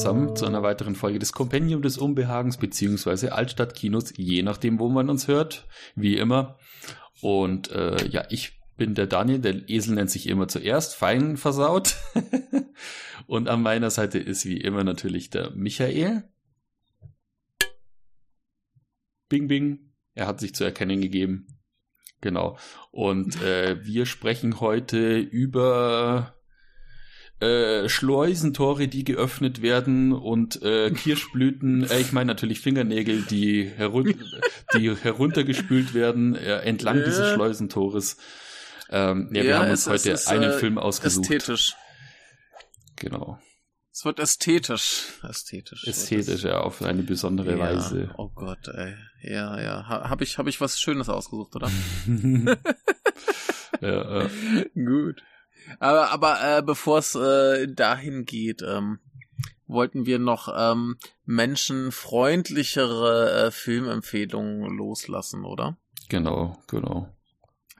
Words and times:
Zusammen 0.00 0.34
zu 0.34 0.46
einer 0.46 0.62
weiteren 0.62 0.94
Folge 0.94 1.18
des 1.18 1.34
Kompendium 1.34 1.82
des 1.82 1.98
Unbehagens 1.98 2.56
beziehungsweise 2.56 3.34
Altstadtkinos, 3.34 4.14
je 4.16 4.42
nachdem, 4.42 4.78
wo 4.78 4.88
man 4.88 5.10
uns 5.10 5.28
hört, 5.28 5.68
wie 5.94 6.16
immer. 6.16 6.58
Und 7.20 7.70
äh, 7.70 8.08
ja, 8.08 8.24
ich 8.30 8.58
bin 8.78 8.94
der 8.94 9.06
Daniel, 9.06 9.40
der 9.40 9.68
Esel 9.68 9.96
nennt 9.96 10.10
sich 10.10 10.26
immer 10.26 10.48
zuerst, 10.48 10.94
fein 10.94 11.36
versaut. 11.36 11.96
und 13.26 13.50
an 13.50 13.60
meiner 13.60 13.90
Seite 13.90 14.18
ist 14.18 14.46
wie 14.46 14.56
immer 14.56 14.84
natürlich 14.84 15.28
der 15.28 15.50
Michael. 15.50 16.24
Bing, 19.28 19.48
bing. 19.48 19.92
Er 20.14 20.28
hat 20.28 20.40
sich 20.40 20.54
zu 20.54 20.64
erkennen 20.64 21.02
gegeben. 21.02 21.46
Genau. 22.22 22.56
Und 22.90 23.42
äh, 23.42 23.84
wir 23.84 24.06
sprechen 24.06 24.60
heute 24.60 25.18
über 25.18 26.39
äh, 27.40 27.88
Schleusentore, 27.88 28.88
die 28.88 29.04
geöffnet 29.04 29.62
werden 29.62 30.12
und 30.12 30.62
äh, 30.62 30.90
Kirschblüten, 30.90 31.88
äh, 31.88 32.00
ich 32.00 32.12
meine 32.12 32.26
natürlich 32.26 32.60
Fingernägel, 32.60 33.22
die, 33.22 33.64
herun 33.64 34.14
die 34.74 34.94
heruntergespült 34.94 35.94
werden 35.94 36.34
äh, 36.34 36.58
entlang 36.58 36.98
ja. 36.98 37.04
dieses 37.04 37.32
Schleusentores. 37.32 38.18
Ähm, 38.90 39.30
ja, 39.32 39.42
ja, 39.42 39.48
wir 39.48 39.58
haben 39.58 39.70
uns 39.70 39.86
heute 39.86 40.10
ist, 40.10 40.28
einen 40.28 40.50
äh, 40.50 40.58
Film 40.58 40.78
ausgesucht. 40.78 41.30
Ästhetisch. 41.30 41.74
Genau. 42.96 43.38
Es 43.92 44.04
wird 44.04 44.18
ästhetisch. 44.18 45.18
Ästhetisch. 45.28 45.86
Ästhetisch, 45.86 46.44
ja, 46.44 46.60
auf 46.60 46.82
eine 46.82 47.02
besondere 47.02 47.52
ja, 47.52 47.58
Weise. 47.58 48.14
Oh 48.16 48.28
Gott, 48.28 48.68
ey. 48.68 48.94
Ja, 49.22 49.60
ja. 49.60 49.88
Ha, 49.88 50.08
hab 50.08 50.20
ich, 50.22 50.38
hab 50.38 50.46
ich 50.46 50.60
was 50.60 50.80
Schönes 50.80 51.08
ausgesucht, 51.08 51.56
oder? 51.56 51.70
ja, 53.80 54.22
ja. 54.22 54.30
Gut. 54.74 55.22
Aber, 55.78 56.10
aber 56.10 56.58
äh, 56.58 56.62
bevor 56.62 56.98
es 56.98 57.14
äh, 57.14 57.68
dahin 57.68 58.24
geht, 58.24 58.62
ähm, 58.62 58.98
wollten 59.66 60.06
wir 60.06 60.18
noch 60.18 60.48
ähm, 60.54 60.96
menschenfreundlichere 61.24 63.46
äh, 63.46 63.50
Filmempfehlungen 63.50 64.76
loslassen, 64.76 65.44
oder? 65.44 65.76
Genau, 66.08 66.58
genau. 66.66 67.08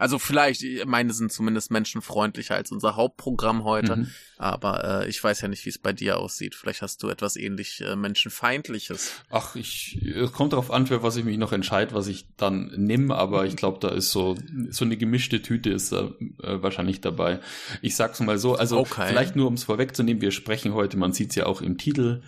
Also 0.00 0.18
vielleicht, 0.18 0.64
meine 0.86 1.12
sind 1.12 1.30
zumindest 1.30 1.70
menschenfreundlicher 1.70 2.54
als 2.54 2.72
unser 2.72 2.96
Hauptprogramm 2.96 3.64
heute, 3.64 3.96
mhm. 3.96 4.08
aber 4.38 5.02
äh, 5.02 5.08
ich 5.10 5.22
weiß 5.22 5.42
ja 5.42 5.48
nicht, 5.48 5.66
wie 5.66 5.68
es 5.68 5.76
bei 5.76 5.92
dir 5.92 6.18
aussieht. 6.18 6.54
Vielleicht 6.54 6.80
hast 6.80 7.02
du 7.02 7.10
etwas 7.10 7.36
ähnlich 7.36 7.82
äh, 7.82 7.96
menschenfeindliches. 7.96 9.12
Ach, 9.28 9.56
ich 9.56 10.00
es 10.02 10.32
kommt 10.32 10.54
darauf 10.54 10.70
an, 10.70 10.86
für 10.86 11.02
was 11.02 11.16
ich 11.16 11.24
mich 11.24 11.36
noch 11.36 11.52
entscheide, 11.52 11.94
was 11.94 12.06
ich 12.06 12.26
dann 12.38 12.72
nehme, 12.78 13.14
aber 13.14 13.44
ich 13.44 13.56
glaube, 13.56 13.78
da 13.78 13.90
ist 13.90 14.10
so 14.10 14.38
so 14.70 14.86
eine 14.86 14.96
gemischte 14.96 15.42
Tüte 15.42 15.68
ist 15.68 15.92
da 15.92 16.10
äh, 16.42 16.62
wahrscheinlich 16.62 17.02
dabei. 17.02 17.40
Ich 17.82 17.94
sag's 17.94 18.20
mal 18.20 18.38
so, 18.38 18.54
also 18.54 18.78
okay. 18.78 19.04
vielleicht 19.06 19.36
nur 19.36 19.48
um 19.48 19.54
es 19.54 19.64
vorwegzunehmen, 19.64 20.22
wir 20.22 20.30
sprechen 20.30 20.72
heute, 20.72 20.96
man 20.96 21.12
sieht's 21.12 21.34
ja 21.34 21.44
auch 21.44 21.60
im 21.60 21.76
Titel 21.76 22.22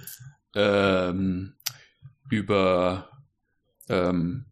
ähm, 0.55 1.55
über 2.29 3.09
ähm, 3.89 4.45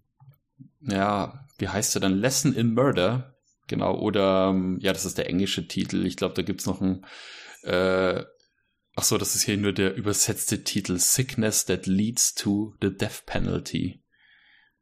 ja, 0.80 1.44
wie 1.61 1.69
heißt 1.69 1.94
er 1.97 2.00
dann? 2.00 2.19
Lesson 2.19 2.55
in 2.55 2.75
Murder. 2.75 3.36
Genau, 3.66 3.97
oder 3.97 4.48
ähm, 4.50 4.78
ja, 4.80 4.92
das 4.92 5.05
ist 5.05 5.19
der 5.19 5.28
englische 5.28 5.69
Titel. 5.69 6.05
Ich 6.05 6.16
glaube, 6.16 6.34
da 6.34 6.42
gibt's 6.42 6.66
noch 6.66 6.80
ein 6.80 7.06
äh, 7.62 8.25
Ach 8.97 9.05
so, 9.05 9.16
das 9.16 9.34
ist 9.34 9.44
hier 9.44 9.56
nur 9.56 9.72
der 9.72 9.94
übersetzte 9.94 10.64
Titel. 10.64 10.98
Sickness 10.98 11.64
that 11.64 11.86
leads 11.86 12.34
to 12.34 12.75
the 12.83 12.94
death 12.94 13.25
penalty. 13.25 14.03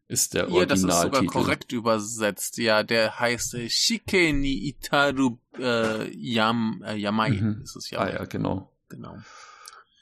Ist 0.09 0.33
der 0.33 0.51
Originaltitel. 0.51 0.89
Ja, 0.89 0.95
das 0.95 1.05
ist 1.05 1.19
sogar 1.19 1.27
korrekt 1.27 1.73
übersetzt. 1.73 2.57
Ja, 2.57 2.83
der 2.83 3.21
heißt 3.21 3.55
äh, 3.55 3.69
Shike 3.69 4.33
ni 4.33 4.69
Itaru 4.69 5.39
äh, 5.59 6.11
Yam, 6.17 6.83
äh, 6.85 6.97
Yamai. 6.97 7.31
Mhm. 7.31 7.61
Ist 7.63 7.77
es 7.77 7.91
ja. 7.91 8.01
Ah 8.01 8.11
ja, 8.11 8.25
genau. 8.25 8.73
Genau. 8.89 9.19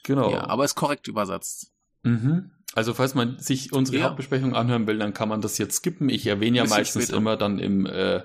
Genau. 0.03 0.31
Ja, 0.31 0.47
aber 0.47 0.63
ist 0.63 0.75
korrekt 0.75 1.09
übersetzt. 1.09 1.73
Mhm. 2.03 2.51
Also 2.73 2.93
falls 2.93 3.15
man 3.15 3.39
sich 3.39 3.73
unsere 3.73 3.97
ja. 3.97 4.03
Hauptbesprechung 4.05 4.53
anhören 4.53 4.85
will, 4.87 4.99
dann 4.99 5.13
kann 5.13 5.29
man 5.29 5.41
das 5.41 5.57
jetzt 5.57 5.77
skippen. 5.77 6.09
Ich 6.09 6.27
erwähne 6.27 6.57
ja 6.57 6.65
meistens 6.65 7.05
später. 7.05 7.17
immer 7.17 7.37
dann 7.37 7.59
im, 7.59 7.85
äh, 7.85 8.23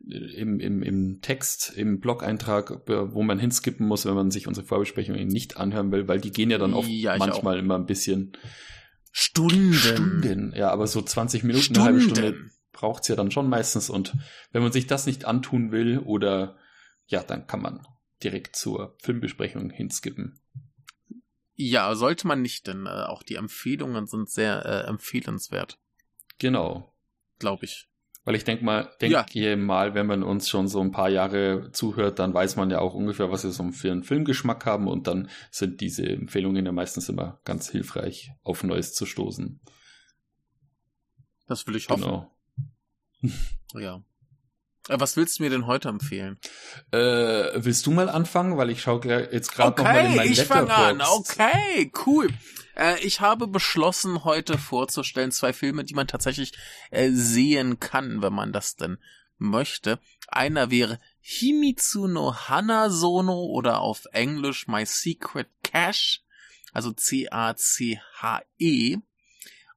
im, 0.00 0.60
im, 0.60 0.82
im 0.82 1.20
Text, 1.22 1.72
im 1.74 2.00
Blog-Eintrag, 2.00 2.82
wo 2.86 3.22
man 3.22 3.38
hinskippen 3.38 3.86
muss, 3.86 4.04
wenn 4.04 4.14
man 4.14 4.30
sich 4.30 4.46
unsere 4.46 4.66
Vorbesprechungen 4.66 5.26
nicht 5.28 5.56
anhören 5.56 5.90
will, 5.92 6.08
weil 6.08 6.20
die 6.20 6.32
gehen 6.32 6.50
ja 6.50 6.58
dann 6.58 6.74
oft 6.74 6.88
ja, 6.88 7.16
manchmal 7.16 7.56
auch. 7.56 7.60
immer 7.60 7.76
ein 7.76 7.86
bisschen 7.86 8.36
Stunden. 9.10 9.72
Stunden. 9.72 10.52
Ja, 10.56 10.70
aber 10.70 10.86
so 10.86 11.00
20 11.00 11.44
Minuten, 11.44 11.64
Stunden. 11.64 11.80
eine 11.80 11.88
halbe 11.88 12.00
Stunde 12.00 12.50
braucht's 12.72 13.08
ja 13.08 13.14
dann 13.14 13.30
schon 13.30 13.48
meistens. 13.48 13.88
Und 13.88 14.12
wenn 14.52 14.62
man 14.62 14.72
sich 14.72 14.86
das 14.86 15.06
nicht 15.06 15.24
antun 15.24 15.70
will 15.70 16.00
oder 16.00 16.56
ja, 17.06 17.22
dann 17.22 17.46
kann 17.46 17.62
man 17.62 17.86
direkt 18.22 18.56
zur 18.56 18.96
Filmbesprechung 19.00 19.70
hinskippen. 19.70 20.40
Ja, 21.56 21.94
sollte 21.94 22.26
man 22.26 22.42
nicht, 22.42 22.66
denn 22.66 22.86
äh, 22.86 22.88
auch 22.88 23.22
die 23.22 23.36
Empfehlungen 23.36 24.06
sind 24.06 24.28
sehr 24.28 24.64
äh, 24.64 24.88
empfehlenswert. 24.88 25.78
Genau. 26.38 26.92
Glaube 27.38 27.64
ich. 27.64 27.88
Weil 28.24 28.36
ich 28.36 28.44
denke 28.44 28.64
mal, 28.64 28.90
denke 29.00 29.26
ja. 29.38 29.56
mal, 29.56 29.94
wenn 29.94 30.06
man 30.06 30.22
uns 30.22 30.48
schon 30.48 30.66
so 30.66 30.80
ein 30.80 30.92
paar 30.92 31.10
Jahre 31.10 31.70
zuhört, 31.72 32.18
dann 32.18 32.32
weiß 32.32 32.56
man 32.56 32.70
ja 32.70 32.78
auch 32.80 32.94
ungefähr, 32.94 33.30
was 33.30 33.44
wir 33.44 33.50
so 33.50 33.70
für 33.70 33.92
einen 33.92 34.02
Filmgeschmack 34.02 34.64
haben 34.64 34.88
und 34.88 35.06
dann 35.06 35.28
sind 35.50 35.82
diese 35.82 36.08
Empfehlungen 36.08 36.64
ja 36.64 36.72
meistens 36.72 37.08
immer 37.10 37.40
ganz 37.44 37.68
hilfreich, 37.68 38.32
auf 38.42 38.64
Neues 38.64 38.94
zu 38.94 39.04
stoßen. 39.04 39.60
Das 41.46 41.66
will 41.66 41.76
ich 41.76 41.88
hoffen. 41.90 42.02
Genau. 42.02 42.30
ja. 43.74 44.02
Äh, 44.88 45.00
was 45.00 45.16
willst 45.16 45.38
du 45.38 45.44
mir 45.44 45.50
denn 45.50 45.66
heute 45.66 45.88
empfehlen? 45.88 46.38
Äh, 46.90 46.98
willst 47.54 47.86
du 47.86 47.90
mal 47.90 48.08
anfangen? 48.08 48.56
Weil 48.56 48.70
ich 48.70 48.82
schaue 48.82 49.28
jetzt 49.32 49.52
gerade 49.52 49.70
okay, 49.70 49.82
noch 49.82 49.92
mal 49.92 50.06
in 50.06 50.16
mein 50.16 50.32
ich 50.32 50.42
fange 50.42 50.74
an. 50.74 51.00
Okay, 51.00 51.92
cool. 52.06 52.28
Äh, 52.76 52.98
ich 53.00 53.20
habe 53.20 53.46
beschlossen, 53.46 54.24
heute 54.24 54.58
vorzustellen 54.58 55.32
zwei 55.32 55.52
Filme, 55.52 55.84
die 55.84 55.94
man 55.94 56.06
tatsächlich 56.06 56.52
äh, 56.90 57.10
sehen 57.10 57.80
kann, 57.80 58.22
wenn 58.22 58.32
man 58.32 58.52
das 58.52 58.76
denn 58.76 58.98
möchte. 59.38 59.98
Einer 60.28 60.70
wäre 60.70 60.98
Himitsu 61.20 62.06
no 62.06 62.34
Hanazono 62.34 63.44
oder 63.44 63.80
auf 63.80 64.04
Englisch 64.12 64.68
My 64.68 64.84
Secret 64.86 65.48
Cash, 65.62 66.22
also 66.72 66.92
C-A-C-H-E. 66.92 67.38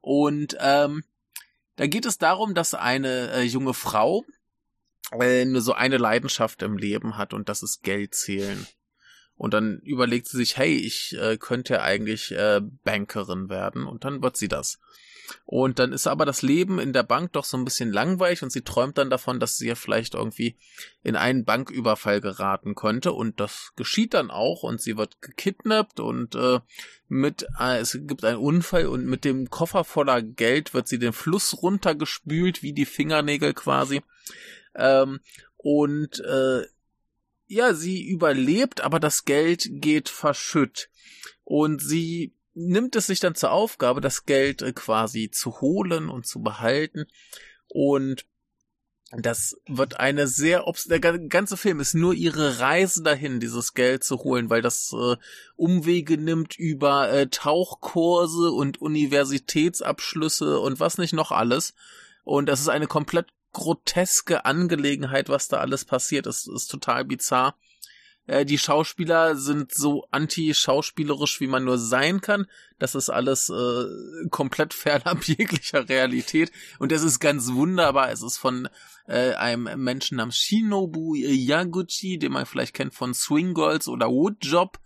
Und 0.02 0.58
ähm, 0.60 1.04
da 1.76 1.88
geht 1.88 2.06
es 2.06 2.18
darum, 2.18 2.54
dass 2.54 2.74
eine 2.74 3.32
äh, 3.32 3.44
junge 3.44 3.74
Frau 3.74 4.26
äh, 5.12 5.46
nur 5.46 5.62
so 5.62 5.74
eine 5.74 5.98
Leidenschaft 5.98 6.62
im 6.62 6.78
Leben 6.78 7.18
hat 7.18 7.34
und 7.34 7.50
das 7.50 7.64
ist 7.64 7.84
Geld 7.84 8.16
zählen. 8.16 8.68
Und 9.36 9.54
dann 9.54 9.80
überlegt 9.84 10.28
sie 10.28 10.38
sich, 10.38 10.58
hey, 10.58 10.76
ich 10.76 11.16
äh, 11.20 11.38
könnte 11.38 11.82
eigentlich 11.82 12.32
äh, 12.32 12.60
Bankerin 12.84 13.50
werden 13.50 13.86
und 13.86 14.04
dann 14.04 14.24
wird 14.24 14.36
sie 14.36 14.48
das. 14.48 14.80
Und 15.46 15.80
dann 15.80 15.92
ist 15.92 16.08
aber 16.08 16.26
das 16.26 16.42
Leben 16.42 16.80
in 16.80 16.94
der 16.94 17.04
Bank 17.04 17.34
doch 17.34 17.44
so 17.44 17.58
ein 17.58 17.66
bisschen 17.66 17.92
langweilig 17.92 18.44
und 18.44 18.52
sie 18.52 18.62
träumt 18.62 18.98
dann 18.98 19.10
davon, 19.10 19.40
dass 19.40 19.58
sie 19.58 19.68
ja 19.68 19.76
vielleicht 19.76 20.14
irgendwie 20.14 20.58
in 21.04 21.16
einen 21.16 21.46
Banküberfall 21.46 22.22
geraten 22.22 22.76
könnte 22.76 23.12
und 23.12 23.40
das 23.40 23.74
geschieht 23.76 24.14
dann 24.14 24.32
auch 24.32 24.64
und 24.64 24.82
sie 24.82 24.98
wird 24.98 25.22
gekidnappt 25.22 26.00
und 26.00 26.36
äh, 26.36 26.60
mit 27.10 27.46
äh, 27.60 27.80
es 27.80 27.98
gibt 28.02 28.24
einen 28.24 28.38
Unfall 28.38 28.88
und 28.88 29.06
mit 29.06 29.26
dem 29.26 29.50
Koffer 29.50 29.84
voller 29.84 30.22
Geld 30.22 30.74
wird 30.74 30.88
sie 30.88 31.00
den 31.00 31.14
Fluss 31.14 31.62
runtergespült 31.62 32.64
wie 32.64 32.74
die 32.74 32.86
Fingernägel 32.86 33.54
quasi 33.54 34.02
ähm, 34.76 35.20
und 35.58 36.20
äh, 36.20 36.66
ja, 37.48 37.74
sie 37.74 38.06
überlebt, 38.06 38.82
aber 38.82 39.00
das 39.00 39.26
Geld 39.26 39.68
geht 39.70 40.10
verschütt. 40.10 40.90
Und 41.44 41.82
sie 41.82 42.34
nimmt 42.54 42.96
es 42.96 43.08
sich 43.08 43.20
dann 43.20 43.36
zur 43.36 43.52
Aufgabe, 43.52 44.02
das 44.02 44.26
Geld 44.26 44.62
äh, 44.62 44.74
quasi 44.74 45.30
zu 45.32 45.62
holen 45.62 46.10
und 46.10 46.28
zu 46.28 46.42
behalten. 46.42 47.06
Und 47.68 48.26
das 49.12 49.56
wird 49.68 50.02
eine 50.02 50.28
sehr, 50.28 50.68
obs 50.68 50.86
der 50.86 51.00
ganze 51.00 51.56
Film 51.56 51.80
ist 51.80 51.94
nur 51.94 52.14
ihre 52.14 52.60
Reise 52.60 53.04
dahin, 53.04 53.40
dieses 53.40 53.74
Geld 53.74 54.04
zu 54.04 54.18
holen, 54.18 54.50
weil 54.50 54.62
das 54.62 54.92
äh, 54.94 55.16
Umwege 55.56 56.18
nimmt 56.18 56.58
über 56.60 57.10
äh, 57.10 57.28
Tauchkurse 57.28 58.52
und 58.52 58.82
Universitätsabschlüsse 58.82 60.60
und 60.60 60.82
was 60.82 60.98
nicht 60.98 61.14
noch 61.14 61.32
alles. 61.32 61.74
Und 62.26 62.50
das 62.50 62.60
ist 62.60 62.68
eine 62.68 62.88
komplett 62.88 63.28
groteske 63.54 64.46
Angelegenheit, 64.46 65.30
was 65.30 65.48
da 65.48 65.58
alles 65.58 65.86
passiert. 65.86 66.28
Es 66.28 66.48
ist 66.48 66.68
total 66.68 67.06
bizarr. 67.06 67.56
Äh, 68.28 68.46
die 68.46 68.58
Schauspieler 68.58 69.36
sind 69.36 69.74
so 69.74 70.06
anti-schauspielerisch, 70.12 71.40
wie 71.40 71.48
man 71.48 71.64
nur 71.64 71.80
sein 71.80 72.22
kann. 72.22 72.46
Das 72.78 72.94
ist 72.94 73.10
alles 73.10 73.50
äh, 73.50 74.28
komplett 74.30 74.74
fernab 74.74 75.24
jeglicher 75.28 75.90
Realität. 75.90 76.52
Und 76.78 76.92
es 76.92 77.04
ist 77.04 77.20
ganz 77.20 77.52
wunderbar. 77.54 78.12
Es 78.12 78.22
ist 78.22 78.38
von 78.38 78.70
äh, 79.08 79.34
einem 79.34 79.82
Menschen 79.82 80.18
namens 80.18 80.38
Shinobu 80.38 81.16
Yaguchi, 81.16 82.20
den 82.20 82.34
man 82.34 82.46
vielleicht 82.46 82.74
kennt 82.74 82.94
von 82.94 83.14
Swing 83.14 83.54
Girls 83.54 83.88
oder 83.88 84.08
Woodjob. 84.08 84.78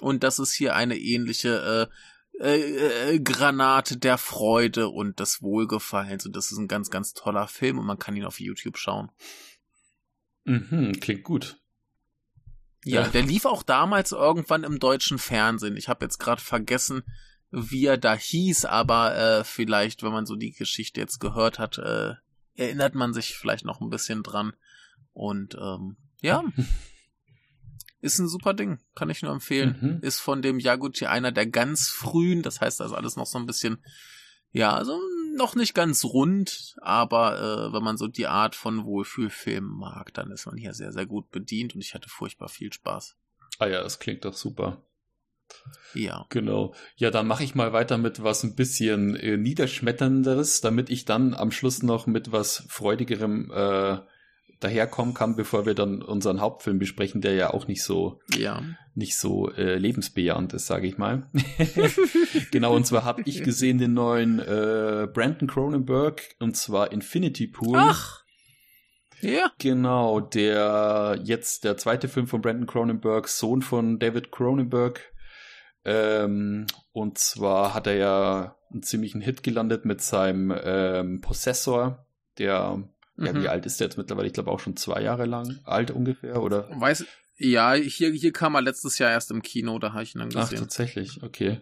Und 0.00 0.22
das 0.22 0.38
ist 0.38 0.54
hier 0.54 0.74
eine 0.74 0.96
ähnliche 0.96 1.88
äh, 1.90 1.94
äh, 2.40 3.14
äh, 3.14 3.20
Granate 3.20 3.96
der 3.96 4.18
Freude 4.18 4.88
und 4.88 5.20
des 5.20 5.42
Wohlgefallens. 5.42 6.26
Und 6.26 6.36
das 6.36 6.52
ist 6.52 6.58
ein 6.58 6.68
ganz, 6.68 6.90
ganz 6.90 7.12
toller 7.12 7.48
Film 7.48 7.78
und 7.78 7.86
man 7.86 7.98
kann 7.98 8.16
ihn 8.16 8.24
auf 8.24 8.40
YouTube 8.40 8.78
schauen. 8.78 9.10
Mhm, 10.44 10.98
klingt 11.00 11.24
gut. 11.24 11.60
Ja, 12.84 13.02
ja, 13.02 13.08
der 13.08 13.22
lief 13.22 13.44
auch 13.44 13.62
damals 13.62 14.12
irgendwann 14.12 14.64
im 14.64 14.78
deutschen 14.78 15.18
Fernsehen. 15.18 15.76
Ich 15.76 15.88
habe 15.88 16.04
jetzt 16.04 16.18
gerade 16.18 16.40
vergessen, 16.40 17.02
wie 17.50 17.86
er 17.86 17.98
da 17.98 18.14
hieß, 18.14 18.66
aber 18.66 19.16
äh, 19.16 19.44
vielleicht, 19.44 20.02
wenn 20.02 20.12
man 20.12 20.26
so 20.26 20.36
die 20.36 20.52
Geschichte 20.52 21.00
jetzt 21.00 21.18
gehört 21.18 21.58
hat, 21.58 21.78
äh, 21.78 22.14
erinnert 22.54 22.94
man 22.94 23.12
sich 23.12 23.36
vielleicht 23.36 23.64
noch 23.64 23.80
ein 23.80 23.90
bisschen 23.90 24.22
dran. 24.22 24.52
Und 25.12 25.56
ähm, 25.60 25.96
ja, 26.20 26.44
ist 28.00 28.18
ein 28.18 28.28
super 28.28 28.54
Ding, 28.54 28.78
kann 28.94 29.10
ich 29.10 29.22
nur 29.22 29.32
empfehlen. 29.32 29.78
Mhm. 29.80 29.98
Ist 30.02 30.20
von 30.20 30.42
dem 30.42 30.58
Yaguchi 30.58 31.06
einer 31.06 31.32
der 31.32 31.46
ganz 31.46 31.88
frühen, 31.88 32.42
das 32.42 32.60
heißt 32.60 32.80
also 32.80 32.94
alles 32.94 33.16
noch 33.16 33.26
so 33.26 33.38
ein 33.38 33.46
bisschen, 33.46 33.84
ja, 34.52 34.74
also 34.74 34.98
noch 35.36 35.54
nicht 35.54 35.74
ganz 35.74 36.04
rund, 36.04 36.76
aber 36.80 37.38
äh, 37.38 37.72
wenn 37.72 37.82
man 37.82 37.96
so 37.96 38.08
die 38.08 38.26
Art 38.26 38.54
von 38.54 38.84
Wohlfühlfilmen 38.84 39.70
mag, 39.70 40.12
dann 40.14 40.30
ist 40.30 40.46
man 40.46 40.56
hier 40.56 40.74
sehr, 40.74 40.92
sehr 40.92 41.06
gut 41.06 41.30
bedient 41.30 41.74
und 41.74 41.80
ich 41.80 41.94
hatte 41.94 42.08
furchtbar 42.08 42.48
viel 42.48 42.72
Spaß. 42.72 43.16
Ah 43.58 43.66
ja, 43.66 43.82
das 43.82 43.98
klingt 43.98 44.24
doch 44.24 44.34
super. 44.34 44.82
Ja. 45.94 46.26
Genau. 46.28 46.74
Ja, 46.96 47.10
dann 47.10 47.26
mache 47.26 47.42
ich 47.42 47.54
mal 47.54 47.72
weiter 47.72 47.98
mit 47.98 48.22
was 48.22 48.42
ein 48.42 48.54
bisschen 48.54 49.16
äh, 49.16 49.36
niederschmetternderes, 49.36 50.60
damit 50.60 50.90
ich 50.90 51.04
dann 51.04 51.34
am 51.34 51.50
Schluss 51.50 51.82
noch 51.82 52.06
mit 52.06 52.32
was 52.32 52.64
freudigerem 52.68 53.50
äh, 53.50 53.98
daherkommen 54.60 55.14
kann, 55.14 55.36
bevor 55.36 55.66
wir 55.66 55.74
dann 55.74 56.02
unseren 56.02 56.40
Hauptfilm 56.40 56.78
besprechen, 56.78 57.20
der 57.20 57.34
ja 57.34 57.50
auch 57.54 57.68
nicht 57.68 57.82
so 57.82 58.20
ja. 58.36 58.62
nicht 58.94 59.16
so 59.16 59.50
äh, 59.52 59.76
lebensbejahend 59.76 60.52
ist, 60.52 60.66
sage 60.66 60.86
ich 60.86 60.98
mal. 60.98 61.28
genau, 62.50 62.74
und 62.74 62.86
zwar 62.86 63.04
habe 63.04 63.22
ich 63.24 63.42
gesehen 63.42 63.78
den 63.78 63.94
neuen 63.94 64.40
äh, 64.40 65.06
Brandon 65.12 65.48
Cronenberg 65.48 66.22
und 66.40 66.56
zwar 66.56 66.92
Infinity 66.92 67.46
Pool. 67.46 67.76
Ach. 67.78 68.24
Ja. 69.20 69.50
Genau, 69.58 70.20
der 70.20 71.18
jetzt 71.24 71.64
der 71.64 71.76
zweite 71.76 72.08
Film 72.08 72.26
von 72.26 72.40
Brandon 72.40 72.66
Cronenberg, 72.66 73.28
Sohn 73.28 73.62
von 73.62 73.98
David 73.98 74.30
Cronenberg. 74.30 75.00
Ähm, 75.84 76.66
und 76.92 77.18
zwar 77.18 77.74
hat 77.74 77.86
er 77.86 77.96
ja 77.96 78.56
einen 78.70 78.82
ziemlichen 78.82 79.20
Hit 79.20 79.42
gelandet 79.42 79.84
mit 79.84 80.02
seinem 80.02 80.54
ähm, 80.62 81.20
Possessor, 81.20 82.06
der 82.38 82.88
ja, 83.18 83.34
wie 83.34 83.40
mhm. 83.40 83.48
alt 83.48 83.66
ist 83.66 83.80
der 83.80 83.88
jetzt 83.88 83.98
mittlerweile? 83.98 84.26
Ich 84.26 84.32
glaube 84.32 84.50
auch 84.50 84.60
schon 84.60 84.76
zwei 84.76 85.02
Jahre 85.02 85.26
lang 85.26 85.58
alt 85.64 85.90
ungefähr, 85.90 86.42
oder? 86.42 86.68
Weiß, 86.70 87.04
ja, 87.36 87.74
hier, 87.74 88.10
hier 88.10 88.32
kam 88.32 88.54
er 88.54 88.62
letztes 88.62 88.98
Jahr 88.98 89.10
erst 89.10 89.30
im 89.30 89.42
Kino, 89.42 89.78
da 89.78 89.92
habe 89.92 90.02
ich 90.02 90.14
ihn 90.14 90.20
dann 90.20 90.28
gesehen. 90.28 90.48
Ach, 90.54 90.60
tatsächlich, 90.60 91.22
okay. 91.22 91.60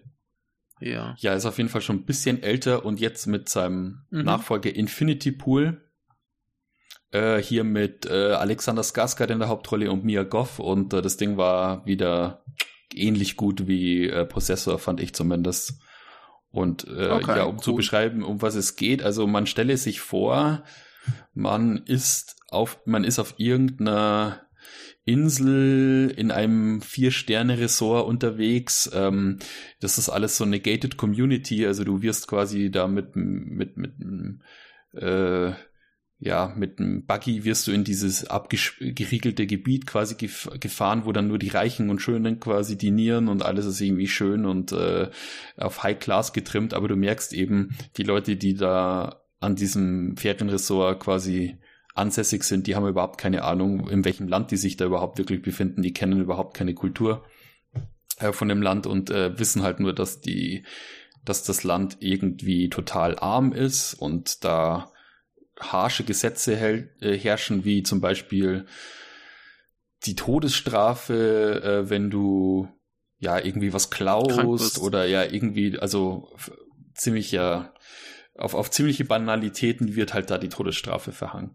Ja. 0.81 1.17
Ja, 1.19 1.35
ist 1.35 1.47
auf 1.47 1.59
jeden 1.59 1.71
Fall 1.71 1.81
schon 1.81 1.97
ein 1.97 2.05
bisschen 2.05 2.43
älter 2.43 2.85
und 2.85 3.01
jetzt 3.01 3.27
mit 3.27 3.49
seinem 3.49 4.05
mhm. 4.11 4.25
Nachfolger 4.25 4.75
Infinity 4.75 5.33
Pool. 5.33 5.83
Äh, 7.13 7.39
hier 7.41 7.65
mit 7.65 8.05
äh, 8.07 8.33
Alexander 8.33 8.83
Skarsgård 8.83 9.31
in 9.31 9.39
der 9.39 9.49
Hauptrolle 9.49 9.91
und 9.91 10.05
Mia 10.05 10.25
Goff 10.25 10.59
und 10.59 10.93
äh, 10.93 11.01
das 11.01 11.17
Ding 11.17 11.37
war 11.37 11.87
wieder 11.87 12.45
ähnlich 12.95 13.37
gut 13.37 13.67
wie 13.67 14.09
äh, 14.09 14.25
Possessor, 14.25 14.79
fand 14.79 15.01
ich 15.01 15.15
zumindest. 15.15 15.81
Und 16.51 16.87
äh, 16.89 17.11
okay, 17.11 17.39
ja, 17.39 17.45
um 17.45 17.57
cool. 17.57 17.63
zu 17.63 17.75
beschreiben, 17.75 18.23
um 18.23 18.43
was 18.43 18.55
es 18.55 18.77
geht, 18.77 19.03
also 19.03 19.27
man 19.27 19.47
stelle 19.47 19.77
sich 19.77 20.01
vor, 20.01 20.65
man 21.35 21.79
ist 21.87 22.37
auf, 22.49 22.81
man 22.87 23.05
ist 23.05 23.19
auf 23.19 23.35
irgendeiner 23.39 24.47
Insel 25.07 26.13
in 26.17 26.33
einem 26.33 26.81
Vier-Sterne-Resort 26.81 28.07
unterwegs. 28.07 28.91
Ähm, 28.93 29.39
das 29.81 29.99
ist 29.99 30.09
alles 30.09 30.37
so 30.37 30.45
eine 30.45 30.61
gated 30.61 30.97
Community, 30.97 31.65
also 31.65 31.85
du 31.85 32.03
wirst 32.03 32.27
quasi 32.27 32.71
da 32.71 32.89
mit, 32.89 33.15
mit, 33.15 33.77
mit, 33.77 33.93
äh, 34.95 35.53
ja, 36.19 36.55
mit 36.57 36.81
einem 36.81 37.05
Buggy 37.05 37.45
wirst 37.45 37.67
du 37.67 37.73
in 37.73 37.85
dieses 37.85 38.25
abgeriegelte 38.25 39.47
Gebiet 39.47 39.87
quasi 39.87 40.15
gef 40.15 40.49
gefahren, 40.59 41.03
wo 41.05 41.13
dann 41.13 41.29
nur 41.29 41.39
die 41.39 41.49
Reichen 41.49 41.91
und 41.91 42.01
Schönen 42.01 42.41
quasi 42.41 42.77
dinieren 42.77 43.29
und 43.29 43.45
alles 43.45 43.67
ist 43.67 43.81
irgendwie 43.81 44.09
schön 44.09 44.47
und 44.47 44.73
äh, 44.73 45.11
auf 45.57 45.83
High 45.83 45.99
Class 45.99 46.33
getrimmt, 46.33 46.75
aber 46.75 46.89
du 46.89 46.97
merkst 46.97 47.33
eben, 47.33 47.77
die 47.97 48.03
Leute, 48.03 48.37
die 48.37 48.55
da 48.55 49.26
an 49.41 49.57
diesem 49.57 50.17
Ferienresort 50.17 51.01
quasi 51.01 51.59
ansässig 51.95 52.45
sind, 52.45 52.67
die 52.67 52.77
haben 52.77 52.87
überhaupt 52.87 53.19
keine 53.19 53.43
Ahnung, 53.45 53.89
in 53.89 54.05
welchem 54.05 54.29
Land 54.29 54.51
die 54.51 54.57
sich 54.57 54.77
da 54.77 54.85
überhaupt 54.85 55.19
wirklich 55.19 55.43
befinden. 55.43 55.83
Die 55.83 55.93
kennen 55.93 56.21
überhaupt 56.21 56.55
keine 56.55 56.75
Kultur 56.75 57.25
äh, 58.19 58.33
von 58.33 58.49
dem 58.49 58.63
Land 58.63 58.87
und 58.87 59.11
äh, 59.11 59.39
wissen 59.39 59.63
halt 59.63 59.81
nur, 59.81 59.95
dass 59.95 60.21
die, 60.21 60.65
dass 61.25 61.43
das 61.43 61.65
Land 61.65 61.99
irgendwie 62.01 62.69
total 62.69 63.19
arm 63.19 63.53
ist 63.53 63.95
und 63.95 64.45
da 64.45 64.93
harsche 65.59 66.05
Gesetze 66.05 66.55
äh, 67.01 67.19
herrschen, 67.19 67.65
wie 67.65 67.83
zum 67.83 68.01
Beispiel 68.01 68.67
die 70.05 70.15
Todesstrafe, 70.15 71.63
äh, 71.87 71.91
wenn 71.91 72.11
du 72.11 72.69
ja 73.19 73.39
irgendwie 73.39 73.73
was 73.73 73.91
klaust 73.91 74.79
oder 74.79 75.07
ja 75.07 75.25
irgendwie, 75.25 75.79
also 75.79 76.29
ziemlich 76.95 77.33
ja 77.33 77.73
auf, 78.39 78.55
auf 78.55 78.71
ziemliche 78.71 79.05
Banalitäten 79.05 79.97
wird 79.97 80.15
halt 80.15 80.31
da 80.31 80.39
die 80.39 80.49
Todesstrafe 80.49 81.13
verhangen. 81.13 81.55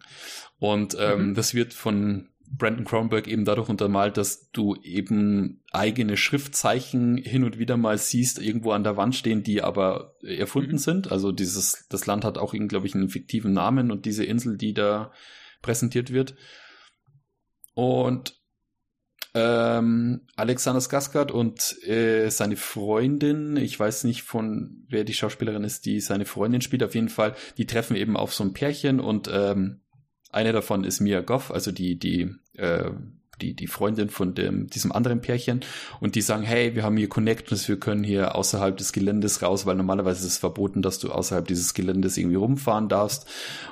Und 0.59 0.95
ähm, 0.99 1.29
mhm. 1.29 1.33
das 1.35 1.53
wird 1.53 1.73
von 1.73 2.29
Brandon 2.53 2.85
Cronenberg 2.85 3.27
eben 3.27 3.45
dadurch 3.45 3.69
untermalt, 3.69 4.17
dass 4.17 4.51
du 4.51 4.75
eben 4.83 5.61
eigene 5.71 6.17
Schriftzeichen 6.17 7.17
hin 7.17 7.43
und 7.43 7.57
wieder 7.57 7.77
mal 7.77 7.97
siehst, 7.97 8.39
irgendwo 8.39 8.71
an 8.71 8.83
der 8.83 8.97
Wand 8.97 9.15
stehen, 9.15 9.43
die 9.43 9.61
aber 9.61 10.15
erfunden 10.21 10.73
mhm. 10.73 10.77
sind. 10.77 11.11
Also 11.11 11.31
dieses, 11.31 11.87
das 11.89 12.05
Land 12.05 12.25
hat 12.25 12.37
auch, 12.37 12.53
glaube 12.53 12.87
ich, 12.87 12.95
einen 12.95 13.09
fiktiven 13.09 13.53
Namen 13.53 13.89
und 13.91 14.05
diese 14.05 14.25
Insel, 14.25 14.57
die 14.57 14.73
da 14.73 15.11
präsentiert 15.61 16.11
wird. 16.11 16.35
Und 17.73 18.40
ähm, 19.33 20.21
Alexander 20.35 20.81
Skarsgård 20.81 21.31
und 21.31 21.81
äh, 21.87 22.29
seine 22.29 22.57
Freundin, 22.57 23.55
ich 23.57 23.79
weiß 23.79 24.03
nicht 24.03 24.23
von 24.23 24.83
wer 24.89 25.03
die 25.03 25.13
Schauspielerin 25.13 25.63
ist, 25.63 25.85
die 25.85 26.01
seine 26.01 26.25
Freundin 26.25 26.61
spielt, 26.61 26.83
auf 26.83 26.95
jeden 26.95 27.09
Fall, 27.09 27.35
die 27.57 27.65
treffen 27.65 27.95
eben 27.95 28.17
auf 28.17 28.33
so 28.33 28.43
ein 28.43 28.53
Pärchen 28.53 28.99
und 28.99 29.29
ähm, 29.31 29.81
eine 30.31 30.53
davon 30.53 30.83
ist 30.83 30.99
Mia 30.99 31.21
Goff, 31.21 31.51
also 31.51 31.71
die, 31.71 31.97
die, 31.97 32.33
äh, 32.57 32.91
die, 33.41 33.55
die 33.55 33.67
Freundin 33.67 34.09
von 34.09 34.33
dem, 34.33 34.67
diesem 34.67 34.91
anderen 34.91 35.21
Pärchen. 35.21 35.61
Und 35.99 36.15
die 36.15 36.21
sagen, 36.21 36.43
hey, 36.43 36.75
wir 36.75 36.83
haben 36.83 36.95
hier 36.95 37.09
Connections, 37.09 37.67
wir 37.67 37.79
können 37.79 38.03
hier 38.03 38.35
außerhalb 38.35 38.77
des 38.77 38.93
Geländes 38.93 39.41
raus, 39.41 39.65
weil 39.65 39.75
normalerweise 39.75 40.21
ist 40.25 40.33
es 40.33 40.37
verboten, 40.37 40.81
dass 40.81 40.99
du 40.99 41.11
außerhalb 41.11 41.47
dieses 41.47 41.73
Geländes 41.73 42.17
irgendwie 42.17 42.37
rumfahren 42.37 42.87
darfst. 42.87 43.27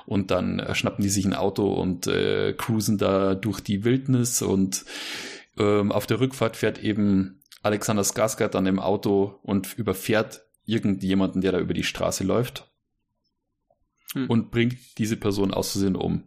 Und 0.05 0.31
dann 0.31 0.59
äh, 0.59 0.75
schnappen 0.75 1.03
die 1.03 1.09
sich 1.09 1.25
ein 1.25 1.35
Auto 1.35 1.71
und 1.71 2.07
äh, 2.07 2.53
cruisen 2.53 2.97
da 2.97 3.35
durch 3.35 3.61
die 3.61 3.83
Wildnis 3.85 4.41
und 4.41 4.85
ähm, 5.59 5.91
auf 5.91 6.07
der 6.07 6.19
Rückfahrt 6.19 6.55
fährt 6.55 6.79
eben 6.79 7.41
Alexander 7.61 8.03
Skarsgård 8.03 8.49
dann 8.49 8.65
im 8.65 8.79
Auto 8.79 9.39
und 9.43 9.77
überfährt 9.77 10.45
irgendjemanden, 10.65 11.41
der 11.41 11.51
da 11.51 11.59
über 11.59 11.73
die 11.73 11.83
Straße 11.83 12.23
läuft 12.23 12.71
hm. 14.13 14.29
und 14.29 14.51
bringt 14.51 14.97
diese 14.97 15.17
Person 15.17 15.53
aus 15.53 15.71
Versehen 15.71 15.95
um. 15.95 16.23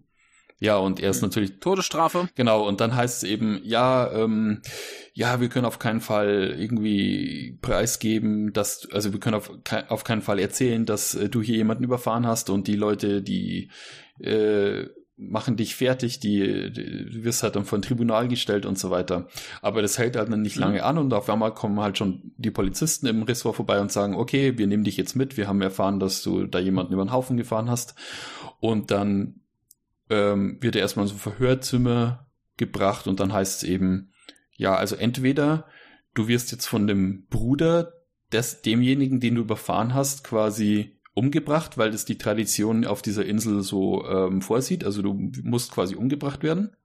Ja, 0.58 0.76
und 0.76 1.00
er 1.00 1.10
ist 1.10 1.22
hm. 1.22 1.28
natürlich. 1.28 1.58
Todesstrafe. 1.58 2.28
Genau, 2.36 2.66
und 2.66 2.80
dann 2.80 2.94
heißt 2.94 3.22
es 3.22 3.28
eben, 3.28 3.60
ja, 3.64 4.12
ähm, 4.12 4.62
ja, 5.12 5.40
wir 5.40 5.48
können 5.48 5.64
auf 5.64 5.78
keinen 5.78 6.00
Fall 6.00 6.54
irgendwie 6.56 7.58
preisgeben, 7.62 8.52
dass, 8.52 8.88
also 8.92 9.12
wir 9.12 9.18
können 9.18 9.34
auf, 9.34 9.50
auf 9.88 10.04
keinen 10.04 10.22
Fall 10.22 10.38
erzählen, 10.38 10.86
dass 10.86 11.14
äh, 11.14 11.28
du 11.28 11.42
hier 11.42 11.56
jemanden 11.56 11.84
überfahren 11.84 12.26
hast 12.26 12.50
und 12.50 12.68
die 12.68 12.76
Leute, 12.76 13.22
die 13.22 13.70
äh, 14.20 14.86
machen 15.30 15.56
dich 15.56 15.74
fertig, 15.74 16.20
die, 16.20 16.72
die 16.72 17.10
du 17.10 17.24
wirst 17.24 17.42
halt 17.42 17.56
dann 17.56 17.64
vor 17.64 17.78
ein 17.78 17.82
Tribunal 17.82 18.28
gestellt 18.28 18.66
und 18.66 18.78
so 18.78 18.90
weiter. 18.90 19.28
Aber 19.60 19.82
das 19.82 19.98
hält 19.98 20.16
halt 20.16 20.30
dann 20.30 20.42
nicht 20.42 20.56
mhm. 20.56 20.62
lange 20.62 20.84
an 20.84 20.98
und 20.98 21.12
auf 21.14 21.28
einmal 21.28 21.54
kommen 21.54 21.80
halt 21.80 21.98
schon 21.98 22.32
die 22.36 22.50
Polizisten 22.50 23.06
im 23.06 23.22
Ressort 23.22 23.56
vorbei 23.56 23.80
und 23.80 23.92
sagen, 23.92 24.14
okay, 24.14 24.58
wir 24.58 24.66
nehmen 24.66 24.84
dich 24.84 24.96
jetzt 24.96 25.16
mit, 25.16 25.36
wir 25.36 25.48
haben 25.48 25.62
erfahren, 25.62 26.00
dass 26.00 26.22
du 26.22 26.46
da 26.46 26.58
jemanden 26.58 26.92
über 26.92 27.04
den 27.04 27.12
Haufen 27.12 27.36
gefahren 27.36 27.70
hast. 27.70 27.94
Und 28.60 28.90
dann 28.90 29.40
ähm, 30.10 30.58
wird 30.60 30.76
er 30.76 30.82
erstmal 30.82 31.04
in 31.04 31.08
so 31.08 31.14
ein 31.14 31.20
Verhörzimmer 31.20 32.26
gebracht 32.56 33.06
und 33.06 33.20
dann 33.20 33.32
heißt 33.32 33.62
es 33.62 33.68
eben, 33.68 34.12
ja, 34.56 34.74
also 34.74 34.96
entweder 34.96 35.66
du 36.14 36.28
wirst 36.28 36.52
jetzt 36.52 36.66
von 36.66 36.86
dem 36.86 37.26
Bruder 37.26 37.92
des, 38.32 38.62
demjenigen, 38.62 39.20
den 39.20 39.34
du 39.34 39.42
überfahren 39.42 39.94
hast, 39.94 40.24
quasi 40.24 40.98
umgebracht, 41.14 41.78
weil 41.78 41.90
das 41.90 42.04
die 42.04 42.18
Tradition 42.18 42.86
auf 42.86 43.02
dieser 43.02 43.24
Insel 43.24 43.62
so 43.62 44.06
ähm, 44.06 44.42
vorsieht. 44.42 44.84
Also 44.84 45.02
du 45.02 45.30
musst 45.42 45.72
quasi 45.72 45.94
umgebracht 45.94 46.42
werden. 46.42 46.76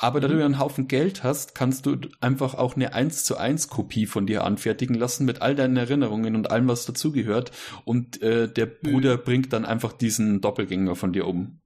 Aber 0.00 0.20
da 0.20 0.28
du 0.28 0.38
ja 0.38 0.44
einen 0.44 0.60
Haufen 0.60 0.86
Geld 0.86 1.24
hast, 1.24 1.56
kannst 1.56 1.84
du 1.84 1.96
einfach 2.20 2.54
auch 2.54 2.76
eine 2.76 2.94
1 2.94 3.24
zu 3.24 3.36
1 3.36 3.68
Kopie 3.68 4.06
von 4.06 4.26
dir 4.28 4.44
anfertigen 4.44 4.94
lassen 4.94 5.24
mit 5.24 5.42
all 5.42 5.56
deinen 5.56 5.76
Erinnerungen 5.76 6.36
und 6.36 6.52
allem, 6.52 6.68
was 6.68 6.86
dazugehört. 6.86 7.50
Und 7.84 8.22
äh, 8.22 8.48
der 8.50 8.66
Bruder 8.66 9.14
hm. 9.14 9.24
bringt 9.24 9.52
dann 9.52 9.64
einfach 9.64 9.92
diesen 9.92 10.40
Doppelgänger 10.40 10.94
von 10.94 11.12
dir 11.12 11.26
um. 11.26 11.60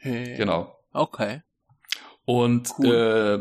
Hey. 0.00 0.36
Genau. 0.36 0.76
Okay. 0.92 1.42
Und 2.26 2.70
cool. 2.78 2.86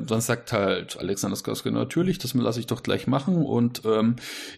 äh, 0.02 0.06
dann 0.06 0.20
sagt 0.20 0.52
halt 0.52 0.98
Alexander 1.00 1.38
Skarsgård, 1.38 1.72
natürlich, 1.72 2.18
das 2.18 2.34
lasse 2.34 2.60
ich 2.60 2.68
doch 2.68 2.84
gleich 2.84 3.08
machen. 3.08 3.46
Und 3.46 3.84
ähm, 3.86 4.18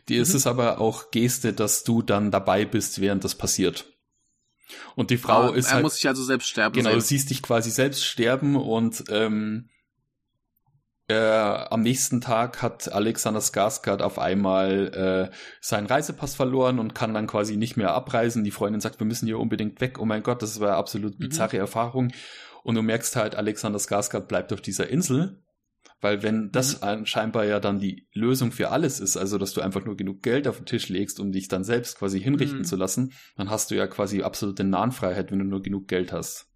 dir 0.10 0.18
mhm. 0.18 0.24
ist 0.24 0.34
es 0.34 0.48
aber 0.48 0.82
auch 0.82 1.12
Geste, 1.12 1.54
dass 1.54 1.84
du 1.84 2.02
dann 2.02 2.32
dabei 2.32 2.66
bist, 2.66 3.02
während 3.02 3.24
das 3.24 3.36
passiert. 3.36 3.86
Und 4.96 5.12
die 5.12 5.18
Frau 5.18 5.52
ah, 5.52 5.56
ist 5.56 5.68
er 5.68 5.76
halt, 5.76 5.84
muss 5.84 5.96
sich 5.96 6.08
also 6.08 6.24
selbst 6.24 6.50
sterben. 6.50 6.74
Genau, 6.74 6.90
sehen. 6.90 7.00
du 7.00 7.06
siehst 7.06 7.30
dich 7.30 7.44
quasi 7.44 7.70
selbst 7.70 8.04
sterben 8.04 8.56
und 8.56 9.04
ähm, 9.10 9.70
äh, 11.08 11.16
am 11.16 11.82
nächsten 11.82 12.20
Tag 12.20 12.64
hat 12.64 12.92
Alexander 12.92 13.42
Skarsgård 13.42 14.02
auf 14.02 14.18
einmal 14.18 15.30
äh, 15.32 15.36
seinen 15.62 15.86
Reisepass 15.86 16.34
verloren 16.34 16.80
und 16.80 16.96
kann 16.96 17.14
dann 17.14 17.28
quasi 17.28 17.58
nicht 17.58 17.78
mehr 17.78 17.94
abreisen. 17.94 18.44
Die 18.44 18.50
Freundin 18.50 18.82
sagt, 18.82 19.00
wir 19.00 19.06
müssen 19.06 19.28
hier 19.28 19.40
unbedingt 19.40 19.82
weg. 19.82 20.00
Oh 20.00 20.06
mein 20.06 20.24
Gott, 20.24 20.42
das 20.42 20.60
war 20.60 20.70
eine 20.70 20.78
absolut 20.78 21.20
mhm. 21.20 21.30
bizarre 21.30 21.58
mhm. 21.58 21.62
Erfahrung. 21.62 22.12
Und 22.66 22.74
du 22.74 22.82
merkst 22.82 23.16
halt, 23.16 23.36
Alexander 23.36 23.78
Skarsgård 23.78 24.28
bleibt 24.28 24.52
auf 24.52 24.60
dieser 24.60 24.90
Insel, 24.90 25.40
weil 26.02 26.24
wenn 26.24 26.50
das 26.52 26.82
mhm. 26.82 27.06
scheinbar 27.06 27.46
ja 27.46 27.60
dann 27.60 27.78
die 27.78 28.08
Lösung 28.12 28.52
für 28.52 28.72
alles 28.72 29.00
ist, 29.00 29.18
also 29.18 29.38
dass 29.38 29.54
du 29.54 29.62
einfach 29.62 29.86
nur 29.86 29.96
genug 29.96 30.24
Geld 30.24 30.48
auf 30.48 30.58
den 30.58 30.66
Tisch 30.66 30.90
legst, 30.90 31.20
um 31.20 31.32
dich 31.32 31.48
dann 31.48 31.64
selbst 31.64 32.00
quasi 32.00 32.20
hinrichten 32.20 32.60
mhm. 32.60 32.64
zu 32.64 32.76
lassen, 32.76 33.14
dann 33.38 33.52
hast 33.52 33.70
du 33.70 33.76
ja 33.76 33.86
quasi 33.86 34.24
absolute 34.24 34.64
Nahenfreiheit, 34.64 35.32
wenn 35.32 35.38
du 35.38 35.46
nur 35.46 35.62
genug 35.62 35.88
Geld 35.88 36.12
hast. 36.12 36.48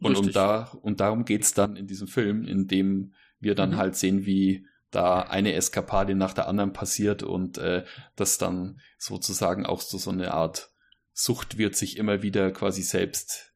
Und 0.00 0.16
um 0.16 0.30
da, 0.30 0.70
und 0.82 1.00
darum 1.00 1.24
geht's 1.24 1.52
dann 1.52 1.74
in 1.74 1.88
diesem 1.88 2.06
Film, 2.06 2.44
in 2.44 2.68
dem 2.68 3.12
wir 3.40 3.56
dann 3.56 3.70
mhm. 3.70 3.76
halt 3.76 3.96
sehen, 3.96 4.24
wie 4.24 4.68
da 4.92 5.22
eine 5.22 5.54
Eskapade 5.54 6.14
nach 6.14 6.32
der 6.32 6.46
anderen 6.46 6.72
passiert 6.72 7.24
und 7.24 7.58
äh, 7.58 7.84
das 8.14 8.38
dann 8.38 8.78
sozusagen 8.98 9.66
auch 9.66 9.80
so, 9.80 9.98
so 9.98 10.12
eine 10.12 10.32
Art 10.32 10.70
Sucht 11.12 11.58
wird, 11.58 11.74
sich 11.74 11.96
immer 11.96 12.22
wieder 12.22 12.52
quasi 12.52 12.82
selbst 12.82 13.47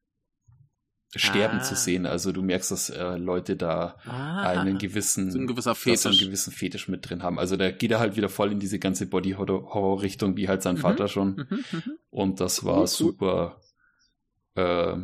sterben 1.15 1.59
ah. 1.59 1.63
zu 1.63 1.75
sehen. 1.75 2.05
Also 2.05 2.31
du 2.31 2.41
merkst, 2.41 2.71
dass 2.71 2.89
äh, 2.89 3.17
Leute 3.17 3.55
da 3.55 3.97
ah. 4.05 4.41
einen 4.41 4.77
gewissen, 4.77 5.31
so 5.31 5.39
ein 5.39 5.47
gewisser 5.47 5.75
Fetisch. 5.75 6.05
einen 6.05 6.17
gewissen 6.17 6.51
Fetisch 6.51 6.87
mit 6.87 7.09
drin 7.09 7.23
haben. 7.23 7.39
Also 7.39 7.55
da 7.55 7.71
geht 7.71 7.91
er 7.91 7.99
halt 7.99 8.15
wieder 8.15 8.29
voll 8.29 8.51
in 8.51 8.59
diese 8.59 8.79
ganze 8.79 9.05
Body-Horror-Richtung, 9.05 10.37
wie 10.37 10.47
halt 10.47 10.63
sein 10.63 10.75
mhm. 10.75 10.79
Vater 10.79 11.07
schon. 11.07 11.35
Mhm, 11.35 11.65
mhm. 11.71 11.97
Und 12.09 12.39
das 12.39 12.63
war 12.65 12.87
super 12.87 13.61
äh, 14.55 14.95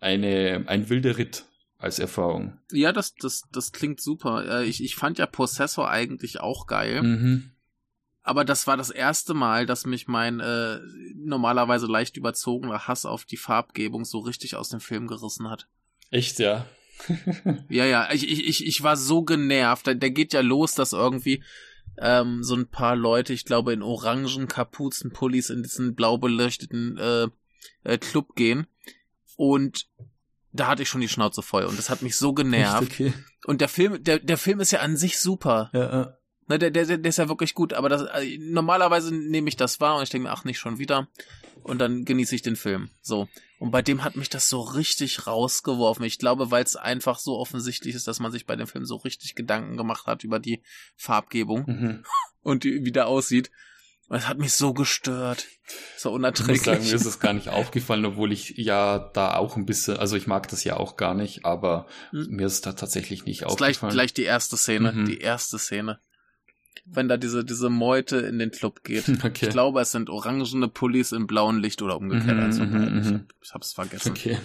eine, 0.00 0.64
ein 0.66 0.88
wilder 0.88 1.18
Ritt 1.18 1.44
als 1.78 1.98
Erfahrung. 1.98 2.58
Ja, 2.72 2.92
das, 2.92 3.14
das, 3.14 3.42
das 3.52 3.72
klingt 3.72 4.00
super. 4.00 4.60
Äh, 4.60 4.64
ich, 4.64 4.82
ich 4.82 4.96
fand 4.96 5.18
ja 5.18 5.26
Possessor 5.26 5.88
eigentlich 5.88 6.40
auch 6.40 6.66
geil. 6.66 7.02
Mhm. 7.02 7.50
Aber 8.28 8.44
das 8.44 8.66
war 8.66 8.76
das 8.76 8.90
erste 8.90 9.32
Mal, 9.32 9.64
dass 9.64 9.86
mich 9.86 10.06
mein 10.06 10.38
äh, 10.40 10.80
normalerweise 11.14 11.86
leicht 11.86 12.18
überzogener 12.18 12.86
Hass 12.86 13.06
auf 13.06 13.24
die 13.24 13.38
Farbgebung 13.38 14.04
so 14.04 14.18
richtig 14.18 14.54
aus 14.54 14.68
dem 14.68 14.80
Film 14.80 15.06
gerissen 15.06 15.48
hat. 15.48 15.66
Echt, 16.10 16.38
ja. 16.38 16.66
ja, 17.70 17.86
ja, 17.86 18.12
ich, 18.12 18.28
ich, 18.28 18.66
ich 18.66 18.82
war 18.82 18.98
so 18.98 19.22
genervt. 19.22 19.86
Der, 19.86 19.94
der 19.94 20.10
geht 20.10 20.34
ja 20.34 20.42
los, 20.42 20.74
dass 20.74 20.92
irgendwie 20.92 21.42
ähm, 21.96 22.42
so 22.42 22.54
ein 22.54 22.68
paar 22.68 22.96
Leute, 22.96 23.32
ich 23.32 23.46
glaube, 23.46 23.72
in 23.72 23.82
orangen 23.82 24.46
Kapuzenpullis 24.46 25.48
in 25.48 25.62
diesen 25.62 25.94
blau 25.94 26.18
beleuchteten 26.18 26.98
äh, 26.98 27.28
äh, 27.84 27.96
Club 27.96 28.36
gehen. 28.36 28.66
Und 29.36 29.88
da 30.52 30.66
hatte 30.66 30.82
ich 30.82 30.90
schon 30.90 31.00
die 31.00 31.08
Schnauze 31.08 31.40
voll 31.40 31.64
und 31.64 31.78
das 31.78 31.88
hat 31.88 32.02
mich 32.02 32.16
so 32.16 32.34
genervt. 32.34 32.92
Okay. 32.92 33.14
Und 33.46 33.62
der 33.62 33.68
Film, 33.70 34.04
der, 34.04 34.18
der 34.18 34.36
Film 34.36 34.60
ist 34.60 34.70
ja 34.70 34.80
an 34.80 34.98
sich 34.98 35.18
super. 35.18 35.70
Ja, 35.72 35.80
ja. 35.80 36.17
Ne, 36.48 36.58
der, 36.58 36.70
der, 36.70 36.86
der 36.86 37.08
ist 37.08 37.18
ja 37.18 37.28
wirklich 37.28 37.54
gut, 37.54 37.74
aber 37.74 37.88
das, 37.90 38.02
äh, 38.02 38.38
normalerweise 38.38 39.14
nehme 39.14 39.48
ich 39.48 39.56
das 39.56 39.80
wahr 39.80 39.96
und 39.96 40.02
ich 40.02 40.10
denke 40.10 40.28
mir, 40.28 40.32
ach, 40.32 40.44
nicht 40.44 40.58
schon 40.58 40.78
wieder. 40.78 41.08
Und 41.62 41.78
dann 41.78 42.06
genieße 42.06 42.34
ich 42.34 42.42
den 42.42 42.56
Film. 42.56 42.90
So. 43.02 43.28
Und 43.58 43.70
bei 43.70 43.82
dem 43.82 44.02
hat 44.02 44.16
mich 44.16 44.30
das 44.30 44.48
so 44.48 44.60
richtig 44.60 45.26
rausgeworfen. 45.26 46.04
Ich 46.04 46.18
glaube, 46.18 46.50
weil 46.50 46.64
es 46.64 46.76
einfach 46.76 47.18
so 47.18 47.36
offensichtlich 47.36 47.94
ist, 47.94 48.08
dass 48.08 48.20
man 48.20 48.32
sich 48.32 48.46
bei 48.46 48.56
dem 48.56 48.66
Film 48.66 48.86
so 48.86 48.96
richtig 48.96 49.34
Gedanken 49.34 49.76
gemacht 49.76 50.06
hat 50.06 50.24
über 50.24 50.38
die 50.38 50.62
Farbgebung 50.96 51.64
mhm. 51.66 52.04
und 52.42 52.64
die, 52.64 52.84
wie 52.84 52.92
der 52.92 53.08
aussieht. 53.08 53.50
Es 54.10 54.26
hat 54.26 54.38
mich 54.38 54.54
so 54.54 54.72
gestört. 54.72 55.46
So 55.98 56.12
unerträglich. 56.12 56.60
Ich 56.62 56.66
muss 56.66 56.76
sagen, 56.76 56.84
mir 56.86 56.94
ist 56.94 57.04
es 57.04 57.20
gar 57.20 57.34
nicht 57.34 57.50
aufgefallen, 57.50 58.06
obwohl 58.06 58.32
ich 58.32 58.54
ja 58.56 59.10
da 59.12 59.36
auch 59.36 59.56
ein 59.56 59.66
bisschen, 59.66 59.98
also 59.98 60.16
ich 60.16 60.26
mag 60.26 60.48
das 60.48 60.64
ja 60.64 60.78
auch 60.78 60.96
gar 60.96 61.12
nicht, 61.12 61.44
aber 61.44 61.86
hm. 62.10 62.28
mir 62.30 62.46
ist 62.46 62.64
da 62.64 62.72
tatsächlich 62.72 63.26
nicht 63.26 63.42
das 63.42 63.52
aufgefallen. 63.52 63.92
Gleich, 63.92 63.92
gleich 63.92 64.14
die 64.14 64.22
erste 64.22 64.56
Szene, 64.56 64.92
mhm. 64.92 65.04
die 65.04 65.18
erste 65.18 65.58
Szene. 65.58 66.00
Wenn 66.86 67.08
da 67.08 67.16
diese, 67.16 67.44
diese 67.44 67.70
Meute 67.70 68.18
in 68.18 68.38
den 68.38 68.50
Club 68.50 68.84
geht. 68.84 69.08
Okay. 69.28 69.46
Ich 69.46 69.50
glaube, 69.50 69.80
es 69.80 69.92
sind 69.92 70.10
orangene 70.10 70.68
Pullis 70.68 71.12
im 71.12 71.26
blauen 71.26 71.60
Licht 71.60 71.82
oder 71.82 71.96
umgekehrt. 71.96 72.36
Mhm, 72.36 72.42
also, 72.42 72.62
mhm, 72.64 72.98
ich, 73.00 73.10
mhm. 73.10 73.26
ich 73.42 73.52
hab's 73.52 73.72
vergessen. 73.72 74.12
Okay. 74.12 74.38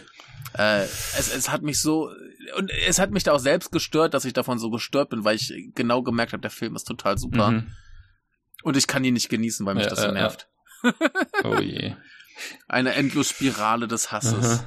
Äh, 0.57 0.83
es, 0.83 1.33
es 1.33 1.49
hat 1.49 1.61
mich 1.61 1.79
so, 1.79 2.11
und 2.57 2.71
es 2.87 2.99
hat 2.99 3.11
mich 3.11 3.23
da 3.23 3.33
auch 3.33 3.39
selbst 3.39 3.71
gestört, 3.71 4.13
dass 4.13 4.25
ich 4.25 4.33
davon 4.33 4.59
so 4.59 4.69
gestört 4.69 5.09
bin, 5.09 5.23
weil 5.23 5.35
ich 5.35 5.53
genau 5.75 6.01
gemerkt 6.01 6.33
habe, 6.33 6.41
der 6.41 6.51
Film 6.51 6.75
ist 6.75 6.85
total 6.85 7.17
super. 7.17 7.51
Mhm. 7.51 7.71
Und 8.63 8.77
ich 8.77 8.87
kann 8.87 9.03
ihn 9.03 9.13
nicht 9.13 9.29
genießen, 9.29 9.65
weil 9.65 9.75
mich 9.75 9.85
ja, 9.85 9.89
das 9.89 10.01
so 10.01 10.11
nervt. 10.11 10.47
Ja. 10.47 10.93
Oh 11.45 11.59
je. 11.59 11.95
Eine 12.67 12.93
Endlosspirale 12.93 13.87
des 13.87 14.11
Hasses. 14.11 14.59
Aha. 14.59 14.65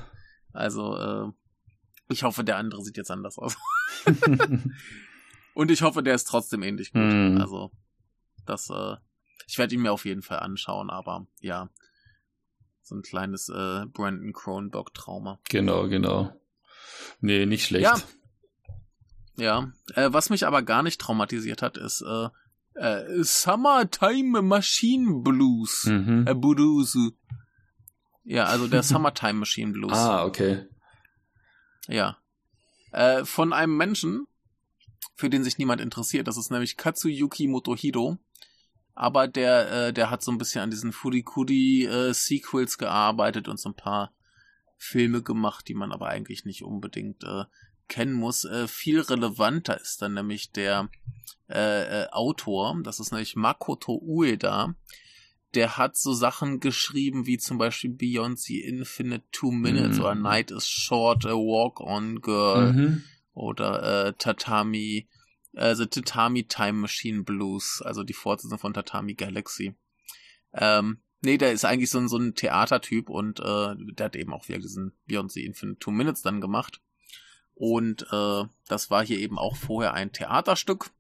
Also, 0.53 0.97
äh, 0.97 1.33
ich 2.09 2.23
hoffe, 2.23 2.43
der 2.43 2.57
andere 2.57 2.83
sieht 2.83 2.97
jetzt 2.97 3.11
anders 3.11 3.37
aus. 3.39 3.57
Und 5.57 5.71
ich 5.71 5.81
hoffe, 5.81 6.03
der 6.03 6.15
ist 6.15 6.25
trotzdem 6.25 6.63
ähnlich 6.63 6.93
gut. 6.93 7.01
Mm. 7.01 7.41
Also, 7.41 7.71
das, 8.45 8.69
äh, 8.69 8.97
ich 9.47 9.57
werde 9.57 9.75
ihn 9.75 9.81
mir 9.81 9.91
auf 9.91 10.05
jeden 10.05 10.21
Fall 10.21 10.41
anschauen, 10.41 10.91
aber 10.91 11.27
ja, 11.41 11.71
so 12.83 12.95
ein 12.95 13.01
kleines 13.01 13.49
äh, 13.49 13.87
Brandon 13.87 14.35
Cronenberg-Trauma. 14.35 15.41
Genau, 15.49 15.89
genau. 15.89 16.31
Nee, 17.21 17.47
nicht 17.47 17.65
schlecht. 17.65 17.85
Ja. 17.85 17.97
Ja, 19.39 19.73
äh, 19.95 20.13
was 20.13 20.29
mich 20.29 20.47
aber 20.47 20.61
gar 20.61 20.83
nicht 20.83 21.01
traumatisiert 21.01 21.63
hat, 21.63 21.79
ist 21.79 22.03
äh, 22.03 22.29
äh, 22.75 23.23
Summertime 23.23 24.43
Machine 24.43 25.23
Blues. 25.23 25.87
Mhm. 25.87 26.27
Äh, 26.27 26.35
Blues. 26.35 26.99
Ja, 28.25 28.45
also 28.45 28.69
der 28.69 28.83
Summertime 28.83 29.41
Machine 29.41 29.73
Blues. 29.73 29.95
Ah, 29.95 30.23
okay. 30.27 30.67
Ja. 31.89 32.19
Äh, 32.93 33.25
von 33.25 33.55
einem 33.55 33.79
Menschen, 33.79 34.27
für 35.17 35.31
den 35.31 35.43
sich 35.43 35.59
niemand 35.59 35.81
interessiert. 35.81 36.29
Das 36.29 36.37
ist 36.37 36.51
nämlich 36.51 36.77
Katsuyuki 36.77 37.49
Motohiro. 37.49 38.19
Aber 38.95 39.29
der, 39.29 39.71
äh, 39.89 39.93
der 39.93 40.11
hat 40.11 40.23
so 40.23 40.31
ein 40.31 40.39
bisschen 40.39 40.63
an 40.63 40.71
diesen 40.71 40.93
Furikuri 40.93 41.85
äh, 41.85 42.15
gearbeitet 42.79 43.49
und 43.49 43.59
so 43.59 43.71
ein 43.71 43.75
paar 43.75 44.13
Filme 44.77 45.23
gemacht, 45.23 45.69
die 45.69 45.75
man 45.75 45.93
aber 45.93 46.09
eigentlich 46.09 46.45
nicht 46.45 46.63
unbedingt 46.63 47.25
äh, 47.25 47.45
kennen 47.89 48.15
muss. 48.15 48.45
Äh, 48.45 48.69
viel 48.69 49.01
relevanter 49.01 49.81
ist 49.81 50.03
dann 50.03 50.15
nämlich 50.15 50.53
der 50.53 50.89
äh, 51.49 52.03
äh, 52.03 52.07
Autor, 52.11 52.81
das 52.83 53.01
ist 53.01 53.13
nämlich 53.13 53.37
Makoto 53.37 54.01
Ueda. 54.03 54.75
Der 55.55 55.79
hat 55.79 55.97
so 55.97 56.13
Sachen 56.13 56.61
geschrieben 56.61 57.27
wie 57.27 57.39
zum 57.39 57.57
Beispiel 57.57 57.91
Beyond 57.91 58.39
the 58.41 58.61
Infinite 58.61 59.25
Two 59.31 59.51
Minutes 59.51 59.99
mhm. 59.99 60.05
oder 60.05 60.15
Night 60.15 60.51
is 60.51 60.69
Short, 60.69 61.25
A 61.25 61.35
Walk 61.35 61.81
on 61.81 62.21
Girl 62.21 62.73
mhm. 62.73 63.05
Oder 63.37 64.07
äh, 64.07 64.13
Tatami, 64.15 65.09
The 65.53 65.87
Tatami 65.87 66.45
Time 66.45 66.75
Machine 66.75 67.23
Blues, 67.23 67.81
also 67.83 68.03
die 68.03 68.13
Fortsetzung 68.13 68.59
von 68.59 68.75
Tatami 68.75 69.15
Galaxy. 69.15 69.75
Ähm, 70.53 70.99
nee, 71.23 71.39
der 71.39 71.53
ist 71.53 71.65
eigentlich 71.65 71.91
so 71.91 71.99
ein, 71.99 72.09
so 72.09 72.19
ein 72.19 72.35
Theatertyp 72.35 73.09
und 73.09 73.41
äh, 73.41 73.75
der 73.95 74.07
hat 74.07 74.17
eben 74.17 74.35
auch 74.35 74.49
wieder 74.49 74.59
diesen 74.59 74.93
Beyond 75.07 75.33
the 75.33 75.47
Infinite 75.47 75.79
Two 75.79 75.93
Minutes 75.93 76.21
dann 76.21 76.43
gemacht. 76.43 76.83
Und 77.55 78.07
äh, 78.13 78.45
das 78.69 78.91
war 78.91 79.05
hier 79.05 79.19
eben 79.19 79.39
auch 79.39 79.57
vorher 79.57 79.95
ein 79.95 80.13
Theaterstück. 80.13 80.91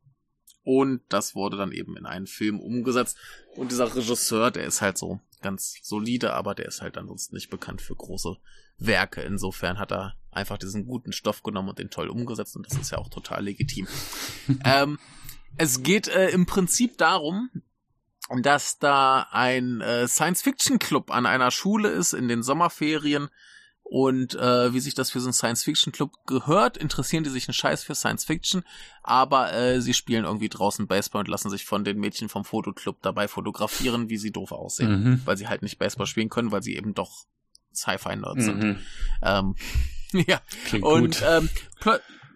Und 0.66 1.00
das 1.10 1.36
wurde 1.36 1.56
dann 1.56 1.70
eben 1.70 1.96
in 1.96 2.06
einen 2.06 2.26
Film 2.26 2.58
umgesetzt. 2.58 3.16
Und 3.54 3.70
dieser 3.70 3.94
Regisseur, 3.94 4.50
der 4.50 4.64
ist 4.64 4.80
halt 4.80 4.98
so 4.98 5.20
ganz 5.40 5.76
solide, 5.80 6.32
aber 6.32 6.56
der 6.56 6.66
ist 6.66 6.82
halt 6.82 6.98
ansonsten 6.98 7.36
nicht 7.36 7.50
bekannt 7.50 7.80
für 7.80 7.94
große 7.94 8.36
Werke. 8.76 9.20
Insofern 9.20 9.78
hat 9.78 9.92
er 9.92 10.16
einfach 10.32 10.58
diesen 10.58 10.84
guten 10.84 11.12
Stoff 11.12 11.44
genommen 11.44 11.68
und 11.68 11.78
den 11.78 11.90
toll 11.90 12.08
umgesetzt. 12.08 12.56
Und 12.56 12.66
das 12.66 12.76
ist 12.76 12.90
ja 12.90 12.98
auch 12.98 13.08
total 13.08 13.44
legitim. 13.44 13.86
ähm, 14.64 14.98
es 15.56 15.84
geht 15.84 16.08
äh, 16.08 16.30
im 16.30 16.46
Prinzip 16.46 16.98
darum, 16.98 17.48
dass 18.42 18.80
da 18.80 19.28
ein 19.30 19.80
äh, 19.82 20.08
Science-Fiction-Club 20.08 21.12
an 21.12 21.26
einer 21.26 21.52
Schule 21.52 21.90
ist 21.90 22.12
in 22.12 22.26
den 22.26 22.42
Sommerferien 22.42 23.28
und 23.88 24.34
äh, 24.34 24.72
wie 24.74 24.80
sich 24.80 24.94
das 24.94 25.12
für 25.12 25.20
so 25.20 25.26
einen 25.26 25.32
Science-Fiction-Club 25.32 26.26
gehört, 26.26 26.76
interessieren 26.76 27.22
die 27.22 27.30
sich 27.30 27.46
einen 27.46 27.54
Scheiß 27.54 27.84
für 27.84 27.94
Science-Fiction, 27.94 28.64
aber 29.04 29.52
äh, 29.52 29.80
sie 29.80 29.94
spielen 29.94 30.24
irgendwie 30.24 30.48
draußen 30.48 30.88
Baseball 30.88 31.20
und 31.20 31.28
lassen 31.28 31.50
sich 31.50 31.64
von 31.64 31.84
den 31.84 31.98
Mädchen 31.98 32.28
vom 32.28 32.44
Fotoclub 32.44 33.00
dabei 33.02 33.28
fotografieren, 33.28 34.08
wie 34.08 34.16
sie 34.16 34.32
doof 34.32 34.50
aussehen, 34.50 35.04
mhm. 35.04 35.22
weil 35.24 35.36
sie 35.36 35.46
halt 35.46 35.62
nicht 35.62 35.78
Baseball 35.78 36.06
spielen 36.06 36.30
können, 36.30 36.50
weil 36.50 36.64
sie 36.64 36.74
eben 36.74 36.94
doch 36.94 37.26
Sci-Fi-Nerds 37.72 38.46
mhm. 38.46 38.60
sind. 38.60 38.78
Ähm, 39.22 39.54
ja, 40.26 40.40
Klingt 40.64 40.84
und 40.84 41.00
gut. 41.00 41.22
Ähm, 41.24 41.48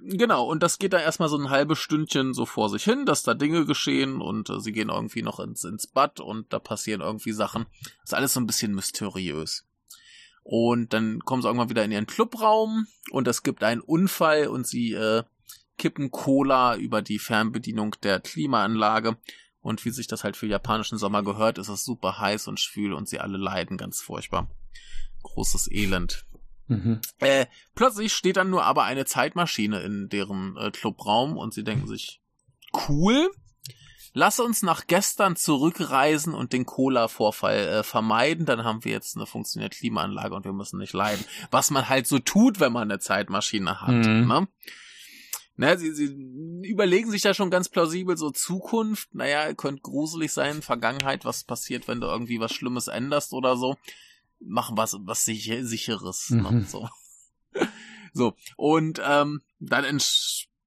Genau, 0.03 0.47
und 0.47 0.63
das 0.63 0.79
geht 0.79 0.95
da 0.95 0.99
erstmal 0.99 1.29
so 1.29 1.37
ein 1.37 1.51
halbes 1.51 1.79
Stündchen 1.79 2.33
so 2.33 2.47
vor 2.47 2.71
sich 2.71 2.85
hin, 2.85 3.05
dass 3.05 3.23
da 3.23 3.35
Dinge 3.35 3.67
geschehen 3.67 4.23
und 4.23 4.49
äh, 4.49 4.59
sie 4.59 4.73
gehen 4.73 4.89
irgendwie 4.89 5.21
noch 5.21 5.41
ins, 5.41 5.63
ins 5.65 5.87
Bad 5.87 6.21
und 6.21 6.51
da 6.55 6.59
passieren 6.59 7.03
irgendwie 7.03 7.33
Sachen. 7.33 7.67
ist 8.03 8.15
alles 8.15 8.33
so 8.33 8.41
ein 8.41 8.47
bisschen 8.47 8.75
mysteriös. 8.75 9.67
Und 10.53 10.93
dann 10.93 11.21
kommen 11.21 11.43
sie 11.43 11.47
irgendwann 11.47 11.71
wieder 11.71 11.85
in 11.85 11.93
ihren 11.93 12.09
Clubraum 12.09 12.89
und 13.13 13.29
es 13.29 13.45
gibt 13.45 13.63
einen 13.63 13.81
Unfall 13.81 14.49
und 14.49 14.67
sie 14.67 14.95
äh, 14.95 15.23
kippen 15.79 16.11
Cola 16.11 16.75
über 16.75 17.03
die 17.03 17.21
Fernbedienung 17.21 17.95
der 18.03 18.19
Klimaanlage. 18.19 19.17
Und 19.61 19.85
wie 19.85 19.91
sich 19.91 20.09
das 20.09 20.25
halt 20.25 20.37
für 20.37 20.49
japanischen 20.49 20.99
Sommer 20.99 21.23
gehört, 21.23 21.59
ist 21.59 21.69
es 21.69 21.85
super 21.85 22.19
heiß 22.19 22.49
und 22.49 22.59
schwül 22.59 22.95
und 22.95 23.09
sie 23.09 23.21
alle 23.21 23.39
leiden 23.39 23.77
ganz 23.77 24.01
furchtbar. 24.01 24.51
Großes 25.23 25.71
Elend. 25.71 26.27
Mhm. 26.67 27.01
Äh, 27.21 27.47
plötzlich 27.77 28.13
steht 28.13 28.37
dann 28.37 28.51
nur 28.51 28.65
aber 28.65 28.83
eine 28.83 29.05
Zeitmaschine 29.05 29.79
in 29.83 30.09
deren 30.09 30.57
äh, 30.57 30.73
Clubraum 30.73 31.37
und 31.37 31.55
sie 31.55 31.63
denken 31.63 31.87
sich, 31.87 32.21
cool, 32.89 33.31
lass 34.13 34.41
uns 34.41 34.63
nach 34.63 34.87
gestern 34.87 35.37
zurückreisen 35.37 36.35
und 36.35 36.53
den 36.53 36.67
Cola-Vorfall 36.67 37.59
äh, 37.59 37.83
vermeiden, 37.83 38.47
dann 38.47 38.65
haben 38.65 38.85
wir 38.85 38.93
jetzt 38.93 39.17
eine 39.17 39.27
funktionierende 39.27 39.77
Klimaanlage 39.77 40.35
und 40.35 40.45
wir 40.45 40.53
müssen 40.53 40.79
nicht 40.79 40.93
leiden. 40.93 41.25
Was 41.51 41.71
man 41.71 41.89
halt 41.89 42.07
so 42.07 42.19
tut, 42.19 42.61
wenn 42.61 42.73
man 42.73 42.91
eine 42.91 42.99
Zeitmaschine 42.99 43.81
hat. 43.81 44.07
Mhm. 44.07 44.27
Ne? 44.27 44.49
Na, 45.57 45.77
sie, 45.77 45.93
sie 45.93 46.07
überlegen 46.63 47.11
sich 47.11 47.21
da 47.21 47.35
schon 47.35 47.51
ganz 47.51 47.69
plausibel 47.69 48.17
so 48.17 48.31
Zukunft, 48.31 49.15
naja, 49.15 49.53
könnte 49.53 49.83
gruselig 49.83 50.33
sein, 50.33 50.63
Vergangenheit, 50.63 51.27
was 51.27 51.45
passiert, 51.45 51.87
wenn 51.87 52.01
du 52.01 52.07
irgendwie 52.07 52.41
was 52.41 52.53
Schlimmes 52.53 52.89
änderst 52.89 53.35
oder 53.35 53.59
so. 53.59 53.77
Machen 54.39 54.79
was, 54.79 54.97
was 55.01 55.27
sicher, 55.27 55.63
sicheres. 55.65 56.31
Ne? 56.31 56.43
Mhm. 56.43 56.59
Ne? 56.61 56.65
So. 56.65 56.89
so. 58.15 58.35
Und 58.57 59.03
ähm, 59.05 59.43
dann 59.59 59.85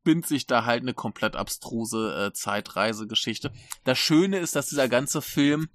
entspinnt 0.04 0.28
sich 0.28 0.48
da 0.48 0.66
halt 0.66 0.82
eine 0.82 0.94
komplett 0.94 1.36
abstruse 1.36 2.28
äh, 2.28 2.34
Zeitreisegeschichte. 2.34 3.52
Das 3.84 3.98
Schöne 3.98 4.40
ist, 4.40 4.56
dass 4.56 4.68
dieser 4.68 4.90
ganze 4.90 5.22
Film 5.22 5.70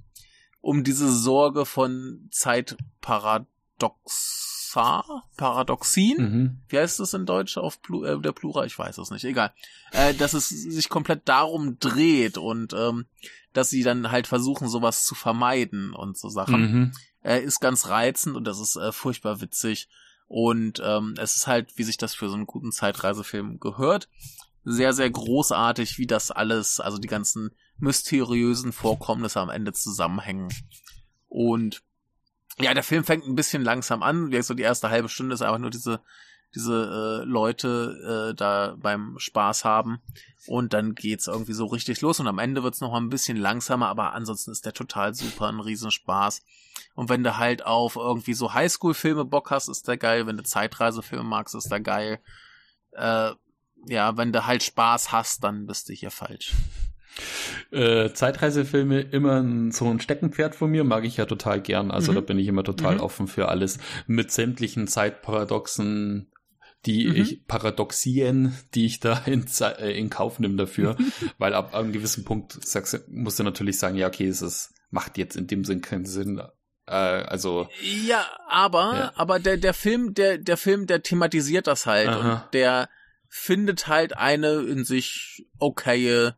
um 0.60 0.84
diese 0.84 1.10
Sorge 1.10 1.64
von 1.64 2.28
Zeitparadox 2.30 3.46
Paradoxa, 3.78 5.22
Paradoxien, 5.36 6.18
mhm. 6.18 6.60
wie 6.68 6.78
heißt 6.78 7.00
das 7.00 7.14
in 7.14 7.24
Deutsch 7.24 7.56
auf 7.56 7.80
Plu 7.80 8.04
äh, 8.04 8.20
der 8.20 8.32
Plural? 8.32 8.66
Ich 8.66 8.78
weiß 8.78 8.98
es 8.98 9.10
nicht, 9.10 9.24
egal. 9.24 9.52
Äh, 9.92 10.12
dass 10.14 10.34
es 10.34 10.48
sich 10.48 10.90
komplett 10.90 11.22
darum 11.26 11.78
dreht 11.78 12.36
und 12.36 12.74
ähm, 12.74 13.06
dass 13.54 13.70
sie 13.70 13.82
dann 13.82 14.10
halt 14.10 14.26
versuchen, 14.26 14.68
sowas 14.68 15.06
zu 15.06 15.14
vermeiden 15.14 15.94
und 15.94 16.18
so 16.18 16.28
Sachen. 16.28 16.60
Mhm. 16.60 16.92
Äh, 17.22 17.40
ist 17.40 17.60
ganz 17.60 17.88
reizend 17.88 18.36
und 18.36 18.44
das 18.44 18.60
ist 18.60 18.76
äh, 18.76 18.92
furchtbar 18.92 19.40
witzig. 19.40 19.88
Und 20.28 20.80
ähm, 20.84 21.14
es 21.18 21.36
ist 21.36 21.46
halt, 21.46 21.76
wie 21.76 21.82
sich 21.82 21.96
das 21.96 22.14
für 22.14 22.28
so 22.28 22.34
einen 22.34 22.46
guten 22.46 22.70
Zeitreisefilm 22.70 23.58
gehört, 23.60 24.08
sehr, 24.64 24.92
sehr 24.92 25.10
großartig, 25.10 25.98
wie 25.98 26.06
das 26.06 26.30
alles, 26.30 26.80
also 26.80 26.98
die 26.98 27.08
ganzen 27.08 27.50
mysteriösen 27.78 28.72
Vorkommnisse 28.72 29.40
am 29.40 29.48
Ende 29.48 29.72
zusammenhängen. 29.72 30.48
Und 31.28 31.82
ja, 32.60 32.74
der 32.74 32.82
Film 32.82 33.04
fängt 33.04 33.26
ein 33.26 33.36
bisschen 33.36 33.62
langsam 33.62 34.02
an. 34.02 34.30
Wie 34.30 34.42
so 34.42 34.52
die 34.52 34.62
erste 34.62 34.90
halbe 34.90 35.08
Stunde 35.08 35.34
ist 35.34 35.42
einfach 35.42 35.58
nur 35.58 35.70
diese 35.70 36.00
diese 36.54 37.22
äh, 37.22 37.24
Leute 37.24 38.30
äh, 38.30 38.34
da 38.34 38.74
beim 38.78 39.18
Spaß 39.18 39.64
haben 39.64 40.00
und 40.46 40.72
dann 40.72 40.94
geht's 40.94 41.26
irgendwie 41.26 41.52
so 41.52 41.66
richtig 41.66 42.00
los 42.00 42.20
und 42.20 42.26
am 42.26 42.38
Ende 42.38 42.62
wird's 42.62 42.80
noch 42.80 42.92
mal 42.92 43.00
ein 43.00 43.10
bisschen 43.10 43.36
langsamer, 43.36 43.88
aber 43.88 44.14
ansonsten 44.14 44.50
ist 44.50 44.64
der 44.64 44.72
total 44.72 45.14
super, 45.14 45.48
ein 45.48 45.60
Riesenspaß. 45.60 46.42
Und 46.94 47.08
wenn 47.10 47.22
du 47.22 47.36
halt 47.36 47.64
auf 47.64 47.96
irgendwie 47.96 48.34
so 48.34 48.54
Highschool-Filme 48.54 49.24
Bock 49.24 49.50
hast, 49.50 49.68
ist 49.68 49.86
der 49.86 49.96
geil. 49.96 50.26
Wenn 50.26 50.36
du 50.36 50.42
Zeitreisefilme 50.42 51.24
magst, 51.24 51.54
ist 51.54 51.70
der 51.70 51.80
geil. 51.80 52.18
Äh, 52.92 53.32
ja, 53.86 54.16
wenn 54.16 54.32
du 54.32 54.46
halt 54.46 54.62
Spaß 54.62 55.12
hast, 55.12 55.44
dann 55.44 55.66
bist 55.66 55.88
du 55.88 55.92
hier 55.92 56.10
falsch. 56.10 56.54
Äh, 57.70 58.12
Zeitreisefilme 58.12 59.00
immer 59.00 59.44
so 59.72 59.90
ein 59.90 60.00
Steckenpferd 60.00 60.54
von 60.54 60.70
mir, 60.70 60.84
mag 60.84 61.04
ich 61.04 61.16
ja 61.16 61.26
total 61.26 61.60
gern. 61.60 61.90
Also 61.90 62.12
mhm. 62.12 62.16
da 62.16 62.20
bin 62.22 62.38
ich 62.38 62.48
immer 62.48 62.64
total 62.64 62.96
mhm. 62.96 63.00
offen 63.00 63.28
für 63.28 63.48
alles. 63.48 63.78
Mit 64.06 64.32
sämtlichen 64.32 64.88
Zeitparadoxen, 64.88 66.32
die 66.86 67.08
mhm. 67.08 67.16
ich, 67.16 67.46
Paradoxien, 67.46 68.56
die 68.74 68.86
ich 68.86 69.00
da 69.00 69.18
in, 69.26 69.46
äh, 69.60 69.98
in 69.98 70.10
Kauf 70.10 70.38
nehme 70.38 70.56
dafür. 70.56 70.96
Weil 71.38 71.54
ab 71.54 71.74
einem 71.74 71.92
gewissen 71.92 72.24
Punkt 72.24 72.58
sagst, 72.64 73.08
musst 73.08 73.38
du 73.38 73.42
natürlich 73.42 73.78
sagen, 73.78 73.96
ja, 73.96 74.08
okay, 74.08 74.26
es 74.26 74.42
ist, 74.42 74.72
macht 74.90 75.18
jetzt 75.18 75.36
in 75.36 75.46
dem 75.46 75.64
Sinn 75.64 75.82
keinen 75.82 76.06
Sinn. 76.06 76.40
Äh, 76.86 76.92
also. 76.92 77.68
Ja, 78.06 78.26
aber, 78.48 78.94
ja. 78.94 79.12
aber 79.16 79.38
der, 79.38 79.56
der 79.56 79.74
Film, 79.74 80.14
der, 80.14 80.38
der 80.38 80.56
Film, 80.56 80.86
der 80.86 81.02
thematisiert 81.02 81.66
das 81.66 81.86
halt 81.86 82.08
Aha. 82.08 82.32
und 82.32 82.54
der 82.54 82.88
findet 83.28 83.88
halt 83.88 84.16
eine 84.16 84.62
in 84.62 84.84
sich 84.84 85.46
okaye 85.58 86.34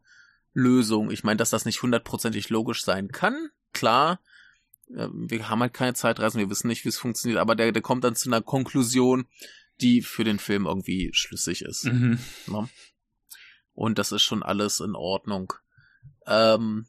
Lösung. 0.53 1.11
Ich 1.11 1.23
meine, 1.23 1.37
dass 1.37 1.51
das 1.51 1.65
nicht 1.65 1.83
hundertprozentig 1.83 2.51
logisch 2.51 2.85
sein 2.85 3.09
kann, 3.09 3.51
klar. 3.73 4.21
Wir 4.89 5.49
haben 5.49 5.61
halt 5.61 5.73
keine 5.73 5.95
Zeitreisen, 5.95 6.41
wir 6.41 6.51
wissen 6.51 6.67
nicht, 6.67 6.85
wie 6.85 6.89
es 6.89 6.99
funktioniert, 6.99 7.39
aber 7.39 7.55
der, 7.55 7.71
der 7.71 7.81
kommt 7.81 8.03
dann 8.03 8.17
zu 8.17 8.29
einer 8.29 8.43
Konklusion, 8.43 9.27
die 9.81 10.03
für 10.03 10.25
den 10.25 10.39
Film 10.39 10.67
irgendwie 10.67 11.11
schlüssig 11.13 11.63
ist. 11.63 11.85
Mhm. 11.85 12.19
Ne? 12.47 12.69
Und 13.73 13.99
das 13.99 14.13
ist 14.13 14.23
schon 14.23 14.43
alles 14.43 14.81
in 14.81 14.95
Ordnung. 14.95 15.53
Ähm, 16.27 16.87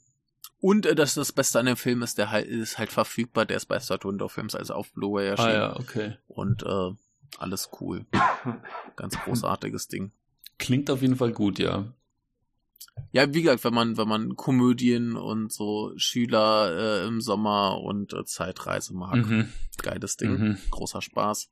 und 0.59 0.85
äh, 0.85 0.95
das, 0.95 1.15
das 1.15 1.31
Beste 1.31 1.59
an 1.59 1.65
dem 1.65 1.77
Film 1.77 2.03
ist, 2.03 2.17
der 2.17 2.29
halt, 2.29 2.47
ist 2.47 2.77
halt 2.77 2.91
verfügbar, 2.91 3.45
der 3.45 3.57
ist 3.57 3.65
bei 3.65 3.79
Saturn 3.79 4.19
Films, 4.29 4.55
also 4.55 4.73
auf 4.75 4.91
Blu-ray 4.93 5.27
erschienen. 5.27 5.49
Ah 5.49 5.53
ja, 5.53 5.75
okay. 5.75 6.17
Und 6.27 6.63
äh, 6.63 6.91
alles 7.37 7.69
cool. 7.79 8.05
Ganz 8.95 9.17
großartiges 9.17 9.87
Ding. 9.87 10.11
Klingt 10.59 10.89
auf 10.91 11.01
jeden 11.01 11.15
Fall 11.15 11.31
gut, 11.31 11.57
ja. 11.57 11.91
Ja, 13.11 13.33
wie 13.33 13.41
gesagt, 13.41 13.63
wenn 13.63 13.73
man, 13.73 13.97
wenn 13.97 14.07
man 14.07 14.35
Komödien 14.35 15.15
und 15.15 15.51
so 15.51 15.93
Schüler 15.97 17.03
äh, 17.03 17.07
im 17.07 17.21
Sommer 17.21 17.79
und 17.81 18.13
äh, 18.13 18.25
Zeitreise 18.25 18.93
mag. 18.93 19.15
Mhm. 19.15 19.49
Geiles 19.81 20.17
Ding. 20.17 20.31
Mhm. 20.31 20.57
Großer 20.69 21.01
Spaß. 21.01 21.49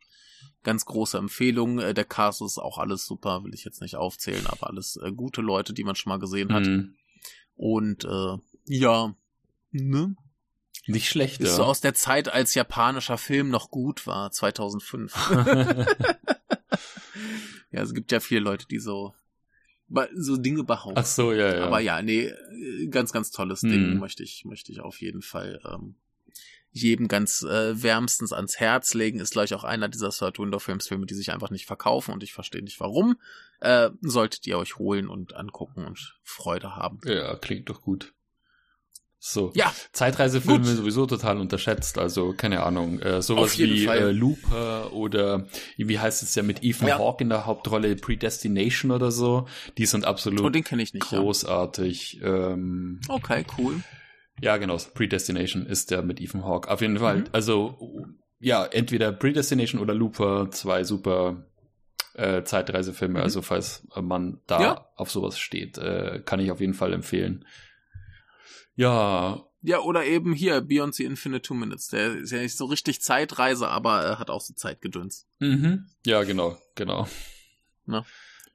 Ganz 0.63 0.86
große 0.86 1.17
Empfehlung. 1.17 1.80
Äh, 1.80 1.93
der 1.93 2.06
Cast 2.06 2.41
ist 2.41 2.58
auch 2.58 2.78
alles 2.78 3.06
super, 3.06 3.43
will 3.43 3.54
ich 3.54 3.63
jetzt 3.63 3.82
nicht 3.82 3.95
aufzählen, 3.95 4.45
aber 4.48 4.67
alles 4.67 4.98
äh, 4.98 5.12
gute 5.12 5.41
Leute, 5.41 5.74
die 5.74 5.84
man 5.84 5.95
schon 5.95 6.10
mal 6.10 6.19
gesehen 6.19 6.54
hat. 6.54 6.65
Mhm. 6.65 6.95
Und 7.56 8.06
äh, 8.06 8.38
ja, 8.65 9.15
ne? 9.72 10.15
Nicht 10.88 11.10
schlecht, 11.10 11.41
Ist 11.41 11.50
ja. 11.50 11.56
so 11.58 11.63
aus 11.65 11.82
der 11.82 11.93
Zeit, 11.93 12.30
als 12.30 12.56
japanischer 12.56 13.17
Film 13.17 13.50
noch 13.50 13.69
gut 13.69 14.08
war, 14.08 14.32
2005. 14.32 15.13
ja, 17.72 17.82
es 17.82 17.93
gibt 17.93 18.12
ja 18.12 18.19
viele 18.19 18.41
Leute, 18.41 18.65
die 18.67 18.80
so 18.80 19.13
so 20.13 20.38
Dinge 20.38 20.63
behaupten. 20.63 21.00
Ach 21.00 21.06
so, 21.06 21.32
ja, 21.34 21.56
ja. 21.56 21.65
Aber 21.65 21.80
ja, 21.80 22.02
nee, 22.02 22.32
ganz, 22.89 23.12
ganz 23.12 23.32
tolles 23.32 23.62
hm. 23.62 23.69
Ding 23.69 23.98
möchte 24.00 24.24
ich, 24.24 24.45
möchte 24.45 24.72
ich 24.72 24.82
auf 24.82 25.02
jeden 25.02 25.22
Fall 25.22 25.60
ähm, 25.65 25.95
jedem 26.71 27.08
ganz 27.08 27.43
äh, 27.43 27.82
wärmstens 27.82 28.34
ans 28.34 28.60
Herz 28.60 28.93
legen. 28.93 29.19
Ist 29.19 29.34
gleich 29.34 29.53
auch 29.53 29.63
einer 29.63 29.89
dieser 29.89 30.12
Third 30.12 30.39
Window 30.39 30.60
Films 30.60 30.88
Filme, 30.88 31.05
die 31.05 31.15
sich 31.15 31.32
einfach 31.32 31.49
nicht 31.49 31.65
verkaufen 31.65 32.13
und 32.13 32.23
ich 32.23 32.34
verstehe 32.34 32.63
nicht 32.63 32.79
warum. 32.79 33.17
Äh, 33.60 33.89
solltet 34.01 34.47
ihr 34.47 34.58
euch 34.58 34.77
holen 34.77 35.10
und 35.10 35.36
angucken 35.36 35.86
und 35.86 36.17
Freude 36.23 36.75
haben. 36.75 37.01
Ja, 37.05 37.36
klingt 37.36 37.69
doch 37.69 37.82
gut. 37.82 38.13
So. 39.21 39.51
Ja. 39.53 39.73
Zeitreisefilme 39.91 40.65
Gut. 40.65 40.77
sowieso 40.77 41.05
total 41.05 41.39
unterschätzt. 41.39 41.97
Also, 41.97 42.34
keine 42.34 42.63
Ahnung, 42.63 42.99
äh, 42.99 43.21
sowas 43.21 43.58
wie 43.60 43.86
äh, 43.86 44.12
Looper 44.12 44.93
oder 44.93 45.47
wie 45.75 45.99
heißt 45.99 46.23
es 46.23 46.36
ja 46.36 46.43
mit 46.43 46.63
Ethan 46.63 46.88
ja. 46.88 46.99
Hawke 46.99 47.25
in 47.25 47.29
der 47.29 47.45
Hauptrolle, 47.45 47.97
Predestination 47.97 48.91
oder 48.91 49.12
so. 49.12 49.45
Die 49.77 49.86
sind 49.86 50.05
absolut 50.05 50.55
oh, 50.55 50.99
großartig. 50.99 52.19
Ja. 52.21 52.51
Ähm, 52.51 53.01
okay, 53.10 53.45
cool. 53.58 53.84
Ja, 54.41 54.58
genau. 54.58 54.78
Predestination 54.93 55.65
ist 55.65 55.91
der 55.91 56.02
mit 56.02 56.19
Ethan 56.21 56.43
Hawke. 56.45 56.69
Auf 56.69 56.82
jeden 56.82 56.99
Fall. 56.99 57.19
Mhm. 57.19 57.25
Also, 57.32 58.06
ja, 58.39 58.65
entweder 58.65 59.12
Predestination 59.12 59.82
oder 59.82 59.93
Looper, 59.93 60.49
zwei 60.52 60.84
super 60.84 61.45
äh, 62.13 62.43
Zeitreisefilme. 62.43 63.19
Mhm. 63.19 63.23
Also, 63.23 63.41
falls 63.41 63.88
man 64.02 64.41
da 64.47 64.62
ja. 64.62 64.88
auf 64.95 65.12
sowas 65.12 65.39
steht, 65.39 65.78
äh, 65.78 66.21
kann 66.23 66.39
ich 66.39 66.52
auf 66.52 66.60
jeden 66.62 66.73
Fall 66.73 66.93
empfehlen. 66.93 67.45
Ja. 68.75 69.45
Ja, 69.62 69.80
oder 69.80 70.06
eben 70.06 70.34
hier, 70.34 70.62
Beyond 70.62 70.95
the 70.95 71.04
Infinite 71.04 71.41
Two 71.41 71.54
Minutes. 71.54 71.89
Der 71.89 72.15
ist 72.15 72.32
ja 72.32 72.39
nicht 72.39 72.56
so 72.56 72.65
richtig 72.65 73.02
Zeitreise, 73.02 73.67
aber 73.67 74.02
er 74.02 74.19
hat 74.19 74.30
auch 74.30 74.39
so 74.39 74.54
Zeitgedöns. 74.54 75.28
Mhm. 75.39 75.89
Ja, 76.06 76.23
genau, 76.23 76.58
genau. 76.75 77.08
Na? 77.86 78.06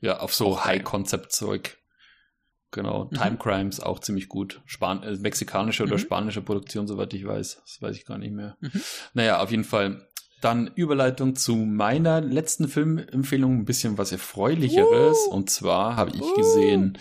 Ja, 0.01 0.21
auf 0.21 0.35
so 0.35 0.65
High-Concept-Zeug. 0.65 1.77
Genau. 2.75 3.05
Mhm. 3.05 3.17
Time 3.17 3.37
Crimes 3.39 3.81
auch 3.81 4.01
ziemlich 4.01 4.29
gut. 4.29 4.61
Span 4.67 5.03
äh, 5.05 5.17
mexikanische 5.17 5.85
mhm. 5.85 5.91
oder 5.91 5.99
spanische 5.99 6.43
Produktion, 6.43 6.89
soweit 6.89 7.15
ich 7.15 7.25
weiß. 7.25 7.63
Das 7.65 7.81
weiß 7.81 7.97
ich 7.97 8.05
gar 8.05 8.19
nicht 8.19 8.33
mehr. 8.33 8.57
Mhm. 8.61 8.83
Naja, 9.15 9.41
auf 9.41 9.51
jeden 9.51 9.65
Fall. 9.65 10.09
Dann 10.41 10.67
Überleitung 10.75 11.37
zu 11.37 11.55
meiner 11.55 12.21
letzten 12.21 12.69
Filmempfehlung, 12.69 13.61
ein 13.61 13.65
bisschen 13.65 13.97
was 13.97 14.13
Erfreulicheres. 14.13 15.17
Uh. 15.29 15.35
Und 15.35 15.51
zwar 15.51 15.97
habe 15.97 16.11
ich 16.11 16.21
uh. 16.21 16.35
gesehen 16.35 16.99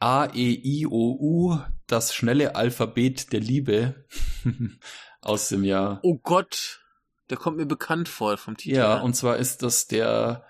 A, 0.00 0.26
E, 0.34 0.60
I, 0.62 0.86
O, 0.86 1.16
U, 1.18 1.58
das 1.86 2.12
schnelle 2.12 2.56
Alphabet 2.56 3.32
der 3.32 3.40
Liebe 3.40 4.04
aus 5.22 5.48
dem 5.48 5.64
Jahr. 5.64 6.00
Oh 6.02 6.18
Gott, 6.22 6.82
der 7.30 7.38
kommt 7.38 7.56
mir 7.56 7.66
bekannt 7.66 8.08
vor 8.08 8.36
vom 8.36 8.56
Titel. 8.56 8.76
Ja, 8.76 9.00
und 9.00 9.14
zwar 9.14 9.36
ist 9.36 9.62
das 9.62 9.86
der 9.86 10.44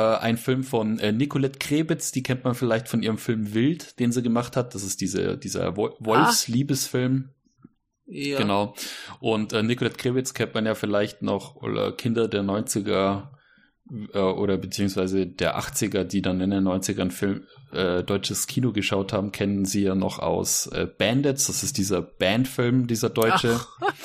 äh, 0.00 0.18
ein 0.18 0.36
Film 0.36 0.64
von 0.64 0.98
äh, 0.98 1.12
Nicolette 1.12 1.58
Krebitz, 1.58 2.12
die 2.12 2.22
kennt 2.22 2.44
man 2.44 2.54
vielleicht 2.54 2.88
von 2.88 3.02
ihrem 3.02 3.18
Film 3.18 3.54
Wild, 3.54 3.98
den 3.98 4.12
sie 4.12 4.22
gemacht 4.22 4.56
hat. 4.56 4.74
Das 4.74 4.82
ist 4.82 5.00
diese, 5.00 5.36
dieser 5.36 5.76
Wolfsliebesfilm. 5.76 7.30
Ja. 8.06 8.38
Genau. 8.38 8.74
Und 9.20 9.52
äh, 9.52 9.62
Nicolette 9.62 9.96
Krebitz 9.96 10.34
kennt 10.34 10.54
man 10.54 10.66
ja 10.66 10.74
vielleicht 10.74 11.22
noch, 11.22 11.56
oder 11.56 11.92
Kinder 11.92 12.26
der 12.26 12.42
90er 12.42 13.22
äh, 13.22 13.39
oder 14.12 14.56
beziehungsweise 14.56 15.26
der 15.26 15.58
80er, 15.58 16.04
die 16.04 16.22
dann 16.22 16.40
in 16.40 16.50
den 16.50 16.64
90ern 16.66 17.10
Film, 17.10 17.42
äh, 17.72 18.02
deutsches 18.02 18.46
Kino 18.46 18.72
geschaut 18.72 19.12
haben, 19.12 19.32
kennen 19.32 19.64
sie 19.64 19.82
ja 19.82 19.94
noch 19.94 20.18
aus 20.18 20.66
äh, 20.68 20.86
Bandits. 20.86 21.46
Das 21.46 21.62
ist 21.62 21.78
dieser 21.78 22.02
Bandfilm, 22.02 22.86
dieser 22.86 23.10
deutsche. 23.10 23.60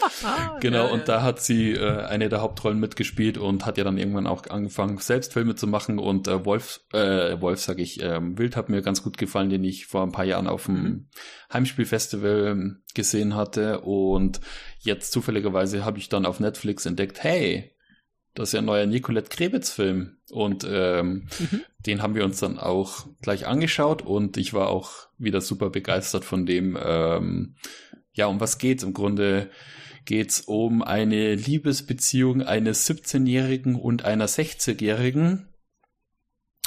genau, 0.60 0.86
ja, 0.86 0.92
und 0.92 1.08
da 1.08 1.24
hat 1.24 1.42
sie 1.42 1.72
äh, 1.72 2.04
eine 2.04 2.30
der 2.30 2.42
Hauptrollen 2.42 2.80
mitgespielt 2.80 3.38
und 3.38 3.66
hat 3.66 3.78
ja 3.78 3.84
dann 3.84 3.98
irgendwann 3.98 4.28
auch 4.28 4.48
angefangen, 4.48 4.98
selbst 5.00 5.34
Filme 5.34 5.56
zu 5.56 5.68
machen. 5.68 6.00
Und 6.00 6.28
äh, 6.28 6.46
Wolf, 6.46 6.82
äh, 6.94 7.42
Wolf 7.42 7.60
sag 7.60 7.80
ich, 7.80 8.02
äh, 8.02 8.20
Wild 8.22 8.56
hat 8.56 8.70
mir 8.70 8.82
ganz 8.82 9.02
gut 9.04 9.18
gefallen, 9.18 9.50
den 9.50 9.64
ich 9.64 9.88
vor 9.88 10.04
ein 10.04 10.12
paar 10.12 10.26
Jahren 10.26 10.48
auf 10.48 10.66
dem 10.66 10.76
mhm. 10.76 11.08
Heimspielfestival 11.52 12.48
ähm, 12.48 12.84
gesehen 12.94 13.36
hatte. 13.36 13.82
Und 13.82 14.42
jetzt 14.80 15.12
zufälligerweise 15.12 15.86
habe 15.86 15.98
ich 15.98 16.10
dann 16.10 16.26
auf 16.26 16.40
Netflix 16.40 16.86
entdeckt, 16.86 17.24
hey, 17.24 17.75
das 18.36 18.50
ist 18.50 18.54
ja 18.54 18.60
ein 18.60 18.66
neuer 18.66 18.86
Nicolette 18.86 19.30
Krebitz-Film. 19.30 20.18
Und 20.32 20.68
ähm, 20.70 21.28
mhm. 21.40 21.62
den 21.86 22.02
haben 22.02 22.16
wir 22.16 22.26
uns 22.26 22.40
dann 22.40 22.60
auch 22.60 23.08
gleich 23.22 23.48
angeschaut 23.48 24.02
und 24.02 24.38
ich 24.38 24.54
war 24.54 24.70
auch 24.70 25.08
wieder 25.18 25.42
super 25.42 25.70
begeistert 25.70 26.26
von 26.26 26.46
dem. 26.46 26.78
Ähm, 26.82 27.56
ja, 28.14 28.28
um 28.28 28.40
was 28.40 28.58
geht's? 28.58 28.84
Im 28.84 28.94
Grunde 28.94 29.50
geht's 30.06 30.42
um 30.42 30.82
eine 30.82 31.36
Liebesbeziehung 31.36 32.42
eines 32.42 32.90
17-Jährigen 32.90 33.76
und 33.76 34.06
einer 34.06 34.28
60-Jährigen, 34.28 35.48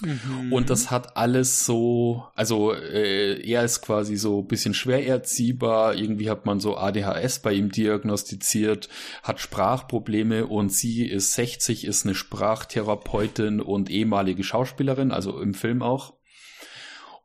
Mhm. 0.03 0.53
Und 0.53 0.71
das 0.71 0.91
hat 0.91 1.17
alles 1.17 1.65
so, 1.67 2.25
also 2.35 2.73
äh, 2.73 3.41
er 3.41 3.65
ist 3.65 3.83
quasi 3.83 4.17
so 4.17 4.43
bisschen 4.43 4.75
schwer 4.75 5.05
erziehbar, 5.07 5.95
irgendwie 5.97 6.31
hat 6.31 6.47
man 6.47 6.61
so 6.61 6.77
ADHS 6.77 7.41
bei 7.41 7.53
ihm 7.53 7.71
diagnostiziert, 7.71 8.89
hat 9.23 9.41
Sprachprobleme 9.41 10.47
und 10.47 10.73
sie 10.73 11.05
ist 11.05 11.35
60, 11.35 11.85
ist 11.85 12.07
eine 12.07 12.15
Sprachtherapeutin 12.15 13.61
und 13.61 13.91
ehemalige 13.91 14.45
Schauspielerin, 14.45 15.11
also 15.11 15.41
im 15.41 15.55
Film 15.55 15.83
auch. 15.83 16.15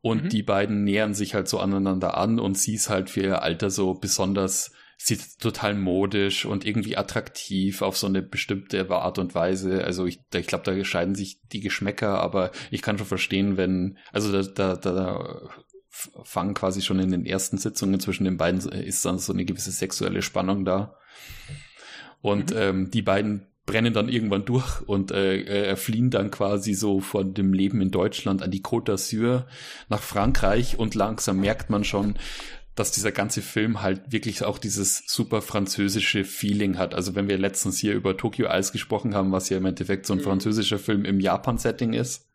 Und 0.02 0.26
mhm. 0.26 0.30
die 0.30 0.44
beiden 0.44 0.84
nähern 0.84 1.14
sich 1.14 1.36
halt 1.36 1.48
so 1.48 1.60
aneinander 1.60 2.18
an 2.18 2.40
und 2.40 2.58
sie 2.58 2.74
ist 2.74 2.90
halt 2.90 3.10
für 3.10 3.22
ihr 3.22 3.42
Alter 3.44 3.70
so 3.70 3.94
besonders 3.94 4.72
sieht 5.06 5.40
total 5.40 5.76
modisch 5.76 6.46
und 6.46 6.66
irgendwie 6.66 6.96
attraktiv 6.96 7.82
auf 7.82 7.98
so 7.98 8.08
eine 8.08 8.22
bestimmte 8.22 8.90
Art 8.90 9.20
und 9.20 9.36
Weise. 9.36 9.84
Also 9.84 10.06
ich, 10.06 10.22
ich 10.34 10.48
glaube, 10.48 10.64
da 10.64 10.84
scheiden 10.86 11.14
sich 11.14 11.42
die 11.52 11.60
Geschmäcker, 11.60 12.22
aber 12.22 12.52
ich 12.72 12.82
kann 12.82 12.98
schon 12.98 13.06
verstehen, 13.08 13.58
wenn, 13.58 13.98
also 14.14 14.32
da, 14.32 14.76
da, 14.76 14.76
da 14.78 15.42
fangen 15.90 16.54
quasi 16.54 16.82
schon 16.82 17.00
in 17.00 17.12
den 17.12 17.26
ersten 17.26 17.58
Sitzungen 17.58 18.00
zwischen 18.00 18.24
den 18.24 18.38
beiden 18.38 18.60
ist 18.60 19.04
dann 19.04 19.20
so 19.20 19.34
eine 19.34 19.44
gewisse 19.44 19.72
sexuelle 19.72 20.22
Spannung 20.22 20.64
da. 20.64 20.96
Und 22.22 22.52
mhm. 22.52 22.58
ähm, 22.58 22.92
die 22.92 23.02
beiden 23.02 23.48
brennen 23.66 23.94
dann 23.94 24.08
irgendwann 24.08 24.46
durch 24.46 24.82
und 24.88 25.12
äh, 25.12 25.72
äh, 25.72 25.76
fliehen 25.76 26.12
dann 26.12 26.32
quasi 26.32 26.74
so 26.74 27.02
von 27.02 27.34
dem 27.34 27.52
Leben 27.52 27.82
in 27.82 27.92
Deutschland 27.92 28.42
an 28.42 28.52
die 28.52 28.64
Côte 28.64 28.94
d'Azur 28.94 29.46
nach 29.90 30.02
Frankreich 30.02 30.80
und 30.80 30.96
langsam 30.96 31.42
merkt 31.42 31.70
man 31.70 31.84
schon, 31.84 32.16
dass 32.76 32.92
dieser 32.92 33.12
ganze 33.12 33.42
Film 33.42 33.82
halt 33.82 34.12
wirklich 34.12 34.44
auch 34.44 34.58
dieses 34.58 35.04
super 35.06 35.42
französische 35.42 36.24
Feeling 36.24 36.78
hat. 36.78 36.96
Also 36.96 37.16
wenn 37.16 37.30
wir 37.30 37.38
letztens 37.38 37.78
hier 37.78 37.94
über 37.94 38.18
Tokyo 38.18 38.48
Eyes 38.48 38.72
gesprochen 38.72 39.14
haben, 39.14 39.32
was 39.32 39.50
ja 39.50 39.58
im 39.58 39.66
Endeffekt 39.66 40.06
so 40.06 40.14
ein 40.14 40.20
mhm. 40.20 40.24
französischer 40.24 40.80
Film 40.80 41.06
im 41.06 41.20
Japan-Setting 41.20 41.94
ist, 41.94 42.30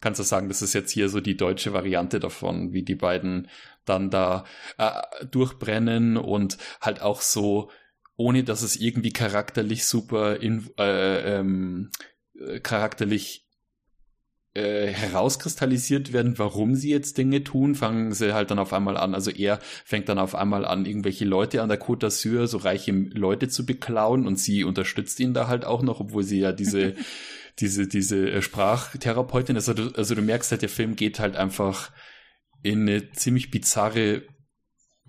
kannst 0.00 0.20
du 0.20 0.24
sagen, 0.24 0.48
das 0.48 0.62
ist 0.62 0.74
jetzt 0.74 0.92
hier 0.92 1.08
so 1.08 1.20
die 1.20 1.36
deutsche 1.36 1.72
Variante 1.72 2.20
davon, 2.20 2.72
wie 2.72 2.84
die 2.84 2.94
beiden 2.94 3.48
dann 3.84 4.10
da 4.10 4.44
äh, 4.76 5.26
durchbrennen 5.26 6.16
und 6.16 6.58
halt 6.80 7.00
auch 7.00 7.20
so, 7.20 7.70
ohne 8.16 8.44
dass 8.44 8.62
es 8.62 8.76
irgendwie 8.76 9.12
charakterlich 9.12 9.86
super 9.86 10.36
in, 10.36 10.68
äh, 10.78 11.38
ähm, 11.38 11.90
äh, 12.38 12.60
charakterlich 12.60 13.47
äh, 14.58 14.92
herauskristallisiert 14.92 16.12
werden, 16.12 16.36
warum 16.38 16.74
sie 16.74 16.90
jetzt 16.90 17.16
Dinge 17.16 17.44
tun, 17.44 17.76
fangen 17.76 18.12
sie 18.12 18.34
halt 18.34 18.50
dann 18.50 18.58
auf 18.58 18.72
einmal 18.72 18.96
an, 18.96 19.14
also 19.14 19.30
er 19.30 19.60
fängt 19.84 20.08
dann 20.08 20.18
auf 20.18 20.34
einmal 20.34 20.64
an, 20.64 20.84
irgendwelche 20.84 21.24
Leute 21.24 21.62
an 21.62 21.68
der 21.68 21.80
Côte 21.80 22.06
d'Azur, 22.06 22.48
so 22.48 22.58
reiche 22.58 22.90
Leute 22.90 23.48
zu 23.48 23.64
beklauen 23.64 24.26
und 24.26 24.38
sie 24.38 24.64
unterstützt 24.64 25.20
ihn 25.20 25.32
da 25.32 25.46
halt 25.46 25.64
auch 25.64 25.82
noch, 25.82 26.00
obwohl 26.00 26.24
sie 26.24 26.40
ja 26.40 26.52
diese, 26.52 26.94
diese, 27.60 27.86
diese 27.86 28.30
äh, 28.30 28.42
Sprachtherapeutin 28.42 29.54
ist. 29.56 29.68
Also, 29.68 29.92
also 29.94 30.14
du 30.14 30.22
merkst 30.22 30.50
halt, 30.50 30.62
der 30.62 30.68
Film 30.68 30.96
geht 30.96 31.20
halt 31.20 31.36
einfach 31.36 31.92
in 32.62 32.82
eine 32.82 33.12
ziemlich 33.12 33.50
bizarre 33.50 34.22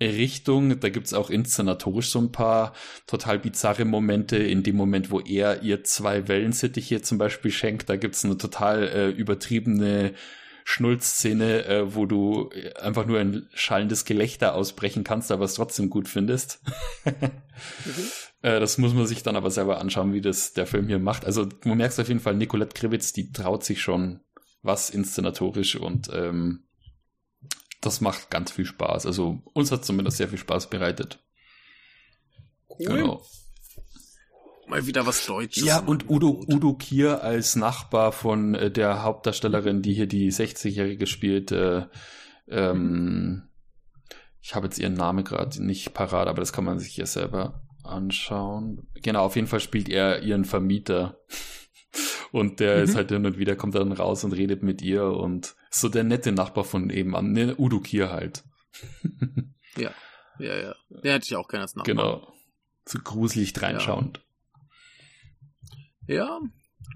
Richtung. 0.06 0.80
Da 0.80 0.88
gibt's 0.88 1.14
auch 1.14 1.30
inszenatorisch 1.30 2.08
so 2.08 2.20
ein 2.20 2.32
paar 2.32 2.74
total 3.06 3.38
bizarre 3.38 3.84
Momente. 3.84 4.36
In 4.36 4.62
dem 4.62 4.76
Moment, 4.76 5.10
wo 5.10 5.20
er 5.20 5.62
ihr 5.62 5.84
zwei 5.84 6.28
Wellensittiche 6.28 7.02
zum 7.02 7.18
Beispiel 7.18 7.50
schenkt, 7.50 7.88
da 7.88 7.96
gibt's 7.96 8.24
eine 8.24 8.38
total 8.38 8.88
äh, 8.88 9.08
übertriebene 9.10 10.14
Schnulzszene, 10.64 11.64
äh, 11.66 11.94
wo 11.94 12.06
du 12.06 12.50
einfach 12.80 13.06
nur 13.06 13.18
ein 13.18 13.48
schallendes 13.54 14.04
Gelächter 14.04 14.54
ausbrechen 14.54 15.04
kannst, 15.04 15.32
aber 15.32 15.44
es 15.44 15.54
trotzdem 15.54 15.90
gut 15.90 16.08
findest. 16.08 16.60
mhm. 17.04 17.30
äh, 18.42 18.60
das 18.60 18.78
muss 18.78 18.94
man 18.94 19.06
sich 19.06 19.22
dann 19.22 19.36
aber 19.36 19.50
selber 19.50 19.80
anschauen, 19.80 20.12
wie 20.12 20.20
das 20.20 20.52
der 20.52 20.66
Film 20.66 20.86
hier 20.86 20.98
macht. 20.98 21.24
Also 21.24 21.44
du 21.44 21.74
merkst 21.74 21.98
auf 22.00 22.08
jeden 22.08 22.20
Fall, 22.20 22.34
Nicolette 22.34 22.74
Krivitz, 22.74 23.12
die 23.12 23.32
traut 23.32 23.64
sich 23.64 23.80
schon 23.80 24.20
was 24.62 24.90
inszenatorisch 24.90 25.76
und 25.76 26.10
ähm, 26.12 26.64
das 27.80 28.00
macht 28.00 28.30
ganz 28.30 28.50
viel 28.50 28.66
Spaß. 28.66 29.06
Also 29.06 29.42
uns 29.52 29.72
hat 29.72 29.84
zumindest 29.84 30.18
sehr 30.18 30.28
viel 30.28 30.38
Spaß 30.38 30.70
bereitet. 30.70 31.18
Cool. 32.68 32.86
Genau. 32.86 33.22
Mal 34.68 34.86
wieder 34.86 35.04
was 35.04 35.26
Deutsches. 35.26 35.64
Ja, 35.64 35.80
und 35.80 36.08
Udo, 36.08 36.44
Udo 36.46 36.74
Kier 36.74 37.24
als 37.24 37.56
Nachbar 37.56 38.12
von 38.12 38.54
äh, 38.54 38.70
der 38.70 39.02
Hauptdarstellerin, 39.02 39.82
die 39.82 39.94
hier 39.94 40.06
die 40.06 40.30
60-Jährige 40.30 41.08
spielt. 41.08 41.50
Äh, 41.50 41.86
ähm, 42.48 43.48
ich 44.40 44.54
habe 44.54 44.66
jetzt 44.66 44.78
ihren 44.78 44.94
Namen 44.94 45.24
gerade 45.24 45.62
nicht 45.64 45.92
parat, 45.92 46.28
aber 46.28 46.40
das 46.40 46.52
kann 46.52 46.64
man 46.64 46.78
sich 46.78 46.96
ja 46.96 47.06
selber 47.06 47.62
anschauen. 47.82 48.86
Genau, 49.02 49.24
auf 49.24 49.34
jeden 49.34 49.48
Fall 49.48 49.60
spielt 49.60 49.88
er 49.88 50.22
ihren 50.22 50.44
Vermieter. 50.44 51.18
Und 52.30 52.60
der 52.60 52.76
mhm. 52.76 52.84
ist 52.84 52.94
halt 52.94 53.10
hin 53.10 53.26
und 53.26 53.38
wieder, 53.38 53.56
kommt 53.56 53.74
dann 53.74 53.90
raus 53.90 54.22
und 54.22 54.32
redet 54.32 54.62
mit 54.62 54.82
ihr 54.82 55.04
und 55.04 55.56
so 55.70 55.88
der 55.88 56.04
nette 56.04 56.32
Nachbar 56.32 56.64
von 56.64 56.90
eben 56.90 57.16
an, 57.16 57.32
ne, 57.32 57.54
Udo 57.56 57.80
Kier 57.80 58.10
halt. 58.10 58.44
ja, 59.76 59.92
ja, 60.38 60.56
ja. 60.56 60.74
Der 60.90 61.14
hätte 61.14 61.26
ich 61.26 61.36
auch 61.36 61.48
gerne 61.48 61.62
als 61.62 61.76
Nachbar. 61.76 61.94
Genau. 61.94 62.32
So 62.84 62.98
gruselig 62.98 63.60
reinschauend. 63.60 64.20
Ja. 66.06 66.40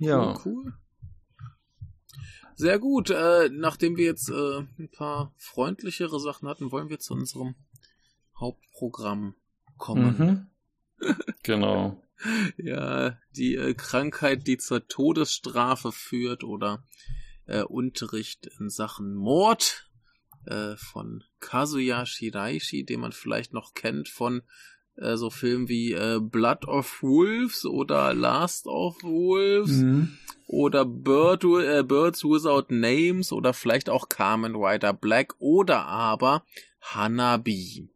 Ja. 0.00 0.32
Cool, 0.32 0.40
cool. 0.44 0.74
Sehr 2.56 2.78
gut. 2.78 3.10
Äh, 3.10 3.48
nachdem 3.52 3.96
wir 3.96 4.04
jetzt 4.04 4.28
äh, 4.28 4.60
ein 4.78 4.90
paar 4.90 5.32
freundlichere 5.36 6.20
Sachen 6.20 6.48
hatten, 6.48 6.72
wollen 6.72 6.88
wir 6.88 6.98
zu 6.98 7.14
unserem 7.14 7.54
Hauptprogramm 8.38 9.34
kommen. 9.76 10.48
Mhm. 10.98 11.14
genau. 11.42 12.02
ja, 12.56 13.18
die 13.36 13.54
äh, 13.56 13.74
Krankheit, 13.74 14.46
die 14.46 14.56
zur 14.56 14.86
Todesstrafe 14.86 15.92
führt 15.92 16.44
oder 16.44 16.84
äh, 17.46 17.62
Unterricht 17.62 18.48
in 18.58 18.70
Sachen 18.70 19.14
Mord 19.14 19.88
äh, 20.46 20.76
von 20.76 21.24
Kazuya 21.40 22.06
Shiraishi, 22.06 22.84
den 22.84 23.00
man 23.00 23.12
vielleicht 23.12 23.52
noch 23.52 23.74
kennt 23.74 24.08
von 24.08 24.42
äh, 24.96 25.16
so 25.16 25.30
Filmen 25.30 25.68
wie 25.68 25.92
äh, 25.92 26.20
Blood 26.20 26.66
of 26.66 27.02
Wolves 27.02 27.64
oder 27.64 28.14
Last 28.14 28.66
of 28.66 29.02
Wolves 29.02 29.72
mhm. 29.72 30.16
oder 30.46 30.84
Bird, 30.84 31.44
äh, 31.44 31.82
Birds 31.82 32.24
Without 32.24 32.66
Names 32.72 33.32
oder 33.32 33.52
vielleicht 33.52 33.88
auch 33.88 34.08
Carmen 34.08 34.54
Rider 34.56 34.92
Black 34.92 35.34
oder 35.38 35.86
aber 35.86 36.44
Hanabi. 36.80 37.88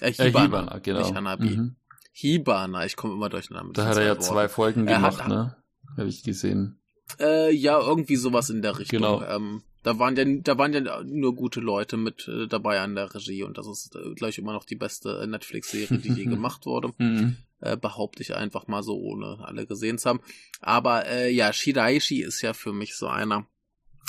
Äh, 0.00 0.12
Hibana, 0.12 0.26
äh, 0.26 0.42
Hibana 0.44 0.78
genau. 0.78 0.98
nicht 1.00 1.14
Hanabi. 1.14 1.56
Mhm. 1.56 1.76
Hibana, 2.12 2.86
ich 2.86 2.96
komme 2.96 3.14
immer 3.14 3.28
durcheinander. 3.28 3.72
Da 3.72 3.86
hat 3.86 3.96
er 3.96 4.04
ja 4.04 4.08
Worten. 4.10 4.22
zwei 4.22 4.48
Folgen 4.48 4.86
gemacht, 4.86 5.22
hat, 5.22 5.28
ne? 5.28 5.56
Habe 5.96 6.08
ich 6.08 6.22
gesehen. 6.22 6.78
Äh, 7.20 7.52
ja, 7.52 7.80
irgendwie 7.80 8.16
sowas 8.16 8.50
in 8.50 8.62
der 8.62 8.78
Richtung. 8.78 9.00
Genau. 9.00 9.22
Ähm, 9.22 9.62
da 9.82 9.98
waren 9.98 10.16
ja, 10.16 10.24
da 10.24 10.58
waren 10.58 10.72
ja 10.72 11.02
nur 11.04 11.34
gute 11.34 11.60
Leute 11.60 11.96
mit 11.96 12.26
äh, 12.26 12.46
dabei 12.46 12.80
an 12.80 12.94
der 12.94 13.14
Regie 13.14 13.42
und 13.42 13.58
das 13.58 13.66
ist 13.66 13.94
äh, 13.94 14.14
gleich 14.14 14.38
immer 14.38 14.52
noch 14.52 14.64
die 14.64 14.76
beste 14.76 15.20
äh, 15.20 15.26
Netflix-Serie, 15.26 15.98
die 15.98 16.12
je 16.12 16.24
gemacht 16.24 16.66
wurde. 16.66 16.92
Mhm. 16.98 17.36
Äh, 17.60 17.76
behaupte 17.76 18.22
ich 18.22 18.34
einfach 18.34 18.66
mal 18.66 18.82
so, 18.82 18.96
ohne 18.96 19.38
alle 19.42 19.66
gesehen 19.66 19.98
zu 19.98 20.08
haben. 20.08 20.20
Aber 20.60 21.06
äh, 21.06 21.30
ja, 21.30 21.52
Shiraishi 21.52 22.22
ist 22.22 22.42
ja 22.42 22.52
für 22.52 22.72
mich 22.72 22.94
so 22.94 23.08
einer, 23.08 23.46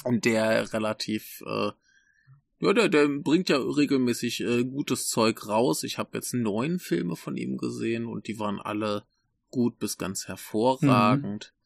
der 0.05 0.73
relativ 0.73 1.41
äh, 1.45 1.71
ja, 2.59 2.73
der, 2.73 2.89
der 2.89 3.07
bringt 3.07 3.49
ja 3.49 3.57
regelmäßig 3.57 4.41
äh, 4.41 4.63
gutes 4.63 5.07
Zeug 5.07 5.47
raus. 5.47 5.83
Ich 5.83 5.97
habe 5.97 6.11
jetzt 6.13 6.33
neun 6.33 6.79
Filme 6.79 7.15
von 7.15 7.37
ihm 7.37 7.57
gesehen 7.57 8.05
und 8.05 8.27
die 8.27 8.39
waren 8.39 8.59
alle 8.59 9.03
gut 9.51 9.77
bis 9.79 9.97
ganz 9.97 10.27
hervorragend. 10.27 11.53
Mhm. 11.53 11.64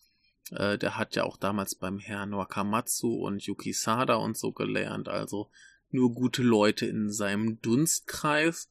Äh, 0.51 0.77
der 0.77 0.97
hat 0.97 1.15
ja 1.15 1.23
auch 1.23 1.37
damals 1.37 1.75
beim 1.75 1.99
Herrn 1.99 2.31
Wakamatsu 2.31 3.13
und 3.13 3.41
Yuki 3.43 3.73
Sada 3.73 4.15
und 4.15 4.37
so 4.37 4.51
gelernt, 4.51 5.09
also 5.09 5.49
nur 5.91 6.13
gute 6.13 6.43
Leute 6.43 6.85
in 6.85 7.11
seinem 7.11 7.61
Dunstkreis. 7.61 8.69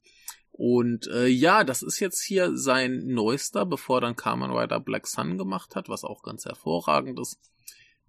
Und 0.51 1.07
äh, 1.07 1.27
ja, 1.27 1.63
das 1.63 1.83
ist 1.83 1.99
jetzt 1.99 2.21
hier 2.21 2.57
sein 2.57 3.05
neuester, 3.07 3.65
bevor 3.65 4.01
dann 4.01 4.15
Kamen 4.15 4.51
Rider 4.51 4.79
Black 4.79 5.07
Sun 5.07 5.37
gemacht 5.37 5.75
hat, 5.75 5.87
was 5.87 6.03
auch 6.03 6.21
ganz 6.21 6.45
hervorragend 6.45 7.19
ist. 7.19 7.39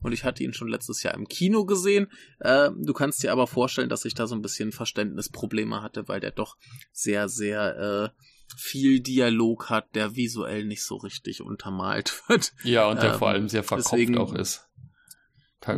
und 0.03 0.13
ich 0.13 0.25
hatte 0.25 0.43
ihn 0.43 0.55
schon 0.55 0.69
letztes 0.69 1.03
Jahr 1.03 1.15
im 1.15 1.29
Kino 1.29 1.65
gesehen. 1.65 2.11
Äh, 2.41 2.71
du 2.77 2.93
kannst 2.93 3.23
dir 3.23 3.31
aber 3.33 3.47
vorstellen, 3.47 3.89
dass 3.89 4.05
ich 4.05 4.15
da 4.15 4.27
so 4.27 4.35
ein 4.35 4.43
bisschen 4.43 4.73
Verständnisprobleme 4.73 5.83
hatte, 5.83 6.09
weil 6.09 6.21
der 6.21 6.33
doch 6.33 6.57
sehr, 6.93 7.29
sehr 7.29 8.13
äh, 8.17 8.23
viel 8.57 9.01
Dialog 9.01 9.71
hat, 9.71 9.95
der 9.95 10.17
visuell 10.17 10.65
nicht 10.65 10.83
so 10.85 10.97
richtig 10.97 11.43
untermalt 11.43 12.23
wird. 12.29 12.53
Ja, 12.63 12.89
und 12.89 13.03
der 13.03 13.13
ähm, 13.13 13.19
vor 13.19 13.29
allem 13.29 13.49
sehr 13.49 13.65
verkopft 13.65 13.93
deswegen, 13.93 14.19
auch 14.19 14.35
ist. 14.35 14.67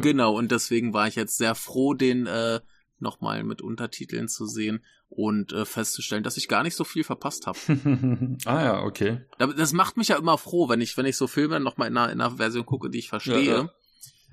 Genau, 0.01 0.37
und 0.37 0.53
deswegen 0.53 0.93
war 0.95 1.09
ich 1.09 1.17
jetzt 1.17 1.37
sehr 1.37 1.57
froh, 1.57 1.93
den 1.95 2.27
äh, 2.27 2.61
nochmal 3.01 3.43
mit 3.43 3.63
Untertiteln 3.63 4.29
zu 4.29 4.47
sehen 4.47 4.85
und 5.09 5.53
äh, 5.53 5.67
festzustellen, 5.67 6.23
dass 6.23 6.37
ich 6.37 6.49
gar 6.49 6.63
nicht 6.63 6.77
so 6.77 6.85
viel 6.85 7.05
verpasst 7.05 7.47
habe. 7.47 7.59
ah 8.47 8.63
ja, 8.63 8.83
okay. 8.83 9.21
Das 9.39 9.73
macht 9.73 9.97
mich 9.97 10.09
ja 10.09 10.17
immer 10.17 10.39
froh, 10.39 10.69
wenn 10.69 10.81
ich, 10.81 10.97
wenn 10.97 11.05
ich 11.05 11.17
so 11.17 11.27
Filme 11.27 11.61
nochmal 11.61 11.89
in 11.89 11.97
einer, 11.97 12.13
in 12.13 12.21
einer 12.21 12.37
Version 12.37 12.65
gucke, 12.65 12.91
die 12.91 13.01
ich 13.01 13.09
verstehe, 13.09 13.43
ja, 13.43 13.57
ja. 13.63 13.71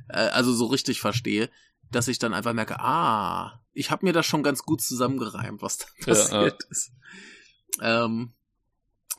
Äh, 0.08 0.30
also 0.30 0.54
so 0.54 0.68
richtig 0.68 1.02
verstehe, 1.02 1.50
dass 1.92 2.08
ich 2.08 2.20
dann 2.20 2.34
einfach 2.34 2.54
merke, 2.54 2.80
ah, 2.80 3.60
ich 3.74 3.92
habe 3.92 4.06
mir 4.06 4.14
das 4.14 4.26
schon 4.26 4.44
ganz 4.44 4.64
gut 4.64 4.82
zusammengereimt, 4.82 5.62
was 5.62 5.80
da 5.80 5.86
passiert 6.06 6.64
ja, 6.64 6.70
ist. 6.70 6.92
Ähm, 7.82 8.34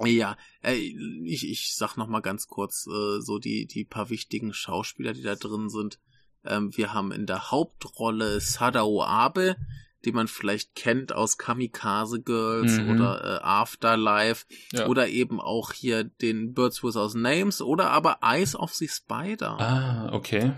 ja, 0.07 0.37
äh, 0.63 0.75
ich, 0.75 1.49
ich 1.49 1.75
sag 1.75 1.97
noch 1.97 2.07
mal 2.07 2.21
ganz 2.21 2.49
kurz 2.49 2.87
äh, 2.87 3.21
so 3.21 3.39
die, 3.39 3.67
die 3.67 3.85
paar 3.85 4.11
wichtigen 4.11 4.55
Schauspieler, 4.55 5.13
die 5.13 5.23
da 5.23 5.35
drin 5.35 5.69
sind. 5.69 5.99
Ähm, 6.45 6.75
wir 6.77 6.95
haben 6.95 7.13
in 7.13 7.27
der 7.27 7.51
Hauptrolle 7.51 8.41
Sadao 8.41 9.03
Abe, 9.03 9.57
die 10.05 10.13
man 10.13 10.29
vielleicht 10.29 10.75
kennt 10.75 11.13
aus 11.13 11.37
Kamikaze 11.37 12.23
Girls 12.23 12.79
mhm. 12.79 12.91
oder 12.91 13.25
äh, 13.25 13.43
Afterlife 13.43 14.47
ja. 14.73 14.87
oder 14.87 15.09
eben 15.09 15.41
auch 15.41 15.73
hier 15.73 16.05
den 16.05 16.55
Birds 16.55 16.83
Without 16.83 17.19
Names 17.19 17.61
oder 17.61 17.91
aber 17.91 18.19
Eyes 18.23 18.57
of 18.57 18.73
the 18.73 18.89
Spider. 18.89 19.61
Ah, 19.61 20.13
okay. 20.13 20.53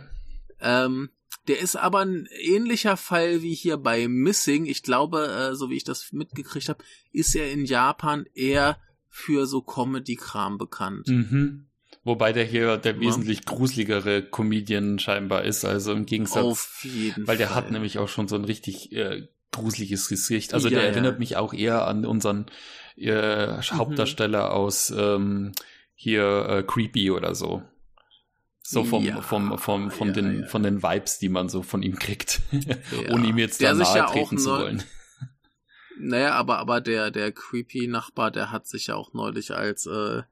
Ähm, 0.61 1.11
der 1.49 1.61
ist 1.61 1.77
aber 1.77 2.01
ein 2.01 2.29
ähnlicher 2.41 2.97
Fall 2.97 3.43
wie 3.43 3.55
hier 3.55 3.77
bei 3.77 4.09
Missing. 4.09 4.67
Ich 4.67 4.83
glaube, 4.83 5.27
äh, 5.27 5.55
so 5.55 5.71
wie 5.71 5.77
ich 5.77 5.85
das 5.85 6.13
mitgekriegt 6.13 6.69
habe, 6.69 6.85
ist 7.13 7.35
er 7.35 7.51
in 7.51 7.65
Japan 7.65 8.27
eher 8.35 8.79
für 9.09 9.47
so 9.47 9.61
Comedy-Kram 9.61 10.59
bekannt. 10.59 11.09
Mhm. 11.09 11.67
Wobei 12.05 12.33
der 12.33 12.45
hier 12.45 12.79
der 12.79 12.95
ja. 12.95 13.01
wesentlich 13.01 13.45
gruseligere 13.45 14.23
Comedian 14.23 14.99
scheinbar 14.99 15.45
ist, 15.45 15.65
also 15.65 15.93
im 15.93 16.07
Gegensatz. 16.07 16.45
Auf 16.45 16.81
jeden 16.85 17.27
Weil 17.27 17.37
der 17.37 17.49
Fall. 17.49 17.57
hat 17.57 17.71
nämlich 17.71 17.99
auch 17.99 18.09
schon 18.09 18.27
so 18.27 18.35
ein 18.35 18.45
richtig 18.45 18.93
äh, 18.93 19.29
gruseliges 19.53 20.09
Gesicht. 20.09 20.55
Also 20.55 20.69
ja, 20.69 20.81
der 20.81 20.89
erinnert 20.89 21.15
ja. 21.15 21.19
mich 21.19 21.37
auch 21.37 21.55
eher 21.55 21.87
an 21.87 22.05
unseren 22.05 22.47
äh, 22.97 23.47
mhm. 23.47 23.63
Hauptdarsteller 23.73 24.47
mhm. 24.47 24.53
aus 24.53 24.91
ähm, 24.97 25.53
hier 25.95 26.47
äh, 26.49 26.63
Creepy 26.65 27.11
oder 27.11 27.35
so. 27.35 27.63
So 28.65 28.85
vom, 28.85 29.05
ja, 29.05 29.21
vom, 29.21 29.59
vom, 29.59 29.91
von 29.91 30.09
ja, 30.09 30.15
den, 30.15 30.41
ja. 30.43 30.47
von 30.47 30.63
den 30.63 30.83
Vibes, 30.83 31.19
die 31.19 31.29
man 31.29 31.49
so 31.49 31.63
von 31.63 31.83
ihm 31.83 31.99
kriegt. 31.99 32.41
Ohne 33.11 33.27
ihm 33.27 33.39
jetzt 33.39 33.61
da 33.61 33.75
nahe 33.75 34.07
treten 34.07 34.39
zu 34.39 34.51
wollen. 34.51 34.83
Naja, 35.99 36.35
aber, 36.35 36.59
aber 36.59 36.81
der, 36.81 37.11
der 37.11 37.33
creepy 37.33 37.87
Nachbar, 37.87 38.31
der 38.31 38.51
hat 38.51 38.67
sich 38.67 38.89
ja 38.89 38.95
auch 38.95 39.13
neulich 39.15 39.55
als, 39.55 39.87
äh, 39.87 40.23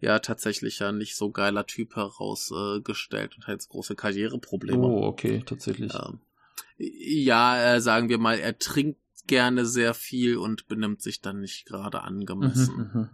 ja, 0.00 0.18
tatsächlich 0.18 0.80
ja 0.80 0.92
nicht 0.92 1.16
so 1.16 1.30
geiler 1.30 1.66
Typ 1.66 1.96
herausgestellt 1.96 3.32
äh, 3.32 3.36
und 3.36 3.46
hat 3.46 3.54
jetzt 3.54 3.68
große 3.68 3.96
Karriereprobleme. 3.96 4.82
Oh, 4.82 5.04
okay, 5.04 5.42
tatsächlich. 5.44 5.94
Ähm, 5.94 6.20
ja, 6.76 7.74
äh, 7.74 7.80
sagen 7.80 8.08
wir 8.08 8.18
mal, 8.18 8.38
er 8.38 8.58
trinkt 8.58 9.00
gerne 9.26 9.64
sehr 9.64 9.94
viel 9.94 10.36
und 10.36 10.66
benimmt 10.66 11.00
sich 11.00 11.20
dann 11.20 11.40
nicht 11.40 11.66
gerade 11.66 12.02
angemessen. 12.02 12.90
Mhm, 12.92 13.08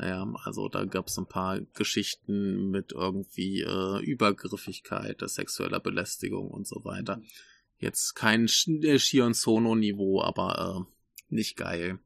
mhm. 0.00 0.08
Naja, 0.08 0.32
also 0.44 0.68
da 0.68 0.84
gab 0.84 1.08
es 1.08 1.18
ein 1.18 1.26
paar 1.26 1.60
Geschichten 1.74 2.70
mit 2.70 2.92
irgendwie 2.92 3.60
äh, 3.60 4.02
Übergriffigkeit, 4.04 5.22
sexueller 5.26 5.80
Belästigung 5.80 6.50
und 6.50 6.66
so 6.66 6.84
weiter. 6.84 7.20
Jetzt 7.78 8.14
kein 8.14 8.44
äh, 8.44 8.98
Shion 8.98 9.34
Sono-Niveau, 9.34 10.22
aber 10.22 10.86
äh, 10.86 11.34
nicht 11.34 11.56
geil. 11.56 11.98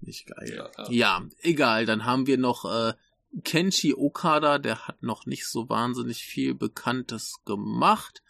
Nicht 0.00 0.26
geil. 0.26 0.54
Ja, 0.56 0.84
ja. 0.84 0.90
ja, 0.90 1.28
egal. 1.42 1.86
Dann 1.86 2.04
haben 2.04 2.26
wir 2.26 2.38
noch 2.38 2.64
äh, 2.64 2.94
Kenshi 3.44 3.94
Okada, 3.94 4.58
der 4.58 4.86
hat 4.86 5.02
noch 5.02 5.26
nicht 5.26 5.46
so 5.46 5.68
wahnsinnig 5.68 6.24
viel 6.24 6.54
Bekanntes 6.54 7.40
gemacht. 7.44 8.22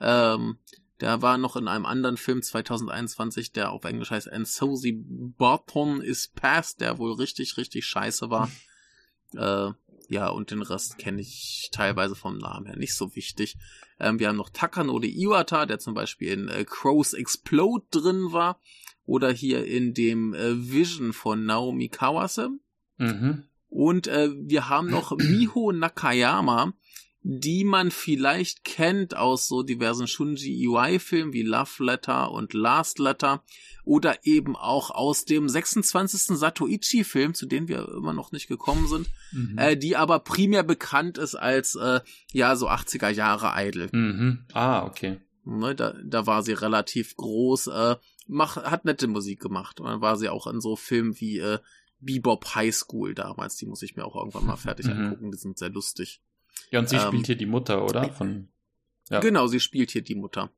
Ähm, 0.00 0.58
der 1.00 1.22
war 1.22 1.38
noch 1.38 1.56
in 1.56 1.68
einem 1.68 1.86
anderen 1.86 2.16
Film 2.16 2.42
2021, 2.42 3.52
der 3.52 3.72
auf 3.72 3.84
Englisch 3.84 4.10
heißt 4.10 4.32
And 4.32 4.46
So 4.46 4.76
the 4.76 4.92
Bottom 4.92 6.00
is 6.00 6.28
Past, 6.28 6.80
der 6.80 6.98
wohl 6.98 7.14
richtig, 7.14 7.56
richtig 7.56 7.84
scheiße 7.84 8.30
war. 8.30 8.50
äh, 9.34 9.72
ja, 10.08 10.28
und 10.28 10.50
den 10.50 10.62
Rest 10.62 10.98
kenne 10.98 11.20
ich 11.20 11.70
teilweise 11.72 12.14
vom 12.14 12.38
Namen 12.38 12.66
her 12.66 12.76
nicht 12.76 12.94
so 12.94 13.14
wichtig. 13.16 13.56
Ähm, 13.98 14.18
wir 14.18 14.28
haben 14.28 14.36
noch 14.36 14.50
Takanori 14.50 15.08
Iwata, 15.08 15.66
der 15.66 15.78
zum 15.78 15.94
Beispiel 15.94 16.32
in 16.32 16.48
äh, 16.48 16.64
Crows 16.64 17.14
Explode 17.14 17.86
drin 17.90 18.32
war. 18.32 18.60
Oder 19.06 19.30
hier 19.30 19.66
in 19.66 19.92
dem 19.92 20.32
äh, 20.32 20.70
Vision 20.70 21.12
von 21.12 21.44
Naomi 21.44 21.88
Kawase. 21.88 22.50
Mhm. 22.96 23.44
Und 23.68 24.06
äh, 24.06 24.30
wir 24.32 24.68
haben 24.68 24.88
noch 24.88 25.12
Miho 25.18 25.72
Nakayama, 25.72 26.72
die 27.26 27.64
man 27.64 27.90
vielleicht 27.90 28.64
kennt 28.64 29.16
aus 29.16 29.48
so 29.48 29.62
diversen 29.62 30.06
Shunji 30.06 30.62
Iwai-Filmen 30.62 31.32
wie 31.32 31.40
Love 31.40 31.82
Letter 31.82 32.30
und 32.30 32.52
Last 32.52 32.98
Letter 32.98 33.42
oder 33.82 34.26
eben 34.26 34.56
auch 34.56 34.90
aus 34.90 35.24
dem 35.24 35.48
26. 35.48 36.36
Satoichi-Film, 36.36 37.32
zu 37.32 37.46
dem 37.46 37.66
wir 37.66 37.88
immer 37.88 38.12
noch 38.12 38.30
nicht 38.30 38.46
gekommen 38.46 38.86
sind, 38.88 39.08
mhm. 39.32 39.56
äh, 39.56 39.74
die 39.74 39.96
aber 39.96 40.18
primär 40.18 40.64
bekannt 40.64 41.16
ist 41.16 41.34
als 41.34 41.76
äh, 41.76 42.00
ja 42.32 42.56
so 42.56 42.68
80er 42.68 43.08
Jahre 43.08 43.52
Idol. 43.56 43.88
Mhm. 43.90 44.44
Ah, 44.52 44.84
okay. 44.84 45.18
Ne, 45.46 45.74
da, 45.74 45.94
da 46.04 46.26
war 46.26 46.42
sie 46.42 46.52
relativ 46.52 47.16
groß, 47.16 47.68
äh, 47.68 47.96
mach, 48.26 48.56
hat 48.56 48.84
nette 48.84 49.06
Musik 49.06 49.40
gemacht. 49.40 49.80
Und 49.80 49.86
dann 49.86 50.02
war 50.02 50.18
sie 50.18 50.28
auch 50.28 50.46
in 50.46 50.60
so 50.60 50.76
Filmen 50.76 51.18
wie 51.20 51.38
äh, 51.38 51.58
Bebop 52.00 52.54
High 52.54 52.74
School 52.74 53.14
damals. 53.14 53.56
Die 53.56 53.66
muss 53.66 53.80
ich 53.80 53.96
mir 53.96 54.04
auch 54.04 54.14
irgendwann 54.14 54.44
mal 54.44 54.56
fertig 54.58 54.86
mhm. 54.86 54.92
angucken. 54.92 55.30
Die 55.30 55.38
sind 55.38 55.56
sehr 55.56 55.70
lustig. 55.70 56.20
Ja, 56.70 56.80
und 56.80 56.88
sie 56.88 56.96
ähm, 56.96 57.02
spielt 57.02 57.26
hier 57.26 57.36
die 57.36 57.46
Mutter, 57.46 57.84
oder? 57.84 58.10
Von, 58.12 58.48
ja. 59.10 59.20
Genau, 59.20 59.46
sie 59.46 59.60
spielt 59.60 59.90
hier 59.90 60.02
die 60.02 60.14
Mutter. 60.14 60.50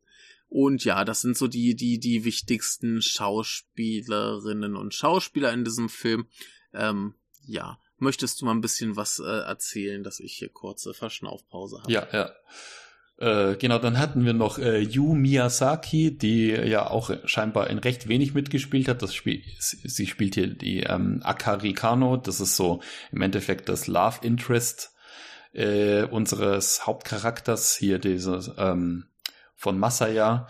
Und 0.49 0.85
ja, 0.85 1.05
das 1.05 1.21
sind 1.21 1.37
so 1.37 1.49
die, 1.49 1.75
die, 1.75 1.99
die 1.99 2.25
wichtigsten 2.25 3.03
Schauspielerinnen 3.03 4.77
und 4.77 4.95
Schauspieler 4.95 5.53
in 5.53 5.65
diesem 5.65 5.89
Film. 5.89 6.27
Ähm, 6.73 7.15
ja, 7.47 7.79
möchtest 7.99 8.41
du 8.41 8.45
mal 8.45 8.53
ein 8.53 8.61
bisschen 8.61 8.97
was 8.97 9.19
äh, 9.19 9.25
erzählen, 9.25 10.05
dass 10.05 10.21
ich 10.21 10.35
hier 10.35 10.49
kurze 10.49 10.95
Verschnaufpause 10.95 11.83
habe? 11.83 11.93
Ja, 11.93 12.07
ja. 12.13 12.31
Äh, 13.19 13.57
genau, 13.57 13.79
dann 13.79 13.99
hatten 13.99 14.27
wir 14.27 14.35
noch 14.35 14.59
äh, 14.59 14.79
Yu 14.81 15.15
Miyazaki, 15.15 16.17
die 16.17 16.49
ja 16.49 16.91
auch 16.91 17.11
scheinbar 17.25 17.71
in 17.71 17.79
recht 17.79 18.09
wenig 18.09 18.35
mitgespielt 18.35 18.89
hat. 18.89 19.01
Das 19.01 19.15
Spiel, 19.15 19.43
sie 19.59 20.07
spielt 20.07 20.35
hier 20.35 20.49
die 20.49 20.81
ähm, 20.81 21.21
Akari 21.23 21.73
Kano. 21.73 22.19
Das 22.19 22.41
ist 22.41 22.57
so 22.57 22.83
im 23.11 23.23
Endeffekt 23.23 23.71
das 23.71 23.87
Love 23.87 24.19
Interest 24.23 24.93
äh, 25.57 26.05
unseres 26.05 26.87
Hauptcharakters 26.87 27.77
hier, 27.77 27.99
dieses 27.99 28.51
ähm, 28.59 29.07
von 29.55 29.79
Masaya, 29.79 30.49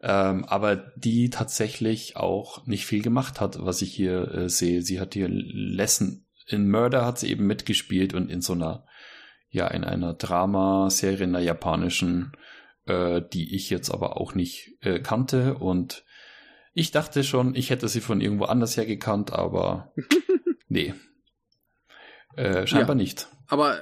ähm, 0.00 0.44
aber 0.44 0.76
die 0.76 1.30
tatsächlich 1.30 2.16
auch 2.16 2.66
nicht 2.66 2.86
viel 2.86 3.02
gemacht 3.02 3.40
hat, 3.40 3.64
was 3.64 3.82
ich 3.82 3.94
hier 3.94 4.34
äh, 4.34 4.48
sehe. 4.48 4.82
Sie 4.82 5.00
hat 5.00 5.14
hier 5.14 5.28
Lesson 5.28 6.24
in 6.48 6.70
Murder 6.70 7.04
hat 7.04 7.18
sie 7.18 7.30
eben 7.30 7.46
mitgespielt 7.46 8.14
und 8.14 8.30
in 8.30 8.40
so 8.40 8.54
einer, 8.54 8.86
ja, 9.50 9.68
in 9.68 9.84
einer 9.84 10.14
Dramaserie, 10.14 11.24
in 11.24 11.36
einer 11.36 11.44
japanischen, 11.44 12.32
äh, 12.86 13.20
die 13.20 13.54
ich 13.54 13.70
jetzt 13.70 13.90
aber 13.90 14.16
auch 14.16 14.34
nicht 14.34 14.76
äh, 14.80 14.98
kannte 14.98 15.54
und 15.54 16.04
ich 16.72 16.90
dachte 16.90 17.24
schon, 17.24 17.54
ich 17.54 17.70
hätte 17.70 17.88
sie 17.88 18.00
von 18.00 18.20
irgendwo 18.20 18.44
anders 18.44 18.76
her 18.76 18.86
gekannt, 18.86 19.32
aber 19.32 19.92
nee. 20.68 20.94
Äh, 22.36 22.66
scheinbar 22.66 22.96
ja, 22.96 23.02
nicht. 23.02 23.28
Aber 23.48 23.78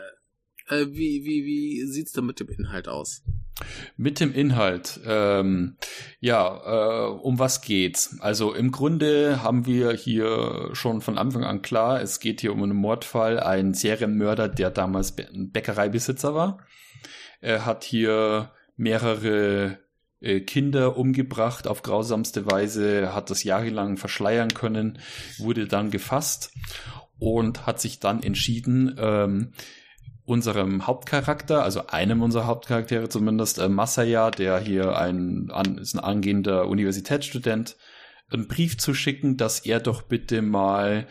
äh, 0.68 0.86
wie, 0.88 1.24
wie, 1.24 1.44
wie 1.44 1.86
sieht's 1.86 2.12
denn 2.12 2.26
mit 2.26 2.40
dem 2.40 2.48
Inhalt 2.48 2.88
aus? 2.88 3.22
Mit 3.96 4.20
dem 4.20 4.34
Inhalt, 4.34 5.00
ähm, 5.06 5.76
ja, 6.20 7.06
äh, 7.06 7.10
um 7.10 7.38
was 7.38 7.62
geht's? 7.62 8.16
Also 8.20 8.52
im 8.52 8.70
Grunde 8.70 9.42
haben 9.42 9.64
wir 9.64 9.92
hier 9.92 10.70
schon 10.74 11.00
von 11.00 11.16
Anfang 11.16 11.44
an 11.44 11.62
klar, 11.62 12.02
es 12.02 12.20
geht 12.20 12.42
hier 12.42 12.52
um 12.52 12.62
einen 12.62 12.76
Mordfall, 12.76 13.40
ein 13.40 13.72
Serienmörder, 13.72 14.48
der 14.48 14.70
damals 14.70 15.12
Bä 15.16 15.26
Bäckereibesitzer 15.32 16.34
war. 16.34 16.66
Er 17.40 17.64
hat 17.64 17.84
hier 17.84 18.52
mehrere 18.76 19.78
äh, 20.20 20.40
Kinder 20.40 20.98
umgebracht 20.98 21.66
auf 21.66 21.82
grausamste 21.82 22.50
Weise, 22.50 23.14
hat 23.14 23.30
das 23.30 23.42
jahrelang 23.42 23.96
verschleiern 23.96 24.52
können, 24.52 24.98
wurde 25.38 25.66
dann 25.66 25.90
gefasst 25.90 26.52
und 27.18 27.66
hat 27.66 27.80
sich 27.80 28.00
dann 28.00 28.22
entschieden, 28.22 28.96
ähm, 28.98 29.52
unserem 30.26 30.86
Hauptcharakter, 30.86 31.62
also 31.62 31.86
einem 31.86 32.22
unserer 32.22 32.46
Hauptcharaktere 32.46 33.08
zumindest, 33.08 33.58
äh, 33.58 33.68
Masaya, 33.68 34.30
der 34.30 34.58
hier 34.58 34.96
ein, 34.98 35.50
an, 35.50 35.78
ist 35.78 35.94
ein 35.94 36.00
angehender 36.00 36.68
Universitätsstudent, 36.68 37.76
einen 38.30 38.48
Brief 38.48 38.76
zu 38.76 38.92
schicken, 38.92 39.36
dass 39.36 39.60
er 39.60 39.80
doch 39.80 40.02
bitte 40.02 40.42
mal 40.42 41.06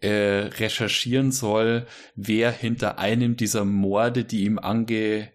äh, 0.00 0.48
recherchieren 0.58 1.30
soll, 1.30 1.86
wer 2.16 2.50
hinter 2.50 2.98
einem 2.98 3.36
dieser 3.36 3.64
Morde, 3.64 4.24
die 4.24 4.44
ihm 4.44 4.58
ange 4.58 5.30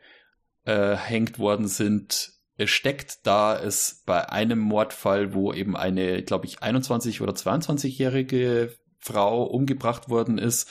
aufgehängt 0.66 1.40
worden 1.40 1.68
sind, 1.68 2.32
steckt, 2.66 3.26
da 3.28 3.58
es 3.58 4.04
bei 4.06 4.30
einem 4.30 4.60
Mordfall, 4.60 5.34
wo 5.34 5.54
eben 5.54 5.76
eine, 5.76 6.24
glaube 6.24 6.46
ich, 6.46 6.64
21 6.64 7.22
oder 7.22 7.34
22-jährige 7.34 8.76
Frau 9.00 9.44
umgebracht 9.44 10.10
worden 10.10 10.38
ist, 10.38 10.70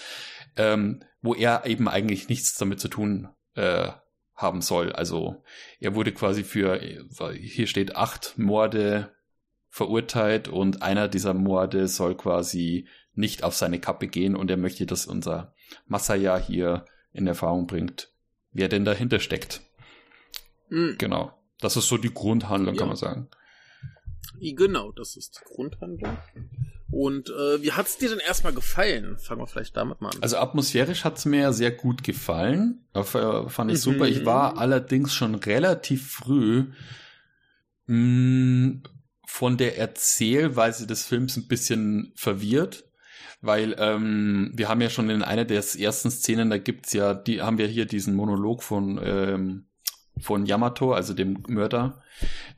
ähm, 0.57 1.05
wo 1.25 1.35
er 1.35 1.65
eben 1.65 1.89
eigentlich 1.89 2.29
nichts 2.29 2.55
damit 2.59 2.81
zu 2.81 2.89
tun 2.89 3.29
äh, 3.55 3.89
haben 4.35 4.61
soll. 4.61 4.93
Also 4.93 5.43
er 5.81 5.95
wurde 5.95 6.13
quasi 6.13 6.45
für, 6.45 6.79
hier 7.33 7.67
steht 7.67 7.97
acht 7.97 8.37
Morde 8.37 9.11
verurteilt 9.71 10.49
und 10.49 10.83
einer 10.83 11.09
dieser 11.09 11.33
Morde 11.33 11.89
soll 11.89 12.15
quasi 12.15 12.87
nicht 13.15 13.43
auf 13.43 13.55
seine 13.55 13.81
Kappe 13.81 14.07
gehen 14.07 14.37
und 14.37 14.51
er 14.51 14.59
möchte, 14.59 14.85
dass 14.85 15.07
unser 15.07 15.55
Masaya 15.87 16.37
hier 16.37 16.85
in 17.15 17.27
Erfahrung 17.27 17.67
bringt, 17.67 18.13
wer 18.53 18.69
denn 18.69 18.85
dahinter 18.85 19.19
steckt. 19.19 19.63
Mhm. 20.69 20.97
Genau. 20.99 21.33
Das 21.59 21.79
ist 21.79 21.89
so 21.89 21.97
die 21.97 22.13
Grundhandlung, 22.13 22.75
ja. 22.75 22.79
kann 22.79 22.89
man 22.89 22.99
sagen. 22.99 23.29
Genau, 24.41 24.93
das 24.93 25.17
ist 25.17 25.41
die 25.41 25.55
Grundhandlung. 25.55 26.19
Und 26.91 27.29
äh, 27.31 27.63
wie 27.63 27.73
hat's 27.73 27.99
dir 27.99 28.09
denn 28.09 28.21
erstmal 28.21 28.53
gefallen? 28.53 29.19
Fangen 29.19 29.41
wir 29.41 29.47
vielleicht 29.47 29.77
damit 29.77 30.01
mal 30.01 30.11
an. 30.11 30.23
Also 30.23 30.37
atmosphärisch 30.37 31.05
hat's 31.05 31.25
mir 31.25 31.53
sehr 31.53 31.73
gut 31.73 32.05
gefallen. 32.05 32.87
Äh, 32.93 33.03
fand 33.03 33.71
ich 33.71 33.79
mhm. 33.79 33.83
super. 33.83 34.07
Ich 34.07 34.25
war 34.25 34.59
allerdings 34.59 35.13
schon 35.13 35.35
relativ 35.35 36.09
früh 36.09 36.67
mh, 37.87 37.97
mm, 37.97 38.83
von 39.27 39.57
der 39.57 39.77
Erzählweise 39.79 40.87
des 40.87 41.05
Films 41.05 41.37
ein 41.37 41.49
bisschen 41.49 42.13
verwirrt. 42.15 42.85
Weil 43.41 43.75
ähm, 43.79 44.53
wir 44.55 44.69
haben 44.69 44.81
ja 44.81 44.89
schon 44.89 45.11
in 45.11 45.23
einer 45.23 45.45
der 45.45 45.63
ersten 45.79 46.11
Szenen, 46.11 46.49
da 46.49 46.59
gibt's 46.59 46.93
ja, 46.93 47.13
die 47.13 47.43
haben 47.43 47.59
wir 47.59 47.67
hier 47.67 47.85
diesen 47.85 48.15
Monolog 48.15 48.63
von 48.63 48.99
ähm, 49.03 49.67
von 50.21 50.47
Yamato, 50.47 50.93
also 50.93 51.15
dem 51.15 51.43
Mörder, 51.49 52.01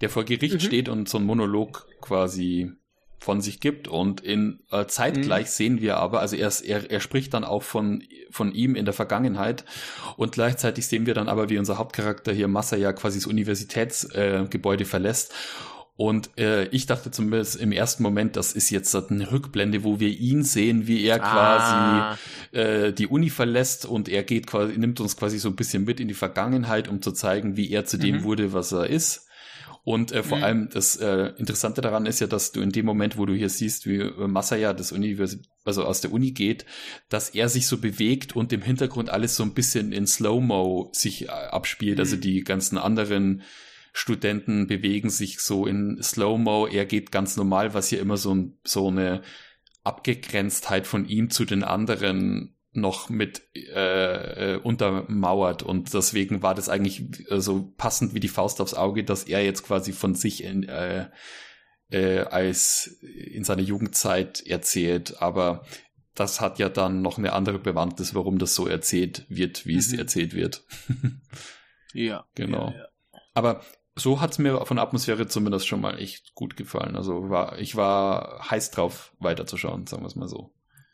der 0.00 0.10
vor 0.10 0.24
Gericht 0.24 0.54
mhm. 0.54 0.60
steht 0.60 0.88
und 0.88 1.08
so 1.08 1.18
einen 1.18 1.26
Monolog 1.26 1.86
quasi 2.00 2.72
von 3.18 3.40
sich 3.40 3.60
gibt 3.60 3.88
und 3.88 4.20
in 4.20 4.60
äh, 4.70 4.86
zeitgleich 4.86 5.46
mhm. 5.46 5.50
sehen 5.50 5.80
wir 5.80 5.96
aber, 5.96 6.20
also 6.20 6.36
er, 6.36 6.52
er, 6.64 6.90
er 6.90 7.00
spricht 7.00 7.34
dann 7.34 7.44
auch 7.44 7.62
von, 7.62 8.04
von 8.30 8.52
ihm 8.52 8.76
in 8.76 8.84
der 8.84 8.94
Vergangenheit 8.94 9.64
und 10.16 10.32
gleichzeitig 10.32 10.86
sehen 10.86 11.06
wir 11.06 11.14
dann 11.14 11.28
aber, 11.28 11.48
wie 11.48 11.58
unser 11.58 11.78
Hauptcharakter 11.78 12.32
hier 12.32 12.46
Masaya 12.46 12.92
quasi 12.92 13.18
das 13.18 13.26
Universitätsgebäude 13.26 14.84
äh, 14.84 14.86
verlässt 14.86 15.34
und 15.96 16.30
äh, 16.38 16.66
ich 16.68 16.84
dachte 16.84 17.10
zumindest 17.10 17.56
im 17.56 17.72
ersten 17.72 18.02
Moment, 18.02 18.36
das 18.36 18.52
ist 18.52 18.68
jetzt 18.68 18.94
eine 18.94 19.32
Rückblende, 19.32 19.82
wo 19.82 19.98
wir 19.98 20.10
ihn 20.10 20.44
sehen, 20.44 20.86
wie 20.86 21.02
er 21.02 21.18
quasi 21.18 21.72
ah. 21.72 22.18
äh, 22.52 22.92
die 22.92 23.06
Uni 23.06 23.30
verlässt 23.30 23.86
und 23.86 24.10
er 24.10 24.22
geht 24.22 24.46
quasi, 24.46 24.76
nimmt 24.76 25.00
uns 25.00 25.16
quasi 25.16 25.38
so 25.38 25.48
ein 25.48 25.56
bisschen 25.56 25.84
mit 25.84 25.98
in 25.98 26.08
die 26.08 26.14
Vergangenheit, 26.14 26.88
um 26.88 27.00
zu 27.00 27.12
zeigen, 27.12 27.56
wie 27.56 27.70
er 27.70 27.86
zu 27.86 27.96
dem 27.96 28.16
mhm. 28.16 28.22
wurde, 28.24 28.52
was 28.52 28.72
er 28.72 28.88
ist. 28.88 29.26
Und 29.84 30.12
äh, 30.12 30.22
vor 30.22 30.38
mhm. 30.38 30.44
allem 30.44 30.68
das 30.68 30.96
äh, 30.96 31.32
Interessante 31.38 31.80
daran 31.80 32.04
ist 32.04 32.20
ja, 32.20 32.26
dass 32.26 32.52
du 32.52 32.60
in 32.60 32.72
dem 32.72 32.84
Moment, 32.84 33.16
wo 33.16 33.24
du 33.24 33.32
hier 33.32 33.48
siehst, 33.48 33.86
wie 33.86 33.98
äh, 33.98 34.26
Masaya 34.26 34.74
das 34.74 34.92
Univers 34.92 35.38
also 35.64 35.84
aus 35.84 36.02
der 36.02 36.12
Uni 36.12 36.32
geht, 36.32 36.66
dass 37.08 37.30
er 37.30 37.48
sich 37.48 37.66
so 37.68 37.78
bewegt 37.78 38.36
und 38.36 38.52
im 38.52 38.62
Hintergrund 38.62 39.10
alles 39.10 39.36
so 39.36 39.44
ein 39.44 39.54
bisschen 39.54 39.92
in 39.92 40.06
Slow-Mo 40.06 40.90
sich 40.92 41.26
äh, 41.26 41.28
abspielt. 41.28 42.00
Also 42.00 42.16
mhm. 42.16 42.20
Also 42.20 42.28
die 42.28 42.44
ganzen 42.44 42.78
anderen 42.78 43.42
Studenten 43.98 44.66
bewegen 44.66 45.08
sich 45.08 45.40
so 45.40 45.64
in 45.64 46.02
Slow-Mo. 46.02 46.66
Er 46.66 46.84
geht 46.84 47.10
ganz 47.10 47.38
normal, 47.38 47.72
was 47.72 47.88
hier 47.88 47.98
immer 47.98 48.18
so, 48.18 48.52
so 48.62 48.88
eine 48.88 49.22
Abgegrenztheit 49.84 50.86
von 50.86 51.08
ihm 51.08 51.30
zu 51.30 51.46
den 51.46 51.64
anderen 51.64 52.54
noch 52.72 53.08
mit 53.08 53.48
äh, 53.54 54.52
äh, 54.52 54.56
untermauert 54.58 55.62
und 55.62 55.94
deswegen 55.94 56.42
war 56.42 56.54
das 56.54 56.68
eigentlich 56.68 57.30
äh, 57.30 57.40
so 57.40 57.72
passend 57.78 58.12
wie 58.12 58.20
die 58.20 58.28
Faust 58.28 58.60
aufs 58.60 58.74
Auge, 58.74 59.02
dass 59.02 59.24
er 59.24 59.42
jetzt 59.42 59.62
quasi 59.62 59.94
von 59.94 60.14
sich 60.14 60.44
in, 60.44 60.64
äh, 60.64 61.08
äh, 61.88 62.18
als 62.18 62.98
in 63.00 63.44
seiner 63.44 63.62
Jugendzeit 63.62 64.46
erzählt, 64.46 65.22
aber 65.22 65.64
das 66.14 66.42
hat 66.42 66.58
ja 66.58 66.68
dann 66.68 67.00
noch 67.00 67.16
eine 67.16 67.32
andere 67.32 67.58
Bewandtnis, 67.58 68.14
warum 68.14 68.38
das 68.38 68.54
so 68.54 68.66
erzählt 68.66 69.24
wird, 69.30 69.64
wie 69.64 69.72
mhm. 69.72 69.78
es 69.78 69.92
erzählt 69.94 70.34
wird. 70.34 70.64
ja. 71.94 72.26
Genau. 72.34 72.72
Ja, 72.72 72.76
ja. 72.76 72.88
Aber 73.32 73.62
so 73.96 74.20
hat's 74.20 74.38
mir 74.38 74.64
von 74.66 74.78
Atmosphäre 74.78 75.26
zumindest 75.26 75.66
schon 75.66 75.80
mal 75.80 75.98
echt 75.98 76.34
gut 76.34 76.56
gefallen. 76.56 76.96
Also 76.96 77.30
war, 77.30 77.58
ich 77.58 77.76
war 77.76 78.46
heiß 78.50 78.70
drauf, 78.70 79.12
weiterzuschauen, 79.18 79.86
sagen 79.86 80.02
wir 80.02 80.08
es 80.08 80.16
mal 80.16 80.28
so. 80.28 80.52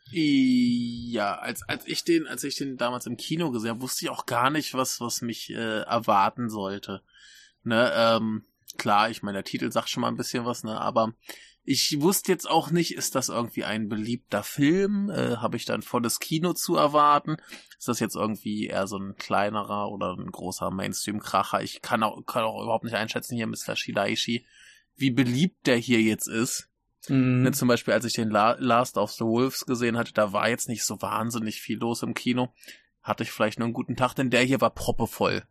Ja, 0.09 1.35
als, 1.35 1.63
als 1.63 1.85
ich 1.85 2.03
den, 2.03 2.27
als 2.27 2.43
ich 2.43 2.55
den 2.55 2.77
damals 2.77 3.05
im 3.05 3.17
Kino 3.17 3.51
gesehen 3.51 3.71
habe, 3.71 3.81
wusste 3.81 4.05
ich 4.05 4.11
auch 4.11 4.25
gar 4.25 4.49
nicht, 4.49 4.73
was, 4.73 5.01
was 5.01 5.21
mich 5.21 5.49
äh, 5.49 5.81
erwarten 5.81 6.49
sollte. 6.49 7.01
Ne, 7.63 7.91
ähm, 7.95 8.45
klar, 8.77 9.09
ich 9.09 9.21
meine, 9.21 9.37
der 9.39 9.43
Titel 9.43 9.71
sagt 9.71 9.89
schon 9.89 10.01
mal 10.01 10.09
ein 10.09 10.17
bisschen 10.17 10.45
was, 10.45 10.63
ne, 10.63 10.79
aber 10.79 11.13
ich 11.65 12.01
wusste 12.01 12.31
jetzt 12.31 12.49
auch 12.49 12.71
nicht, 12.71 12.93
ist 12.93 13.15
das 13.15 13.29
irgendwie 13.29 13.63
ein 13.63 13.87
beliebter 13.87 14.43
Film? 14.43 15.09
Äh, 15.09 15.37
Habe 15.37 15.55
ich 15.55 15.65
dann 15.65 15.81
volles 15.81 16.19
Kino 16.19 16.53
zu 16.53 16.75
erwarten? 16.75 17.37
Ist 17.77 17.87
das 17.87 17.99
jetzt 17.99 18.15
irgendwie 18.15 18.67
eher 18.67 18.87
so 18.87 18.97
ein 18.97 19.15
kleinerer 19.15 19.89
oder 19.89 20.15
ein 20.17 20.29
großer 20.29 20.71
Mainstream-Kracher? 20.71 21.61
Ich 21.61 21.81
kann 21.81 22.03
auch, 22.03 22.25
kann 22.25 22.43
auch 22.43 22.61
überhaupt 22.61 22.83
nicht 22.83 22.95
einschätzen 22.95 23.35
hier, 23.35 23.47
Mr. 23.47 23.75
Shiraishi, 23.75 24.45
wie 24.95 25.11
beliebt 25.11 25.65
der 25.67 25.77
hier 25.77 26.01
jetzt 26.01 26.27
ist. 26.27 26.69
Mhm. 27.07 27.43
Ne, 27.43 27.51
zum 27.51 27.67
Beispiel, 27.67 27.93
als 27.93 28.05
ich 28.05 28.13
den 28.13 28.29
La 28.29 28.55
Last 28.59 28.97
of 28.97 29.11
the 29.11 29.25
Wolves 29.25 29.65
gesehen 29.65 29.97
hatte, 29.97 30.13
da 30.13 30.33
war 30.33 30.49
jetzt 30.49 30.67
nicht 30.67 30.83
so 30.83 31.01
wahnsinnig 31.01 31.61
viel 31.61 31.77
los 31.77 32.03
im 32.03 32.13
Kino. 32.13 32.53
Hatte 33.01 33.23
ich 33.23 33.31
vielleicht 33.31 33.59
nur 33.59 33.65
einen 33.65 33.73
guten 33.73 33.95
Tag, 33.95 34.13
denn 34.13 34.29
der 34.29 34.43
hier 34.43 34.61
war 34.61 34.73
proppevoll. 34.73 35.43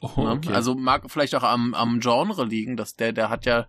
Oh, 0.00 0.12
okay. 0.16 0.52
Also 0.52 0.74
mag 0.74 1.10
vielleicht 1.10 1.34
auch 1.34 1.42
am, 1.42 1.74
am 1.74 2.00
Genre 2.00 2.44
liegen, 2.44 2.76
dass 2.76 2.96
der, 2.96 3.12
der 3.12 3.28
hat 3.28 3.44
ja 3.44 3.66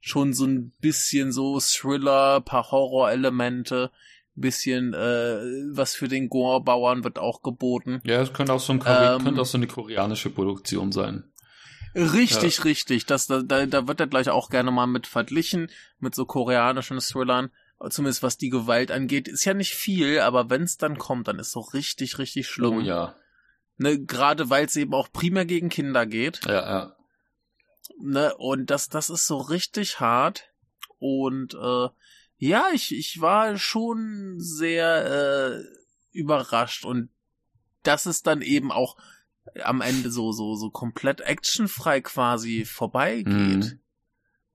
schon 0.00 0.32
so 0.32 0.46
ein 0.46 0.72
bisschen 0.80 1.32
so 1.32 1.58
Thriller, 1.60 2.40
paar 2.40 2.70
Horrorelemente, 2.70 3.90
bisschen 4.34 4.94
äh, 4.94 5.40
was 5.72 5.94
für 5.94 6.08
den 6.08 6.28
Gore-Bauern 6.28 7.04
wird 7.04 7.18
auch 7.18 7.42
geboten. 7.42 8.00
Ja, 8.04 8.22
es 8.22 8.32
könnte 8.32 8.52
auch 8.52 8.60
so, 8.60 8.72
ein 8.72 8.82
ähm, 8.86 9.24
könnte 9.24 9.40
auch 9.40 9.46
so 9.46 9.58
eine 9.58 9.66
koreanische 9.66 10.30
Produktion 10.30 10.92
sein. 10.92 11.24
Richtig, 11.94 12.58
ja. 12.58 12.62
richtig. 12.62 13.06
Das, 13.06 13.26
da, 13.26 13.42
da 13.42 13.88
wird 13.88 14.00
er 14.00 14.06
gleich 14.06 14.30
auch 14.30 14.48
gerne 14.48 14.70
mal 14.70 14.86
mit 14.86 15.06
verglichen, 15.06 15.68
mit 15.98 16.14
so 16.14 16.24
koreanischen 16.24 16.98
Thrillern. 16.98 17.50
Zumindest 17.90 18.22
was 18.22 18.38
die 18.38 18.48
Gewalt 18.48 18.92
angeht. 18.92 19.26
Ist 19.26 19.44
ja 19.44 19.54
nicht 19.54 19.74
viel, 19.74 20.20
aber 20.20 20.48
wenn 20.48 20.62
es 20.62 20.78
dann 20.78 20.98
kommt, 20.98 21.26
dann 21.26 21.40
ist 21.40 21.50
so 21.50 21.60
richtig, 21.60 22.18
richtig 22.18 22.46
schlimm. 22.46 22.78
Oh 22.78 22.80
ja. 22.80 23.16
Ne, 23.78 24.04
gerade 24.04 24.50
weil 24.50 24.66
es 24.66 24.76
eben 24.76 24.94
auch 24.94 25.10
primär 25.12 25.44
gegen 25.44 25.68
Kinder 25.68 26.06
geht. 26.06 26.44
Ja, 26.46 26.52
ja. 26.52 26.96
Ne, 28.00 28.34
und 28.36 28.70
das, 28.70 28.88
das 28.88 29.10
ist 29.10 29.26
so 29.26 29.38
richtig 29.38 30.00
hart. 30.00 30.50
Und 30.98 31.54
äh, 31.54 31.88
ja, 32.38 32.66
ich, 32.72 32.94
ich 32.96 33.20
war 33.20 33.56
schon 33.56 34.36
sehr 34.38 35.62
äh, 35.62 35.64
überrascht. 36.12 36.84
Und 36.84 37.10
dass 37.82 38.06
es 38.06 38.22
dann 38.22 38.42
eben 38.42 38.70
auch 38.70 38.96
am 39.64 39.80
Ende 39.80 40.10
so, 40.10 40.32
so, 40.32 40.54
so 40.54 40.70
komplett 40.70 41.20
actionfrei 41.22 42.00
quasi 42.00 42.64
vorbeigeht. 42.64 43.26
Mhm. 43.26 43.80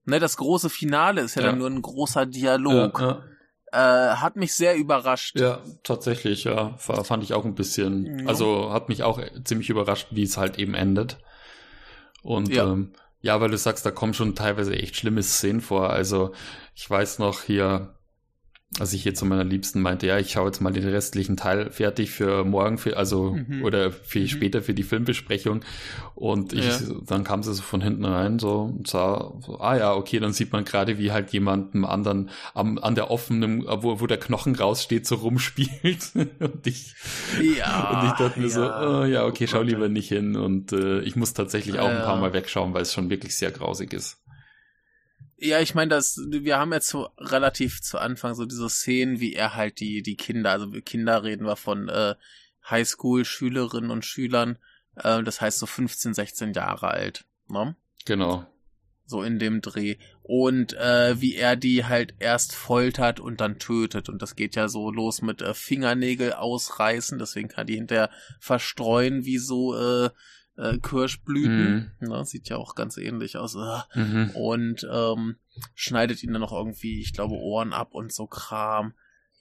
Ne, 0.05 0.19
das 0.19 0.37
große 0.37 0.69
Finale 0.69 1.21
ist 1.21 1.35
ja, 1.35 1.41
ja. 1.41 1.49
dann 1.49 1.59
nur 1.59 1.69
ein 1.69 1.81
großer 1.81 2.25
Dialog. 2.25 2.99
Ja, 2.99 3.07
ja. 3.07 3.23
Äh, 3.71 3.77
hat 3.77 4.37
mich 4.37 4.53
sehr 4.53 4.75
überrascht. 4.75 5.37
Ja, 5.37 5.59
tatsächlich, 5.83 6.45
ja. 6.45 6.75
Fand 6.77 7.23
ich 7.23 7.33
auch 7.33 7.43
ein 7.45 7.55
bisschen. 7.55 8.19
Ja. 8.19 8.27
Also 8.27 8.71
hat 8.71 8.87
mich 8.87 9.03
auch 9.03 9.21
ziemlich 9.43 9.69
überrascht, 9.69 10.07
wie 10.11 10.23
es 10.23 10.37
halt 10.37 10.57
eben 10.57 10.73
endet. 10.73 11.17
Und 12.23 12.53
ja. 12.53 12.71
Ähm, 12.71 12.93
ja, 13.21 13.41
weil 13.41 13.49
du 13.49 13.57
sagst, 13.57 13.85
da 13.85 13.91
kommen 13.91 14.13
schon 14.13 14.35
teilweise 14.35 14.73
echt 14.73 14.95
schlimme 14.95 15.23
Szenen 15.23 15.59
vor. 15.61 15.89
Also 15.89 16.31
ich 16.75 16.89
weiß 16.89 17.19
noch 17.19 17.41
hier, 17.41 17.93
als 18.79 18.93
ich 18.93 19.01
hier 19.01 19.15
zu 19.15 19.25
meiner 19.25 19.45
Liebsten 19.45 19.81
meinte, 19.81 20.07
ja, 20.07 20.19
ich 20.19 20.31
schaue 20.31 20.47
jetzt 20.47 20.59
mal 20.59 20.73
den 20.73 20.87
restlichen 20.87 21.37
Teil 21.37 21.71
fertig 21.71 22.11
für 22.11 22.43
morgen, 22.43 22.77
für, 22.77 22.97
also 22.97 23.31
mhm. 23.31 23.63
oder 23.63 23.91
für 23.91 24.19
mhm. 24.19 24.27
später 24.27 24.61
für 24.61 24.73
die 24.73 24.83
Filmbesprechung. 24.83 25.61
Und 26.15 26.53
ich, 26.53 26.65
ja. 26.65 26.77
dann 27.05 27.23
kam 27.23 27.43
sie 27.43 27.53
so 27.53 27.63
von 27.63 27.81
hinten 27.81 28.05
rein, 28.05 28.39
so 28.39 28.61
und 28.61 28.87
sah, 28.87 29.33
so, 29.39 29.59
ah 29.59 29.77
ja, 29.77 29.93
okay, 29.93 30.19
dann 30.19 30.33
sieht 30.33 30.51
man 30.51 30.65
gerade, 30.65 30.99
wie 30.99 31.11
halt 31.11 31.31
jemandem 31.31 31.85
anderen 31.85 32.29
am, 32.53 32.77
an 32.77 32.93
der 32.93 33.09
offenen, 33.09 33.65
wo, 33.65 33.99
wo 33.99 34.05
der 34.05 34.19
Knochen 34.19 34.55
raussteht, 34.55 35.07
so 35.07 35.15
rumspielt. 35.15 36.11
und 36.39 36.67
ich, 36.67 36.93
ja, 37.57 38.01
und 38.01 38.07
ich 38.07 38.13
dachte 38.13 38.39
mir 38.39 38.47
ja. 38.47 38.51
so, 38.51 38.61
oh, 38.61 39.05
ja, 39.05 39.25
okay, 39.25 39.47
schau 39.47 39.61
lieber 39.61 39.89
nicht 39.89 40.09
hin. 40.09 40.35
Und 40.35 40.73
äh, 40.73 40.99
ich 40.99 41.15
muss 41.15 41.33
tatsächlich 41.33 41.79
auch 41.79 41.87
ein 41.87 42.03
paar 42.03 42.17
Mal 42.17 42.33
wegschauen, 42.33 42.73
weil 42.73 42.81
es 42.81 42.93
schon 42.93 43.09
wirklich 43.09 43.35
sehr 43.35 43.51
grausig 43.51 43.93
ist. 43.93 44.19
Ja, 45.39 45.59
ich 45.59 45.75
meine, 45.75 45.89
das, 45.89 46.19
wir 46.29 46.57
haben 46.57 46.73
jetzt 46.73 46.89
so 46.89 47.09
relativ 47.19 47.81
zu 47.81 47.99
Anfang 47.99 48.33
so 48.33 48.45
diese 48.45 48.69
Szenen, 48.69 49.19
wie 49.19 49.33
er 49.33 49.53
halt 49.53 49.79
die, 49.79 50.01
die 50.01 50.15
Kinder, 50.15 50.51
also 50.51 50.69
Kinder 50.83 51.23
reden 51.23 51.45
wir 51.45 51.55
von 51.55 51.89
äh, 51.89 52.15
Highschool-Schülerinnen 52.67 53.91
und 53.91 54.03
Schülern, 54.03 54.57
äh, 54.95 55.21
das 55.21 55.39
heißt 55.39 55.59
so 55.59 55.67
15, 55.67 56.15
16 56.15 56.53
Jahre 56.53 56.87
alt, 56.87 57.25
ne? 57.47 57.75
Genau. 58.05 58.47
So 59.05 59.21
in 59.21 59.37
dem 59.37 59.61
Dreh. 59.61 59.97
Und 60.23 60.73
äh, 60.73 61.21
wie 61.21 61.35
er 61.35 61.55
die 61.55 61.85
halt 61.85 62.15
erst 62.19 62.53
foltert 62.53 63.19
und 63.19 63.39
dann 63.39 63.57
tötet. 63.57 64.09
Und 64.09 64.21
das 64.21 64.35
geht 64.35 64.55
ja 64.55 64.67
so 64.67 64.91
los 64.91 65.21
mit 65.21 65.41
äh, 65.41 65.53
Fingernägel 65.53 66.33
ausreißen, 66.33 67.19
deswegen 67.19 67.47
kann 67.47 67.67
die 67.67 67.75
hinterher 67.75 68.09
verstreuen 68.39 69.23
wie 69.23 69.37
so 69.37 69.77
äh, 69.77 70.09
äh, 70.57 70.77
Kirschblüten. 70.79 71.93
Mhm. 71.99 72.09
Ne, 72.09 72.25
sieht 72.25 72.49
ja 72.49 72.57
auch 72.57 72.75
ganz 72.75 72.97
ähnlich 72.97 73.37
aus. 73.37 73.55
Äh. 73.55 73.99
Mhm. 73.99 74.31
Und 74.31 74.87
ähm, 74.91 75.37
schneidet 75.75 76.23
ihn 76.23 76.33
dann 76.33 76.41
noch 76.41 76.51
irgendwie, 76.51 76.99
ich 76.99 77.13
glaube, 77.13 77.35
Ohren 77.35 77.73
ab 77.73 77.93
und 77.93 78.11
so 78.11 78.27
Kram. 78.27 78.93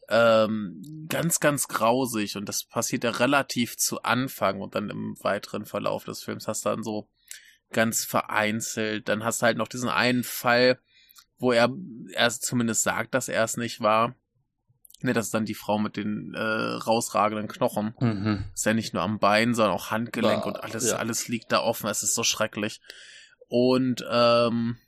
Ähm, 0.09 1.07
ganz, 1.09 1.41
ganz 1.41 1.69
grausig. 1.69 2.37
Und 2.37 2.49
das 2.49 2.65
passiert 2.65 3.05
ja 3.05 3.11
relativ 3.11 3.77
zu 3.77 4.03
Anfang 4.03 4.61
und 4.61 4.75
dann 4.75 4.91
im 4.91 5.17
weiteren 5.23 5.65
Verlauf 5.65 6.05
des 6.05 6.23
Films 6.23 6.47
hast 6.47 6.65
du 6.65 6.71
dann 6.71 6.85
so 6.85 7.09
ganz 7.73 8.05
vereinzelt. 8.05 9.09
Dann 9.09 9.25
hast 9.25 9.43
du 9.43 9.47
halt 9.47 9.59
noch 9.59 9.69
diesen 9.69 9.89
einen 9.89 10.23
Fall, 10.23 10.79
wo 11.39 11.53
er 11.53 11.75
erst 12.13 12.45
zumindest 12.45 12.83
sagt, 12.83 13.15
dass 13.15 13.29
er 13.29 13.43
es 13.43 13.57
nicht 13.57 13.81
war. 13.81 14.15
Ne, 15.03 15.13
das 15.13 15.27
ist 15.27 15.35
dann 15.35 15.45
die 15.45 15.55
Frau 15.55 15.79
mit 15.79 15.97
den 15.97 16.33
äh, 16.35 16.41
rausragenden 16.41 17.49
Knochen. 17.49 17.95
Mhm. 18.01 18.45
Ist 18.55 18.65
ja 18.65 18.73
nicht 18.73 18.95
nur 18.95 19.03
am 19.03 19.19
Bein, 19.19 19.55
sondern 19.55 19.75
auch 19.75 19.91
Handgelenk 19.91 20.45
da, 20.45 20.49
und 20.49 20.57
alles, 20.63 20.91
ja. 20.91 20.97
alles 20.97 21.29
liegt 21.29 21.53
da 21.53 21.61
offen. 21.61 21.89
Es 21.89 22.03
ist 22.03 22.15
so 22.15 22.23
schrecklich. 22.23 22.81
Und 23.49 24.05
ähm, 24.11 24.79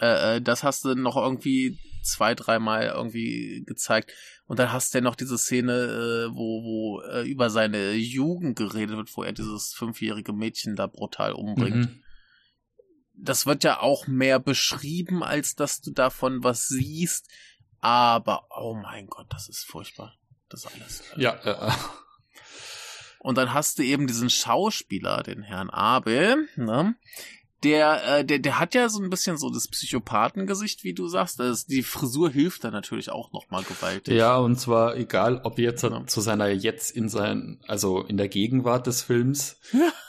äh, 0.00 0.36
äh, 0.36 0.40
das 0.40 0.62
hast 0.62 0.84
du 0.84 0.94
noch 0.94 1.16
irgendwie 1.16 1.78
zwei, 2.02 2.34
dreimal 2.34 2.86
irgendwie 2.94 3.64
gezeigt. 3.66 4.12
Und 4.46 4.58
dann 4.58 4.72
hast 4.72 4.92
du 4.92 4.98
ja 4.98 5.02
noch 5.02 5.14
diese 5.14 5.38
Szene, 5.38 5.72
äh, 5.72 6.34
wo, 6.34 6.62
wo 6.62 7.00
äh, 7.02 7.28
über 7.28 7.50
seine 7.50 7.92
Jugend 7.92 8.56
geredet 8.56 8.96
wird, 8.96 9.16
wo 9.16 9.22
er 9.22 9.32
dieses 9.32 9.72
fünfjährige 9.74 10.32
Mädchen 10.32 10.76
da 10.76 10.86
brutal 10.86 11.32
umbringt. 11.32 11.76
Mhm. 11.76 12.00
Das 13.16 13.46
wird 13.46 13.62
ja 13.62 13.80
auch 13.80 14.06
mehr 14.06 14.40
beschrieben, 14.40 15.22
als 15.22 15.54
dass 15.54 15.80
du 15.80 15.92
davon 15.92 16.42
was 16.42 16.66
siehst. 16.66 17.30
Aber, 17.84 18.46
oh 18.48 18.72
mein 18.72 19.08
Gott, 19.08 19.26
das 19.28 19.50
ist 19.50 19.66
furchtbar. 19.66 20.16
Das 20.48 20.64
alles. 20.64 21.02
Ja, 21.16 21.34
äh. 21.44 21.70
Und 23.18 23.36
dann 23.36 23.52
hast 23.52 23.78
du 23.78 23.82
eben 23.82 24.06
diesen 24.06 24.30
Schauspieler, 24.30 25.22
den 25.22 25.42
Herrn 25.42 25.68
Abel, 25.68 26.48
ne? 26.56 26.94
Der, 27.64 28.18
äh, 28.18 28.24
der, 28.24 28.38
der 28.38 28.60
hat 28.60 28.74
ja 28.74 28.88
so 28.88 29.02
ein 29.02 29.08
bisschen 29.08 29.38
so 29.38 29.50
das 29.50 29.68
Psychopathengesicht, 29.68 30.84
wie 30.84 30.92
du 30.92 31.08
sagst. 31.08 31.40
Das, 31.40 31.66
die 31.66 31.82
Frisur 31.82 32.30
hilft 32.30 32.62
da 32.62 32.70
natürlich 32.70 33.10
auch 33.10 33.32
nochmal 33.32 33.62
gewaltig. 33.62 34.14
Ja, 34.14 34.36
und 34.36 34.60
zwar 34.60 34.96
egal, 34.96 35.40
ob 35.44 35.58
jetzt 35.58 35.82
ja. 35.82 36.06
zu 36.06 36.20
seiner 36.20 36.48
jetzt 36.48 36.90
in 36.90 37.08
sein, 37.08 37.58
also 37.66 38.02
in 38.02 38.18
der 38.18 38.28
Gegenwart 38.28 38.86
des 38.86 39.02
Films 39.02 39.56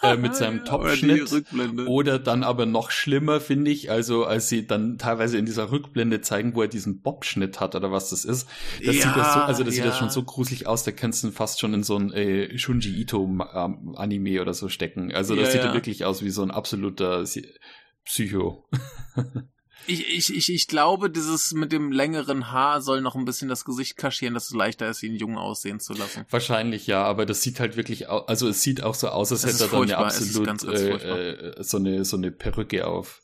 äh, 0.03 0.17
mit 0.17 0.35
seinem 0.35 0.57
ja, 0.57 0.63
Topschnitt 0.63 1.31
oder, 1.31 1.87
oder, 1.87 2.19
dann 2.19 2.43
aber 2.43 2.65
noch 2.65 2.91
schlimmer, 2.91 3.39
finde 3.39 3.71
ich, 3.71 3.89
also 3.89 4.25
als 4.25 4.49
sie 4.49 4.67
dann 4.67 4.97
teilweise 4.97 5.37
in 5.37 5.45
dieser 5.45 5.71
Rückblende 5.71 6.21
zeigen, 6.21 6.55
wo 6.55 6.61
er 6.61 6.67
diesen 6.67 7.01
Bobschnitt 7.01 7.61
hat 7.61 7.75
oder 7.75 7.91
was 7.91 8.09
das 8.09 8.25
ist. 8.25 8.47
Das 8.85 8.95
ja, 8.95 9.01
sieht 9.03 9.15
das 9.15 9.33
so, 9.33 9.39
also 9.39 9.63
das 9.63 9.75
sieht 9.75 9.85
das 9.85 9.97
schon 9.97 10.09
so 10.09 10.23
gruselig 10.23 10.67
aus, 10.67 10.83
da 10.83 10.91
kannst 10.91 11.23
du 11.23 11.31
fast 11.31 11.61
schon 11.61 11.73
in 11.73 11.83
so 11.83 11.97
ein 11.97 12.11
äh, 12.11 12.57
Shunji 12.57 12.99
Ito 12.99 13.23
ähm, 13.23 13.95
Anime 13.95 14.41
oder 14.41 14.53
so 14.53 14.67
stecken. 14.67 15.13
Also 15.13 15.35
das 15.35 15.53
sieht 15.53 15.63
ja 15.63 15.73
wirklich 15.73 16.03
aus 16.03 16.21
wie 16.21 16.29
so 16.29 16.43
ein 16.43 16.51
absoluter 16.51 17.25
Psycho. 18.03 18.67
ich, 19.87 20.07
ich, 20.07 20.35
ich, 20.35 20.53
ich 20.53 20.67
glaube, 20.67 21.09
dieses 21.09 21.53
mit 21.53 21.71
dem 21.71 21.91
längeren 21.91 22.51
Haar 22.51 22.81
soll 22.81 23.01
noch 23.01 23.15
ein 23.15 23.25
bisschen 23.25 23.49
das 23.49 23.65
Gesicht 23.65 23.97
kaschieren, 23.97 24.33
dass 24.33 24.45
es 24.45 24.53
leichter 24.53 24.89
ist, 24.89 25.03
ihn 25.03 25.15
jung 25.15 25.37
aussehen 25.37 25.79
zu 25.79 25.93
lassen. 25.93 26.25
Wahrscheinlich 26.29 26.87
ja, 26.87 27.03
aber 27.03 27.25
das 27.25 27.41
sieht 27.41 27.59
halt 27.59 27.75
wirklich, 27.75 28.07
aus, 28.07 28.27
also 28.27 28.47
es 28.47 28.61
sieht 28.61 28.83
auch 28.83 28.95
so 28.95 29.09
aus, 29.09 29.31
als 29.31 29.45
hätte 29.45 29.65
er 29.65 29.79
dann 29.79 29.87
ja 29.87 29.97
absolut 29.97 30.45
ganz, 30.45 30.65
ganz 30.65 30.79
äh, 30.79 31.29
äh, 31.31 31.63
so 31.63 31.77
eine 31.77 32.05
so 32.05 32.17
eine 32.17 32.31
Perücke 32.31 32.87
auf. 32.87 33.21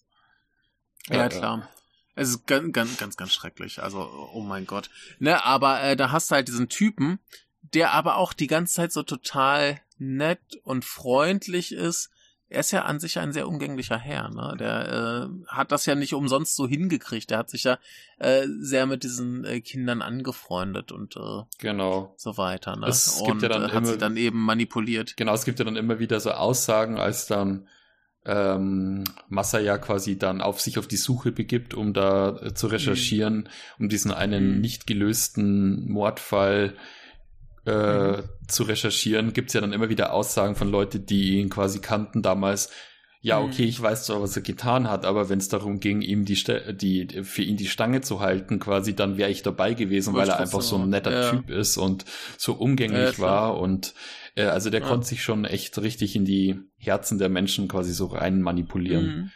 Ja, 1.07 1.17
ja 1.17 1.29
klar. 1.29 1.69
Es 2.13 2.29
ist 2.29 2.45
ganz, 2.45 2.73
ganz, 2.73 2.97
ganz, 2.97 3.17
ganz 3.17 3.33
schrecklich. 3.33 3.81
Also, 3.81 4.29
oh 4.33 4.41
mein 4.41 4.67
Gott. 4.67 4.89
Ne, 5.19 5.43
aber 5.43 5.81
äh, 5.81 5.95
da 5.95 6.11
hast 6.11 6.29
du 6.29 6.35
halt 6.35 6.47
diesen 6.47 6.69
Typen, 6.69 7.19
der 7.61 7.93
aber 7.93 8.17
auch 8.17 8.33
die 8.33 8.47
ganze 8.47 8.75
Zeit 8.75 8.91
so 8.91 9.01
total 9.03 9.81
nett 9.97 10.39
und 10.63 10.83
freundlich 10.83 11.71
ist 11.71 12.10
er 12.51 12.59
ist 12.59 12.71
ja 12.71 12.81
an 12.81 12.99
sich 12.99 13.17
ein 13.17 13.31
sehr 13.31 13.47
umgänglicher 13.47 13.97
Herr, 13.97 14.29
ne? 14.29 14.55
Der 14.59 15.29
äh, 15.29 15.45
hat 15.47 15.71
das 15.71 15.85
ja 15.85 15.95
nicht 15.95 16.13
umsonst 16.13 16.55
so 16.55 16.67
hingekriegt. 16.67 17.29
Der 17.29 17.37
hat 17.37 17.49
sich 17.49 17.63
ja 17.63 17.79
äh, 18.19 18.45
sehr 18.59 18.85
mit 18.85 19.03
diesen 19.03 19.45
äh, 19.45 19.61
Kindern 19.61 20.01
angefreundet 20.01 20.91
und 20.91 21.15
äh, 21.15 21.43
genau 21.59 22.13
so 22.17 22.37
weiter. 22.37 22.75
Ne? 22.75 22.87
Es 22.87 23.19
gibt 23.19 23.31
und, 23.31 23.41
ja 23.43 23.49
dann 23.49 23.63
äh, 23.63 23.67
hat 23.67 23.73
immer, 23.73 23.85
sie 23.85 23.97
dann 23.97 24.17
eben 24.17 24.39
manipuliert. 24.43 25.15
Genau, 25.15 25.33
es 25.33 25.45
gibt 25.45 25.59
ja 25.59 25.65
dann 25.65 25.77
immer 25.77 25.99
wieder 25.99 26.19
so 26.19 26.31
Aussagen, 26.31 26.99
als 26.99 27.25
dann 27.25 27.67
ähm, 28.25 29.05
Masaya 29.29 29.77
quasi 29.77 30.17
dann 30.17 30.41
auf 30.41 30.59
sich 30.59 30.77
auf 30.77 30.87
die 30.87 30.97
Suche 30.97 31.31
begibt, 31.31 31.73
um 31.73 31.93
da 31.93 32.37
äh, 32.37 32.53
zu 32.53 32.67
recherchieren, 32.67 33.37
mhm. 33.37 33.45
um 33.79 33.89
diesen 33.89 34.11
einen 34.11 34.55
mhm. 34.55 34.61
nicht 34.61 34.87
gelösten 34.87 35.89
Mordfall 35.89 36.75
äh, 37.65 38.17
mhm. 38.17 38.23
zu 38.47 38.63
recherchieren, 38.63 39.33
gibt's 39.33 39.53
ja 39.53 39.61
dann 39.61 39.73
immer 39.73 39.89
wieder 39.89 40.13
Aussagen 40.13 40.55
von 40.55 40.69
Leuten, 40.69 41.05
die 41.05 41.39
ihn 41.39 41.49
quasi 41.49 41.79
kannten 41.79 42.21
damals. 42.21 42.69
Ja, 43.23 43.39
mhm. 43.39 43.49
okay, 43.49 43.65
ich 43.65 43.79
weiß 43.79 44.05
zwar, 44.05 44.21
was 44.21 44.35
er 44.35 44.41
getan 44.41 44.89
hat, 44.89 45.05
aber 45.05 45.29
wenn 45.29 45.37
es 45.37 45.47
darum 45.47 45.79
ging, 45.79 46.01
ihm 46.01 46.25
die, 46.25 46.43
die 46.73 47.23
für 47.23 47.43
ihn 47.43 47.57
die 47.57 47.67
Stange 47.67 48.01
zu 48.01 48.19
halten, 48.19 48.59
quasi, 48.59 48.95
dann 48.95 49.17
wäre 49.17 49.29
ich 49.29 49.43
dabei 49.43 49.75
gewesen, 49.75 50.15
weil 50.15 50.27
er 50.27 50.39
einfach 50.39 50.61
so 50.61 50.77
ein 50.77 50.89
netter 50.89 51.11
ja. 51.11 51.29
Typ 51.29 51.49
ist 51.51 51.77
und 51.77 52.05
so 52.37 52.53
umgänglich 52.53 53.17
ja, 53.17 53.23
war 53.23 53.59
und 53.59 53.93
äh, 54.35 54.45
also 54.45 54.71
der 54.71 54.81
ja. 54.81 54.87
konnte 54.87 55.05
sich 55.05 55.21
schon 55.21 55.45
echt 55.45 55.77
richtig 55.79 56.15
in 56.15 56.25
die 56.25 56.59
Herzen 56.77 57.19
der 57.19 57.29
Menschen 57.29 57.67
quasi 57.67 57.93
so 57.93 58.07
rein 58.07 58.41
manipulieren. 58.41 59.05
Mhm. 59.05 59.31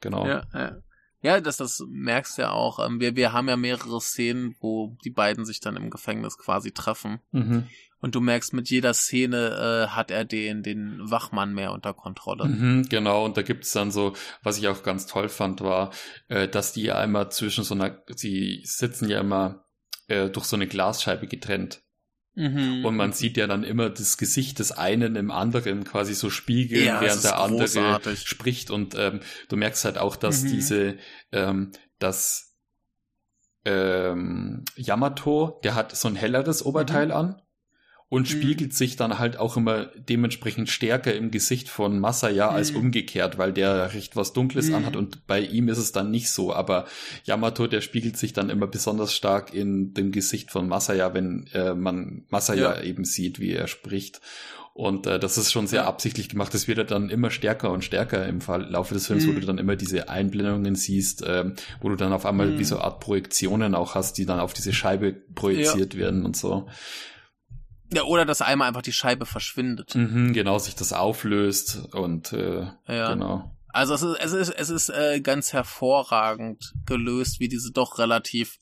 Genau. 0.00 0.26
Ja, 0.26 0.42
ja. 0.54 0.76
Ja, 1.24 1.40
das, 1.40 1.56
das 1.56 1.82
merkst 1.88 2.36
du 2.36 2.42
ja 2.42 2.50
auch. 2.50 2.86
Ähm, 2.86 3.00
wir, 3.00 3.16
wir 3.16 3.32
haben 3.32 3.48
ja 3.48 3.56
mehrere 3.56 3.98
Szenen, 3.98 4.56
wo 4.60 4.98
die 5.04 5.10
beiden 5.10 5.46
sich 5.46 5.58
dann 5.58 5.74
im 5.74 5.88
Gefängnis 5.88 6.36
quasi 6.36 6.70
treffen. 6.70 7.18
Mhm. 7.32 7.66
Und 7.98 8.14
du 8.14 8.20
merkst, 8.20 8.52
mit 8.52 8.68
jeder 8.68 8.92
Szene 8.92 9.86
äh, 9.88 9.88
hat 9.88 10.10
er 10.10 10.26
den, 10.26 10.62
den 10.62 10.98
Wachmann 11.10 11.54
mehr 11.54 11.72
unter 11.72 11.94
Kontrolle. 11.94 12.44
Mhm, 12.44 12.90
genau, 12.90 13.24
und 13.24 13.38
da 13.38 13.42
gibt's 13.42 13.72
dann 13.72 13.90
so, 13.90 14.12
was 14.42 14.58
ich 14.58 14.68
auch 14.68 14.82
ganz 14.82 15.06
toll 15.06 15.30
fand, 15.30 15.62
war, 15.62 15.94
äh, 16.28 16.46
dass 16.46 16.74
die 16.74 16.82
ja 16.82 17.02
immer 17.02 17.30
zwischen 17.30 17.64
so 17.64 17.74
einer, 17.74 18.02
sie 18.14 18.60
sitzen 18.64 19.08
ja 19.08 19.20
immer 19.20 19.64
äh, 20.08 20.28
durch 20.28 20.44
so 20.44 20.56
eine 20.56 20.66
Glasscheibe 20.66 21.26
getrennt. 21.26 21.83
Mhm. 22.34 22.84
Und 22.84 22.96
man 22.96 23.12
sieht 23.12 23.36
ja 23.36 23.46
dann 23.46 23.62
immer 23.62 23.90
das 23.90 24.16
Gesicht 24.16 24.58
des 24.58 24.72
einen 24.72 25.16
im 25.16 25.30
anderen 25.30 25.84
quasi 25.84 26.14
so 26.14 26.30
spiegeln, 26.30 26.84
ja, 26.84 27.00
während 27.00 27.22
der 27.22 27.38
andere 27.38 28.16
spricht. 28.16 28.70
Und 28.70 28.94
ähm, 28.98 29.20
du 29.48 29.56
merkst 29.56 29.84
halt 29.84 29.98
auch, 29.98 30.16
dass 30.16 30.42
mhm. 30.42 30.50
diese, 30.50 30.96
ähm, 31.30 31.72
dass 31.98 32.56
ähm, 33.64 34.64
Yamato, 34.76 35.60
der 35.62 35.74
hat 35.74 35.96
so 35.96 36.08
ein 36.08 36.16
helleres 36.16 36.64
Oberteil 36.64 37.06
mhm. 37.06 37.12
an 37.12 37.42
und 38.14 38.22
mhm. 38.22 38.26
spiegelt 38.26 38.74
sich 38.74 38.94
dann 38.94 39.18
halt 39.18 39.38
auch 39.38 39.56
immer 39.56 39.86
dementsprechend 40.08 40.68
stärker 40.68 41.12
im 41.12 41.32
Gesicht 41.32 41.68
von 41.68 41.98
Masaya 41.98 42.48
mhm. 42.48 42.56
als 42.56 42.70
umgekehrt, 42.70 43.38
weil 43.38 43.52
der 43.52 43.92
recht 43.92 44.14
was 44.14 44.32
Dunkles 44.32 44.68
mhm. 44.68 44.76
anhat 44.76 44.94
und 44.94 45.26
bei 45.26 45.40
ihm 45.40 45.66
ist 45.68 45.78
es 45.78 45.90
dann 45.90 46.12
nicht 46.12 46.30
so, 46.30 46.54
aber 46.54 46.84
Yamato, 47.24 47.66
der 47.66 47.80
spiegelt 47.80 48.16
sich 48.16 48.32
dann 48.32 48.50
immer 48.50 48.68
besonders 48.68 49.12
stark 49.12 49.52
in 49.52 49.94
dem 49.94 50.12
Gesicht 50.12 50.52
von 50.52 50.68
Masaya, 50.68 51.12
wenn 51.12 51.48
äh, 51.54 51.74
man 51.74 52.22
Masaya 52.28 52.76
ja. 52.76 52.82
eben 52.82 53.04
sieht, 53.04 53.40
wie 53.40 53.52
er 53.52 53.66
spricht. 53.66 54.20
Und 54.74 55.08
äh, 55.08 55.18
das 55.18 55.36
ist 55.36 55.50
schon 55.50 55.66
sehr 55.66 55.86
absichtlich 55.86 56.28
gemacht. 56.28 56.54
Das 56.54 56.68
wird 56.68 56.90
dann 56.92 57.10
immer 57.10 57.30
stärker 57.30 57.72
und 57.72 57.82
stärker 57.84 58.26
im 58.26 58.40
Laufe 58.46 58.94
des 58.94 59.08
Films, 59.08 59.24
mhm. 59.24 59.28
wo 59.30 59.40
du 59.40 59.46
dann 59.46 59.58
immer 59.58 59.74
diese 59.74 60.08
Einblendungen 60.08 60.76
siehst, 60.76 61.22
äh, 61.22 61.52
wo 61.80 61.88
du 61.88 61.96
dann 61.96 62.12
auf 62.12 62.26
einmal 62.26 62.48
mhm. 62.48 62.58
wie 62.60 62.64
so 62.64 62.78
Art 62.78 63.00
Projektionen 63.00 63.74
auch 63.74 63.96
hast, 63.96 64.18
die 64.18 64.26
dann 64.26 64.38
auf 64.38 64.52
diese 64.52 64.72
Scheibe 64.72 65.12
projiziert 65.12 65.94
ja. 65.94 66.00
werden 66.00 66.24
und 66.24 66.36
so. 66.36 66.68
Ja, 67.92 68.04
oder 68.04 68.24
dass 68.24 68.42
einmal 68.42 68.68
einfach 68.68 68.82
die 68.82 68.92
Scheibe 68.92 69.26
verschwindet. 69.26 69.94
Mhm, 69.94 70.32
genau, 70.32 70.58
sich 70.58 70.74
das 70.74 70.92
auflöst 70.92 71.88
und 71.92 72.32
äh, 72.32 72.66
ja. 72.88 73.12
genau. 73.12 73.54
Also 73.68 73.94
es 73.94 74.02
ist, 74.02 74.16
es 74.20 74.32
ist, 74.32 74.48
es 74.50 74.70
ist 74.70 74.88
äh, 74.88 75.20
ganz 75.20 75.52
hervorragend 75.52 76.72
gelöst, 76.86 77.40
wie 77.40 77.48
diese 77.48 77.72
doch 77.72 77.98
relativ 77.98 78.58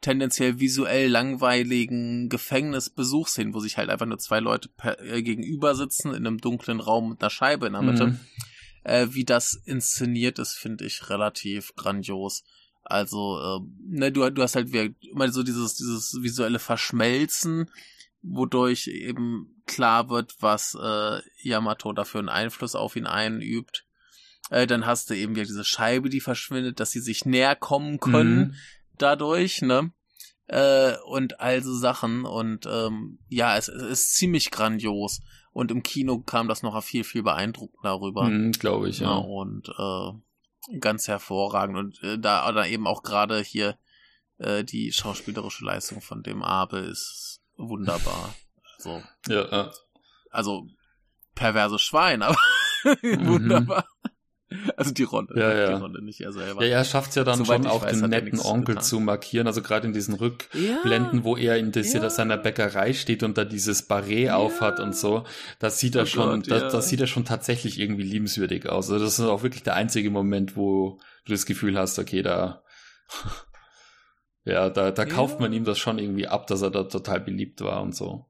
tendenziell 0.00 0.60
visuell 0.60 1.08
langweiligen 1.08 2.28
Gefängnisbesuchsszenen, 2.28 3.54
wo 3.54 3.60
sich 3.60 3.76
halt 3.76 3.90
einfach 3.90 4.06
nur 4.06 4.18
zwei 4.18 4.40
Leute 4.40 4.68
per, 4.68 5.00
äh, 5.00 5.22
gegenüber 5.22 5.74
sitzen 5.74 6.10
in 6.10 6.26
einem 6.26 6.38
dunklen 6.38 6.80
Raum 6.80 7.10
mit 7.10 7.22
einer 7.22 7.30
Scheibe 7.30 7.66
in 7.66 7.72
der 7.72 7.82
Mitte. 7.82 8.06
Mhm. 8.06 8.20
Äh, 8.84 9.08
wie 9.10 9.24
das 9.24 9.54
inszeniert 9.64 10.38
ist, 10.38 10.52
finde 10.52 10.84
ich 10.84 11.10
relativ 11.10 11.74
grandios. 11.74 12.44
Also, 12.84 13.40
äh, 13.40 13.60
ne, 13.84 14.12
du, 14.12 14.30
du 14.30 14.42
hast 14.42 14.54
halt 14.54 14.72
immer 14.72 15.28
so 15.32 15.42
dieses, 15.42 15.74
dieses 15.74 16.18
visuelle 16.22 16.60
Verschmelzen 16.60 17.68
wodurch 18.22 18.88
eben 18.88 19.62
klar 19.66 20.08
wird, 20.08 20.34
was 20.40 20.76
äh, 20.80 21.20
Yamato 21.42 21.92
dafür 21.92 22.20
einen 22.20 22.28
Einfluss 22.28 22.74
auf 22.74 22.96
ihn 22.96 23.06
einübt. 23.06 23.84
Äh, 24.50 24.66
dann 24.66 24.86
hast 24.86 25.10
du 25.10 25.14
eben 25.14 25.34
wieder 25.34 25.46
diese 25.46 25.64
Scheibe, 25.64 26.08
die 26.08 26.20
verschwindet, 26.20 26.80
dass 26.80 26.92
sie 26.92 27.00
sich 27.00 27.24
näher 27.24 27.56
kommen 27.56 27.98
können 27.98 28.38
mhm. 28.38 28.54
dadurch, 28.98 29.62
ne? 29.62 29.92
Äh, 30.46 30.94
und 31.06 31.40
all 31.40 31.62
so 31.62 31.74
Sachen. 31.74 32.24
Und 32.24 32.66
ähm, 32.66 33.18
ja, 33.28 33.56
es, 33.56 33.68
es 33.68 33.82
ist 33.82 34.14
ziemlich 34.14 34.50
grandios. 34.50 35.20
Und 35.52 35.70
im 35.70 35.82
Kino 35.82 36.20
kam 36.20 36.48
das 36.48 36.62
noch 36.62 36.80
viel, 36.84 37.02
viel 37.02 37.22
beeindruckender 37.22 38.00
rüber. 38.00 38.24
Mhm, 38.24 38.52
Glaube 38.52 38.88
ich, 38.88 39.00
ja. 39.00 39.10
ja. 39.10 39.16
Und 39.16 39.68
äh, 39.76 40.78
ganz 40.78 41.08
hervorragend. 41.08 41.76
Und 41.76 42.02
äh, 42.02 42.18
da, 42.18 42.50
da 42.52 42.66
eben 42.66 42.86
auch 42.86 43.02
gerade 43.02 43.40
hier 43.40 43.76
äh, 44.38 44.62
die 44.62 44.92
schauspielerische 44.92 45.64
Leistung 45.64 46.00
von 46.00 46.22
dem 46.22 46.42
Abe 46.42 46.78
ist 46.78 47.35
wunderbar. 47.56 48.34
Also, 48.76 49.02
ja, 49.28 49.48
ja. 49.50 49.70
Also, 50.30 50.66
perverse 51.34 51.78
Schwein, 51.78 52.22
aber 52.22 52.36
Wunderbar. 53.02 53.86
Also 54.76 54.92
die 54.92 55.02
Rolle, 55.02 55.28
ja, 55.34 55.52
ja. 55.52 55.74
die 55.74 55.82
Rolle 55.82 56.02
nicht 56.02 56.20
er 56.20 56.32
selber. 56.32 56.64
Ja, 56.64 56.78
er 56.78 56.84
schafft 56.84 57.10
es 57.10 57.16
ja 57.16 57.24
dann 57.24 57.38
Soweit 57.38 57.64
schon 57.64 57.66
auch 57.66 57.82
weiß, 57.82 58.00
den 58.00 58.10
netten 58.10 58.38
Onkel 58.38 58.76
getan. 58.76 58.84
zu 58.84 59.00
markieren, 59.00 59.48
also 59.48 59.60
gerade 59.60 59.88
in 59.88 59.92
diesen 59.92 60.14
Rückblenden, 60.14 61.18
ja, 61.18 61.24
wo 61.24 61.36
er 61.36 61.56
in 61.56 61.72
das, 61.72 61.92
ja. 61.92 62.08
seiner 62.10 62.36
Bäckerei 62.36 62.92
steht 62.92 63.24
und 63.24 63.36
da 63.36 63.44
dieses 63.44 63.82
Barret 63.82 64.26
ja. 64.26 64.36
aufhat 64.36 64.78
und 64.78 64.94
so, 64.94 65.24
das 65.58 65.80
sieht 65.80 65.96
er 65.96 66.04
oh 66.04 66.06
schon, 66.06 66.42
Gott, 66.42 66.50
das, 66.50 66.72
das, 66.72 66.88
sieht 66.88 67.00
er 67.00 67.08
schon 67.08 67.24
tatsächlich 67.24 67.80
irgendwie 67.80 68.04
liebenswürdig 68.04 68.68
aus. 68.68 68.88
Also 68.88 69.04
das 69.04 69.18
ist 69.18 69.24
auch 69.24 69.42
wirklich 69.42 69.64
der 69.64 69.74
einzige 69.74 70.10
Moment, 70.10 70.56
wo 70.56 71.00
du 71.24 71.32
das 71.32 71.44
Gefühl 71.44 71.76
hast, 71.76 71.98
okay, 71.98 72.22
da 72.22 72.62
ja, 74.46 74.70
da, 74.70 74.92
da 74.92 75.04
kauft 75.04 75.40
man 75.40 75.52
ihm 75.52 75.64
das 75.64 75.76
schon 75.76 75.98
irgendwie 75.98 76.28
ab, 76.28 76.46
dass 76.46 76.62
er 76.62 76.70
da 76.70 76.84
total 76.84 77.20
beliebt 77.20 77.60
war 77.62 77.82
und 77.82 77.96
so. 77.96 78.26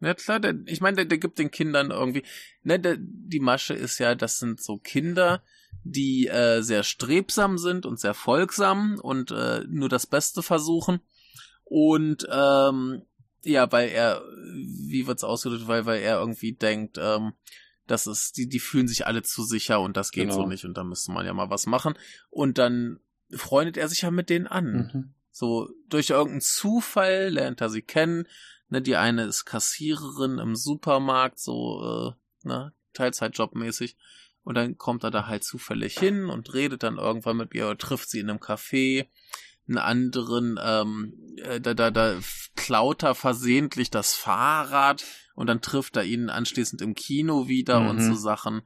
Ja 0.00 0.12
klar, 0.14 0.40
der, 0.40 0.56
ich 0.66 0.80
meine, 0.80 0.96
der, 0.96 1.04
der 1.04 1.18
gibt 1.18 1.38
den 1.38 1.52
Kindern 1.52 1.92
irgendwie, 1.92 2.24
ne, 2.62 2.80
der, 2.80 2.96
die 2.98 3.38
Masche 3.38 3.74
ist 3.74 3.98
ja, 3.98 4.16
das 4.16 4.40
sind 4.40 4.60
so 4.60 4.78
Kinder, 4.78 5.42
die 5.84 6.26
äh, 6.26 6.62
sehr 6.62 6.82
strebsam 6.82 7.58
sind 7.58 7.86
und 7.86 8.00
sehr 8.00 8.14
folgsam 8.14 8.98
und 9.00 9.30
äh, 9.30 9.62
nur 9.68 9.88
das 9.88 10.08
Beste 10.08 10.42
versuchen. 10.42 10.98
Und 11.62 12.26
ähm, 12.30 13.02
ja, 13.42 13.70
weil 13.70 13.90
er, 13.90 14.22
wie 14.52 15.06
wird's 15.06 15.22
ausgedrückt, 15.22 15.68
weil, 15.68 15.86
weil 15.86 16.02
er 16.02 16.18
irgendwie 16.18 16.54
denkt, 16.54 16.98
ähm, 17.00 17.34
das 17.86 18.08
ist, 18.08 18.36
die, 18.36 18.48
die 18.48 18.58
fühlen 18.58 18.88
sich 18.88 19.06
alle 19.06 19.22
zu 19.22 19.44
sicher 19.44 19.80
und 19.80 19.96
das 19.96 20.10
geht 20.10 20.24
genau. 20.24 20.42
so 20.42 20.46
nicht 20.46 20.64
und 20.64 20.76
da 20.76 20.82
müsste 20.82 21.12
man 21.12 21.24
ja 21.24 21.32
mal 21.32 21.50
was 21.50 21.66
machen. 21.66 21.94
Und 22.30 22.58
dann 22.58 22.98
freundet 23.30 23.76
er 23.76 23.88
sich 23.88 24.02
ja 24.02 24.10
mit 24.10 24.30
denen 24.30 24.46
an. 24.46 24.90
Mhm. 24.92 25.14
So, 25.30 25.70
durch 25.88 26.10
irgendeinen 26.10 26.40
Zufall 26.40 27.28
lernt 27.28 27.60
er 27.60 27.70
sie 27.70 27.82
kennen, 27.82 28.26
Ne, 28.70 28.82
die 28.82 28.96
eine 28.96 29.24
ist 29.24 29.46
Kassiererin 29.46 30.38
im 30.38 30.54
Supermarkt, 30.54 31.38
so, 31.38 32.14
äh, 32.44 32.48
ne, 32.48 32.72
Teilzeitjobmäßig. 32.92 33.96
Und 34.44 34.56
dann 34.56 34.76
kommt 34.76 35.04
er 35.04 35.10
da 35.10 35.26
halt 35.26 35.44
zufällig 35.44 35.98
hin 35.98 36.26
und 36.26 36.52
redet 36.54 36.82
dann 36.82 36.98
irgendwann 36.98 37.36
mit 37.36 37.54
ihr 37.54 37.66
oder 37.66 37.78
trifft 37.78 38.10
sie 38.10 38.20
in 38.20 38.30
einem 38.30 38.38
Café. 38.38 39.06
Einen 39.66 39.78
anderen, 39.78 40.58
ähm, 40.62 41.14
äh, 41.36 41.60
da, 41.60 41.74
da, 41.74 41.90
da 41.90 42.18
klaut 42.56 43.02
er 43.02 43.14
versehentlich 43.14 43.90
das 43.90 44.14
Fahrrad 44.14 45.04
und 45.34 45.46
dann 45.46 45.60
trifft 45.60 45.96
er 45.96 46.04
ihn 46.04 46.30
anschließend 46.30 46.80
im 46.80 46.94
Kino 46.94 47.48
wieder 47.48 47.80
mhm. 47.80 47.88
und 47.88 48.00
so 48.00 48.14
Sachen. 48.14 48.62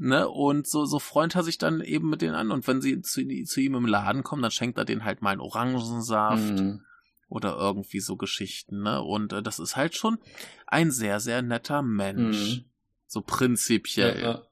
Ne, 0.00 0.28
und 0.28 0.68
so, 0.68 0.84
so 0.84 1.00
freut 1.00 1.34
er 1.34 1.42
sich 1.42 1.58
dann 1.58 1.80
eben 1.80 2.08
mit 2.08 2.22
denen 2.22 2.36
an. 2.36 2.52
Und 2.52 2.68
wenn 2.68 2.80
sie 2.80 3.02
zu, 3.02 3.26
zu 3.44 3.60
ihm 3.60 3.74
im 3.74 3.86
Laden 3.86 4.22
kommen, 4.22 4.42
dann 4.42 4.52
schenkt 4.52 4.78
er 4.78 4.84
denen 4.84 5.04
halt 5.04 5.22
mal 5.22 5.30
einen 5.30 5.40
Orangensaft. 5.40 6.60
Mhm 6.60 6.82
oder 7.28 7.56
irgendwie 7.56 8.00
so 8.00 8.16
Geschichten, 8.16 8.82
ne? 8.82 9.02
Und 9.02 9.32
äh, 9.32 9.42
das 9.42 9.58
ist 9.58 9.76
halt 9.76 9.94
schon 9.94 10.18
ein 10.66 10.90
sehr, 10.90 11.20
sehr 11.20 11.42
netter 11.42 11.82
Mensch. 11.82 12.56
Mhm. 12.56 12.64
So 13.06 13.20
prinzipiell. 13.20 14.20
Ja, 14.20 14.42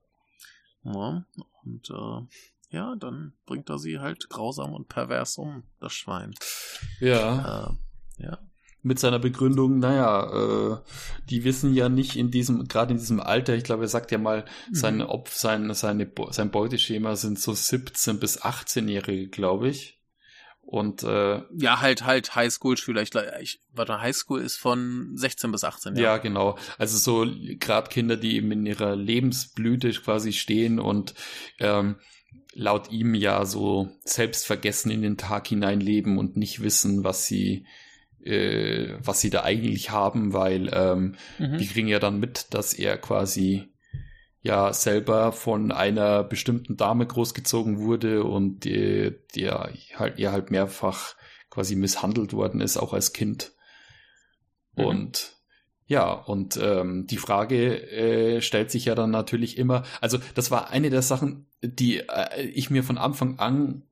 ja. 0.84 0.92
ja 0.92 1.24
und 1.64 1.90
äh, 1.90 2.76
ja, 2.76 2.94
dann 2.96 3.32
bringt 3.46 3.70
er 3.70 3.78
sie 3.78 3.98
halt 3.98 4.28
grausam 4.28 4.74
und 4.74 4.88
pervers 4.88 5.38
um, 5.38 5.64
das 5.80 5.94
Schwein. 5.94 6.34
Ja. 7.00 7.68
Äh, 8.18 8.22
ja. 8.22 8.38
Mit 8.86 9.00
seiner 9.00 9.18
Begründung, 9.18 9.80
naja, 9.80 10.74
äh, 10.74 10.76
die 11.28 11.42
wissen 11.42 11.74
ja 11.74 11.88
nicht 11.88 12.14
in 12.14 12.30
diesem, 12.30 12.68
gerade 12.68 12.92
in 12.92 12.98
diesem 12.98 13.20
Alter, 13.20 13.54
ich 13.54 13.64
glaube, 13.64 13.84
er 13.84 13.88
sagt 13.88 14.12
ja 14.12 14.18
mal, 14.18 14.44
mhm. 14.68 14.74
sein, 14.74 15.02
ob 15.02 15.28
sein, 15.28 15.74
seine, 15.74 16.10
sein 16.30 16.50
Beuteschema 16.50 17.16
sind 17.16 17.40
so 17.40 17.52
17 17.52 18.20
bis 18.20 18.42
18-Jährige, 18.42 19.28
glaube 19.28 19.68
ich. 19.68 19.96
Und 20.66 21.04
äh, 21.04 21.42
ja, 21.56 21.80
halt 21.80 22.04
halt 22.04 22.34
Highschool-Schüler. 22.34 23.02
Ich, 23.02 23.10
ich 23.40 23.62
warte, 23.72 24.00
Highschool 24.00 24.40
ist 24.40 24.56
von 24.56 25.12
16 25.14 25.52
bis 25.52 25.62
18. 25.62 25.94
Ja, 25.94 26.02
ja 26.02 26.16
genau. 26.18 26.58
Also 26.76 26.98
so 26.98 27.32
gerade 27.60 27.88
Kinder, 27.88 28.16
die 28.16 28.36
eben 28.36 28.50
in 28.50 28.66
ihrer 28.66 28.96
Lebensblüte 28.96 29.90
quasi 29.92 30.32
stehen 30.32 30.80
und 30.80 31.14
ähm, 31.60 31.96
laut 32.52 32.90
ihm 32.90 33.14
ja 33.14 33.44
so 33.44 33.90
selbstvergessen 34.04 34.90
in 34.90 35.02
den 35.02 35.16
Tag 35.16 35.46
hinein 35.46 35.80
leben 35.80 36.18
und 36.18 36.36
nicht 36.36 36.62
wissen, 36.62 37.04
was 37.04 37.26
sie 37.26 37.64
äh, 38.26 38.98
was 39.02 39.20
sie 39.20 39.30
da 39.30 39.42
eigentlich 39.42 39.90
haben, 39.90 40.32
weil 40.32 40.70
ähm, 40.72 41.14
mhm. 41.38 41.58
die 41.58 41.66
kriegen 41.66 41.88
ja 41.88 41.98
dann 41.98 42.20
mit, 42.20 42.54
dass 42.54 42.74
er 42.74 42.98
quasi 42.98 43.68
ja 44.42 44.72
selber 44.72 45.32
von 45.32 45.72
einer 45.72 46.22
bestimmten 46.24 46.76
Dame 46.76 47.06
großgezogen 47.06 47.80
wurde 47.80 48.24
und 48.24 48.64
die, 48.64 49.12
die 49.34 49.50
halt, 49.50 50.18
er 50.18 50.32
halt 50.32 50.50
mehrfach 50.50 51.16
quasi 51.50 51.74
misshandelt 51.74 52.32
worden 52.32 52.60
ist, 52.60 52.76
auch 52.76 52.92
als 52.92 53.12
Kind. 53.12 53.52
Mhm. 54.76 54.84
Und 54.84 55.36
ja, 55.88 56.12
und 56.12 56.58
ähm, 56.60 57.06
die 57.06 57.16
Frage 57.16 57.80
äh, 57.90 58.40
stellt 58.40 58.70
sich 58.70 58.86
ja 58.86 58.94
dann 58.94 59.10
natürlich 59.10 59.56
immer, 59.56 59.84
also 60.00 60.18
das 60.34 60.50
war 60.50 60.70
eine 60.70 60.90
der 60.90 61.02
Sachen, 61.02 61.46
die 61.62 61.98
äh, 61.98 62.42
ich 62.42 62.70
mir 62.70 62.82
von 62.82 62.98
Anfang 62.98 63.38
an, 63.38 63.84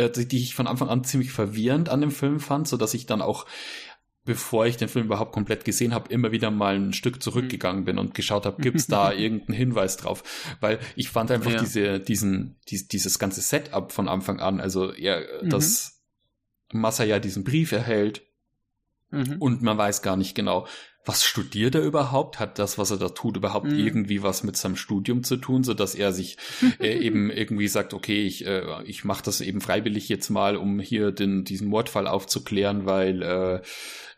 äh, 0.00 0.26
die 0.26 0.42
ich 0.42 0.54
von 0.54 0.66
Anfang 0.66 0.88
an 0.88 1.04
ziemlich 1.04 1.32
verwirrend 1.32 1.88
an 1.88 2.00
dem 2.00 2.10
Film 2.10 2.40
fand, 2.40 2.68
so 2.68 2.76
dass 2.76 2.94
ich 2.94 3.06
dann 3.06 3.22
auch 3.22 3.46
bevor 4.24 4.66
ich 4.66 4.76
den 4.76 4.88
Film 4.88 5.06
überhaupt 5.06 5.32
komplett 5.32 5.64
gesehen 5.64 5.94
habe, 5.94 6.12
immer 6.12 6.30
wieder 6.30 6.50
mal 6.50 6.76
ein 6.76 6.92
Stück 6.92 7.22
zurückgegangen 7.22 7.84
bin 7.84 7.98
und 7.98 8.14
geschaut 8.14 8.46
habe, 8.46 8.60
gibt's 8.62 8.86
da 8.86 9.12
irgendeinen 9.12 9.56
Hinweis 9.56 9.96
drauf? 9.96 10.22
Weil 10.60 10.78
ich 10.94 11.08
fand 11.08 11.30
einfach 11.30 11.52
ja. 11.52 11.60
diese, 11.60 12.00
diesen, 12.00 12.56
dies, 12.68 12.86
dieses 12.86 13.18
ganze 13.18 13.40
Setup 13.40 13.90
von 13.92 14.08
Anfang 14.08 14.40
an, 14.40 14.60
also 14.60 14.92
ja, 14.94 15.20
mhm. 15.42 15.48
dass 15.48 16.02
Masaya 16.72 17.18
diesen 17.18 17.44
Brief 17.44 17.72
erhält 17.72 18.22
mhm. 19.10 19.36
und 19.38 19.62
man 19.62 19.78
weiß 19.78 20.02
gar 20.02 20.16
nicht 20.16 20.34
genau, 20.34 20.66
was 21.04 21.24
studiert 21.24 21.74
er 21.74 21.82
überhaupt? 21.82 22.38
Hat 22.38 22.58
das, 22.58 22.76
was 22.76 22.90
er 22.90 22.98
da 22.98 23.08
tut, 23.08 23.36
überhaupt 23.36 23.66
mhm. 23.66 23.78
irgendwie 23.78 24.22
was 24.22 24.42
mit 24.42 24.56
seinem 24.56 24.76
Studium 24.76 25.24
zu 25.24 25.36
tun, 25.36 25.64
so 25.64 25.72
dass 25.72 25.94
er 25.94 26.12
sich 26.12 26.36
äh, 26.78 26.98
eben 27.04 27.30
irgendwie 27.30 27.68
sagt, 27.68 27.94
okay, 27.94 28.26
ich 28.26 28.46
äh, 28.46 28.82
ich 28.84 29.04
mache 29.04 29.24
das 29.24 29.40
eben 29.40 29.60
freiwillig 29.60 30.08
jetzt 30.08 30.28
mal, 30.28 30.56
um 30.56 30.78
hier 30.78 31.10
den 31.10 31.44
diesen 31.44 31.68
Mordfall 31.68 32.06
aufzuklären, 32.06 32.84
weil 32.84 33.22
äh, 33.22 33.60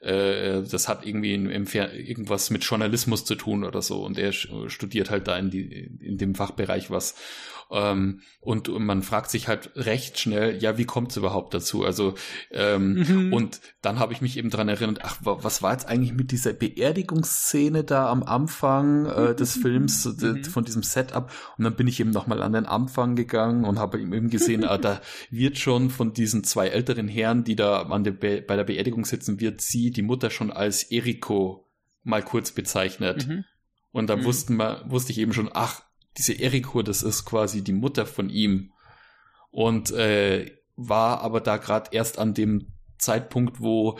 äh, 0.02 0.62
das 0.68 0.88
hat 0.88 1.06
irgendwie 1.06 1.34
im, 1.34 1.48
im 1.48 1.66
irgendwas 1.66 2.50
mit 2.50 2.64
Journalismus 2.64 3.24
zu 3.24 3.36
tun 3.36 3.62
oder 3.62 3.82
so 3.82 4.04
und 4.04 4.18
er 4.18 4.32
studiert 4.32 5.10
halt 5.10 5.28
da 5.28 5.38
in, 5.38 5.50
die, 5.50 5.62
in 6.00 6.18
dem 6.18 6.34
Fachbereich 6.34 6.90
was 6.90 7.14
ähm, 7.72 8.20
und, 8.40 8.68
und 8.68 8.84
man 8.84 9.02
fragt 9.02 9.30
sich 9.30 9.48
halt 9.48 9.70
recht 9.74 10.18
schnell, 10.18 10.62
ja, 10.62 10.78
wie 10.78 10.84
kommt 10.84 11.10
es 11.10 11.16
überhaupt 11.16 11.54
dazu? 11.54 11.84
Also 11.84 12.14
ähm, 12.50 13.04
mhm. 13.06 13.32
und 13.32 13.60
dann 13.80 13.98
habe 13.98 14.12
ich 14.12 14.20
mich 14.20 14.36
eben 14.36 14.50
dran 14.50 14.68
erinnert, 14.68 15.00
ach, 15.02 15.18
was 15.22 15.62
war 15.62 15.72
jetzt 15.72 15.88
eigentlich 15.88 16.12
mit 16.12 16.30
dieser 16.30 16.52
Beerdigungsszene 16.52 17.84
da 17.84 18.10
am 18.10 18.22
Anfang 18.22 19.06
äh, 19.06 19.34
des 19.34 19.56
Films 19.56 20.04
mhm. 20.04 20.44
von 20.44 20.64
diesem 20.64 20.82
Setup? 20.82 21.30
Und 21.56 21.64
dann 21.64 21.76
bin 21.76 21.88
ich 21.88 21.98
eben 21.98 22.10
nochmal 22.10 22.42
an 22.42 22.52
den 22.52 22.66
Anfang 22.66 23.16
gegangen 23.16 23.64
und 23.64 23.78
habe 23.78 24.00
eben 24.00 24.30
gesehen, 24.30 24.64
ah, 24.64 24.78
da 24.78 25.00
wird 25.30 25.58
schon 25.58 25.90
von 25.90 26.12
diesen 26.12 26.44
zwei 26.44 26.68
älteren 26.68 27.08
Herren, 27.08 27.44
die 27.44 27.56
da 27.56 27.82
an 27.82 28.04
der 28.04 28.12
Be 28.12 28.42
bei 28.46 28.56
der 28.56 28.64
Beerdigung 28.64 29.04
sitzen, 29.04 29.40
wird 29.40 29.60
sie, 29.60 29.90
die 29.90 30.02
Mutter, 30.02 30.30
schon 30.30 30.50
als 30.50 30.84
Eriko 30.90 31.68
mal 32.02 32.22
kurz 32.22 32.52
bezeichnet. 32.52 33.26
Mhm. 33.26 33.44
Und 33.92 34.08
da 34.08 34.16
mhm. 34.16 34.24
wussten 34.24 34.56
wir, 34.56 34.84
wusste 34.88 35.12
ich 35.12 35.18
eben 35.18 35.32
schon, 35.32 35.50
ach, 35.52 35.82
diese 36.18 36.38
Eriko, 36.38 36.82
das 36.82 37.02
ist 37.02 37.24
quasi 37.24 37.62
die 37.62 37.72
Mutter 37.72 38.06
von 38.06 38.30
ihm. 38.30 38.72
Und 39.50 39.90
äh, 39.90 40.50
war 40.76 41.20
aber 41.20 41.40
da 41.40 41.58
gerade 41.58 41.90
erst 41.92 42.18
an 42.18 42.34
dem 42.34 42.72
Zeitpunkt, 42.98 43.60
wo 43.60 43.98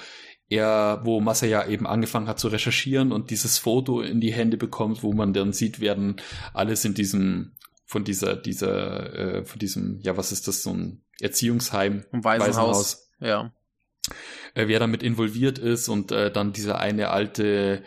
er, 0.48 1.00
wo 1.04 1.20
Masaya 1.20 1.66
eben 1.66 1.86
angefangen 1.86 2.28
hat 2.28 2.38
zu 2.38 2.48
recherchieren 2.48 3.12
und 3.12 3.30
dieses 3.30 3.58
Foto 3.58 4.00
in 4.00 4.20
die 4.20 4.32
Hände 4.32 4.56
bekommt, 4.56 5.02
wo 5.02 5.12
man 5.12 5.32
dann 5.32 5.52
sieht, 5.52 5.80
werden 5.80 6.16
alles 6.52 6.84
in 6.84 6.94
diesem 6.94 7.52
von 7.92 8.04
dieser, 8.04 8.36
dieser, 8.36 9.14
äh, 9.14 9.44
von 9.44 9.58
diesem, 9.58 10.00
ja, 10.00 10.16
was 10.16 10.32
ist 10.32 10.48
das, 10.48 10.62
so 10.62 10.72
ein 10.72 11.02
Erziehungsheim, 11.20 12.04
ein 12.10 12.24
Waisenhaus, 12.24 12.56
Waisenhaus. 12.56 13.10
ja. 13.20 13.52
Äh, 14.54 14.68
wer 14.68 14.80
damit 14.80 15.02
involviert 15.02 15.58
ist 15.58 15.88
und 15.88 16.10
äh, 16.10 16.32
dann 16.32 16.52
dieser 16.52 16.78
eine 16.78 17.10
alte 17.10 17.84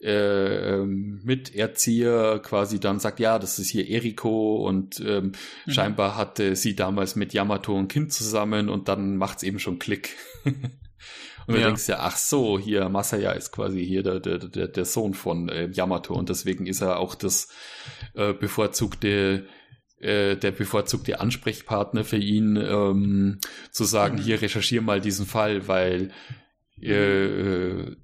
äh, 0.00 0.78
Miterzieher 0.84 2.40
quasi 2.40 2.80
dann 2.80 2.98
sagt, 2.98 3.18
ja, 3.20 3.38
das 3.38 3.58
ist 3.58 3.70
hier 3.70 3.88
Eriko 3.88 4.66
und 4.66 5.00
ähm, 5.00 5.32
mhm. 5.64 5.70
scheinbar 5.70 6.16
hatte 6.16 6.54
sie 6.56 6.76
damals 6.76 7.16
mit 7.16 7.32
Yamato 7.32 7.76
ein 7.78 7.88
Kind 7.88 8.12
zusammen 8.12 8.68
und 8.68 8.88
dann 8.88 9.16
macht's 9.16 9.42
eben 9.42 9.58
schon 9.58 9.78
Klick. 9.78 10.16
und 10.44 11.54
du 11.54 11.58
ja. 11.58 11.66
denkst 11.66 11.88
ja, 11.88 11.98
ach 12.00 12.16
so, 12.16 12.58
hier 12.58 12.88
Masaya 12.88 13.32
ist 13.32 13.52
quasi 13.52 13.84
hier 13.84 14.02
der, 14.02 14.20
der, 14.20 14.38
der, 14.38 14.68
der 14.68 14.84
Sohn 14.84 15.14
von 15.14 15.48
äh, 15.48 15.70
Yamato 15.72 16.14
und 16.14 16.28
deswegen 16.28 16.66
ist 16.66 16.82
er 16.82 16.98
auch 16.98 17.14
das 17.14 17.48
äh, 18.14 18.34
bevorzugte 18.34 19.46
äh, 19.98 20.36
der 20.36 20.50
bevorzugte 20.50 21.20
Ansprechpartner 21.20 22.04
für 22.04 22.18
ihn, 22.18 22.56
ähm, 22.56 23.40
zu 23.70 23.84
sagen, 23.84 24.16
mhm. 24.16 24.22
hier 24.22 24.42
recherchier 24.42 24.82
mal 24.82 25.00
diesen 25.00 25.24
Fall, 25.24 25.68
weil 25.68 26.10
äh, 26.82 27.96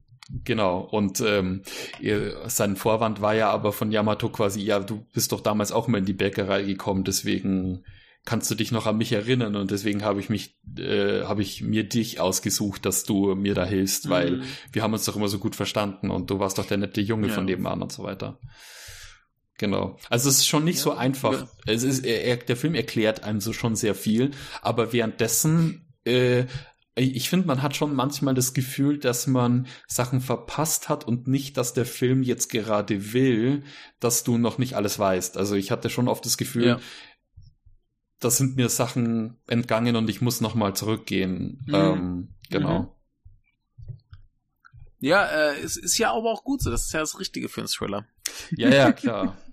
Genau, 0.45 0.81
und 0.81 1.21
ähm, 1.21 1.63
ihr, 2.01 2.49
sein 2.49 2.77
Vorwand 2.77 3.21
war 3.21 3.35
ja 3.35 3.51
aber 3.51 3.73
von 3.73 3.93
Yamato 3.93 4.31
quasi, 4.31 4.63
ja, 4.63 4.81
du 4.81 5.05
bist 5.13 5.33
doch 5.33 5.41
damals 5.41 5.73
auch 5.73 5.89
mal 5.89 5.99
in 5.99 6.07
die 6.07 6.15
Bäckerei 6.15 6.63
gekommen, 6.63 7.05
deswegen 7.05 7.85
kannst 8.25 8.51
du 8.51 8.55
dich 8.55 8.73
noch 8.73 8.87
an 8.87 8.97
mich 8.97 9.13
erinnern 9.13 9.57
und 9.57 9.71
deswegen 9.71 10.05
habe 10.05 10.21
ich 10.21 10.31
mich, 10.31 10.57
äh, 10.79 11.25
habe 11.25 11.43
ich 11.43 11.61
mir 11.61 11.85
dich 11.85 12.19
ausgesucht, 12.19 12.87
dass 12.87 13.05
du 13.05 13.35
mir 13.35 13.55
da 13.55 13.67
hilfst, 13.67 14.07
mhm. 14.07 14.11
weil 14.11 14.43
wir 14.73 14.83
haben 14.83 14.95
uns 14.95 15.05
doch 15.05 15.17
immer 15.17 15.29
so 15.29 15.39
gut 15.39 15.55
verstanden 15.55 16.11
und 16.11 16.31
du 16.31 16.39
warst 16.39 16.57
doch 16.57 16.67
der 16.67 16.79
nette 16.79 17.01
Junge 17.03 17.29
ja. 17.29 17.35
von 17.35 17.45
nebenan 17.45 17.83
und 17.83 17.93
so 17.93 18.05
weiter. 18.05 18.39
Genau. 19.59 19.99
Also 20.09 20.29
es 20.29 20.39
ist 20.39 20.49
schon 20.49 20.65
nicht 20.65 20.79
ja, 20.79 20.83
so 20.83 20.93
einfach. 20.93 21.33
Ja. 21.33 21.49
Es 21.67 21.83
ist, 21.83 22.07
er, 22.07 22.37
der 22.37 22.57
Film 22.57 22.75
erklärt 22.75 23.23
einem 23.23 23.41
so 23.41 23.53
schon 23.53 23.77
sehr 23.77 23.95
viel, 23.95 24.31
aber 24.63 24.93
währenddessen 24.93 25.93
äh, 26.05 26.45
ich 26.95 27.31
finde, 27.31 27.47
man 27.47 27.63
hat 27.63 27.75
schon 27.75 27.95
manchmal 27.95 28.35
das 28.35 28.53
Gefühl, 28.53 28.99
dass 28.99 29.27
man 29.27 29.67
Sachen 29.87 30.21
verpasst 30.21 30.91
hat 30.91 31.07
und 31.07 31.27
nicht, 31.27 31.57
dass 31.57 31.73
der 31.73 31.87
Film 31.87 32.23
jetzt 32.23 32.51
gerade 32.51 33.15
will, 33.15 33.65
dass 33.99 34.25
du 34.25 34.37
noch 34.37 34.59
nicht 34.59 34.75
alles 34.75 34.99
weißt. 34.99 35.39
Also 35.39 35.55
ich 35.55 35.71
hatte 35.71 35.89
schon 35.89 36.09
oft 36.09 36.25
das 36.27 36.37
Gefühl, 36.37 36.67
ja. 36.67 36.81
da 38.21 38.31
sind 38.31 38.57
mir 38.57 38.69
Sachen 38.69 39.39
entgangen 39.47 39.97
und 39.97 40.11
ich 40.11 40.21
muss 40.21 40.43
noch 40.43 40.55
mal 40.55 40.75
zurückgehen. 40.75 41.63
Mhm. 41.67 41.75
Ähm, 41.75 42.29
genau. 42.51 42.83
Mhm. 42.83 42.89
Ja, 45.01 45.25
äh, 45.25 45.59
es 45.61 45.77
ist 45.79 45.97
ja 45.99 46.13
aber 46.13 46.31
auch 46.31 46.45
gut 46.45 46.63
so. 46.63 46.71
Das 46.71 46.85
ist 46.85 46.93
ja 46.93 47.01
das 47.01 47.19
Richtige 47.19 47.49
für 47.49 47.63
einen 47.63 47.69
Thriller. 47.69 48.07
Ja, 48.51 48.69
ja, 48.69 48.93
klar. 48.93 49.37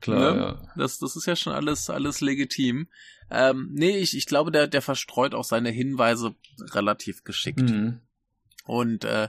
klar, 0.00 0.34
ne? 0.34 0.40
ja. 0.40 0.72
Das, 0.76 0.98
das 0.98 1.16
ist 1.16 1.26
ja 1.26 1.36
schon 1.36 1.52
alles, 1.52 1.90
alles 1.90 2.20
legitim. 2.20 2.88
Ähm, 3.30 3.70
nee, 3.72 3.98
ich, 3.98 4.16
ich 4.16 4.26
glaube, 4.26 4.50
der, 4.50 4.66
der 4.66 4.82
verstreut 4.82 5.34
auch 5.34 5.44
seine 5.44 5.70
Hinweise 5.70 6.34
relativ 6.72 7.24
geschickt. 7.24 7.60
Mhm. 7.70 8.00
Und 8.64 9.04
äh, 9.04 9.28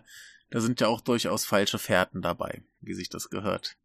da 0.50 0.60
sind 0.60 0.82
ja 0.82 0.88
auch 0.88 1.02
durchaus 1.02 1.46
falsche 1.46 1.80
Fährten 1.80 2.22
dabei, 2.22 2.64
wie 2.82 2.94
sich 2.94 3.10
das 3.10 3.30
gehört. 3.30 3.78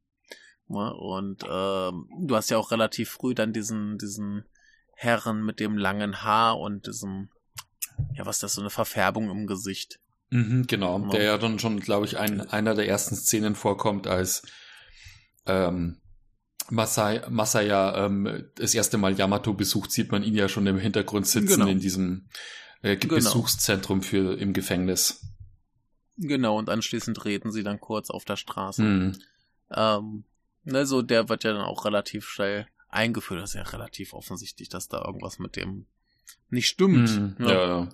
Ja, 0.68 0.89
und 0.89 1.45
ähm, 1.49 2.09
du 2.20 2.34
hast 2.34 2.51
ja 2.51 2.59
auch 2.59 2.70
relativ 2.72 3.11
früh 3.11 3.34
dann 3.34 3.53
diesen, 3.53 3.99
diesen 3.99 4.45
Herren 4.93 5.45
mit 5.45 5.61
dem 5.61 5.76
langen 5.76 6.22
Haar 6.22 6.59
und 6.59 6.87
diesem, 6.87 7.28
ja, 8.14 8.26
was 8.26 8.37
ist 8.37 8.43
das, 8.43 8.55
so 8.55 8.62
eine 8.62 8.70
Verfärbung 8.70 9.30
im 9.30 9.47
Gesicht. 9.47 10.01
Mhm, 10.30 10.66
genau, 10.66 10.99
ja. 10.99 11.09
der 11.11 11.22
ja 11.22 11.39
dann 11.39 11.59
schon, 11.59 11.78
glaube 11.78 12.07
ich, 12.07 12.18
ein, 12.18 12.41
einer 12.41 12.74
der 12.74 12.89
ersten 12.89 13.14
Szenen 13.14 13.55
vorkommt, 13.55 14.09
als 14.09 14.43
ähm, 15.47 16.01
Masai, 16.71 17.23
Masaya 17.29 18.07
ähm, 18.07 18.49
das 18.57 18.75
erste 18.75 18.99
Mal 18.99 19.17
Yamato 19.17 19.55
besucht, 19.55 19.93
sieht 19.93 20.11
man 20.11 20.23
ihn 20.23 20.35
ja 20.35 20.49
schon 20.49 20.67
im 20.67 20.79
Hintergrund 20.79 21.27
sitzen 21.27 21.61
genau. 21.61 21.67
in 21.67 21.81
diesem 21.81 22.29
äh, 22.83 22.97
genau. 22.97 23.14
Besuchszentrum 23.14 24.03
für 24.03 24.39
im 24.39 24.53
Gefängnis. 24.53 25.23
Genau, 26.19 26.59
und 26.59 26.71
anschließend 26.71 27.25
reden 27.25 27.53
sie 27.53 27.62
dann 27.62 27.81
kurz 27.81 28.11
auf 28.11 28.25
der 28.25 28.37
Straße. 28.37 28.83
Mhm. 28.83 29.19
Ähm, 29.71 30.25
ne, 30.64 30.87
so 30.87 31.03
der 31.03 31.29
wird 31.29 31.45
ja 31.45 31.53
dann 31.53 31.62
auch 31.62 31.85
relativ 31.85 32.27
schnell 32.27 32.67
eingeführt. 32.89 33.43
Das 33.43 33.51
ist 33.51 33.57
ja 33.57 33.62
relativ 33.62 34.14
offensichtlich, 34.14 34.69
dass 34.69 34.89
da 34.89 35.05
irgendwas 35.05 35.39
mit 35.39 35.57
dem 35.57 35.87
nicht 36.49 36.69
stimmt. 36.69 37.11
Mhm. 37.11 37.35
Ne? 37.39 37.53
Ja, 37.53 37.67
ja. 37.67 37.89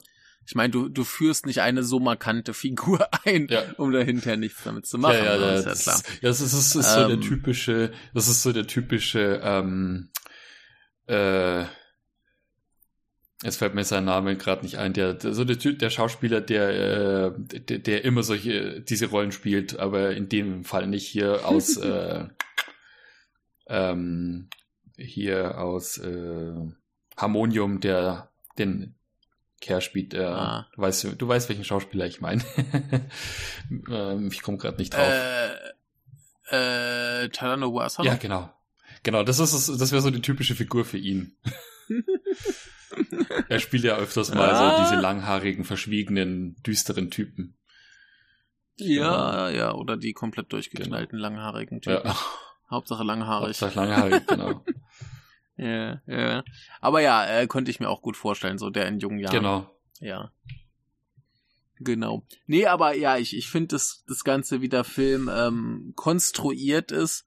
Ich 0.46 0.54
meine, 0.54 0.70
du, 0.70 0.88
du 0.88 1.04
führst 1.04 1.46
nicht 1.46 1.60
eine 1.60 1.82
so 1.82 2.00
markante 2.00 2.54
Figur 2.54 3.06
ein, 3.24 3.46
ja. 3.48 3.62
um 3.76 3.92
dahinter 3.92 4.36
nichts 4.36 4.62
damit 4.64 4.86
zu 4.86 4.98
machen. 4.98 5.16
Ja, 5.16 5.36
ja, 5.36 5.38
das 5.38 5.66
ist 5.66 5.86
ja 5.86 5.92
klar. 5.92 6.02
Ja, 6.22 6.28
das 6.28 6.40
ist, 6.40 6.54
das 6.54 6.76
ist 6.76 6.92
so 6.92 7.06
der 7.06 7.16
ähm. 7.16 7.20
typische, 7.20 7.92
das 8.14 8.28
ist 8.28 8.42
so 8.42 8.52
der 8.52 8.66
typische, 8.66 9.40
ähm, 9.42 10.10
äh, 11.06 11.64
Jetzt 13.42 13.56
fällt 13.56 13.74
mir 13.74 13.82
sein 13.82 14.04
Name 14.04 14.36
gerade 14.36 14.62
nicht 14.62 14.78
ein. 14.78 14.92
Der, 14.92 15.18
so 15.20 15.44
der 15.44 15.58
Typ, 15.58 15.80
der 15.80 15.90
Schauspieler, 15.90 16.40
der, 16.40 17.32
äh, 17.32 17.32
der, 17.60 17.78
der 17.78 18.04
immer 18.04 18.22
solche 18.22 18.80
diese 18.80 19.06
Rollen 19.06 19.32
spielt, 19.32 19.80
aber 19.80 20.12
in 20.12 20.28
dem 20.28 20.62
Fall 20.62 20.86
nicht 20.86 21.08
hier 21.08 21.46
aus 21.46 21.76
äh, 21.78 22.28
ähm, 23.66 24.48
hier 24.96 25.58
aus 25.58 25.98
äh, 25.98 26.54
Harmonium, 27.16 27.80
der 27.80 28.30
den 28.58 28.94
Kerr 29.62 29.80
spielt, 29.80 30.12
äh, 30.12 30.24
ah. 30.24 30.68
du, 30.74 30.82
weißt, 30.82 31.14
du 31.16 31.28
weißt, 31.28 31.48
welchen 31.48 31.64
Schauspieler 31.64 32.04
ich 32.04 32.20
meine. 32.20 32.44
ähm, 33.90 34.28
ich 34.30 34.42
komme 34.42 34.58
gerade 34.58 34.76
nicht 34.76 34.92
drauf. 34.92 35.08
Äh, 36.50 37.24
äh? 37.24 37.30
Ja, 38.04 38.16
genau. 38.16 38.52
Genau, 39.04 39.22
das 39.22 39.38
ist 39.38 39.68
das 39.80 39.92
wäre 39.92 40.02
so 40.02 40.10
die 40.10 40.20
typische 40.20 40.54
Figur 40.54 40.84
für 40.84 40.98
ihn. 40.98 41.36
er 43.48 43.58
spielt 43.58 43.84
ja 43.84 43.96
öfters 43.96 44.34
mal 44.34 44.50
ah. 44.50 44.76
so 44.76 44.82
diese 44.82 45.00
langhaarigen, 45.00 45.64
verschwiegenen, 45.64 46.56
düsteren 46.62 47.10
Typen. 47.10 47.56
Ja, 48.76 49.48
ja, 49.48 49.56
ja, 49.56 49.74
oder 49.74 49.96
die 49.96 50.12
komplett 50.12 50.52
durchgeknallten, 50.52 51.18
genau. 51.18 51.28
langhaarigen 51.28 51.80
Typen. 51.80 52.02
Ja. 52.04 52.16
Hauptsache 52.70 53.04
langhaarig. 53.04 53.60
Hauptsache 53.60 53.74
langhaarig, 53.74 54.26
genau. 54.26 54.64
Ja, 55.62 56.02
ja. 56.06 56.44
Aber 56.80 57.00
ja, 57.00 57.24
äh, 57.26 57.46
könnte 57.46 57.70
ich 57.70 57.80
mir 57.80 57.88
auch 57.88 58.02
gut 58.02 58.16
vorstellen, 58.16 58.58
so 58.58 58.70
der 58.70 58.88
in 58.88 58.98
jungen 58.98 59.18
Jahren. 59.18 59.34
Genau. 59.34 59.70
Ja. 60.00 60.32
Genau. 61.78 62.26
Nee, 62.46 62.66
aber 62.66 62.94
ja, 62.94 63.16
ich, 63.16 63.36
ich 63.36 63.48
finde, 63.48 63.68
das, 63.68 64.04
das 64.06 64.24
Ganze, 64.24 64.60
wie 64.60 64.68
der 64.68 64.84
Film 64.84 65.30
ähm, 65.32 65.92
konstruiert 65.96 66.92
ist, 66.92 67.26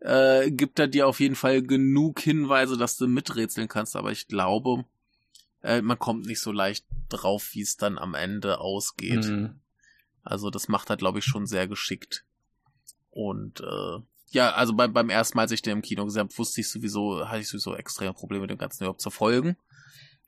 äh, 0.00 0.50
gibt 0.50 0.78
er 0.78 0.88
dir 0.88 1.06
auf 1.06 1.20
jeden 1.20 1.34
Fall 1.34 1.62
genug 1.62 2.20
Hinweise, 2.20 2.76
dass 2.76 2.96
du 2.96 3.06
miträtseln 3.06 3.68
kannst. 3.68 3.96
Aber 3.96 4.12
ich 4.12 4.28
glaube, 4.28 4.84
äh, 5.62 5.82
man 5.82 5.98
kommt 5.98 6.26
nicht 6.26 6.40
so 6.40 6.52
leicht 6.52 6.86
drauf, 7.08 7.50
wie 7.52 7.62
es 7.62 7.76
dann 7.76 7.98
amEnde 7.98 8.60
ausgeht. 8.60 9.24
Mhm. 9.24 9.60
Also 10.22 10.50
das 10.50 10.68
macht 10.68 10.90
er, 10.90 10.96
glaube 10.96 11.20
ich, 11.20 11.24
schon 11.24 11.46
sehr 11.46 11.68
geschickt. 11.68 12.24
Und 13.10 13.60
äh, 13.60 13.98
ja, 14.36 14.52
also 14.52 14.74
beim, 14.74 14.92
beim 14.92 15.08
ersten 15.08 15.38
Mal, 15.38 15.44
als 15.44 15.52
ich 15.52 15.62
den 15.62 15.78
im 15.78 15.82
Kino 15.82 16.04
gesehen 16.04 16.20
habe, 16.20 16.38
wusste 16.38 16.60
ich 16.60 16.68
sowieso, 16.68 17.26
hatte 17.26 17.40
ich 17.40 17.48
sowieso 17.48 17.74
extreme 17.74 18.12
Probleme, 18.12 18.46
dem 18.46 18.58
Ganzen 18.58 18.82
überhaupt 18.82 19.00
zu 19.00 19.08
folgen. 19.08 19.56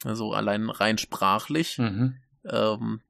Also 0.03 0.33
allein 0.33 0.71
rein 0.71 0.97
sprachlich. 0.97 1.77
Mhm. 1.77 2.17
Ähm, 2.45 3.03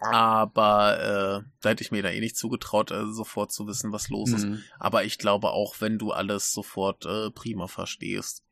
aber 0.00 1.00
äh, 1.00 1.48
da 1.62 1.70
hätte 1.70 1.82
ich 1.82 1.90
mir 1.90 2.02
da 2.02 2.10
eh 2.10 2.20
nicht 2.20 2.36
zugetraut, 2.36 2.90
äh, 2.90 3.10
sofort 3.10 3.52
zu 3.52 3.66
wissen, 3.66 3.90
was 3.90 4.10
los 4.10 4.28
mhm. 4.28 4.36
ist. 4.36 4.46
Aber 4.78 5.04
ich 5.04 5.16
glaube 5.16 5.48
auch, 5.48 5.80
wenn 5.80 5.96
du 5.96 6.12
alles 6.12 6.52
sofort 6.52 7.06
äh, 7.06 7.30
prima 7.30 7.66
verstehst, 7.66 8.44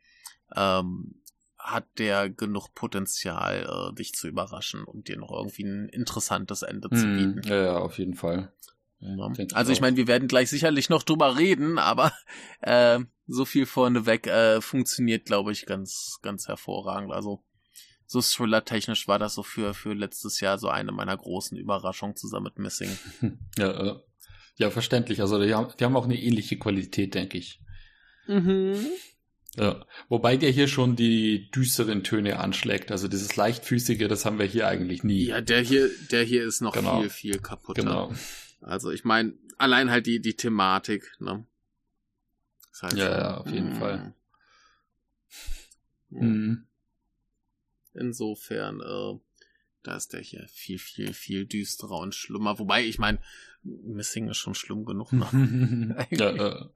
ähm, 0.57 1.22
hat 1.59 1.87
der 1.99 2.31
genug 2.31 2.74
Potenzial, 2.74 3.91
äh, 3.91 3.95
dich 3.95 4.14
zu 4.14 4.29
überraschen 4.29 4.85
und 4.85 5.09
dir 5.09 5.18
noch 5.18 5.31
irgendwie 5.31 5.64
ein 5.64 5.91
interessantes 5.91 6.62
Ende 6.62 6.89
mhm. 6.91 6.97
zu 6.97 7.07
bieten. 7.07 7.43
Ja, 7.45 7.62
ja, 7.62 7.77
auf 7.77 7.99
jeden 7.99 8.14
Fall. 8.14 8.51
Ja, 8.99 9.31
also 9.53 9.73
ich 9.73 9.81
meine, 9.81 9.97
wir 9.97 10.07
werden 10.07 10.27
gleich 10.27 10.49
sicherlich 10.49 10.89
noch 10.89 11.03
drüber 11.03 11.37
reden, 11.37 11.79
aber 11.79 12.13
äh, 12.61 13.01
so 13.27 13.45
viel 13.45 13.67
vorneweg 13.67 14.27
äh, 14.27 14.61
funktioniert, 14.61 15.27
glaube 15.27 15.53
ich, 15.53 15.67
ganz, 15.67 16.19
ganz 16.23 16.49
hervorragend. 16.49 17.13
Also 17.13 17.45
so 18.07 18.21
Thriller-technisch 18.21 19.09
war 19.09 19.19
das 19.19 19.35
so 19.35 19.43
für, 19.43 19.75
für 19.75 19.93
letztes 19.93 20.41
Jahr 20.41 20.59
so 20.59 20.69
eine 20.69 20.93
meiner 20.93 21.17
großen 21.17 21.59
Überraschungen 21.59 22.17
zusammen 22.17 22.45
mit 22.45 22.59
Missing. 22.59 22.97
Ja, 23.59 23.71
äh, 23.71 23.97
ja 24.57 24.71
verständlich. 24.71 25.21
Also 25.21 25.43
die 25.43 25.55
haben, 25.55 25.73
die 25.79 25.85
haben 25.85 25.97
auch 25.97 26.05
eine 26.05 26.21
ähnliche 26.21 26.59
Qualität, 26.59 27.15
denke 27.15 27.39
ich. 27.39 27.61
Mhm. 28.29 28.87
Ja, 29.57 29.87
wobei 30.09 30.37
der 30.37 30.51
hier 30.51 30.69
schon 30.69 30.97
die 30.97 31.51
düsteren 31.51 32.05
Töne 32.05 32.39
anschlägt. 32.39 32.93
Also 32.93 33.09
dieses 33.09 33.37
leichtfüßige, 33.37 34.07
das 34.09 34.25
haben 34.25 34.39
wir 34.39 34.47
hier 34.47 34.69
eigentlich 34.69 35.03
nie. 35.03 35.27
Ja, 35.27 35.41
der 35.41 35.63
hier, 35.63 35.89
der 36.11 36.23
hier 36.23 36.45
ist 36.45 36.61
noch 36.61 36.75
genau. 36.75 37.01
viel, 37.01 37.11
viel 37.11 37.39
kaputter. 37.39 37.83
Genau. 37.83 38.13
Also 38.61 38.91
ich 38.91 39.05
meine, 39.05 39.35
allein 39.59 39.91
halt 39.91 40.07
die, 40.07 40.21
die 40.21 40.35
Thematik, 40.35 41.15
ne? 41.19 41.47
Halt 42.81 42.95
ja, 42.95 43.05
so, 43.05 43.11
ja, 43.11 43.37
auf 43.39 43.51
jeden 43.51 43.75
mm. 43.75 43.79
Fall. 43.79 44.15
Mhm. 46.11 46.67
Insofern, 47.95 48.81
äh, 48.81 49.19
da 49.83 49.97
ist 49.97 50.13
der 50.13 50.21
hier 50.21 50.47
viel, 50.49 50.79
viel, 50.79 51.15
viel 51.15 51.47
düsterer 51.47 51.99
und 51.99 52.15
schlimmer. 52.15 52.59
Wobei, 52.59 52.85
ich 52.85 52.99
meine, 52.99 53.21
Missing 53.63 54.29
ist 54.29 54.37
schon 54.37 54.55
schlimm 54.55 54.85
genug. 54.85 55.13
Ne? 55.13 56.07
ja, 56.11 56.31
ja, 56.37 56.71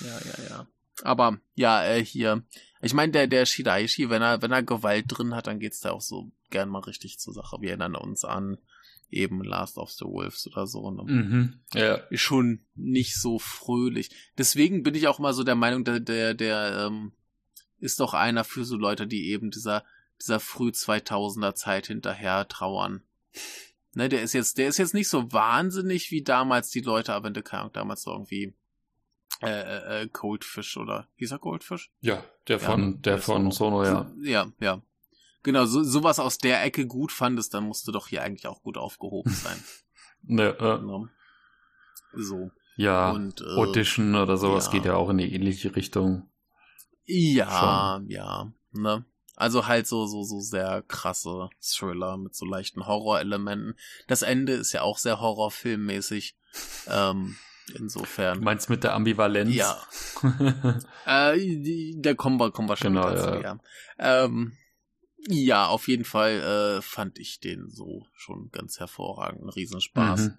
ja, 0.00 0.44
ja. 0.48 0.66
Aber 1.02 1.40
ja, 1.54 1.84
äh, 1.84 2.04
hier, 2.04 2.44
ich 2.82 2.92
meine, 2.92 3.12
der, 3.12 3.26
der 3.26 3.46
Shidaishi, 3.46 4.10
wenn 4.10 4.20
er, 4.20 4.42
wenn 4.42 4.52
er 4.52 4.62
Gewalt 4.62 5.06
drin 5.08 5.34
hat, 5.34 5.46
dann 5.46 5.58
geht's 5.58 5.80
da 5.80 5.92
auch 5.92 6.02
so 6.02 6.30
gern 6.50 6.68
mal 6.68 6.80
richtig 6.80 7.18
zur 7.18 7.32
Sache. 7.32 7.56
Wir 7.60 7.70
erinnern 7.70 7.94
uns 7.94 8.24
an 8.24 8.58
eben 9.10 9.42
Last 9.42 9.78
of 9.78 9.90
the 9.90 10.04
Wolves 10.04 10.46
oder 10.46 10.66
so. 10.66 10.90
Ne? 10.90 11.02
Mhm, 11.04 11.60
ja. 11.74 11.94
Ist 12.10 12.20
schon 12.20 12.64
nicht 12.74 13.16
so 13.16 13.38
fröhlich. 13.38 14.10
Deswegen 14.38 14.82
bin 14.82 14.94
ich 14.94 15.08
auch 15.08 15.18
mal 15.18 15.32
so 15.32 15.44
der 15.44 15.54
Meinung, 15.54 15.84
der, 15.84 16.00
der, 16.00 16.34
der 16.34 16.86
ähm, 16.86 17.12
ist 17.78 18.00
doch 18.00 18.14
einer 18.14 18.44
für 18.44 18.64
so 18.64 18.76
Leute, 18.76 19.06
die 19.06 19.30
eben 19.30 19.50
dieser, 19.50 19.84
dieser 20.20 20.40
früh 20.40 20.68
2000er 20.68 21.54
Zeit 21.54 21.86
hinterher 21.86 22.46
trauern. 22.48 23.02
Ne, 23.94 24.08
der 24.08 24.22
ist 24.22 24.34
jetzt, 24.34 24.58
der 24.58 24.68
ist 24.68 24.78
jetzt 24.78 24.94
nicht 24.94 25.08
so 25.08 25.32
wahnsinnig 25.32 26.10
wie 26.12 26.22
damals 26.22 26.70
die 26.70 26.80
Leute, 26.80 27.12
aber 27.12 27.32
keine 27.32 27.62
Ahnung, 27.62 27.72
damals 27.72 28.02
so 28.02 28.12
irgendwie 28.12 28.54
äh, 29.42 29.48
äh, 29.48 30.02
äh, 30.02 30.08
Goldfish 30.12 30.76
oder 30.76 31.08
hieß 31.16 31.32
er 31.32 31.38
Goldfish? 31.38 31.90
Ja, 32.00 32.22
der 32.46 32.60
von, 32.60 32.80
ja, 32.80 32.86
der, 32.86 33.12
der 33.14 33.18
von 33.18 33.50
Sono, 33.50 33.84
ja. 33.84 34.12
Ja, 34.22 34.52
ja. 34.60 34.82
Genau, 35.42 35.64
so, 35.64 35.82
sowas 35.82 36.18
aus 36.18 36.38
der 36.38 36.62
Ecke 36.62 36.86
gut 36.86 37.12
fandest, 37.12 37.54
dann 37.54 37.64
musst 37.64 37.86
du 37.88 37.92
doch 37.92 38.08
hier 38.08 38.22
eigentlich 38.22 38.46
auch 38.46 38.62
gut 38.62 38.76
aufgehoben 38.76 39.32
sein. 39.32 39.62
ne, 40.22 40.48
äh. 40.58 40.78
Genau. 40.78 41.08
So. 42.14 42.50
Ja, 42.76 43.10
und, 43.10 43.40
äh, 43.42 43.56
Audition 43.56 44.14
oder 44.14 44.36
sowas 44.36 44.66
ja. 44.66 44.72
geht 44.72 44.84
ja 44.86 44.94
auch 44.94 45.10
in 45.10 45.18
die 45.18 45.32
ähnliche 45.34 45.76
Richtung. 45.76 46.28
Ja, 47.04 47.96
Schon. 47.98 48.08
ja, 48.08 48.52
ne? 48.72 49.04
Also 49.36 49.66
halt 49.66 49.86
so, 49.86 50.06
so, 50.06 50.22
so 50.22 50.40
sehr 50.40 50.82
krasse 50.86 51.48
Thriller 51.62 52.16
mit 52.16 52.34
so 52.34 52.44
leichten 52.44 52.86
Horrorelementen. 52.86 53.74
Das 54.06 54.22
Ende 54.22 54.52
ist 54.52 54.72
ja 54.72 54.82
auch 54.82 54.98
sehr 54.98 55.20
horrorfilmmäßig. 55.20 56.36
ähm, 56.88 57.36
Insofern. 57.74 58.38
Du 58.38 58.44
meinst 58.44 58.68
mit 58.68 58.84
der 58.84 58.94
Ambivalenz? 58.94 59.54
Ja. 59.54 59.80
äh, 61.34 61.94
da 61.96 62.14
kommen 62.14 62.38
wir, 62.40 62.50
kommen 62.50 62.68
wir 62.68 62.76
schon 62.76 62.94
genau, 62.94 63.10
dazu, 63.10 63.28
ja. 63.36 63.40
ja. 63.40 63.58
Ähm, 64.24 64.56
ja, 65.28 65.66
auf 65.66 65.88
jeden 65.88 66.04
Fall 66.04 66.78
äh, 66.78 66.82
fand 66.82 67.18
ich 67.18 67.40
den 67.40 67.68
so 67.68 68.06
schon 68.14 68.50
ganz 68.50 68.80
hervorragend. 68.80 69.42
Ein 69.42 69.48
Riesenspaß. 69.50 70.20
Mhm. 70.20 70.38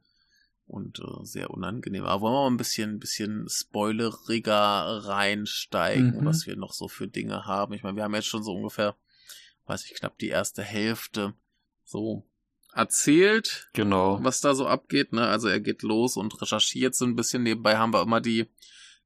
Und 0.65 0.99
äh, 0.99 1.23
sehr 1.25 1.49
unangenehm. 1.51 2.05
Aber 2.05 2.21
wollen 2.21 2.34
wir 2.34 2.41
mal 2.41 2.51
ein 2.51 2.57
bisschen, 2.57 2.91
ein 2.91 2.99
bisschen 2.99 3.47
spoileriger 3.49 5.03
reinsteigen, 5.05 6.21
mhm. 6.21 6.25
was 6.25 6.47
wir 6.47 6.55
noch 6.55 6.73
so 6.73 6.88
für 6.88 7.07
Dinge 7.07 7.45
haben. 7.45 7.73
Ich 7.73 7.84
meine, 7.84 7.97
wir 7.97 8.03
haben 8.03 8.15
jetzt 8.15 8.27
schon 8.27 8.43
so 8.43 8.53
ungefähr, 8.53 8.95
weiß 9.65 9.86
ich, 9.86 9.93
knapp 9.93 10.17
die 10.17 10.29
erste 10.29 10.63
Hälfte 10.63 11.34
so 11.84 12.25
erzählt. 12.73 13.69
Genau. 13.73 14.23
Was 14.23 14.39
da 14.39 14.55
so 14.55 14.65
abgeht, 14.65 15.11
ne? 15.11 15.27
Also 15.27 15.49
er 15.49 15.59
geht 15.59 15.84
los 15.84 16.15
und 16.15 16.41
recherchiert 16.41 16.95
so 16.95 17.05
ein 17.05 17.17
bisschen. 17.17 17.43
Nebenbei 17.43 17.77
haben 17.77 17.93
wir 17.93 18.01
immer 18.01 18.21
die 18.21 18.47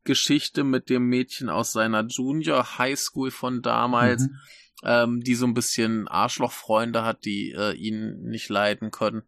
Geschichte 0.03 0.63
mit 0.63 0.89
dem 0.91 1.07
Mädchen 1.07 1.49
aus 1.49 1.71
seiner 1.71 2.05
Junior 2.05 2.77
High 2.77 2.99
School 2.99 3.31
von 3.31 3.63
damals. 3.63 4.21
Mhm 4.27 4.37
ähm, 4.83 5.21
die 5.21 5.35
so 5.35 5.45
ein 5.45 5.53
bisschen 5.53 6.07
Arschlochfreunde 6.07 7.03
hat, 7.03 7.25
die 7.25 7.51
äh, 7.51 7.73
ihn 7.73 8.21
nicht 8.21 8.49
leiden 8.49 8.91
können. 8.91 9.23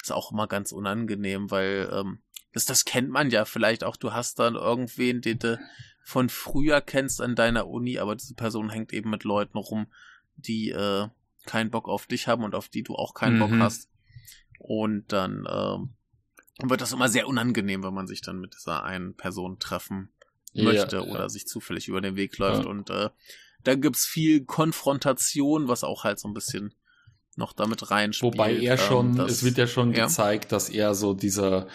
Ist 0.00 0.12
auch 0.12 0.32
immer 0.32 0.46
ganz 0.46 0.72
unangenehm, 0.72 1.50
weil 1.50 1.88
ähm, 1.92 2.20
das, 2.52 2.64
das 2.64 2.84
kennt 2.84 3.10
man 3.10 3.30
ja 3.30 3.44
vielleicht 3.44 3.84
auch. 3.84 3.96
Du 3.96 4.12
hast 4.12 4.38
dann 4.38 4.54
irgendwen, 4.54 5.20
den 5.20 5.38
du 5.38 5.60
von 6.02 6.28
früher 6.28 6.80
kennst 6.80 7.20
an 7.20 7.34
deiner 7.34 7.68
Uni, 7.68 7.98
aber 7.98 8.16
diese 8.16 8.34
Person 8.34 8.70
hängt 8.70 8.92
eben 8.92 9.10
mit 9.10 9.24
Leuten 9.24 9.58
rum, 9.58 9.88
die 10.36 10.70
äh, 10.70 11.08
keinen 11.44 11.70
Bock 11.70 11.88
auf 11.88 12.06
dich 12.06 12.28
haben 12.28 12.44
und 12.44 12.54
auf 12.54 12.68
die 12.68 12.82
du 12.82 12.94
auch 12.94 13.14
keinen 13.14 13.36
mhm. 13.36 13.40
Bock 13.40 13.52
hast. 13.58 13.90
Und 14.58 15.12
dann 15.12 15.46
äh, 15.46 16.66
wird 16.66 16.80
das 16.80 16.92
immer 16.92 17.08
sehr 17.08 17.28
unangenehm, 17.28 17.82
wenn 17.82 17.94
man 17.94 18.06
sich 18.06 18.20
dann 18.20 18.40
mit 18.40 18.54
dieser 18.54 18.84
einen 18.84 19.14
Person 19.14 19.58
treffen 19.58 20.10
möchte 20.54 20.96
ja, 20.96 21.02
oder 21.02 21.20
ja. 21.20 21.28
sich 21.28 21.46
zufällig 21.46 21.88
über 21.88 22.00
den 22.00 22.16
Weg 22.16 22.38
läuft. 22.38 22.64
Ja. 22.64 22.70
Und 22.70 22.90
äh, 22.90 23.10
da 23.64 23.74
gibt's 23.74 24.06
viel 24.06 24.44
Konfrontation, 24.44 25.68
was 25.68 25.84
auch 25.84 26.04
halt 26.04 26.18
so 26.18 26.28
ein 26.28 26.34
bisschen 26.34 26.74
noch 27.36 27.52
damit 27.52 27.90
reinspielt. 27.90 28.34
Wobei 28.34 28.56
er 28.56 28.74
ähm, 28.74 28.78
schon, 28.78 29.16
dass, 29.16 29.30
es 29.30 29.44
wird 29.44 29.58
ja 29.58 29.66
schon 29.66 29.92
ja. 29.94 30.06
gezeigt, 30.06 30.52
dass 30.52 30.68
er 30.68 30.94
so 30.94 31.14
dieser, 31.14 31.68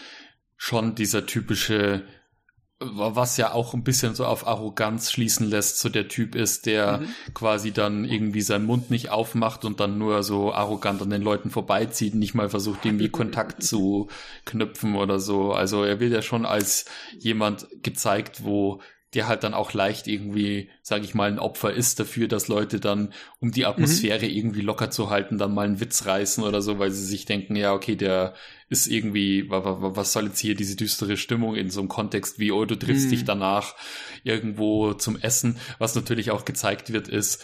schon 0.58 0.94
dieser 0.94 1.26
typische, 1.26 2.04
was 2.80 3.38
ja 3.38 3.54
auch 3.54 3.74
ein 3.74 3.84
bisschen 3.84 4.14
so 4.14 4.26
auf 4.26 4.46
Arroganz 4.46 5.12
schließen 5.12 5.50
lässt, 5.50 5.80
so 5.80 5.88
der 5.88 6.10
Typ 6.10 6.36
ist, 6.36 6.66
der 6.66 7.00
mhm. 7.00 7.08
quasi 7.34 7.72
dann 7.72 8.04
irgendwie 8.04 8.42
seinen 8.42 8.66
Mund 8.66 8.92
nicht 8.92 9.10
aufmacht 9.10 9.64
und 9.64 9.80
dann 9.80 9.98
nur 9.98 10.22
so 10.24 10.54
arrogant 10.54 11.02
an 11.02 11.10
den 11.10 11.22
Leuten 11.22 11.50
vorbeizieht, 11.50 12.14
nicht 12.14 12.34
mal 12.34 12.50
versucht, 12.50 12.84
irgendwie 12.86 13.10
Kontakt 13.10 13.64
zu 13.64 14.10
knüpfen 14.46 14.96
oder 14.96 15.20
so. 15.20 15.54
Also 15.54 15.84
er 15.84 16.00
wird 16.02 16.12
ja 16.12 16.22
schon 16.22 16.46
als 16.46 16.86
jemand 17.18 17.68
gezeigt, 17.84 18.44
wo 18.44 18.82
der 19.14 19.28
halt 19.28 19.44
dann 19.44 19.54
auch 19.54 19.74
leicht 19.74 20.08
irgendwie, 20.08 20.70
sage 20.82 21.06
ich 21.06 21.14
mal, 21.14 21.30
ein 21.30 21.40
Opfer 21.40 21.72
ist 21.72 22.00
dafür, 22.00 22.28
dass 22.28 22.48
Leute 22.48 22.80
dann, 22.80 23.14
um 23.40 23.52
die 23.52 23.66
Atmosphäre 23.66 24.26
mhm. 24.26 24.32
irgendwie 24.32 24.62
locker 24.62 24.90
zu 24.90 25.10
halten, 25.10 25.38
dann 25.38 25.54
mal 25.54 25.66
einen 25.66 25.80
Witz 25.80 26.06
reißen 26.06 26.44
oder 26.44 26.62
so, 26.62 26.80
weil 26.80 26.92
sie 26.92 27.06
sich 27.06 27.26
denken, 27.26 27.56
ja, 27.56 27.74
okay, 27.74 27.96
der 27.96 28.34
ist 28.70 28.88
irgendwie, 28.88 29.46
was 29.50 30.14
soll 30.14 30.26
jetzt 30.26 30.40
hier 30.40 30.56
diese 30.56 30.76
düstere 30.76 31.18
Stimmung 31.18 31.56
in 31.56 31.70
so 31.70 31.80
einem 31.80 31.90
Kontext 31.90 32.40
wie, 32.40 32.52
oh, 32.52 32.66
du 32.66 32.76
triffst 32.76 33.06
mhm. 33.06 33.10
dich 33.12 33.24
danach 33.24 33.76
irgendwo 34.24 34.94
zum 34.94 35.18
Essen. 35.20 35.58
Was 35.78 35.94
natürlich 35.94 36.32
auch 36.32 36.44
gezeigt 36.44 36.92
wird, 36.92 37.08
ist, 37.08 37.44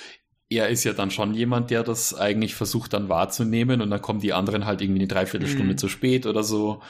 er 0.50 0.70
ist 0.70 0.84
ja 0.84 0.94
dann 0.94 1.12
schon 1.12 1.36
jemand, 1.36 1.70
der 1.70 1.84
das 1.84 2.16
eigentlich 2.16 2.56
versucht 2.56 2.94
dann 2.94 3.10
wahrzunehmen 3.10 3.82
und 3.82 3.92
dann 3.92 4.02
kommen 4.02 4.20
die 4.20 4.34
anderen 4.34 4.66
halt 4.66 4.82
irgendwie 4.82 5.02
eine 5.02 5.08
Dreiviertelstunde 5.08 5.74
mhm. 5.74 5.78
zu 5.78 5.88
spät 5.88 6.26
oder 6.26 6.44
so. 6.44 6.82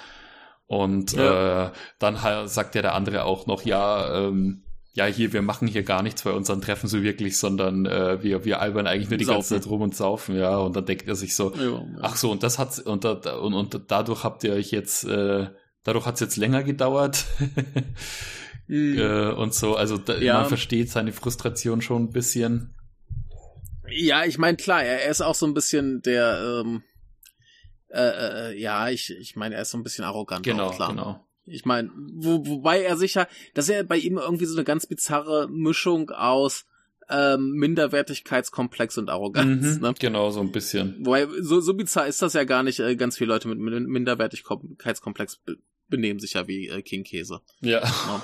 Und 0.68 1.14
ja. 1.14 1.68
äh, 1.68 1.72
dann 1.98 2.48
sagt 2.48 2.76
ja 2.76 2.82
der 2.82 2.94
andere 2.94 3.26
auch 3.26 3.48
noch, 3.48 3.64
ja, 3.64 4.28
ähm, 4.28 4.64
ja, 5.00 5.06
hier, 5.06 5.32
wir 5.32 5.42
machen 5.42 5.66
hier 5.66 5.84
gar 5.84 6.04
nichts 6.04 6.24
bei 6.24 6.32
unseren 6.34 6.60
Treffen 6.60 6.90
so 6.90 7.02
wirklich, 7.02 7.38
sondern 7.38 7.86
äh, 7.86 8.22
wir, 8.22 8.44
wir 8.44 8.60
albern 8.60 8.86
eigentlich 8.86 9.10
nur 9.10 9.18
die 9.18 9.24
saufen. 9.24 9.38
ganze 9.38 9.56
Zeit 9.56 9.72
rum 9.72 9.82
und 9.82 9.96
saufen, 9.96 10.36
ja. 10.36 10.58
Und 10.58 10.76
dann 10.76 10.86
denkt 10.86 11.08
er 11.08 11.16
sich 11.16 11.38
so, 11.38 11.56
ja, 11.56 11.64
ja. 11.64 11.86
ach 12.02 12.18
so, 12.18 12.30
und 12.30 12.44
das 12.44 12.60
hat 12.60 12.80
und, 12.80 13.06
und, 13.06 13.54
und 13.54 13.82
dadurch 13.88 14.26
habt 14.26 14.44
ihr 14.44 14.52
euch 14.52 14.72
jetzt, 14.72 15.06
äh, 15.06 15.48
dadurch 15.84 16.06
hat 16.06 16.16
es 16.16 16.20
jetzt 16.20 16.36
länger 16.36 16.64
gedauert. 16.64 17.26
mhm. 18.68 18.98
äh, 18.98 19.32
und 19.32 19.54
so, 19.54 19.78
also 19.78 19.98
da, 19.98 20.18
ja. 20.18 20.34
man 20.34 20.50
versteht 20.50 20.90
seine 20.90 21.14
Frustration 21.14 21.82
schon 21.82 22.04
ein 22.04 22.12
bisschen. 22.12 22.76
Ja, 23.90 24.26
ich 24.26 24.38
meine, 24.38 24.58
klar, 24.58 24.84
er, 24.84 25.04
er 25.04 25.12
ist 25.12 25.22
auch 25.22 25.36
so 25.36 25.46
ein 25.46 25.54
bisschen 25.54 26.02
der, 26.02 26.62
ähm, 26.66 26.84
äh, 27.88 28.50
äh, 28.52 28.60
ja, 28.60 28.90
ich, 28.90 29.12
ich 29.18 29.38
meine, 29.38 29.56
er 29.56 29.62
ist 29.62 29.72
so 29.72 29.78
ein 29.78 29.84
bisschen 29.84 30.04
arrogant. 30.04 30.44
Genau, 30.44 30.68
auch, 30.68 30.76
klar. 30.76 30.90
genau. 30.90 31.26
Ich 31.50 31.66
meine, 31.66 31.92
wo, 31.96 32.46
wobei 32.46 32.84
er 32.84 32.98
sicher, 32.98 33.28
dass 33.54 33.70
er 33.70 33.84
bei 33.84 33.98
ihm 33.98 34.18
irgendwie 34.18 34.46
so 34.46 34.56
eine 34.56 34.64
ganz 34.64 34.86
bizarre 34.86 35.48
Mischung 35.50 36.10
aus 36.12 36.66
ähm, 37.10 37.52
Minderwertigkeitskomplex 37.54 38.98
und 38.98 39.10
Arroganz. 39.10 39.78
Mhm, 39.78 39.82
ne? 39.82 39.94
Genau, 40.00 40.30
so 40.30 40.42
ein 40.42 40.52
bisschen. 40.52 40.98
Wobei, 41.00 41.28
so, 41.40 41.60
so 41.60 41.74
bizarr 41.74 42.08
ist 42.08 42.22
das 42.22 42.34
ja 42.34 42.44
gar 42.44 42.64
nicht. 42.64 42.80
Äh, 42.80 42.96
ganz 42.96 43.18
viele 43.18 43.34
Leute 43.34 43.48
mit 43.48 43.58
Minderwertigkeitskomplex 43.60 45.38
be 45.38 45.58
benehmen 45.88 46.20
sich 46.20 46.34
ja 46.34 46.48
wie 46.48 46.68
äh, 46.68 46.84
King 46.84 47.04
Käse. 47.04 47.42
Ja. 47.62 47.82
ja. 47.82 48.24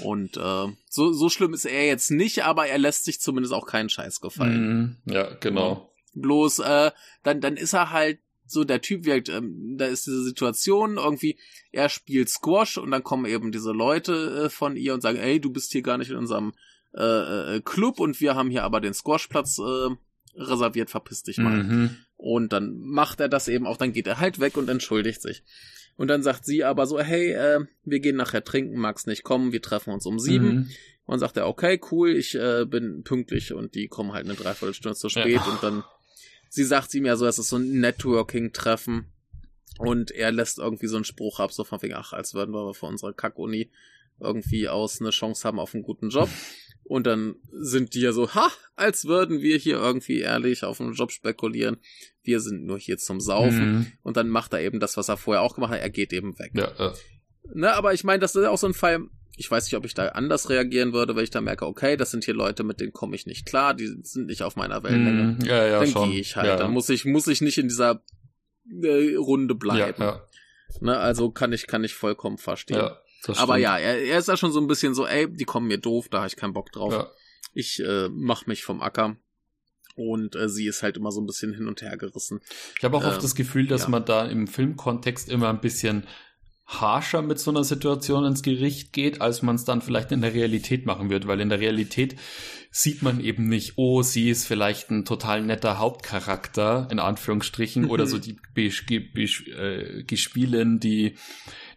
Und 0.00 0.36
äh, 0.36 0.66
so, 0.88 1.12
so 1.12 1.28
schlimm 1.28 1.54
ist 1.54 1.64
er 1.64 1.86
jetzt 1.86 2.10
nicht, 2.10 2.44
aber 2.44 2.66
er 2.66 2.78
lässt 2.78 3.04
sich 3.04 3.20
zumindest 3.20 3.54
auch 3.54 3.66
keinen 3.66 3.88
Scheiß 3.88 4.20
gefallen. 4.20 4.98
Mhm, 5.04 5.12
ja, 5.12 5.32
genau. 5.34 5.72
Ja. 5.72 6.20
Bloß, 6.22 6.58
äh, 6.60 6.90
dann, 7.22 7.40
dann 7.40 7.56
ist 7.56 7.72
er 7.72 7.92
halt 7.92 8.18
so 8.50 8.64
der 8.64 8.80
Typ 8.80 9.04
wirkt, 9.04 9.28
ähm, 9.28 9.76
da 9.78 9.86
ist 9.86 10.06
diese 10.06 10.22
Situation 10.22 10.96
irgendwie, 10.96 11.38
er 11.72 11.88
spielt 11.88 12.28
Squash 12.28 12.78
und 12.78 12.90
dann 12.90 13.04
kommen 13.04 13.26
eben 13.26 13.52
diese 13.52 13.72
Leute 13.72 14.44
äh, 14.44 14.48
von 14.50 14.76
ihr 14.76 14.94
und 14.94 15.00
sagen, 15.00 15.18
ey, 15.18 15.40
du 15.40 15.50
bist 15.50 15.72
hier 15.72 15.82
gar 15.82 15.98
nicht 15.98 16.10
in 16.10 16.16
unserem 16.16 16.52
äh, 16.94 17.56
äh, 17.56 17.60
Club 17.60 18.00
und 18.00 18.20
wir 18.20 18.34
haben 18.34 18.50
hier 18.50 18.64
aber 18.64 18.80
den 18.80 18.94
Squashplatz 18.94 19.58
äh, 19.58 19.94
reserviert, 20.36 20.90
verpiss 20.90 21.22
dich 21.22 21.38
mal. 21.38 21.62
Mhm. 21.62 21.96
Und 22.16 22.52
dann 22.52 22.78
macht 22.78 23.20
er 23.20 23.28
das 23.28 23.48
eben 23.48 23.66
auch, 23.66 23.76
dann 23.76 23.92
geht 23.92 24.06
er 24.06 24.18
halt 24.18 24.40
weg 24.40 24.56
und 24.56 24.68
entschuldigt 24.68 25.22
sich. 25.22 25.44
Und 25.96 26.08
dann 26.08 26.22
sagt 26.22 26.46
sie 26.46 26.64
aber 26.64 26.86
so, 26.86 27.00
hey, 27.00 27.32
äh, 27.32 27.60
wir 27.84 28.00
gehen 28.00 28.16
nachher 28.16 28.44
trinken, 28.44 28.78
magst 28.78 29.06
nicht 29.06 29.24
kommen, 29.24 29.52
wir 29.52 29.62
treffen 29.62 29.92
uns 29.92 30.06
um 30.06 30.18
sieben. 30.18 30.46
Mhm. 30.46 30.70
Und 31.04 31.12
dann 31.12 31.20
sagt 31.20 31.36
er, 31.36 31.48
okay, 31.48 31.80
cool, 31.90 32.10
ich 32.10 32.34
äh, 32.34 32.64
bin 32.66 33.02
pünktlich 33.02 33.52
und 33.52 33.74
die 33.74 33.88
kommen 33.88 34.12
halt 34.12 34.26
eine 34.26 34.34
Dreiviertelstunde 34.34 34.96
zu 34.96 35.08
spät 35.08 35.36
ja. 35.36 35.44
und 35.44 35.62
dann 35.62 35.84
sie 36.48 36.64
sagt 36.64 36.94
ihm 36.94 37.06
ja 37.06 37.16
so, 37.16 37.26
es 37.26 37.38
ist 37.38 37.48
so 37.48 37.56
ein 37.56 37.80
Networking-Treffen. 37.80 39.12
Und 39.78 40.10
er 40.10 40.32
lässt 40.32 40.58
irgendwie 40.58 40.88
so 40.88 40.96
einen 40.96 41.04
Spruch 41.04 41.38
ab, 41.38 41.52
so 41.52 41.62
von 41.62 41.80
wegen, 41.82 41.94
ach, 41.94 42.12
als 42.12 42.34
würden 42.34 42.52
wir 42.52 42.74
von 42.74 42.90
unserer 42.90 43.12
Kack-Uni 43.12 43.70
irgendwie 44.20 44.68
aus 44.68 45.00
eine 45.00 45.10
Chance 45.10 45.46
haben 45.46 45.60
auf 45.60 45.74
einen 45.74 45.84
guten 45.84 46.08
Job. 46.10 46.28
Und 46.88 47.06
dann 47.06 47.36
sind 47.52 47.94
die 47.94 48.00
ja 48.00 48.12
so, 48.12 48.34
ha, 48.34 48.50
als 48.74 49.04
würden 49.04 49.42
wir 49.42 49.58
hier 49.58 49.76
irgendwie 49.76 50.20
ehrlich 50.20 50.64
auf 50.64 50.80
einen 50.80 50.94
Job 50.94 51.12
spekulieren. 51.12 51.76
Wir 52.22 52.40
sind 52.40 52.64
nur 52.64 52.78
hier 52.78 52.96
zum 52.96 53.20
Saufen. 53.20 53.72
Mhm. 53.72 53.92
Und 54.02 54.16
dann 54.16 54.30
macht 54.30 54.54
er 54.54 54.62
eben 54.62 54.80
das, 54.80 54.96
was 54.96 55.10
er 55.10 55.18
vorher 55.18 55.42
auch 55.42 55.54
gemacht 55.54 55.72
hat. 55.72 55.80
Er 55.80 55.90
geht 55.90 56.14
eben 56.14 56.38
weg. 56.38 56.52
Ja, 56.54 56.72
ja. 56.78 56.94
Ne, 57.52 57.74
aber 57.74 57.92
ich 57.92 58.04
meine, 58.04 58.20
das 58.20 58.34
ist 58.34 58.44
auch 58.46 58.56
so 58.56 58.66
ein 58.66 58.74
Fall, 58.74 59.06
ich 59.38 59.48
weiß 59.48 59.66
nicht, 59.66 59.76
ob 59.76 59.84
ich 59.84 59.94
da 59.94 60.08
anders 60.08 60.50
reagieren 60.50 60.92
würde, 60.92 61.14
weil 61.14 61.22
ich 61.22 61.30
da 61.30 61.40
merke, 61.40 61.66
okay, 61.66 61.96
das 61.96 62.10
sind 62.10 62.24
hier 62.24 62.34
Leute, 62.34 62.64
mit 62.64 62.80
denen 62.80 62.92
komme 62.92 63.14
ich 63.14 63.24
nicht 63.24 63.46
klar, 63.46 63.72
die 63.72 63.86
sind 64.02 64.26
nicht 64.26 64.42
auf 64.42 64.56
meiner 64.56 64.82
Wellenlänge. 64.82 65.38
Mm, 65.38 65.44
ja, 65.44 65.64
ja, 65.64 65.84
dann 65.84 66.10
gehe 66.10 66.20
ich 66.20 66.34
halt. 66.34 66.48
Ja. 66.48 66.56
Dann 66.56 66.72
muss 66.72 66.88
ich, 66.88 67.04
muss 67.04 67.28
ich 67.28 67.40
nicht 67.40 67.56
in 67.56 67.68
dieser 67.68 68.02
äh, 68.82 69.14
Runde 69.14 69.54
bleiben. 69.54 70.02
Ja. 70.02 70.22
Ne, 70.80 70.98
also 70.98 71.30
kann 71.30 71.52
ich, 71.52 71.68
kann 71.68 71.84
ich 71.84 71.94
vollkommen 71.94 72.36
verstehen. 72.36 72.90
Aber 73.26 73.56
ja, 73.58 73.78
er, 73.78 74.02
er 74.02 74.18
ist 74.18 74.28
da 74.28 74.36
schon 74.36 74.50
so 74.50 74.60
ein 74.60 74.66
bisschen 74.66 74.92
so, 74.94 75.06
ey, 75.06 75.32
die 75.32 75.44
kommen 75.44 75.68
mir 75.68 75.78
doof, 75.78 76.08
da 76.10 76.18
habe 76.18 76.26
ich 76.26 76.36
keinen 76.36 76.52
Bock 76.52 76.72
drauf. 76.72 77.06
Ich 77.54 77.80
äh, 77.80 78.08
mach 78.10 78.46
mich 78.46 78.64
vom 78.64 78.82
Acker. 78.82 79.16
Und 79.94 80.36
äh, 80.36 80.48
sie 80.48 80.66
ist 80.66 80.82
halt 80.82 80.96
immer 80.96 81.10
so 81.10 81.20
ein 81.20 81.26
bisschen 81.26 81.54
hin 81.54 81.66
und 81.66 81.82
her 81.82 81.96
gerissen. 81.96 82.40
Ich 82.76 82.84
habe 82.84 82.96
auch 82.96 83.04
äh, 83.04 83.06
oft 83.06 83.22
das 83.22 83.34
Gefühl, 83.34 83.66
dass 83.66 83.82
ja. 83.82 83.88
man 83.88 84.04
da 84.04 84.26
im 84.26 84.46
Filmkontext 84.46 85.28
immer 85.28 85.48
ein 85.48 85.60
bisschen 85.60 86.06
harscher 86.68 87.22
mit 87.22 87.40
so 87.40 87.50
einer 87.50 87.64
Situation 87.64 88.26
ins 88.26 88.42
Gericht 88.42 88.92
geht, 88.92 89.22
als 89.22 89.42
man 89.42 89.56
es 89.56 89.64
dann 89.64 89.80
vielleicht 89.80 90.12
in 90.12 90.20
der 90.20 90.34
Realität 90.34 90.84
machen 90.84 91.08
wird, 91.08 91.26
weil 91.26 91.40
in 91.40 91.48
der 91.48 91.60
Realität 91.60 92.14
sieht 92.70 93.02
man 93.02 93.20
eben 93.20 93.48
nicht, 93.48 93.72
oh, 93.76 94.02
sie 94.02 94.28
ist 94.28 94.46
vielleicht 94.46 94.90
ein 94.90 95.06
total 95.06 95.42
netter 95.42 95.78
Hauptcharakter, 95.78 96.86
in 96.90 96.98
Anführungsstrichen, 96.98 97.86
oder 97.86 98.06
so 98.06 98.18
die 98.18 98.36
äh, 98.56 100.02
Gespielen, 100.02 100.78
die, 100.78 101.14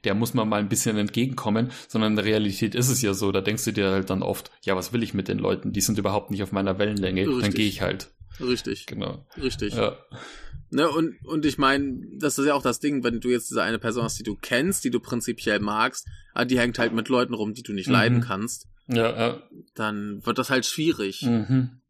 der 0.04 0.14
muss 0.14 0.34
man 0.34 0.50
mal 0.50 0.60
ein 0.60 0.68
bisschen 0.68 0.98
entgegenkommen, 0.98 1.72
sondern 1.88 2.12
in 2.12 2.16
der 2.18 2.26
Realität 2.26 2.76
ist 2.76 2.90
es 2.90 3.02
ja 3.02 3.14
so, 3.14 3.32
da 3.32 3.40
denkst 3.40 3.64
du 3.64 3.72
dir 3.72 3.92
halt 3.92 4.10
dann 4.10 4.22
oft, 4.22 4.52
ja, 4.64 4.76
was 4.76 4.92
will 4.92 5.04
ich 5.04 5.14
mit 5.14 5.30
den 5.30 5.40
Leuten? 5.40 5.72
Die 5.72 5.82
sind 5.82 5.98
überhaupt 5.98 6.32
nicht 6.32 6.44
auf 6.44 6.52
meiner 6.52 6.78
Wellenlänge, 6.78 7.22
Richtig. 7.22 7.42
dann 7.42 7.54
gehe 7.54 7.68
ich 7.68 7.82
halt. 7.82 8.12
Richtig. 8.42 8.86
Genau. 8.86 9.26
Richtig. 9.38 9.74
Ja. 9.74 9.98
Ne, 10.70 10.90
und, 10.90 11.18
und 11.26 11.46
ich 11.46 11.58
meine, 11.58 12.02
das 12.18 12.38
ist 12.40 12.46
ja 12.46 12.54
auch 12.54 12.62
das 12.62 12.80
Ding, 12.80 13.04
wenn 13.04 13.20
du 13.20 13.30
jetzt 13.30 13.50
diese 13.50 13.62
eine 13.62 13.78
Person 13.78 14.04
hast, 14.04 14.18
die 14.20 14.24
du 14.24 14.36
kennst, 14.36 14.86
die 14.86 14.90
du 14.90 15.02
prinzipiell 15.02 15.60
magst, 15.60 16.08
aber 16.34 16.46
die 16.46 16.58
hängt 16.58 16.80
halt 16.80 16.94
mit 16.94 17.10
Leuten 17.10 17.34
rum, 17.34 17.54
die 17.54 17.64
du 17.64 17.74
nicht 17.74 17.88
mhm. 17.88 17.94
leiden 17.94 18.22
kannst. 18.22 18.68
Ja, 18.88 19.12
ja. 19.18 19.44
Dann 19.76 20.26
wird 20.26 20.38
das 20.38 20.50
halt 20.50 20.66
schwierig. 20.66 21.24
Mhm. 21.24 21.82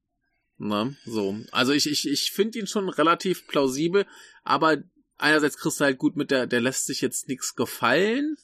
Ne, 0.57 0.95
so. 1.05 1.37
Also 1.51 1.73
ich, 1.73 1.89
ich, 1.89 2.07
ich 2.07 2.31
finde 2.31 2.59
ihn 2.59 2.67
schon 2.67 2.89
relativ 2.89 3.47
plausibel, 3.47 4.05
aber 4.43 4.77
einerseits 5.17 5.57
kriegst 5.57 5.79
du 5.79 5.85
halt 5.85 5.97
gut 5.99 6.15
mit 6.15 6.31
der, 6.31 6.47
der 6.47 6.61
lässt 6.61 6.87
sich 6.87 7.01
jetzt 7.01 7.27
nichts 7.27 7.55
gefallen. 7.55 8.35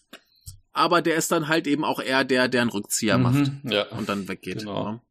aber 0.77 1.01
der 1.01 1.15
ist 1.15 1.31
dann 1.31 1.47
halt 1.47 1.65
eben 1.67 1.83
auch 1.83 1.99
eher 1.99 2.23
der, 2.23 2.47
der 2.47 2.61
einen 2.61 2.69
Rückzieher 2.69 3.17
mhm, 3.17 3.23
macht 3.23 3.51
ja. 3.63 3.87
und 3.89 4.07
dann 4.07 4.27
weggeht. 4.27 4.59
Genau. 4.59 4.91
Ne? 4.91 5.01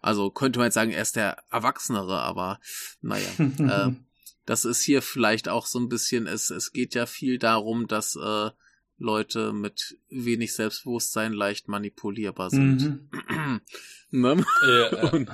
Also 0.00 0.30
könnte 0.30 0.58
man 0.58 0.66
jetzt 0.66 0.74
sagen, 0.74 0.90
er 0.90 1.02
ist 1.02 1.16
der 1.16 1.42
Erwachsenere, 1.50 2.20
aber 2.20 2.60
naja. 3.00 3.28
äh, 3.38 3.92
das 4.46 4.64
ist 4.64 4.82
hier 4.82 5.02
vielleicht 5.02 5.48
auch 5.48 5.66
so 5.66 5.78
ein 5.78 5.88
bisschen, 5.88 6.26
es, 6.26 6.50
es 6.50 6.72
geht 6.72 6.94
ja 6.94 7.06
viel 7.06 7.38
darum, 7.38 7.86
dass 7.86 8.16
äh, 8.16 8.50
Leute 8.98 9.52
mit 9.52 9.96
wenig 10.10 10.54
Selbstbewusstsein 10.54 11.32
leicht 11.32 11.68
manipulierbar 11.68 12.50
sind. 12.50 13.08
Mhm. 13.28 13.60
ne? 14.10 14.44
ja, 14.66 15.10
Und 15.12 15.30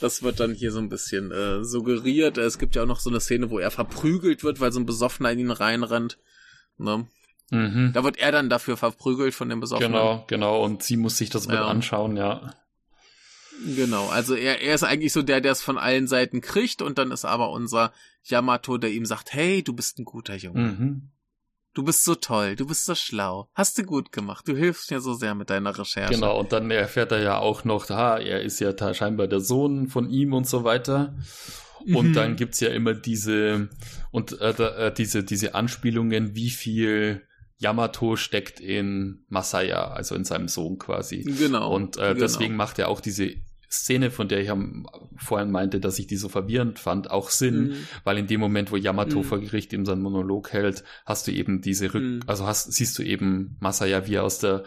das 0.00 0.22
wird 0.22 0.40
dann 0.40 0.54
hier 0.54 0.72
so 0.72 0.78
ein 0.78 0.88
bisschen 0.88 1.30
äh, 1.30 1.64
suggeriert. 1.64 2.38
Es 2.38 2.58
gibt 2.58 2.74
ja 2.74 2.82
auch 2.82 2.86
noch 2.86 3.00
so 3.00 3.10
eine 3.10 3.20
Szene, 3.20 3.50
wo 3.50 3.58
er 3.58 3.70
verprügelt 3.70 4.42
wird, 4.42 4.60
weil 4.60 4.72
so 4.72 4.80
ein 4.80 4.86
Besoffener 4.86 5.30
in 5.30 5.38
ihn 5.38 5.50
reinrennt. 5.50 6.18
Ne? 6.78 7.06
Mhm. 7.50 7.92
Da 7.92 8.04
wird 8.04 8.18
er 8.18 8.32
dann 8.32 8.48
dafür 8.48 8.76
verprügelt 8.76 9.34
von 9.34 9.48
dem 9.48 9.60
Besoffenen. 9.60 9.92
Genau, 9.92 10.24
genau. 10.26 10.64
Und 10.64 10.82
sie 10.82 10.96
muss 10.96 11.16
sich 11.16 11.30
das 11.30 11.46
mit 11.46 11.56
ja. 11.56 11.66
anschauen, 11.66 12.16
ja. 12.16 12.54
Genau, 13.64 14.08
also 14.08 14.34
er, 14.34 14.60
er 14.62 14.74
ist 14.74 14.82
eigentlich 14.82 15.12
so 15.12 15.22
der, 15.22 15.40
der 15.40 15.52
es 15.52 15.62
von 15.62 15.78
allen 15.78 16.06
Seiten 16.06 16.40
kriegt 16.40 16.82
und 16.82 16.98
dann 16.98 17.10
ist 17.10 17.24
aber 17.24 17.50
unser 17.50 17.92
Yamato, 18.24 18.78
der 18.78 18.90
ihm 18.90 19.06
sagt, 19.06 19.32
hey, 19.32 19.62
du 19.62 19.72
bist 19.72 19.98
ein 19.98 20.04
guter 20.04 20.36
Junge. 20.36 20.60
Mhm. 20.60 21.10
Du 21.72 21.84
bist 21.84 22.04
so 22.04 22.16
toll, 22.16 22.56
du 22.56 22.66
bist 22.66 22.84
so 22.84 22.96
schlau. 22.96 23.48
Hast 23.54 23.78
du 23.78 23.84
gut 23.84 24.10
gemacht. 24.10 24.48
Du 24.48 24.56
hilfst 24.56 24.90
mir 24.90 25.00
so 25.00 25.14
sehr 25.14 25.36
mit 25.36 25.50
deiner 25.50 25.78
Recherche. 25.78 26.14
Genau, 26.14 26.38
und 26.38 26.52
dann 26.52 26.68
erfährt 26.70 27.12
er 27.12 27.22
ja 27.22 27.38
auch 27.38 27.64
noch, 27.64 27.88
ha, 27.90 28.18
er 28.18 28.42
ist 28.42 28.58
ja 28.58 28.74
scheinbar 28.92 29.28
der 29.28 29.40
Sohn 29.40 29.86
von 29.86 30.10
ihm 30.10 30.32
und 30.32 30.48
so 30.48 30.64
weiter. 30.64 31.14
Und 31.86 32.08
mhm. 32.08 32.12
dann 32.12 32.36
gibt's 32.36 32.60
ja 32.60 32.70
immer 32.70 32.94
diese 32.94 33.68
und 34.10 34.38
äh, 34.40 34.50
äh, 34.50 34.92
diese 34.92 35.24
diese 35.24 35.54
Anspielungen, 35.54 36.34
wie 36.34 36.50
viel 36.50 37.22
Yamato 37.58 38.16
steckt 38.16 38.58
in 38.58 39.24
Masaya, 39.28 39.88
also 39.88 40.14
in 40.14 40.24
seinem 40.24 40.48
Sohn 40.48 40.78
quasi. 40.78 41.22
Genau. 41.22 41.72
Und 41.72 41.96
äh, 41.96 42.08
genau. 42.08 42.14
deswegen 42.14 42.56
macht 42.56 42.78
er 42.78 42.88
auch 42.88 43.00
diese 43.00 43.34
Szene, 43.72 44.10
von 44.10 44.28
der 44.28 44.40
ich 44.40 44.50
am, 44.50 44.86
vorhin 45.16 45.50
meinte, 45.50 45.78
dass 45.78 45.98
ich 45.98 46.08
die 46.08 46.16
so 46.16 46.28
verwirrend 46.28 46.78
fand, 46.78 47.10
auch 47.10 47.30
Sinn, 47.30 47.68
mhm. 47.68 47.76
weil 48.02 48.18
in 48.18 48.26
dem 48.26 48.40
Moment, 48.40 48.72
wo 48.72 48.76
Yamato 48.76 49.18
mhm. 49.18 49.24
vor 49.24 49.40
Gericht 49.40 49.72
eben 49.72 49.84
seinen 49.84 50.02
Monolog 50.02 50.52
hält, 50.52 50.82
hast 51.06 51.28
du 51.28 51.32
eben 51.32 51.60
diese 51.60 51.94
Rück, 51.94 52.02
mhm. 52.02 52.20
also 52.26 52.46
hast, 52.46 52.72
siehst 52.72 52.98
du 52.98 53.02
eben 53.02 53.56
Masaya, 53.60 54.06
wie 54.06 54.14
er 54.14 54.24
aus 54.24 54.40
der 54.40 54.64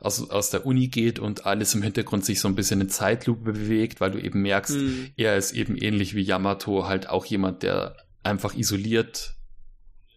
aus, 0.00 0.30
aus 0.30 0.50
der 0.50 0.64
Uni 0.64 0.86
geht 0.86 1.18
und 1.18 1.44
alles 1.44 1.74
im 1.74 1.82
Hintergrund 1.82 2.24
sich 2.24 2.38
so 2.38 2.46
ein 2.46 2.54
bisschen 2.54 2.80
in 2.80 2.88
Zeitlupe 2.88 3.52
bewegt, 3.52 4.00
weil 4.00 4.12
du 4.12 4.20
eben 4.20 4.42
merkst, 4.42 4.76
mhm. 4.76 5.10
er 5.16 5.36
ist 5.36 5.52
eben 5.52 5.76
ähnlich 5.76 6.14
wie 6.14 6.22
Yamato 6.22 6.86
halt 6.86 7.08
auch 7.08 7.26
jemand, 7.26 7.64
der 7.64 7.96
einfach 8.22 8.54
isoliert 8.54 9.34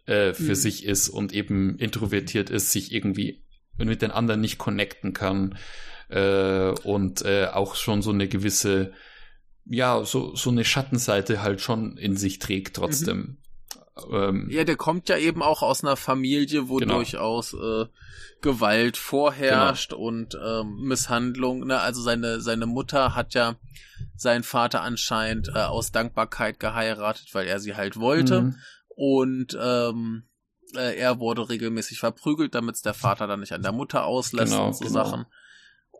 äh, 0.05 0.33
für 0.33 0.51
mhm. 0.51 0.55
sich 0.55 0.85
ist 0.85 1.09
und 1.09 1.33
eben 1.33 1.77
introvertiert 1.79 2.51
ist, 2.51 2.71
sich 2.71 2.93
irgendwie 2.93 3.43
mit 3.77 4.03
den 4.03 4.11
anderen 4.11 4.41
nicht 4.41 4.59
connecten 4.59 5.13
kann 5.13 5.57
äh, 6.11 6.73
und 6.83 7.23
äh, 7.23 7.47
auch 7.47 7.75
schon 7.75 8.01
so 8.01 8.11
eine 8.11 8.27
gewisse, 8.27 8.93
ja, 9.65 10.03
so, 10.03 10.35
so 10.35 10.49
eine 10.49 10.65
Schattenseite 10.65 11.41
halt 11.41 11.61
schon 11.61 11.97
in 11.97 12.17
sich 12.17 12.39
trägt 12.39 12.75
trotzdem. 12.75 13.17
Mhm. 13.17 13.37
Ähm, 14.11 14.47
ja, 14.49 14.63
der 14.63 14.77
kommt 14.77 15.09
ja 15.09 15.17
eben 15.17 15.43
auch 15.43 15.61
aus 15.61 15.83
einer 15.83 15.95
Familie, 15.95 16.69
wo 16.69 16.77
genau. 16.77 16.95
durchaus 16.95 17.53
äh, 17.53 17.85
Gewalt 18.41 18.97
vorherrscht 18.97 19.91
genau. 19.91 20.03
und 20.03 20.37
ähm, 20.41 20.77
Misshandlung. 20.81 21.67
Ne? 21.67 21.79
Also 21.79 22.01
seine, 22.01 22.41
seine 22.41 22.65
Mutter 22.65 23.15
hat 23.15 23.33
ja 23.33 23.55
seinen 24.15 24.43
Vater 24.43 24.81
anscheinend 24.81 25.49
äh, 25.49 25.59
aus 25.59 25.91
Dankbarkeit 25.91 26.59
geheiratet, 26.59 27.27
weil 27.33 27.47
er 27.47 27.59
sie 27.59 27.75
halt 27.75 27.97
wollte. 27.99 28.41
Mhm. 28.41 28.55
Und 28.95 29.57
ähm, 29.61 30.23
äh, 30.75 30.97
er 30.97 31.19
wurde 31.19 31.49
regelmäßig 31.49 31.99
verprügelt, 31.99 32.55
damit 32.55 32.75
es 32.75 32.81
der 32.81 32.93
Vater 32.93 33.27
dann 33.27 33.41
nicht 33.41 33.53
an 33.53 33.61
der 33.61 33.71
Mutter 33.71 34.05
auslässt 34.05 34.53
genau, 34.53 34.67
und 34.67 34.75
so 34.75 34.85
genau. 34.85 34.93
Sachen. 34.93 35.25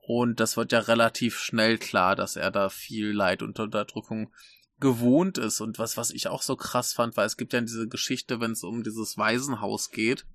Und 0.02 0.39
das 0.39 0.58
wird 0.58 0.72
ja 0.72 0.80
relativ 0.80 1.38
schnell 1.38 1.78
klar, 1.78 2.16
dass 2.16 2.36
er 2.36 2.52
da 2.52 2.70
viel 2.70 3.12
Leid 3.12 3.43
und 3.43 3.60
Unterdrückung 3.60 4.32
gewohnt 4.80 5.38
ist. 5.38 5.62
Und 5.62 5.80
was, 5.80 5.95
was 5.95 6.12
ich 6.12 6.28
auch 6.28 6.41
so 6.41 6.56
krass 6.56 6.91
fand, 6.93 7.16
weil 7.16 7.28
es 7.28 7.38
gibt 7.38 7.54
ja 7.54 7.62
diese 7.62 7.88
Geschichte, 7.88 8.41
wenn 8.41 8.52
es 8.52 8.64
um 8.64 8.84
dieses 8.84 9.18
Waisenhaus 9.18 9.91
geht 9.91 10.26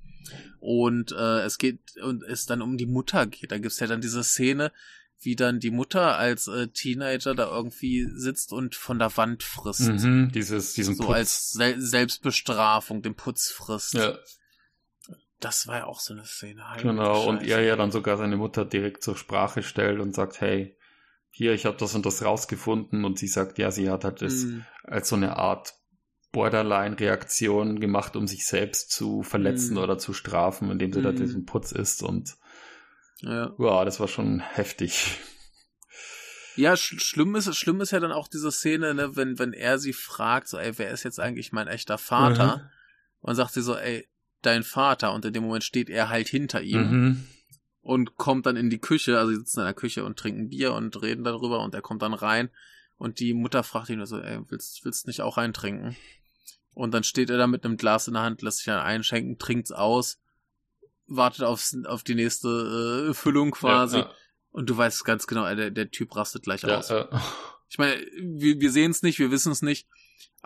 und 0.60 1.12
äh, 1.12 1.40
es 1.42 1.58
geht 1.58 1.80
und 2.02 2.22
es 2.22 2.46
dann 2.46 2.62
um 2.62 2.76
die 2.76 2.86
Mutter 2.86 3.26
geht. 3.26 3.52
Da 3.52 3.58
gibt's 3.58 3.80
ja 3.80 3.86
dann 3.86 4.00
diese 4.00 4.24
Szene, 4.24 4.72
wie 5.20 5.36
dann 5.36 5.60
die 5.60 5.70
Mutter 5.70 6.16
als 6.16 6.46
äh, 6.46 6.68
Teenager 6.68 7.34
da 7.34 7.50
irgendwie 7.50 8.08
sitzt 8.14 8.52
und 8.52 8.74
von 8.74 8.98
der 8.98 9.16
Wand 9.16 9.42
frisst. 9.42 9.88
Mhm, 9.88 10.30
dieses, 10.32 10.74
diesen 10.74 10.94
so 10.94 11.04
Putz. 11.04 11.14
als 11.14 11.50
Sel 11.50 11.80
Selbstbestrafung, 11.80 13.02
den 13.02 13.14
Putz 13.14 13.50
frisst. 13.50 13.94
Ja. 13.94 14.18
Das 15.40 15.66
war 15.66 15.78
ja 15.78 15.84
auch 15.84 16.00
so 16.00 16.14
eine 16.14 16.24
Szene. 16.24 16.68
Heilige 16.68 16.88
genau, 16.88 17.28
und 17.28 17.42
er 17.42 17.60
ja 17.62 17.76
dann 17.76 17.90
sogar 17.90 18.16
seine 18.16 18.36
Mutter 18.36 18.64
direkt 18.64 19.02
zur 19.02 19.16
Sprache 19.16 19.62
stellt 19.62 20.00
und 20.00 20.14
sagt, 20.14 20.40
hey, 20.40 20.76
hier, 21.30 21.52
ich 21.52 21.66
habe 21.66 21.76
das 21.76 21.94
und 21.94 22.06
das 22.06 22.24
rausgefunden 22.24 23.04
und 23.04 23.18
sie 23.18 23.28
sagt, 23.28 23.58
ja, 23.58 23.70
sie 23.70 23.90
hat 23.90 24.04
halt 24.04 24.22
das 24.22 24.44
mm. 24.44 24.60
als 24.84 25.10
so 25.10 25.16
eine 25.16 25.36
Art 25.36 25.74
Borderline-Reaktion 26.32 27.78
gemacht, 27.78 28.16
um 28.16 28.26
sich 28.26 28.46
selbst 28.46 28.90
zu 28.90 29.22
verletzen 29.22 29.74
mm. 29.74 29.78
oder 29.78 29.98
zu 29.98 30.14
strafen, 30.14 30.70
indem 30.70 30.94
sie 30.94 31.00
mm. 31.00 31.02
da 31.02 31.12
diesen 31.12 31.44
Putz 31.44 31.72
isst 31.72 32.02
und 32.02 32.36
ja. 33.20 33.54
ja, 33.58 33.84
das 33.84 34.00
war 34.00 34.08
schon 34.08 34.40
heftig. 34.40 35.18
Ja, 36.56 36.74
sch 36.74 36.98
schlimm 37.00 37.34
ist 37.34 37.54
schlimm 37.54 37.82
ist 37.82 37.90
ja 37.90 38.00
dann 38.00 38.12
auch 38.12 38.28
diese 38.28 38.50
Szene, 38.50 38.94
ne, 38.94 39.14
wenn 39.14 39.38
wenn 39.38 39.52
er 39.52 39.78
sie 39.78 39.92
fragt, 39.92 40.48
so, 40.48 40.58
ey, 40.58 40.78
wer 40.78 40.90
ist 40.90 41.02
jetzt 41.02 41.20
eigentlich 41.20 41.52
mein 41.52 41.68
echter 41.68 41.98
Vater? 41.98 42.56
Mhm. 42.56 42.70
Und 43.20 43.34
sagt 43.34 43.52
sie 43.52 43.62
so, 43.62 43.76
ey, 43.76 44.08
dein 44.42 44.62
Vater. 44.62 45.12
Und 45.12 45.24
in 45.24 45.32
dem 45.32 45.44
Moment 45.44 45.64
steht 45.64 45.90
er 45.90 46.08
halt 46.08 46.28
hinter 46.28 46.62
ihm. 46.62 46.90
Mhm. 46.90 47.26
Und 47.80 48.16
kommt 48.16 48.46
dann 48.46 48.56
in 48.56 48.68
die 48.68 48.80
Küche, 48.80 49.16
also 49.18 49.30
sie 49.30 49.38
sitzen 49.38 49.60
in 49.60 49.66
der 49.66 49.74
Küche 49.74 50.04
und 50.04 50.18
trinken 50.18 50.48
Bier 50.48 50.74
und 50.74 51.00
reden 51.00 51.22
darüber 51.22 51.62
und 51.62 51.72
er 51.72 51.82
kommt 51.82 52.02
dann 52.02 52.14
rein 52.14 52.50
und 52.98 53.20
die 53.20 53.34
Mutter 53.34 53.62
fragt 53.62 53.90
ihn 53.90 54.04
so, 54.06 54.18
ey, 54.18 54.40
willst, 54.48 54.84
willst 54.84 55.06
nicht 55.06 55.20
auch 55.20 55.36
eintrinken? 55.38 55.96
Und 56.72 56.92
dann 56.92 57.04
steht 57.04 57.30
er 57.30 57.38
da 57.38 57.46
mit 57.46 57.64
einem 57.64 57.76
Glas 57.76 58.08
in 58.08 58.14
der 58.14 58.22
Hand, 58.22 58.42
lässt 58.42 58.58
sich 58.58 58.66
dann 58.66 58.80
einschenken, 58.80 59.38
trinkt's 59.38 59.72
aus, 59.72 60.18
wartet 61.06 61.44
aufs, 61.44 61.76
auf 61.86 62.02
die 62.02 62.14
nächste 62.14 63.10
äh, 63.10 63.14
Füllung 63.14 63.52
quasi. 63.52 63.98
Ja, 63.98 64.04
ja. 64.04 64.14
Und 64.50 64.70
du 64.70 64.76
weißt 64.76 65.04
ganz 65.04 65.26
genau, 65.26 65.54
der, 65.54 65.70
der 65.70 65.90
Typ 65.90 66.16
rastet 66.16 66.42
gleich 66.44 66.62
ja, 66.62 66.78
aus. 66.78 66.90
Ich 67.68 67.78
meine, 67.78 68.00
wir, 68.20 68.60
wir 68.60 68.70
sehen 68.70 68.90
es 68.90 69.02
nicht, 69.02 69.18
wir 69.18 69.30
wissen 69.30 69.52
es 69.52 69.60
nicht, 69.60 69.86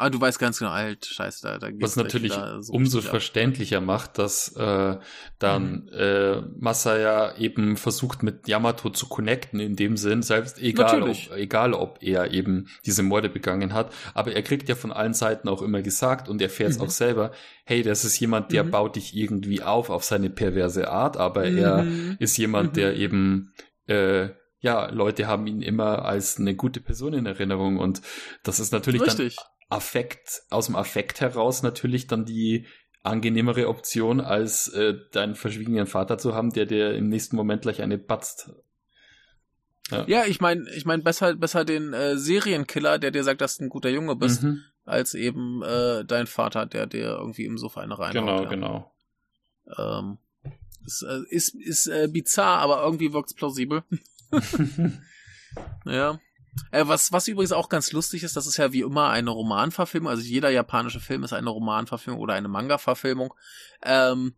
aber 0.00 0.10
du 0.10 0.20
weißt 0.20 0.38
ganz 0.38 0.58
genau, 0.58 0.70
alt, 0.70 1.04
scheiße, 1.04 1.46
da, 1.46 1.58
da 1.58 1.68
Was 1.78 1.94
natürlich 1.94 2.32
so 2.60 2.72
umso 2.72 3.02
verständlicher 3.02 3.78
ab. 3.78 3.84
macht, 3.84 4.18
dass 4.18 4.48
äh, 4.56 4.96
dann 5.38 5.72
mhm. 5.72 5.88
äh, 5.92 6.40
Masaya 6.58 7.36
eben 7.36 7.76
versucht 7.76 8.22
mit 8.22 8.48
Yamato 8.48 8.88
zu 8.88 9.08
connecten 9.08 9.60
in 9.60 9.76
dem 9.76 9.98
Sinn, 9.98 10.22
selbst 10.22 10.58
egal 10.58 11.02
ob, 11.02 11.16
egal 11.36 11.74
ob 11.74 11.98
er 12.02 12.32
eben 12.32 12.68
diese 12.86 13.02
Morde 13.02 13.28
begangen 13.28 13.74
hat, 13.74 13.92
aber 14.14 14.32
er 14.32 14.42
kriegt 14.42 14.70
ja 14.70 14.74
von 14.74 14.90
allen 14.90 15.12
Seiten 15.12 15.48
auch 15.48 15.60
immer 15.60 15.82
gesagt 15.82 16.30
und 16.30 16.40
er 16.40 16.48
fährt 16.48 16.70
es 16.70 16.78
mhm. 16.78 16.86
auch 16.86 16.90
selber, 16.90 17.32
hey, 17.64 17.82
das 17.82 18.06
ist 18.06 18.18
jemand, 18.18 18.52
der 18.52 18.64
mhm. 18.64 18.70
baut 18.70 18.96
dich 18.96 19.14
irgendwie 19.14 19.62
auf 19.62 19.90
auf 19.90 20.02
seine 20.04 20.30
perverse 20.30 20.90
Art, 20.90 21.18
aber 21.18 21.44
er 21.44 21.82
mhm. 21.82 22.16
ist 22.18 22.38
jemand, 22.38 22.76
der 22.76 22.92
mhm. 22.92 23.00
eben 23.00 23.52
äh, 23.86 24.30
ja, 24.62 24.90
Leute 24.90 25.26
haben 25.26 25.46
ihn 25.46 25.62
immer 25.62 26.04
als 26.04 26.38
eine 26.38 26.54
gute 26.54 26.80
Person 26.80 27.12
in 27.12 27.26
Erinnerung 27.26 27.78
und 27.78 28.00
das 28.42 28.60
ist 28.60 28.72
natürlich 28.72 29.02
Richtig. 29.02 29.36
dann 29.36 29.44
Affekt, 29.70 30.42
aus 30.50 30.66
dem 30.66 30.76
Affekt 30.76 31.20
heraus 31.20 31.62
natürlich 31.62 32.06
dann 32.06 32.24
die 32.24 32.66
angenehmere 33.02 33.68
Option, 33.68 34.20
als 34.20 34.68
äh, 34.68 34.94
deinen 35.12 35.34
verschwiegenen 35.34 35.86
Vater 35.86 36.18
zu 36.18 36.34
haben, 36.34 36.50
der 36.50 36.66
dir 36.66 36.92
im 36.92 37.08
nächsten 37.08 37.36
Moment 37.36 37.62
gleich 37.62 37.80
eine 37.80 37.96
batzt. 37.96 38.50
Ja, 39.90 40.04
ja 40.06 40.24
ich 40.26 40.40
meine, 40.40 40.68
ich 40.74 40.84
meine 40.84 41.02
besser 41.02 41.34
besser 41.34 41.64
den 41.64 41.94
äh, 41.94 42.16
Serienkiller, 42.16 42.98
der 42.98 43.10
dir 43.10 43.24
sagt, 43.24 43.40
dass 43.40 43.56
du 43.56 43.64
ein 43.64 43.68
guter 43.70 43.88
Junge 43.88 44.16
bist, 44.16 44.42
mhm. 44.42 44.62
als 44.84 45.14
eben 45.14 45.62
äh, 45.62 46.04
dein 46.04 46.26
Vater, 46.26 46.66
der 46.66 46.86
dir 46.86 47.16
irgendwie 47.16 47.46
im 47.46 47.56
Sofa 47.56 47.80
eine 47.80 47.98
rein. 47.98 48.12
Genau, 48.12 48.42
ja. 48.42 48.48
genau. 48.48 48.92
Ähm, 49.78 50.18
ist, 50.84 51.02
äh, 51.02 51.20
ist, 51.30 51.54
ist 51.54 51.86
äh, 51.86 52.08
bizarr, 52.12 52.58
aber 52.58 52.82
irgendwie 52.82 53.12
wirkt's 53.12 53.34
plausibel. 53.34 53.82
ja. 55.86 56.20
Äh, 56.70 56.86
was, 56.86 57.12
was 57.12 57.28
übrigens 57.28 57.52
auch 57.52 57.68
ganz 57.68 57.92
lustig 57.92 58.22
ist, 58.22 58.36
das 58.36 58.46
ist 58.46 58.56
ja 58.56 58.72
wie 58.72 58.80
immer 58.80 59.10
eine 59.10 59.30
Romanverfilmung, 59.30 60.10
also 60.10 60.22
jeder 60.22 60.50
japanische 60.50 61.00
Film 61.00 61.22
ist 61.22 61.32
eine 61.32 61.50
Romanverfilmung 61.50 62.20
oder 62.20 62.34
eine 62.34 62.48
Manga-Verfilmung. 62.48 63.34
Ähm, 63.82 64.34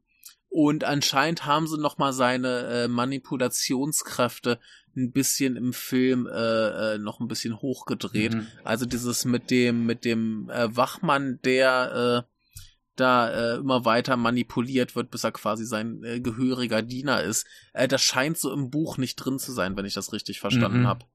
und 0.49 0.85
anscheinend 0.85 1.47
haben 1.47 1.67
sie 1.67 1.79
nochmal 1.79 2.13
seine 2.13 2.67
äh, 2.67 2.89
Manipulationskräfte 2.89 4.61
ein 4.95 5.11
bisschen 5.11 5.57
im 5.57 5.73
Film 5.73 6.27
äh, 6.27 6.95
äh, 6.95 6.99
noch 6.99 7.21
ein 7.21 7.29
bisschen 7.29 7.61
hochgedreht. 7.61 8.35
Mhm. 8.35 8.47
Also 8.63 8.85
dieses 8.85 9.25
mit 9.25 9.51
dem 9.51 9.87
mit 9.87 10.05
dem 10.05 10.51
äh, 10.51 10.77
Wachmann, 10.77 11.39
der 11.45 12.27
äh, 12.29 12.33
da 12.97 13.31
äh, 13.31 13.57
immer 13.57 13.87
weiter 13.87 14.19
manipuliert 14.19 14.95
wird, 14.95 15.11
bis 15.11 15.25
er 15.25 15.33
quasi 15.33 15.65
sein 15.65 16.03
äh, 16.05 16.21
gehöriger 16.21 16.83
Diener 16.83 17.23
ist. 17.23 17.47
Äh, 17.73 17.89
das 17.89 18.03
scheint 18.03 18.37
so 18.37 18.53
im 18.53 18.69
Buch 18.69 18.99
nicht 18.99 19.17
drin 19.17 19.39
zu 19.39 19.53
sein, 19.53 19.77
wenn 19.77 19.87
ich 19.87 19.95
das 19.95 20.13
richtig 20.13 20.41
verstanden 20.41 20.81
mhm. 20.81 20.87
habe. 20.87 21.07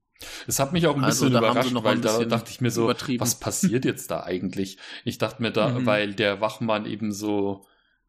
Es 0.46 0.58
hat 0.58 0.72
mich 0.72 0.86
auch 0.86 0.96
ein 0.96 1.04
also 1.04 1.26
bisschen 1.26 1.38
überrascht, 1.38 1.74
weil 1.74 2.00
da 2.00 2.24
dachte 2.24 2.50
ich 2.50 2.60
mir 2.60 2.70
so, 2.70 2.88
was 2.88 3.38
passiert 3.38 3.84
jetzt 3.84 4.10
da 4.10 4.24
eigentlich? 4.24 4.78
Ich 5.04 5.18
dachte 5.18 5.42
mir 5.42 5.52
da, 5.52 5.70
mhm. 5.70 5.86
weil 5.86 6.14
der 6.14 6.40
Wachmann 6.40 6.86
eben 6.86 7.12
so 7.12 7.66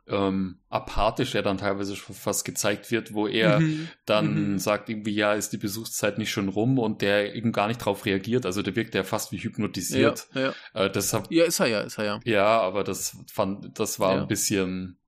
ähm, 0.10 0.58
apathisch 0.70 1.36
er 1.36 1.44
dann 1.44 1.58
teilweise 1.58 1.96
schon 1.96 2.16
fast 2.16 2.44
gezeigt 2.44 2.90
wird, 2.90 3.14
wo 3.14 3.28
er 3.28 3.60
mhm. 3.60 3.90
dann 4.06 4.54
mhm. 4.54 4.60
sagt 4.60 4.90
irgendwie, 4.90 5.14
ja, 5.14 5.34
ist 5.34 5.54
die 5.54 5.58
Besuchszeit 5.58 6.18
nicht 6.18 6.32
schon 6.32 6.50
rum 6.50 6.80
und 6.80 7.02
der 7.02 7.36
eben 7.36 7.52
gar 7.52 7.68
nicht 7.68 7.78
drauf 7.78 8.06
reagiert. 8.06 8.46
Also 8.46 8.62
der 8.62 8.76
wirkt 8.76 8.96
ja 8.96 9.04
fast 9.04 9.32
wie 9.32 9.38
hypnotisiert. 9.38 10.28
Ja, 10.34 10.42
ja. 10.42 10.54
Äh, 10.86 10.92
deshalb, 10.92 11.28
ja 11.30 11.46
ist 11.46 11.60
er 11.60 11.68
ja, 11.68 11.82
ist 11.82 12.00
er 12.00 12.06
ja. 12.06 12.20
Ja, 12.24 12.60
aber 12.60 12.84
das 12.84 13.18
fand, 13.32 13.78
das 13.78 14.00
war 14.00 14.16
ja. 14.16 14.22
ein 14.22 14.28
bisschen, 14.28 15.00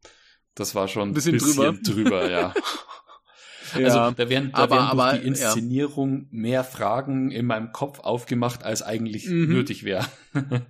das 0.54 0.76
war 0.76 0.88
schon 0.88 1.10
ein 1.10 1.14
bisschen, 1.14 1.34
bisschen 1.34 1.82
drüber. 1.82 1.82
drüber, 1.84 2.30
ja. 2.30 2.54
ja. 3.78 3.86
Also 3.86 4.16
da 4.16 4.30
werden, 4.30 4.52
da 4.52 4.60
aber, 4.60 4.76
werden 4.76 4.98
durch 4.98 5.08
aber, 5.08 5.18
die 5.18 5.28
Inszenierung 5.28 6.28
mehr 6.32 6.64
Fragen 6.64 7.32
in 7.32 7.46
meinem 7.46 7.72
Kopf 7.72 8.00
aufgemacht, 8.00 8.64
als 8.64 8.82
eigentlich 8.82 9.28
mhm. 9.28 9.50
nötig 9.50 9.84
wäre. 9.84 10.06
genau. 10.34 10.62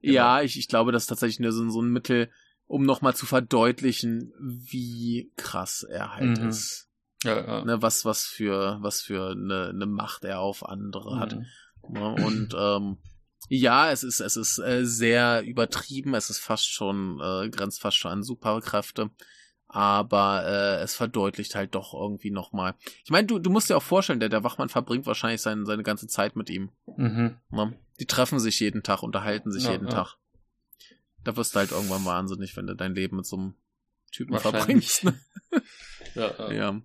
Ja, 0.00 0.42
ich, 0.42 0.58
ich 0.58 0.68
glaube, 0.68 0.92
das 0.92 1.04
ist 1.04 1.08
tatsächlich 1.08 1.40
nur 1.40 1.52
so, 1.52 1.68
so 1.70 1.82
ein 1.82 1.90
Mittel, 1.90 2.30
um 2.66 2.84
nochmal 2.84 3.14
zu 3.14 3.26
verdeutlichen, 3.26 4.32
wie 4.40 5.32
krass 5.36 5.82
er 5.82 6.14
halt 6.14 6.38
mhm. 6.38 6.48
ist. 6.48 6.88
Ja, 7.24 7.44
ja. 7.44 7.64
Ne, 7.64 7.82
was, 7.82 8.04
was 8.04 8.24
für, 8.24 8.78
was 8.80 9.02
für 9.02 9.32
eine, 9.32 9.70
eine 9.74 9.86
Macht 9.86 10.24
er 10.24 10.40
auf 10.40 10.66
andere 10.66 11.18
hat. 11.18 11.36
Mhm. 11.36 11.46
Ne, 11.88 12.14
und 12.14 12.54
ähm, 12.58 12.98
ja, 13.48 13.90
es 13.90 14.04
ist, 14.04 14.20
es 14.20 14.36
ist 14.36 14.58
äh, 14.58 14.86
sehr 14.86 15.42
übertrieben, 15.42 16.14
es 16.14 16.30
ist 16.30 16.38
fast 16.38 16.70
schon, 16.70 17.20
äh, 17.20 17.50
grenzt 17.50 17.80
fast 17.80 17.96
schon 17.96 18.12
an 18.12 18.22
Superkräfte. 18.22 19.10
Aber 19.72 20.44
äh, 20.46 20.82
es 20.82 20.96
verdeutlicht 20.96 21.54
halt 21.54 21.76
doch 21.76 21.94
irgendwie 21.94 22.32
nochmal. 22.32 22.74
Ich 23.04 23.10
meine, 23.10 23.28
du, 23.28 23.38
du 23.38 23.50
musst 23.50 23.70
dir 23.70 23.76
auch 23.76 23.82
vorstellen, 23.82 24.18
der, 24.18 24.28
der 24.28 24.42
Wachmann 24.42 24.68
verbringt 24.68 25.06
wahrscheinlich 25.06 25.42
seine, 25.42 25.64
seine 25.64 25.84
ganze 25.84 26.08
Zeit 26.08 26.34
mit 26.34 26.50
ihm. 26.50 26.70
Mhm. 26.96 27.36
Ne? 27.50 27.78
Die 28.00 28.06
treffen 28.06 28.40
sich 28.40 28.58
jeden 28.58 28.82
Tag, 28.82 29.04
unterhalten 29.04 29.52
sich 29.52 29.64
ja, 29.64 29.72
jeden 29.72 29.86
ja. 29.86 29.92
Tag. 29.92 30.16
Da 31.22 31.36
wirst 31.36 31.54
du 31.54 31.60
halt 31.60 31.70
irgendwann 31.70 32.04
wahnsinnig, 32.04 32.56
wenn 32.56 32.66
du 32.66 32.74
dein 32.74 32.96
Leben 32.96 33.16
mit 33.16 33.26
so 33.26 33.36
einem 33.36 33.54
Typen 34.10 34.36
verbringst. 34.40 35.04
Ne? 35.04 35.20
ja, 36.16 36.34
ja. 36.36 36.52
ja. 36.52 36.80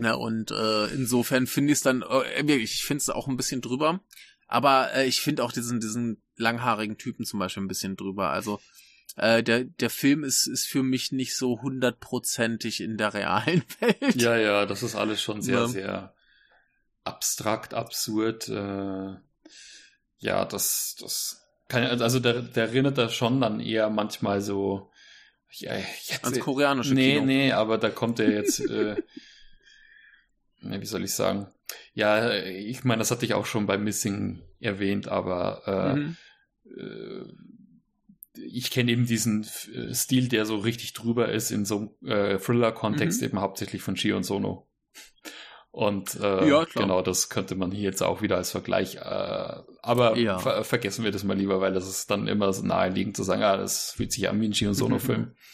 Ja, 0.00 0.14
und 0.14 0.52
äh, 0.52 0.86
insofern 0.86 1.46
finde 1.46 1.72
ich 1.72 1.78
es 1.78 1.82
dann, 1.82 2.02
äh, 2.02 2.54
ich 2.54 2.84
finde 2.84 3.02
es 3.02 3.10
auch 3.10 3.28
ein 3.28 3.36
bisschen 3.36 3.60
drüber, 3.60 4.00
aber 4.46 4.94
äh, 4.94 5.06
ich 5.06 5.20
finde 5.20 5.44
auch 5.44 5.52
diesen, 5.52 5.80
diesen 5.80 6.22
langhaarigen 6.36 6.96
Typen 6.96 7.26
zum 7.26 7.40
Beispiel 7.40 7.62
ein 7.62 7.68
bisschen 7.68 7.96
drüber. 7.96 8.30
Also 8.30 8.60
äh, 9.16 9.42
der, 9.42 9.64
der 9.64 9.90
Film 9.90 10.24
ist, 10.24 10.46
ist 10.46 10.66
für 10.66 10.82
mich 10.82 11.12
nicht 11.12 11.36
so 11.36 11.60
hundertprozentig 11.62 12.80
in 12.80 12.96
der 12.96 13.14
realen 13.14 13.62
Welt. 13.80 14.16
Ja, 14.16 14.36
ja, 14.36 14.66
das 14.66 14.82
ist 14.82 14.94
alles 14.94 15.22
schon 15.22 15.42
sehr, 15.42 15.60
ja. 15.60 15.68
sehr 15.68 16.14
abstrakt, 17.04 17.74
absurd. 17.74 18.48
Äh, 18.48 19.14
ja, 20.18 20.44
das, 20.44 20.96
das 21.00 21.40
kann, 21.68 21.84
also 22.00 22.20
der, 22.20 22.42
der 22.42 22.64
erinnert 22.64 22.98
da 22.98 23.08
schon 23.08 23.40
dann 23.40 23.60
eher 23.60 23.90
manchmal 23.90 24.40
so 24.40 24.90
ja, 25.52 25.74
jetzt, 25.76 26.24
ans 26.24 26.40
koreanische 26.40 26.94
nee, 26.94 27.14
Kino. 27.14 27.26
Nee, 27.26 27.52
aber 27.52 27.78
da 27.78 27.90
kommt 27.90 28.20
er 28.20 28.30
jetzt, 28.30 28.60
äh, 28.60 28.96
wie 30.60 30.86
soll 30.86 31.04
ich 31.04 31.14
sagen? 31.14 31.48
Ja, 31.94 32.32
ich 32.32 32.84
meine, 32.84 33.00
das 33.00 33.10
hatte 33.10 33.24
ich 33.24 33.34
auch 33.34 33.46
schon 33.46 33.66
bei 33.66 33.78
Missing 33.78 34.42
erwähnt, 34.60 35.08
aber 35.08 35.62
äh, 35.66 35.96
mhm. 35.96 36.16
äh, 36.76 37.49
ich 38.34 38.70
kenne 38.70 38.92
eben 38.92 39.06
diesen 39.06 39.46
äh, 39.74 39.94
Stil, 39.94 40.28
der 40.28 40.46
so 40.46 40.58
richtig 40.58 40.92
drüber 40.92 41.30
ist 41.30 41.50
in 41.50 41.64
so 41.64 41.94
einem 42.00 42.10
äh, 42.10 42.38
Thriller-Kontext, 42.38 43.20
mhm. 43.20 43.28
eben 43.28 43.40
hauptsächlich 43.40 43.82
von 43.82 43.96
Shi 43.96 44.12
und 44.12 44.24
Sono. 44.24 44.66
Und 45.72 46.16
äh, 46.16 46.48
ja, 46.48 46.64
genau, 46.64 47.00
das 47.00 47.28
könnte 47.28 47.54
man 47.54 47.70
hier 47.70 47.84
jetzt 47.84 48.02
auch 48.02 48.22
wieder 48.22 48.36
als 48.36 48.50
Vergleich. 48.50 48.96
Äh, 48.96 49.00
aber 49.82 50.16
ja. 50.16 50.38
ver 50.38 50.64
vergessen 50.64 51.04
wir 51.04 51.12
das 51.12 51.22
mal 51.22 51.36
lieber, 51.36 51.60
weil 51.60 51.72
das 51.72 51.88
ist 51.88 52.10
dann 52.10 52.26
immer 52.26 52.52
so 52.52 52.64
naheliegend 52.64 53.16
zu 53.16 53.22
sagen, 53.22 53.42
ah, 53.44 53.56
das 53.56 53.92
fühlt 53.92 54.10
sich 54.12 54.28
an 54.28 54.40
wie 54.40 54.48
ein 54.48 54.52
Chi 54.52 54.66
und 54.66 54.74
Sono-Film. 54.74 55.32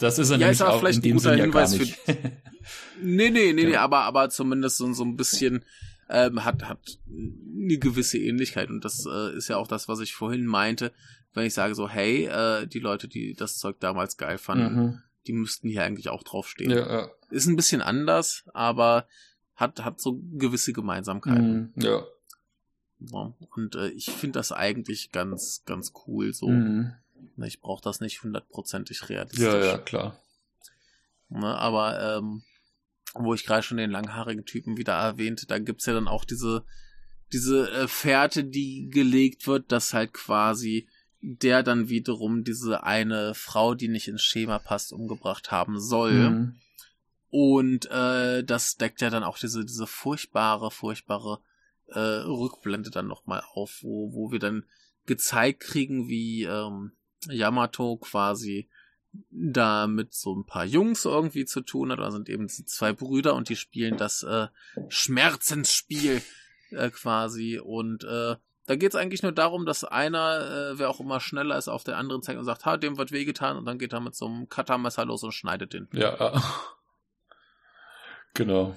Das 0.00 0.18
ist 0.18 0.32
ja, 0.32 0.36
nämlich 0.36 0.60
auch 0.62 0.82
in 0.82 1.00
dem 1.00 1.20
Sinne 1.20 1.38
ja 1.38 1.46
gar 1.46 1.70
nicht. 1.70 1.94
Für, 1.94 2.12
nee, 3.00 3.30
nee, 3.30 3.30
nee, 3.30 3.52
genau. 3.52 3.68
nee, 3.68 3.76
aber, 3.76 4.00
aber 4.00 4.30
zumindest 4.30 4.78
so, 4.78 4.92
so 4.92 5.04
ein 5.04 5.14
bisschen 5.14 5.64
ähm, 6.08 6.44
hat, 6.44 6.64
hat 6.64 6.80
eine 7.08 7.78
gewisse 7.78 8.18
Ähnlichkeit. 8.18 8.68
Und 8.68 8.84
das 8.84 9.06
äh, 9.06 9.36
ist 9.36 9.48
ja 9.48 9.56
auch 9.56 9.68
das, 9.68 9.88
was 9.88 10.00
ich 10.00 10.12
vorhin 10.12 10.46
meinte, 10.46 10.92
wenn 11.36 11.46
ich 11.46 11.54
sage 11.54 11.74
so, 11.74 11.88
hey, 11.88 12.24
äh, 12.24 12.66
die 12.66 12.78
Leute, 12.78 13.08
die 13.08 13.34
das 13.34 13.58
Zeug 13.58 13.78
damals 13.78 14.16
geil 14.16 14.38
fanden, 14.38 14.74
mhm. 14.74 15.02
die 15.26 15.34
müssten 15.34 15.68
hier 15.68 15.84
eigentlich 15.84 16.08
auch 16.08 16.22
draufstehen. 16.22 16.70
Ja, 16.70 16.90
ja. 16.90 17.10
Ist 17.30 17.46
ein 17.46 17.56
bisschen 17.56 17.82
anders, 17.82 18.44
aber 18.54 19.06
hat, 19.54 19.84
hat 19.84 20.00
so 20.00 20.20
gewisse 20.32 20.72
Gemeinsamkeiten. 20.72 21.72
Mm, 21.74 21.80
ja. 21.80 22.06
ja. 23.12 23.34
Und 23.54 23.74
äh, 23.74 23.88
ich 23.88 24.06
finde 24.10 24.38
das 24.38 24.52
eigentlich 24.52 25.12
ganz, 25.12 25.62
ganz 25.66 25.92
cool 26.06 26.32
so. 26.32 26.48
Mm. 26.48 26.94
Ich 27.42 27.60
brauche 27.60 27.82
das 27.82 28.00
nicht 28.00 28.22
hundertprozentig 28.22 29.08
realistisch. 29.08 29.42
Ja, 29.42 29.58
ja, 29.58 29.78
klar. 29.78 30.18
Ne, 31.28 31.46
aber 31.58 32.18
ähm, 32.18 32.42
wo 33.14 33.34
ich 33.34 33.44
gerade 33.44 33.62
schon 33.62 33.78
den 33.78 33.90
langhaarigen 33.90 34.44
Typen 34.44 34.76
wieder 34.76 34.94
erwähnte, 34.94 35.46
da 35.46 35.58
gibt's 35.58 35.86
ja 35.86 35.92
dann 35.92 36.08
auch 36.08 36.24
diese, 36.24 36.64
diese 37.32 37.70
äh, 37.70 37.88
Fährte, 37.88 38.44
die 38.44 38.88
gelegt 38.88 39.46
wird, 39.46 39.72
dass 39.72 39.92
halt 39.92 40.12
quasi 40.14 40.88
der 41.20 41.62
dann 41.62 41.88
wiederum 41.88 42.44
diese 42.44 42.84
eine 42.84 43.34
Frau, 43.34 43.74
die 43.74 43.88
nicht 43.88 44.08
ins 44.08 44.22
Schema 44.22 44.58
passt, 44.58 44.92
umgebracht 44.92 45.50
haben 45.50 45.80
soll. 45.80 46.12
Mhm. 46.12 46.54
Und 47.30 47.90
äh, 47.90 48.44
das 48.44 48.76
deckt 48.76 49.00
ja 49.00 49.10
dann 49.10 49.24
auch 49.24 49.38
diese, 49.38 49.64
diese 49.64 49.86
furchtbare, 49.86 50.70
furchtbare 50.70 51.40
äh, 51.88 51.98
Rückblende 51.98 52.90
dann 52.90 53.06
nochmal 53.06 53.42
auf, 53.52 53.80
wo, 53.82 54.12
wo 54.12 54.30
wir 54.30 54.38
dann 54.38 54.64
gezeigt 55.06 55.60
kriegen, 55.60 56.08
wie 56.08 56.44
ähm, 56.44 56.92
Yamato 57.28 57.96
quasi 57.96 58.68
da 59.30 59.86
mit 59.86 60.14
so 60.14 60.34
ein 60.34 60.44
paar 60.44 60.64
Jungs 60.64 61.04
irgendwie 61.04 61.44
zu 61.44 61.60
tun 61.62 61.90
hat. 61.90 61.98
Da 61.98 62.10
sind 62.10 62.28
eben 62.28 62.48
zwei 62.48 62.92
Brüder 62.92 63.34
und 63.34 63.48
die 63.48 63.56
spielen 63.56 63.96
das 63.96 64.22
äh, 64.22 64.48
Schmerzensspiel 64.88 66.22
äh, 66.70 66.90
quasi. 66.90 67.58
Und 67.58 68.04
äh, 68.04 68.36
da 68.66 68.76
geht's 68.76 68.96
eigentlich 68.96 69.22
nur 69.22 69.32
darum, 69.32 69.64
dass 69.64 69.84
einer, 69.84 70.72
äh, 70.72 70.78
wer 70.78 70.90
auch 70.90 71.00
immer 71.00 71.20
schneller 71.20 71.56
ist, 71.56 71.68
auf 71.68 71.84
der 71.84 71.96
anderen 71.96 72.22
zeigt 72.22 72.38
und 72.38 72.44
sagt, 72.44 72.64
ha, 72.64 72.76
dem 72.76 72.98
wird 72.98 73.12
wehgetan 73.12 73.56
und 73.56 73.64
dann 73.64 73.78
geht 73.78 73.92
er 73.92 74.00
mit 74.00 74.14
so 74.14 74.26
einem 74.26 74.48
Cuttermesser 74.48 75.04
los 75.04 75.22
und 75.22 75.32
schneidet 75.32 75.72
den. 75.72 75.88
Ja. 75.92 76.42
Genau. 78.34 78.76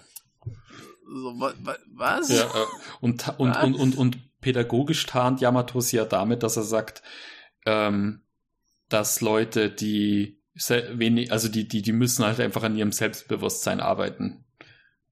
So, 1.06 1.40
wa, 1.40 1.52
wa, 1.64 1.76
was? 1.94 2.30
Ja, 2.30 2.46
äh, 2.46 2.66
und, 3.02 3.28
und, 3.38 3.50
was? 3.50 3.64
und, 3.64 3.76
und, 3.76 3.98
und 3.98 4.42
pädagogisch 4.42 5.06
tarnt 5.06 5.42
Yamatos 5.42 5.92
ja 5.92 6.06
damit, 6.06 6.44
dass 6.44 6.56
er 6.56 6.64
sagt, 6.64 7.02
ähm, 7.66 8.22
dass 8.90 9.22
Leute, 9.22 9.70
die 9.70 10.40
wenig, 10.70 11.32
also 11.32 11.48
die, 11.48 11.68
die, 11.68 11.82
die 11.82 11.94
müssen 11.94 12.26
halt 12.26 12.40
einfach 12.40 12.64
an 12.64 12.76
ihrem 12.76 12.92
Selbstbewusstsein 12.92 13.80
arbeiten. 13.80 14.46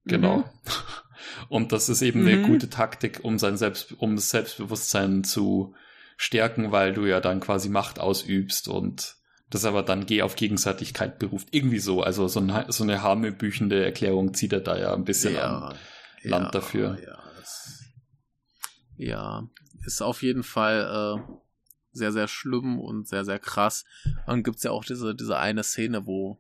Genau. 0.06 0.38
Mhm. 0.38 0.44
Und 1.50 1.72
das 1.72 1.90
ist 1.90 2.02
eben 2.02 2.22
mhm. 2.22 2.28
eine 2.28 2.42
gute 2.44 2.70
Taktik, 2.70 3.20
um 3.24 3.40
sein 3.40 3.58
Selbst, 3.58 3.94
um 3.98 4.16
das 4.16 4.30
Selbstbewusstsein 4.30 5.24
zu 5.24 5.76
stärken, 6.18 6.72
weil 6.72 6.94
du 6.94 7.06
ja 7.06 7.20
dann 7.20 7.40
quasi 7.40 7.70
Macht 7.70 8.00
ausübst 8.00 8.68
und 8.68 9.18
das 9.50 9.66
aber 9.66 9.84
dann 9.84 10.06
Geh 10.06 10.24
auf 10.24 10.36
Gegenseitigkeit 10.36 11.20
beruft. 11.20 11.48
Irgendwie 11.52 11.80
so. 11.80 12.02
Also 12.02 12.28
so, 12.28 12.40
ein, 12.40 12.66
so 12.70 12.84
eine 12.84 13.02
harmebüchende 13.02 13.84
Erklärung 13.84 14.34
zieht 14.34 14.54
er 14.54 14.60
da 14.60 14.78
ja 14.78 14.94
ein 14.94 15.06
bisschen 15.06 15.36
ja, 15.36 15.58
an 15.58 15.78
Land 16.24 16.46
ja, 16.46 16.52
dafür. 16.52 16.98
Ja, 17.02 17.18
ja, 18.98 19.50
ist 19.86 20.02
auf 20.02 20.24
jeden 20.24 20.44
Fall 20.44 21.20
äh, 21.20 21.32
sehr, 21.92 22.12
sehr 22.12 22.28
schlimm 22.28 22.80
und 22.80 23.08
sehr, 23.08 23.24
sehr 23.24 23.40
krass. 23.40 23.86
Und 24.06 24.28
dann 24.28 24.44
gibt's 24.44 24.64
ja 24.64 24.72
auch 24.72 24.84
diese, 24.84 25.16
diese 25.16 25.38
eine 25.38 25.64
Szene, 25.64 26.06
wo 26.06 26.40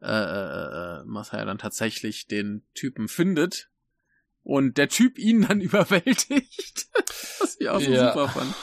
äh, 0.00 0.06
äh, 0.10 1.00
äh 1.00 1.04
Masaya 1.04 1.44
dann 1.46 1.58
tatsächlich 1.58 2.26
den 2.26 2.62
Typen 2.74 3.08
findet 3.08 3.70
und 4.44 4.76
der 4.76 4.88
Typ 4.88 5.18
ihn 5.18 5.42
dann 5.42 5.60
überwältigt. 5.60 6.86
Was 7.40 7.56
ich 7.58 7.68
auch 7.68 7.80
so 7.80 7.90
ja. 7.90 8.12
super 8.12 8.28
fand. 8.28 8.54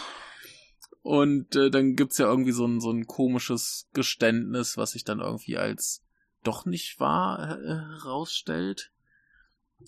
Und 1.01 1.55
äh, 1.55 1.71
dann 1.71 1.95
gibt's 1.95 2.19
ja 2.19 2.27
irgendwie 2.27 2.51
so 2.51 2.65
ein, 2.65 2.79
so 2.79 2.91
ein 2.91 3.07
komisches 3.07 3.89
Geständnis, 3.93 4.77
was 4.77 4.91
sich 4.91 5.03
dann 5.03 5.19
irgendwie 5.19 5.57
als 5.57 6.03
doch 6.43 6.65
nicht 6.65 6.99
wahr 6.99 7.59
äh, 7.59 8.01
herausstellt. 8.01 8.91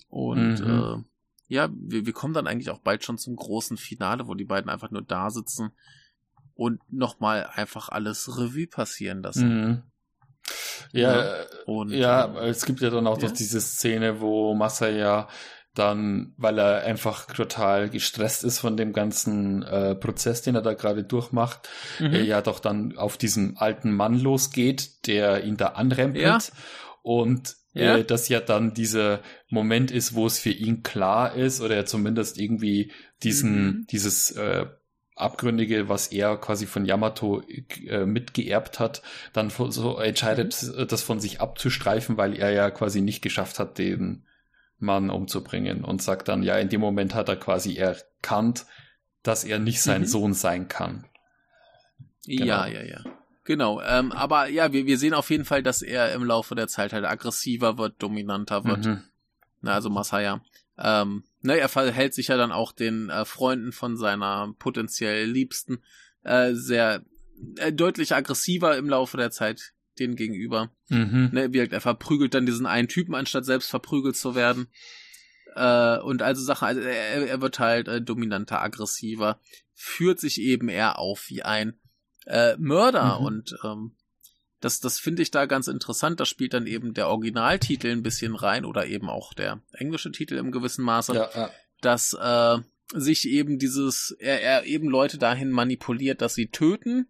Und 0.10 0.60
mhm. 0.60 1.06
äh, 1.50 1.54
ja, 1.54 1.70
wir, 1.72 2.08
wir 2.08 2.14
kommen 2.14 2.34
dann 2.34 2.48
eigentlich 2.48 2.72
auch 2.72 2.80
bald 2.80 3.04
schon 3.04 3.20
zum 3.20 3.36
großen 3.36 3.78
Finale, 3.78 4.28
wo 4.28 4.34
die 4.34 4.46
beiden 4.46 4.72
einfach 4.72 4.90
nur 4.90 5.04
da 5.04 5.30
sitzen 5.30 5.72
und 6.56 6.82
nochmal 6.92 7.48
einfach 7.54 7.90
alles 7.90 8.38
Revue 8.40 8.68
passieren 8.68 9.22
lassen. 9.22 9.62
Mhm. 9.62 9.84
Ja, 10.92 11.24
ja, 11.24 11.46
und, 11.66 11.92
ja, 11.92 12.26
äh, 12.40 12.50
es 12.50 12.66
gibt 12.66 12.82
ja 12.82 12.90
dann 12.90 13.08
auch 13.08 13.22
ja? 13.22 13.28
noch 13.28 13.36
diese 13.36 13.62
Szene, 13.62 14.20
wo 14.20 14.56
Masaya 14.56 15.28
dann, 15.74 16.34
weil 16.38 16.60
er 16.60 16.84
einfach 16.84 17.26
total 17.26 17.90
gestresst 17.90 18.44
ist 18.44 18.60
von 18.60 18.78
dem 18.78 18.94
ganzen 18.94 19.64
äh, 19.64 19.96
Prozess, 19.96 20.42
den 20.44 20.56
er 20.56 20.62
da 20.62 20.74
gerade 20.74 21.04
durchmacht, 21.04 21.68
mhm. 22.00 22.14
er 22.14 22.24
ja 22.24 22.42
doch 22.42 22.60
dann 22.60 22.98
auf 22.98 23.18
diesen 23.18 23.58
alten 23.58 23.92
Mann 23.92 24.20
losgeht, 24.20 25.08
der 25.08 25.44
ihn 25.44 25.58
da 25.58 25.68
anrempelt 25.68 26.24
ja. 26.24 26.40
und 27.02 27.56
ja. 27.74 27.98
Äh, 27.98 28.04
das 28.04 28.30
ja 28.30 28.40
dann 28.40 28.76
dieser 28.76 29.22
Moment 29.50 29.90
ist, 29.90 30.14
wo 30.14 30.28
es 30.28 30.38
für 30.38 30.52
ihn 30.52 30.84
klar 30.84 31.34
ist 31.34 31.60
oder 31.60 31.76
er 31.76 31.86
zumindest 31.88 32.40
irgendwie 32.40 32.92
diesen, 33.24 33.66
mhm. 33.66 33.88
dieses 33.90 34.30
äh, 34.32 34.68
Abgründige, 35.16 35.90
was 35.90 36.08
er 36.08 36.38
quasi 36.38 36.66
von 36.66 36.86
Yamato 36.86 37.42
äh, 37.88 38.06
mitgeerbt 38.06 38.80
hat, 38.80 39.02
dann 39.32 39.50
so 39.50 39.98
entscheidet, 39.98 40.56
mhm. 40.62 40.88
das 40.88 41.02
von 41.02 41.20
sich 41.20 41.42
abzustreifen, 41.42 42.18
weil 42.18 42.36
er 42.36 42.52
ja 42.52 42.70
quasi 42.70 43.02
nicht 43.02 43.22
geschafft 43.22 43.58
hat, 43.58 43.80
den 43.80 44.26
Mann 44.80 45.10
umzubringen 45.10 45.84
und 45.84 46.02
sagt 46.02 46.28
dann, 46.28 46.44
ja, 46.44 46.58
in 46.58 46.70
dem 46.70 46.82
Moment 46.82 47.14
hat 47.16 47.30
er 47.30 47.36
quasi 47.36 47.78
erkannt, 47.78 48.66
dass 49.24 49.44
er 49.44 49.60
nicht 49.60 49.82
sein 49.82 50.02
mhm. 50.02 50.08
Sohn 50.08 50.34
sein 50.34 50.68
kann. 50.68 51.06
Genau. 52.26 52.46
Ja, 52.46 52.68
ja, 52.68 52.84
ja. 52.84 53.04
Genau, 53.46 53.82
ähm, 53.82 54.14
aber 54.14 54.48
ja, 54.48 54.72
wir, 54.72 54.86
wir 54.86 54.98
sehen 54.98 55.14
auf 55.14 55.30
jeden 55.30 55.44
Fall, 55.44 55.64
dass 55.64 55.82
er 55.82 56.14
im 56.14 56.24
Laufe 56.24 56.56
der 56.56 56.70
Zeit 56.70 56.94
halt 56.94 57.04
aggressiver 57.04 57.78
wird, 57.78 58.02
dominanter 58.02 58.64
wird. 58.64 58.86
Mhm. 58.86 59.04
Na, 59.62 59.74
also 59.74 59.90
Masaya. 59.90 60.42
Ähm, 60.78 61.24
ne, 61.42 61.58
er 61.58 61.70
verhält 61.70 62.14
sich 62.14 62.30
ja 62.30 62.38
dann 62.38 62.52
auch 62.52 62.72
den 62.72 63.10
äh, 63.10 63.26
Freunden 63.26 63.74
von 63.74 63.98
seiner 63.98 64.54
potenziell 64.60 65.30
Liebsten 65.30 65.84
äh, 66.24 66.54
sehr 66.54 67.04
äh, 67.58 67.74
deutlich 67.74 68.16
aggressiver 68.16 68.78
im 68.78 68.90
Laufe 68.90 69.18
der 69.18 69.32
Zeit 69.32 69.74
denen 70.00 70.16
gegenüber. 70.16 70.72
Mhm. 70.90 71.30
Ne, 71.32 71.50
er 71.54 71.82
verprügelt 71.82 72.34
dann 72.34 72.46
diesen 72.46 72.66
einen 72.66 72.88
Typen, 72.88 73.16
anstatt 73.16 73.46
selbst 73.46 73.70
verprügelt 73.70 74.16
zu 74.16 74.36
werden. 74.36 74.68
Äh, 75.56 76.00
und 76.00 76.22
also 76.22 76.44
Sachen, 76.44 76.66
also 76.68 76.82
er, 76.82 77.28
er 77.28 77.42
wird 77.42 77.60
halt 77.60 77.88
äh, 77.88 78.02
dominanter, 78.02 78.62
aggressiver, 78.62 79.40
führt 79.74 80.20
sich 80.20 80.42
eben 80.42 80.70
eher 80.70 81.00
auf 81.00 81.30
wie 81.30 81.44
ein 81.44 81.80
äh, 82.26 82.56
Mörder 82.58 83.20
mhm. 83.20 83.26
und 83.26 83.56
ähm, 83.64 83.96
das, 84.64 84.80
das 84.80 84.98
finde 84.98 85.22
ich 85.22 85.30
da 85.30 85.46
ganz 85.46 85.68
interessant. 85.68 86.22
Da 86.22 86.26
spielt 86.26 86.54
dann 86.54 86.68
eben 86.68 86.94
der 86.94 87.10
Originaltitel 87.10 87.88
ein 87.88 88.02
bisschen 88.02 88.34
rein 88.34 88.64
oder 88.64 88.88
eben 88.88 89.10
auch 89.10 89.34
der 89.34 89.62
englische 89.74 90.12
Titel 90.12 90.36
im 90.36 90.52
gewissen 90.52 90.86
Maße, 90.86 91.14
ja, 91.14 91.30
ja. 91.36 91.50
dass 91.82 92.14
äh, 92.14 92.60
sich 92.94 93.28
eben 93.28 93.60
dieses, 93.60 94.16
er, 94.20 94.42
er 94.42 94.64
eben 94.64 94.88
Leute 94.88 95.18
dahin 95.18 95.52
manipuliert, 95.52 96.22
dass 96.22 96.36
sie 96.36 96.48
töten 96.48 97.08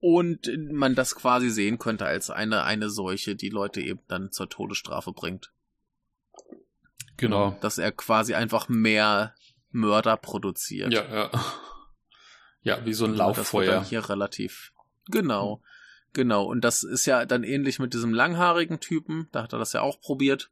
und 0.00 0.50
man 0.70 0.94
das 0.94 1.14
quasi 1.14 1.50
sehen 1.50 1.78
könnte 1.78 2.06
als 2.06 2.30
eine, 2.30 2.64
eine 2.64 2.90
Seuche, 2.90 3.34
die 3.34 3.48
Leute 3.48 3.80
eben 3.80 4.00
dann 4.08 4.30
zur 4.30 4.48
Todesstrafe 4.48 5.12
bringt. 5.12 5.52
Genau. 7.16 7.56
Dass 7.60 7.78
er 7.78 7.90
quasi 7.92 8.34
einfach 8.34 8.68
mehr 8.68 9.34
Mörder 9.70 10.16
produziert. 10.16 10.92
Ja, 10.92 11.04
ja. 11.12 11.30
Ja, 12.62 12.84
wie 12.84 12.92
so 12.92 13.06
ein 13.06 13.14
Lauffeuer. 13.14 13.42
Das 13.42 13.52
wird 13.52 13.68
dann 13.68 13.84
hier 13.84 14.08
relativ. 14.08 14.72
Genau. 15.06 15.62
Genau. 16.12 16.44
Und 16.44 16.62
das 16.62 16.82
ist 16.82 17.06
ja 17.06 17.26
dann 17.26 17.44
ähnlich 17.44 17.78
mit 17.78 17.94
diesem 17.94 18.14
langhaarigen 18.14 18.80
Typen. 18.80 19.28
Da 19.32 19.42
hat 19.42 19.52
er 19.52 19.58
das 19.58 19.72
ja 19.72 19.80
auch 19.80 20.00
probiert. 20.00 20.50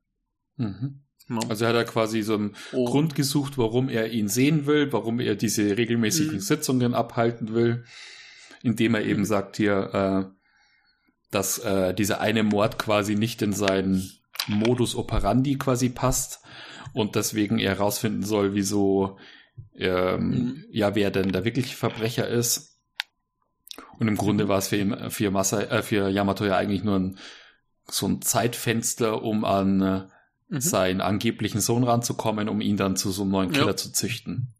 Mhm. 0.57 1.03
No. 1.29 1.41
Also 1.49 1.67
hat 1.67 1.75
er 1.75 1.85
quasi 1.85 2.23
so 2.23 2.35
einen 2.35 2.57
oh. 2.73 2.85
Grund 2.85 3.15
gesucht, 3.15 3.59
warum 3.59 3.89
er 3.89 4.11
ihn 4.11 4.29
sehen 4.29 4.67
will, 4.67 4.93
warum 4.93 5.19
er 5.19 5.35
diese 5.35 5.77
regelmäßigen 5.77 6.35
mhm. 6.35 6.41
Sitzungen 6.41 6.95
abhalten 6.95 7.53
will, 7.53 7.85
indem 8.67 8.97
er 8.97 9.05
eben 9.05 9.25
sagt 9.25 9.57
hier, 9.57 9.95
äh, 9.95 10.37
dass 11.31 11.59
äh, 11.59 11.95
dieser 11.95 12.21
eine 12.21 12.43
Mord 12.43 12.79
quasi 12.79 13.15
nicht 13.15 13.41
in 13.41 13.53
seinen 13.53 14.11
Modus 14.49 14.97
operandi 14.97 15.57
quasi 15.57 15.89
passt 15.89 16.41
und 16.93 17.15
deswegen 17.15 17.59
er 17.59 17.77
herausfinden 17.77 18.25
soll, 18.25 18.55
wieso 18.55 19.19
ähm, 19.77 20.29
mhm. 20.29 20.65
ja, 20.71 20.95
wer 20.97 21.11
denn 21.11 21.31
der 21.31 21.45
wirkliche 21.45 21.77
Verbrecher 21.77 22.27
ist. 22.27 22.81
Und 23.99 24.09
im 24.09 24.17
Grunde 24.17 24.49
war 24.49 24.59
es 24.59 24.69
für, 24.69 25.11
für, 25.11 25.31
Masa, 25.31 25.61
äh, 25.61 25.83
für 25.83 26.09
Yamato 26.09 26.45
ja 26.45 26.57
eigentlich 26.57 26.83
nur 26.83 26.99
ein, 26.99 27.19
so 27.89 28.07
ein 28.07 28.21
Zeitfenster, 28.21 29.23
um 29.23 29.45
an 29.45 29.81
äh, 29.81 30.07
mhm. 30.49 30.61
seinen 30.61 31.01
angeblichen 31.01 31.61
Sohn 31.61 31.85
ranzukommen, 31.85 32.49
um 32.49 32.61
ihn 32.61 32.77
dann 32.77 32.97
zu 32.97 33.13
so 33.13 33.23
einem 33.23 33.31
neuen 33.31 33.53
Killer 33.53 33.69
ja. 33.69 33.77
zu 33.77 33.93
züchten. 33.93 34.55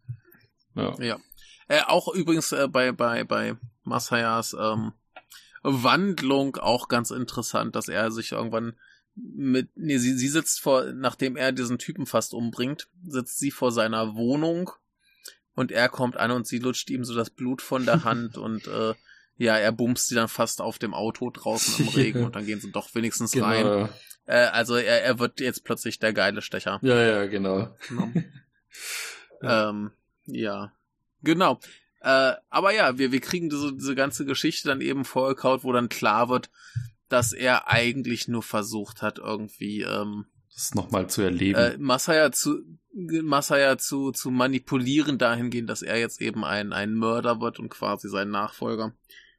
Ja. 0.77 0.95
ja. 1.01 1.19
Äh, 1.69 1.81
auch 1.87 2.09
übrigens 2.15 2.53
äh, 2.53 2.69
bei, 2.69 2.93
bei, 2.93 3.25
bei 3.25 3.57
Masayas 3.87 4.55
ähm, 4.59 4.93
Wandlung 5.63 6.57
auch 6.57 6.89
ganz 6.89 7.11
interessant, 7.11 7.75
dass 7.75 7.89
er 7.89 8.11
sich 8.11 8.33
irgendwann 8.33 8.77
mit, 9.15 9.71
nee, 9.77 9.99
sie, 9.99 10.13
sie 10.13 10.29
sitzt 10.29 10.61
vor, 10.61 10.93
nachdem 10.93 11.37
er 11.37 11.53
diesen 11.53 11.79
Typen 11.79 12.07
fast 12.07 12.35
umbringt, 12.35 12.89
sitzt 13.07 13.39
sie 13.39 13.51
vor 13.51 13.73
seiner 13.73 14.15
Wohnung 14.15 14.71
und 15.55 15.73
er 15.73 15.89
kommt 15.89 16.19
an 16.19 16.31
und 16.31 16.47
sie 16.47 16.59
lutscht 16.59 16.91
ihm 16.91 17.05
so 17.05 17.15
das 17.15 17.31
Blut 17.31 17.63
von 17.63 17.87
der 17.87 18.05
Hand 18.05 18.37
und 18.37 18.67
äh, 18.67 18.95
ja, 19.39 19.57
er 19.57 19.73
bumst 19.73 20.09
sie 20.09 20.15
dann 20.15 20.29
fast 20.29 20.61
auf 20.61 20.79
dem 20.79 20.95
Auto 20.95 21.31
draußen 21.31 21.87
im 21.87 21.93
Regen 21.95 22.25
und 22.25 22.37
dann 22.37 22.47
gehen 22.47 22.61
sie 22.61 22.71
doch 22.71 22.95
wenigstens 22.95 23.33
genau. 23.33 23.47
rein. 23.47 23.89
Äh, 24.27 24.47
also 24.47 24.77
er, 24.77 25.03
er 25.03 25.19
wird 25.19 25.41
jetzt 25.41 25.65
plötzlich 25.65 25.99
der 25.99 26.13
geile 26.13 26.43
Stecher. 26.43 26.79
Ja, 26.83 27.03
ja, 27.03 27.27
genau. 27.27 27.75
genau. 27.89 28.13
ja. 29.43 29.71
Ähm, 29.71 29.91
ja, 30.27 30.73
genau. 31.23 31.59
Äh, 32.01 32.33
aber 32.51 32.73
ja, 32.73 32.99
wir, 32.99 33.13
wir 33.13 33.21
kriegen 33.21 33.49
diese, 33.49 33.73
diese 33.75 33.95
ganze 33.95 34.25
Geschichte 34.25 34.69
dann 34.69 34.81
eben 34.81 35.05
vorgekaut, 35.05 35.65
wo 35.65 35.73
dann 35.73 35.89
klar 35.89 36.29
wird, 36.29 36.51
dass 37.09 37.33
er 37.33 37.69
eigentlich 37.69 38.29
nur 38.29 38.43
versucht 38.43 39.03
hat, 39.03 39.19
irgendwie 39.19 39.83
ähm, 39.83 40.27
das 40.55 40.75
nochmal 40.75 41.09
zu 41.09 41.23
erleben. 41.23 41.59
Äh, 41.59 41.79
Masaya 41.79 42.33
zu 42.33 42.63
Masaya 42.93 43.77
zu, 43.77 44.11
zu 44.13 44.31
manipulieren 44.31 45.19
dahingehend, 45.19 45.69
dass 45.69 45.83
er 45.83 45.99
jetzt 45.99 46.23
eben 46.23 46.45
ein, 46.45 46.73
ein 46.73 46.95
Mörder 46.95 47.43
wird 47.43 47.59
und 47.59 47.69
quasi 47.69 48.09
sein 48.09 48.31
Nachfolger. 48.31 48.95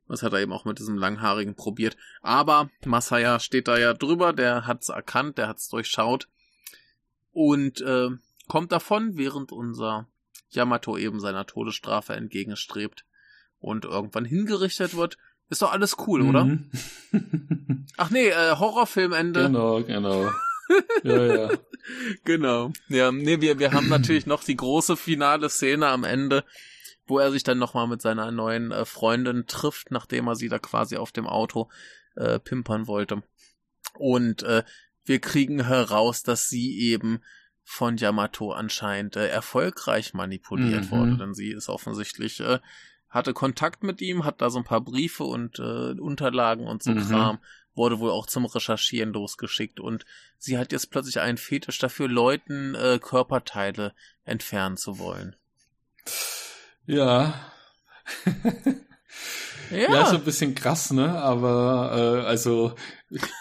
Das 0.08 0.22
hat 0.22 0.34
er 0.34 0.42
eben 0.42 0.54
auch 0.54 0.64
mit 0.64 0.78
diesem 0.78 0.96
Langhaarigen 0.96 1.56
probiert. 1.56 1.98
Aber 2.22 2.70
Masaya 2.86 3.40
steht 3.40 3.68
da 3.68 3.78
ja 3.78 3.94
drüber, 3.94 4.32
der 4.32 4.68
hat's 4.68 4.90
erkannt, 4.90 5.40
der 5.40 5.48
hat's 5.48 5.70
durchschaut 5.70 6.28
und 7.32 7.82
äh, 7.82 8.10
kommt 8.48 8.72
davon, 8.72 9.18
während 9.18 9.52
unser 9.52 10.08
Yamato 10.50 10.98
eben 10.98 11.20
seiner 11.20 11.46
Todesstrafe 11.46 12.14
entgegenstrebt 12.14 13.06
und 13.60 13.86
irgendwann 13.86 14.26
hingerichtet 14.26 14.96
wird 14.96 15.18
ist 15.50 15.62
doch 15.62 15.72
alles 15.72 15.96
cool, 16.06 16.24
mhm. 16.24 16.30
oder? 16.30 16.60
Ach 17.98 18.10
nee, 18.10 18.28
äh, 18.28 18.56
Horrorfilmende. 18.58 19.44
Genau, 19.44 19.82
genau. 19.82 20.30
ja, 21.04 21.26
ja. 21.26 21.50
Genau. 22.26 22.74
Ja, 22.90 23.14
nee, 23.14 23.40
wir, 23.40 23.60
wir 23.60 23.72
haben 23.72 23.88
natürlich 23.88 24.26
noch 24.26 24.44
die 24.44 24.58
große 24.58 24.98
finale 24.98 25.50
Szene 25.50 25.88
am 25.88 26.04
Ende, 26.04 26.44
wo 27.06 27.18
er 27.18 27.32
sich 27.32 27.44
dann 27.44 27.60
nochmal 27.60 27.88
mit 27.88 28.02
seiner 28.02 28.30
neuen 28.30 28.74
äh, 28.74 28.84
Freundin 28.84 29.46
trifft, 29.48 29.90
nachdem 29.90 30.28
er 30.28 30.36
sie 30.36 30.50
da 30.50 30.60
quasi 30.60 30.98
auf 30.98 31.14
dem 31.14 31.28
Auto 31.28 31.70
äh, 32.18 32.40
pimpern 32.40 32.88
wollte. 32.88 33.24
Und 33.94 34.44
äh, 34.44 34.64
wir 35.06 35.20
kriegen 35.20 35.64
heraus, 35.64 36.24
dass 36.24 36.50
sie 36.50 36.78
eben 36.78 37.22
von 37.70 37.98
Yamato 37.98 38.54
anscheinend 38.54 39.18
äh, 39.18 39.28
erfolgreich 39.28 40.14
manipuliert 40.14 40.86
mhm. 40.86 40.92
wurde, 40.92 41.18
denn 41.18 41.34
sie 41.34 41.52
ist 41.52 41.68
offensichtlich 41.68 42.40
äh, 42.40 42.60
hatte 43.10 43.34
Kontakt 43.34 43.84
mit 43.84 44.00
ihm, 44.00 44.24
hat 44.24 44.42
da 44.42 44.50
so 44.50 44.60
ein 44.60 44.64
paar 44.64 44.80
Briefe 44.80 45.26
und 45.26 45.60
äh, 45.60 45.92
Unterlagen 46.00 46.66
und 46.66 46.82
so 46.82 46.92
mhm. 46.92 47.08
Kram, 47.10 47.40
wurde 47.76 48.00
wohl 48.00 48.12
auch 48.12 48.26
zum 48.26 48.46
Recherchieren 48.46 49.12
losgeschickt 49.12 49.82
und 49.82 50.06
sie 50.38 50.58
hat 50.58 50.72
jetzt 50.72 50.92
plötzlich 50.92 51.20
einen 51.20 51.38
Fetisch 51.38 51.78
dafür, 51.78 52.08
Leuten 52.08 52.74
äh, 52.74 53.00
Körperteile 53.02 53.94
entfernen 54.24 54.78
zu 54.78 54.98
wollen. 54.98 55.36
Ja. 56.86 57.52
ja. 59.72 59.92
ja, 59.92 60.06
so 60.06 60.16
ein 60.16 60.24
bisschen 60.24 60.56
krass, 60.56 60.92
ne? 60.92 61.22
Aber 61.22 62.24
äh, 62.24 62.28
also 62.28 62.74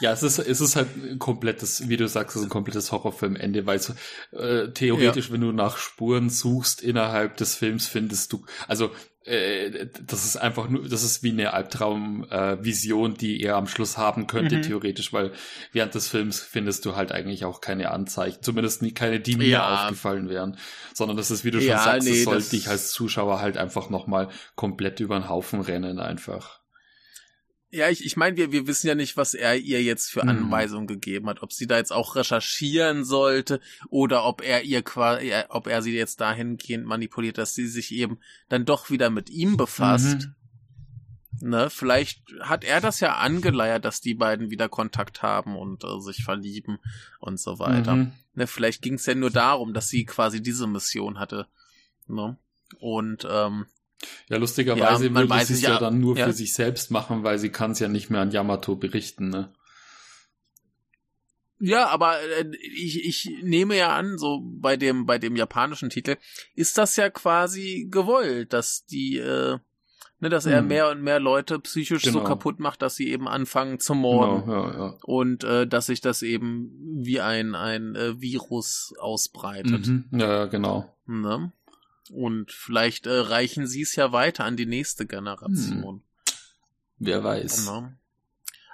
ja, 0.01 0.13
es 0.13 0.23
ist 0.23 0.39
es 0.39 0.61
ist 0.61 0.77
halt 0.77 0.89
ein 0.97 1.19
komplettes, 1.19 1.89
wie 1.89 1.97
du 1.97 2.07
sagst, 2.07 2.37
es 2.37 2.43
ist 2.43 2.47
ein 2.47 2.51
komplettes 2.51 2.93
Horrorfilmende, 2.93 3.67
weil 3.67 3.81
so, 3.81 3.95
äh, 4.33 4.71
theoretisch, 4.73 5.29
ja. 5.29 5.33
wenn 5.33 5.41
du 5.41 5.53
nach 5.53 5.77
Spuren 5.77 6.31
suchst 6.31 6.83
innerhalb 6.83 7.37
des 7.37 7.55
Films, 7.57 7.87
findest 7.87 8.33
du, 8.33 8.45
also 8.69 8.91
äh, 9.27 9.89
das 10.07 10.25
ist 10.25 10.37
einfach 10.37 10.69
nur, 10.69 10.89
das 10.89 11.03
ist 11.03 11.23
wie 11.23 11.31
eine 11.31 11.53
Albtraumvision, 11.53 13.13
äh, 13.15 13.19
die 13.19 13.41
er 13.41 13.57
am 13.57 13.67
Schluss 13.67 13.99
haben 13.99 14.27
könnte, 14.27 14.59
mhm. 14.59 14.63
theoretisch, 14.63 15.13
weil 15.13 15.33
während 15.73 15.95
des 15.95 16.09
Films 16.09 16.41
findest 16.41 16.85
du 16.85 16.97
halt 16.97 17.13
eigentlich 17.13 17.45
auch 17.45 17.61
keine 17.61 17.91
Anzeichen, 17.91 18.43
zumindest 18.43 18.83
nie, 18.83 18.93
keine, 18.93 19.21
die 19.21 19.37
mir 19.37 19.49
ja. 19.49 19.85
aufgefallen 19.85 20.29
wären, 20.29 20.57
sondern 20.95 21.17
das 21.17 21.31
ist, 21.31 21.45
wie 21.45 21.51
du 21.51 21.59
schon 21.59 21.69
ja, 21.69 21.83
sagst, 21.83 22.09
nee, 22.09 22.19
es 22.19 22.25
soll 22.25 22.41
dich 22.41 22.69
als 22.69 22.91
Zuschauer 22.93 23.41
halt 23.41 23.57
einfach 23.59 23.91
nochmal 23.91 24.29
komplett 24.55 25.01
über 25.01 25.19
den 25.19 25.29
Haufen 25.29 25.61
rennen 25.61 25.99
einfach. 25.99 26.61
Ja, 27.77 27.91
ich, 27.91 28.05
ich 28.05 28.17
meine, 28.17 28.37
wir, 28.39 28.53
wir 28.53 28.67
wissen 28.67 28.87
ja 28.87 28.95
nicht, 28.95 29.19
was 29.19 29.35
er 29.35 29.57
ihr 29.57 29.83
jetzt 29.83 30.11
für 30.11 30.23
hm. 30.23 30.31
Anweisungen 30.31 30.87
gegeben 30.87 31.29
hat. 31.29 31.43
Ob 31.43 31.53
sie 31.53 31.67
da 31.67 31.77
jetzt 31.77 31.93
auch 31.93 32.17
recherchieren 32.17 33.05
sollte 33.05 33.61
oder 33.91 34.25
ob 34.25 34.43
er 34.43 34.63
ihr 34.63 34.83
quasi, 34.83 35.33
ob 35.51 35.67
er 35.67 35.83
sie 35.83 35.95
jetzt 35.95 36.21
dahingehend 36.21 36.87
manipuliert, 36.87 37.37
dass 37.37 37.55
sie 37.55 37.67
sich 37.67 37.93
eben 37.93 38.19
dann 38.49 38.65
doch 38.65 38.91
wieder 38.91 39.11
mit 39.11 39.29
ihm 39.29 39.59
befasst. 39.59 40.21
Mhm. 40.21 40.35
Ne, 41.43 41.69
vielleicht 41.69 42.23
hat 42.41 42.65
er 42.65 42.81
das 42.81 43.01
ja 43.01 43.17
angeleiert, 43.17 43.85
dass 43.85 44.01
die 44.01 44.15
beiden 44.15 44.51
wieder 44.51 44.71
Kontakt 44.71 45.23
haben 45.23 45.55
und 45.55 45.85
äh, 45.85 46.01
sich 46.01 46.25
verlieben 46.25 46.79
und 47.21 47.39
so 47.39 47.59
weiter. 47.59 47.95
Mhm. 47.95 48.13
Ne, 48.35 48.47
vielleicht 48.47 48.81
ging 48.81 48.95
es 48.95 49.05
ja 49.05 49.15
nur 49.15 49.31
darum, 49.31 49.75
dass 49.75 49.91
sie 49.91 50.07
quasi 50.07 50.43
diese 50.43 50.67
Mission 50.67 51.19
hatte. 51.19 51.47
Ne? 52.09 52.39
Und 52.79 53.27
ähm, 53.31 53.67
ja, 54.29 54.37
lustigerweise 54.37 55.07
ja, 55.07 55.15
würde 55.15 55.45
sie 55.45 55.55
es 55.55 55.63
ja, 55.63 55.71
ja, 55.71 55.79
dann 55.79 56.01
nur 56.01 56.17
ja. 56.17 56.27
für 56.27 56.33
sich 56.33 56.53
selbst 56.53 56.91
machen, 56.91 57.25
weil 57.25 57.39
sie 57.39 57.51
kann 57.51 57.73
es 57.73 57.79
ja 57.79 57.89
nicht 57.89 58.11
mehr 58.11 58.21
an 58.21 58.31
Yamato 58.31 58.77
berichten, 58.77 59.29
ne? 59.29 59.53
Ja, 61.59 61.89
aber 61.89 62.21
äh, 62.21 62.51
ich, 62.61 63.05
ich 63.05 63.31
nehme 63.43 63.77
ja 63.77 63.97
an, 63.97 64.19
so 64.19 64.43
bei 64.45 64.77
dem 64.77 65.07
bei 65.07 65.19
dem 65.19 65.37
japanischen 65.37 65.89
Titel 65.89 66.17
ist 66.55 66.77
das 66.77 66.97
ja 66.97 67.09
quasi 67.09 67.89
gewollt, 67.91 68.53
dass 68.53 68.85
die 68.85 69.17
äh, 69.17 69.59
ne, 70.21 70.29
dass 70.29 70.45
er 70.45 70.59
hm. 70.59 70.69
mehr 70.69 70.91
und 70.91 71.03
mehr 71.03 71.19
Leute 71.19 71.59
psychisch 71.61 72.03
genau. 72.03 72.19
so 72.19 72.25
kaputt 72.25 72.61
macht, 72.61 72.83
dass 72.83 72.97
sie 72.97 73.09
eben 73.11 73.27
anfangen 73.27 73.81
zu 73.81 73.95
morden 73.95 74.45
genau, 74.45 74.67
ja, 74.67 74.79
ja. 74.79 74.99
und 75.05 75.45
äh, 75.45 75.67
dass 75.67 75.87
sich 75.87 76.03
das 76.03 76.23
eben 76.23 76.71
wie 76.79 77.21
ein 77.21 77.55
ein 77.55 77.95
äh, 77.95 78.21
Virus 78.21 78.93
ausbreitet. 78.99 79.87
Mhm. 79.87 80.05
Ja, 80.13 80.45
genau. 80.47 80.95
Ne? 81.07 81.53
Und 82.11 82.53
vielleicht 82.53 83.07
äh, 83.07 83.19
reichen 83.19 83.67
sie 83.67 83.83
es 83.83 83.97
ja 83.97 84.13
weiter 84.13 84.45
an 84.45 84.57
die 84.57 84.67
nächste 84.67 85.07
Generation. 85.07 85.83
Hm. 85.85 86.03
Wer 86.99 87.25
weiß. 87.25 87.67
Genau. 87.67 87.91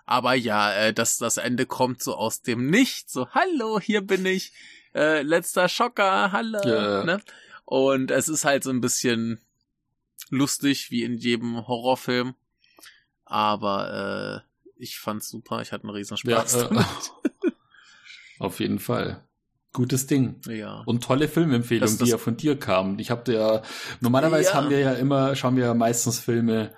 Aber 0.05 0.35
ja, 0.35 0.73
äh, 0.75 0.93
dass 0.93 1.19
das 1.19 1.37
Ende 1.37 1.67
kommt 1.67 2.03
so 2.03 2.15
aus 2.15 2.43
dem 2.43 2.69
Nichts, 2.69 3.13
so 3.13 3.29
hallo, 3.31 3.81
hier 3.81 4.03
bin 4.03 4.27
ich, 4.27 4.53
äh, 4.95 5.23
letzter 5.23 5.69
Schocker, 5.69 6.33
hallo. 6.33 6.61
Ja. 6.65 7.05
Ne? 7.05 7.21
Und 7.65 8.11
es 8.11 8.29
ist 8.29 8.45
halt 8.45 8.65
so 8.65 8.71
ein 8.71 8.81
bisschen 8.81 9.41
lustig 10.31 10.91
wie 10.91 11.05
in 11.05 11.17
jedem 11.17 11.67
Horrorfilm, 11.67 12.35
aber 13.25 14.45
äh, 14.45 14.83
ich 14.83 14.99
fand's 14.99 15.29
super, 15.29 15.63
ich 15.63 15.73
hatte 15.73 15.85
einen 15.85 15.95
riesen 15.95 16.17
Spaß 16.17 16.55
ja, 16.55 16.71
äh, 16.71 16.85
Auf 18.39 18.59
jeden 18.59 18.81
Fall. 18.81 19.25
Gutes 19.73 20.07
Ding. 20.07 20.41
Ja. 20.47 20.83
Und 20.85 21.03
tolle 21.03 21.29
Filmempfehlung, 21.29 21.97
die 21.99 22.11
ja 22.11 22.19
von 22.19 22.37
dir 22.37 22.59
kamen. 22.59 22.99
Ich 22.99 23.11
habe 23.11 23.33
ja 23.33 23.63
normalerweise 24.01 24.51
ja. 24.51 24.55
haben 24.55 24.71
wir 24.71 24.81
ja 24.81 24.93
immer 24.93 25.35
schauen 25.35 25.57
wir 25.57 25.65
ja 25.65 25.75
meistens 25.75 26.19
Filme 26.19 26.73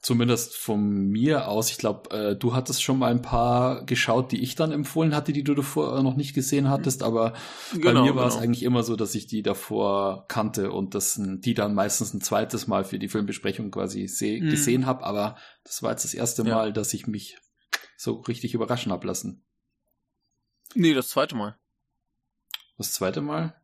zumindest 0.00 0.56
von 0.56 1.08
mir 1.08 1.48
aus, 1.48 1.70
ich 1.70 1.78
glaube, 1.78 2.10
äh, 2.10 2.36
du 2.36 2.54
hattest 2.54 2.82
schon 2.82 2.98
mal 2.98 3.10
ein 3.10 3.22
paar 3.22 3.84
geschaut, 3.84 4.30
die 4.30 4.42
ich 4.42 4.54
dann 4.54 4.70
empfohlen 4.70 5.14
hatte, 5.14 5.32
die 5.32 5.42
du 5.42 5.54
davor 5.54 6.02
noch 6.02 6.16
nicht 6.16 6.34
gesehen 6.34 6.70
hattest, 6.70 7.02
aber 7.02 7.34
genau, 7.72 7.84
bei 7.84 7.92
mir 7.92 8.14
war 8.14 8.24
genau. 8.24 8.36
es 8.36 8.36
eigentlich 8.36 8.62
immer 8.62 8.84
so, 8.84 8.94
dass 8.94 9.14
ich 9.14 9.26
die 9.26 9.42
davor 9.42 10.26
kannte 10.28 10.70
und 10.70 10.94
das, 10.94 11.20
die 11.20 11.54
dann 11.54 11.74
meistens 11.74 12.14
ein 12.14 12.20
zweites 12.20 12.68
Mal 12.68 12.84
für 12.84 12.98
die 12.98 13.08
Filmbesprechung 13.08 13.72
quasi 13.72 14.02
mhm. 14.02 14.50
gesehen 14.50 14.86
habe, 14.86 15.04
aber 15.04 15.36
das 15.64 15.82
war 15.82 15.90
jetzt 15.90 16.04
das 16.04 16.14
erste 16.14 16.44
ja. 16.44 16.54
Mal, 16.54 16.72
dass 16.72 16.94
ich 16.94 17.08
mich 17.08 17.36
so 17.96 18.20
richtig 18.20 18.54
überraschen 18.54 18.92
hab 18.92 19.02
lassen. 19.02 19.44
Nee, 20.74 20.94
das 20.94 21.08
zweite 21.08 21.34
Mal. 21.34 21.58
Das 22.78 22.92
zweite 22.92 23.20
Mal? 23.20 23.54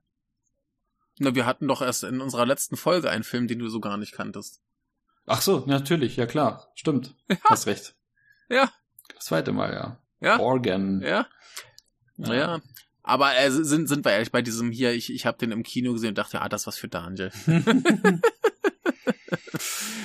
Na, 1.19 1.35
wir 1.35 1.47
hatten 1.47 1.69
doch 1.69 1.81
erst 1.81 2.03
in 2.05 2.21
unserer 2.21 2.45
letzten 2.45 2.77
Folge 2.77 3.09
einen 3.09 3.25
Film, 3.25 3.47
den 3.47 3.61
du 3.61 3.69
so 3.69 3.81
gar 3.81 3.97
nicht 3.97 4.13
kanntest. 4.13 4.61
Ach 5.27 5.41
so, 5.41 5.63
natürlich, 5.67 6.17
ja 6.17 6.27
klar, 6.27 6.71
stimmt. 6.75 7.15
Ja. 7.29 7.37
Hast 7.45 7.67
recht. 7.67 7.95
Ja. 8.49 8.71
Das 9.15 9.27
zweite 9.27 9.53
Mal, 9.53 9.73
ja. 9.73 9.99
Ja. 10.21 10.41
Organ. 10.41 11.01
Ja. 11.01 11.27
Naja. 12.17 12.61
Aber 13.03 13.37
äh, 13.37 13.51
sind, 13.51 13.87
sind 13.87 14.05
wir 14.05 14.13
ehrlich 14.13 14.33
bei 14.33 14.43
diesem 14.43 14.71
hier, 14.71 14.93
ich, 14.93 15.13
ich 15.13 15.27
habe 15.27 15.39
den 15.39 15.53
im 15.53 15.63
Kino 15.63 15.93
gesehen 15.93 16.11
und 16.11 16.19
dachte, 16.19 16.41
ah, 16.41 16.49
das 16.49 16.63
ist 16.63 16.67
was 16.67 16.79
für 16.79 16.89
Daniel. 16.89 17.31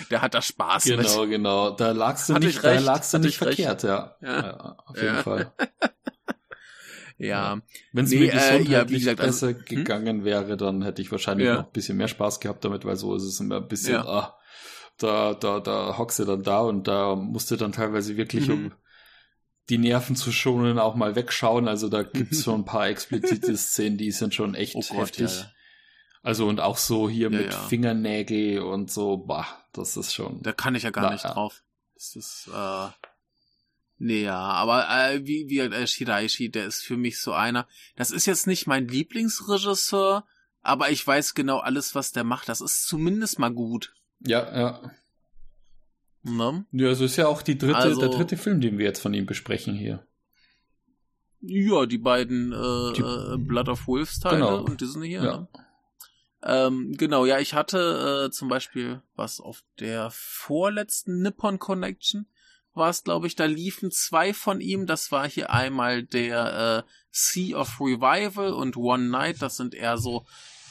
Der 0.09 0.21
hat 0.21 0.33
da 0.33 0.41
Spaß 0.41 0.85
genau, 0.85 0.97
mit. 0.97 1.07
Genau, 1.07 1.27
genau. 1.27 1.69
Da 1.71 1.91
lagst 1.91 2.29
du 2.29 2.33
Hatte 2.33 2.47
nicht, 2.47 2.63
da 2.63 2.79
lagst 2.79 3.13
du 3.13 3.19
nicht 3.19 3.37
verkehrt, 3.37 3.83
ja. 3.83 4.15
ja. 4.21 4.41
ja. 4.41 4.77
Auf 4.85 4.95
jeden 4.97 5.15
ja. 5.15 5.23
Fall. 5.23 5.53
ja. 7.19 7.61
Wenn 7.93 8.05
es 8.05 8.11
nee, 8.11 8.19
mir 8.19 8.31
gesundheitlich 8.31 8.69
äh, 8.69 8.71
ja, 8.71 8.83
gesagt, 8.85 9.19
besser 9.19 9.47
also, 9.47 9.59
gegangen 9.65 10.19
hm? 10.19 10.25
wäre, 10.25 10.57
dann 10.57 10.81
hätte 10.81 11.01
ich 11.01 11.11
wahrscheinlich 11.11 11.47
ja. 11.47 11.55
noch 11.55 11.65
ein 11.65 11.71
bisschen 11.71 11.97
mehr 11.97 12.07
Spaß 12.07 12.39
gehabt 12.39 12.65
damit, 12.65 12.85
weil 12.85 12.95
so 12.95 13.13
ist 13.13 13.23
es 13.23 13.39
immer 13.39 13.57
ein 13.57 13.67
bisschen, 13.67 13.93
ja. 13.93 14.05
ah, 14.05 14.39
da, 14.97 15.33
da, 15.33 15.59
da 15.59 15.97
hockst 15.97 16.19
du 16.19 16.25
dann 16.25 16.43
da 16.43 16.61
und 16.61 16.87
da 16.87 17.15
musst 17.15 17.51
du 17.51 17.55
dann 17.55 17.71
teilweise 17.71 18.17
wirklich, 18.17 18.47
mhm. 18.47 18.53
um 18.53 18.71
die 19.69 19.77
Nerven 19.77 20.15
zu 20.15 20.31
schonen, 20.31 20.79
auch 20.79 20.95
mal 20.95 21.15
wegschauen. 21.15 21.67
Also 21.67 21.89
da 21.89 22.03
gibt's 22.03 22.43
schon 22.43 22.61
ein 22.61 22.65
paar 22.65 22.87
explizite 22.87 23.55
Szenen, 23.57 23.97
die 23.97 24.11
sind 24.11 24.33
schon 24.33 24.55
echt 24.55 24.75
oh 24.75 24.81
Gott, 24.89 24.97
heftig. 24.97 25.39
Ja. 25.39 25.51
Also 26.21 26.47
und 26.47 26.59
auch 26.59 26.77
so 26.77 27.09
hier 27.09 27.29
mit 27.29 27.53
Fingernägel 27.53 28.59
und 28.59 28.91
so, 28.91 29.17
bah, 29.17 29.47
das 29.71 29.95
ist 29.95 30.13
schon. 30.13 30.41
Da 30.41 30.51
kann 30.51 30.75
ich 30.75 30.83
ja 30.83 30.89
gar 30.89 31.03
na, 31.03 31.11
nicht 31.11 31.23
drauf. 31.23 31.63
Das 31.95 32.15
ist, 32.15 32.49
äh, 32.53 32.87
ja, 33.99 34.39
aber 34.39 34.87
äh, 34.89 35.25
wie, 35.25 35.49
wie 35.49 35.59
äh, 35.59 35.87
Shiraishi, 35.87 36.49
der 36.49 36.65
ist 36.65 36.83
für 36.83 36.95
mich 36.95 37.19
so 37.19 37.33
einer. 37.33 37.67
Das 37.97 38.11
ist 38.11 38.25
jetzt 38.25 38.47
nicht 38.47 38.65
mein 38.65 38.87
Lieblingsregisseur, 38.87 40.25
aber 40.61 40.89
ich 40.89 41.05
weiß 41.05 41.33
genau 41.33 41.59
alles, 41.59 41.95
was 41.95 42.13
der 42.13 42.23
macht. 42.23 42.47
Das 42.47 42.61
ist 42.61 42.87
zumindest 42.87 43.39
mal 43.39 43.49
gut. 43.49 43.93
Ja, 44.25 44.57
ja. 44.57 44.91
Ne? 46.23 46.65
Ja, 46.71 46.87
also 46.87 47.05
ist 47.05 47.17
ja 47.17 47.27
auch 47.27 47.41
die 47.41 47.57
dritte, 47.57 47.77
also, 47.77 47.99
der 47.99 48.09
dritte 48.09 48.37
Film, 48.37 48.61
den 48.61 48.77
wir 48.77 48.85
jetzt 48.85 49.01
von 49.01 49.13
ihm 49.13 49.25
besprechen 49.25 49.75
hier. 49.75 50.05
Ja, 51.41 51.85
die 51.85 51.97
beiden 51.97 52.51
äh, 52.51 52.93
die, 52.93 53.01
äh, 53.01 53.37
Blood 53.37 53.69
of 53.69 53.87
Wolves 53.87 54.19
Teile 54.19 54.37
genau. 54.37 54.63
und 54.63 54.81
Disney 54.81 55.07
hier. 55.07 55.23
Ja. 55.23 55.37
Ne? 55.37 55.47
Ähm, 56.41 56.95
genau, 56.97 57.25
ja, 57.25 57.39
ich 57.39 57.53
hatte 57.53 58.27
äh, 58.27 58.31
zum 58.31 58.47
Beispiel 58.47 59.01
was 59.15 59.41
auf 59.41 59.63
der 59.79 60.09
vorletzten 60.11 61.21
Nippon 61.21 61.59
Connection 61.59 62.27
war 62.73 62.89
es, 62.89 63.03
glaube 63.03 63.27
ich, 63.27 63.35
da 63.35 63.45
liefen 63.45 63.91
zwei 63.91 64.33
von 64.33 64.61
ihm. 64.61 64.85
Das 64.85 65.11
war 65.11 65.29
hier 65.29 65.51
einmal 65.51 66.03
der 66.03 66.85
äh, 66.85 66.89
Sea 67.11 67.57
of 67.57 67.79
Revival 67.79 68.53
und 68.53 68.77
One 68.77 69.09
Night. 69.09 69.41
Das 69.41 69.57
sind 69.57 69.73
eher 69.73 69.97
so 69.97 70.25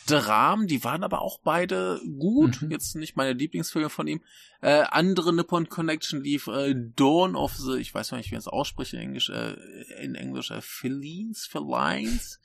Dramen, 0.08 0.66
die 0.66 0.84
waren 0.84 1.04
aber 1.04 1.20
auch 1.20 1.38
beide 1.40 2.00
gut. 2.18 2.62
Mhm. 2.62 2.70
Jetzt 2.70 2.96
nicht 2.96 3.16
meine 3.16 3.34
Lieblingsfilme 3.34 3.90
von 3.90 4.06
ihm. 4.06 4.22
Äh, 4.62 4.84
andere 4.90 5.34
Nippon 5.34 5.68
Connection 5.68 6.22
lief 6.22 6.46
äh, 6.46 6.74
Dawn 6.96 7.36
of 7.36 7.54
the, 7.56 7.74
ich 7.74 7.94
weiß 7.94 8.12
nicht, 8.12 8.30
wie 8.30 8.34
man 8.34 8.40
es 8.40 8.48
ausspricht 8.48 8.94
in 8.94 9.00
Englisch, 9.00 9.28
äh, 9.28 9.54
in 10.02 10.14
Englisch, 10.14 10.50
äh, 10.50 10.62
Felines, 10.62 11.46
Felines, 11.46 12.40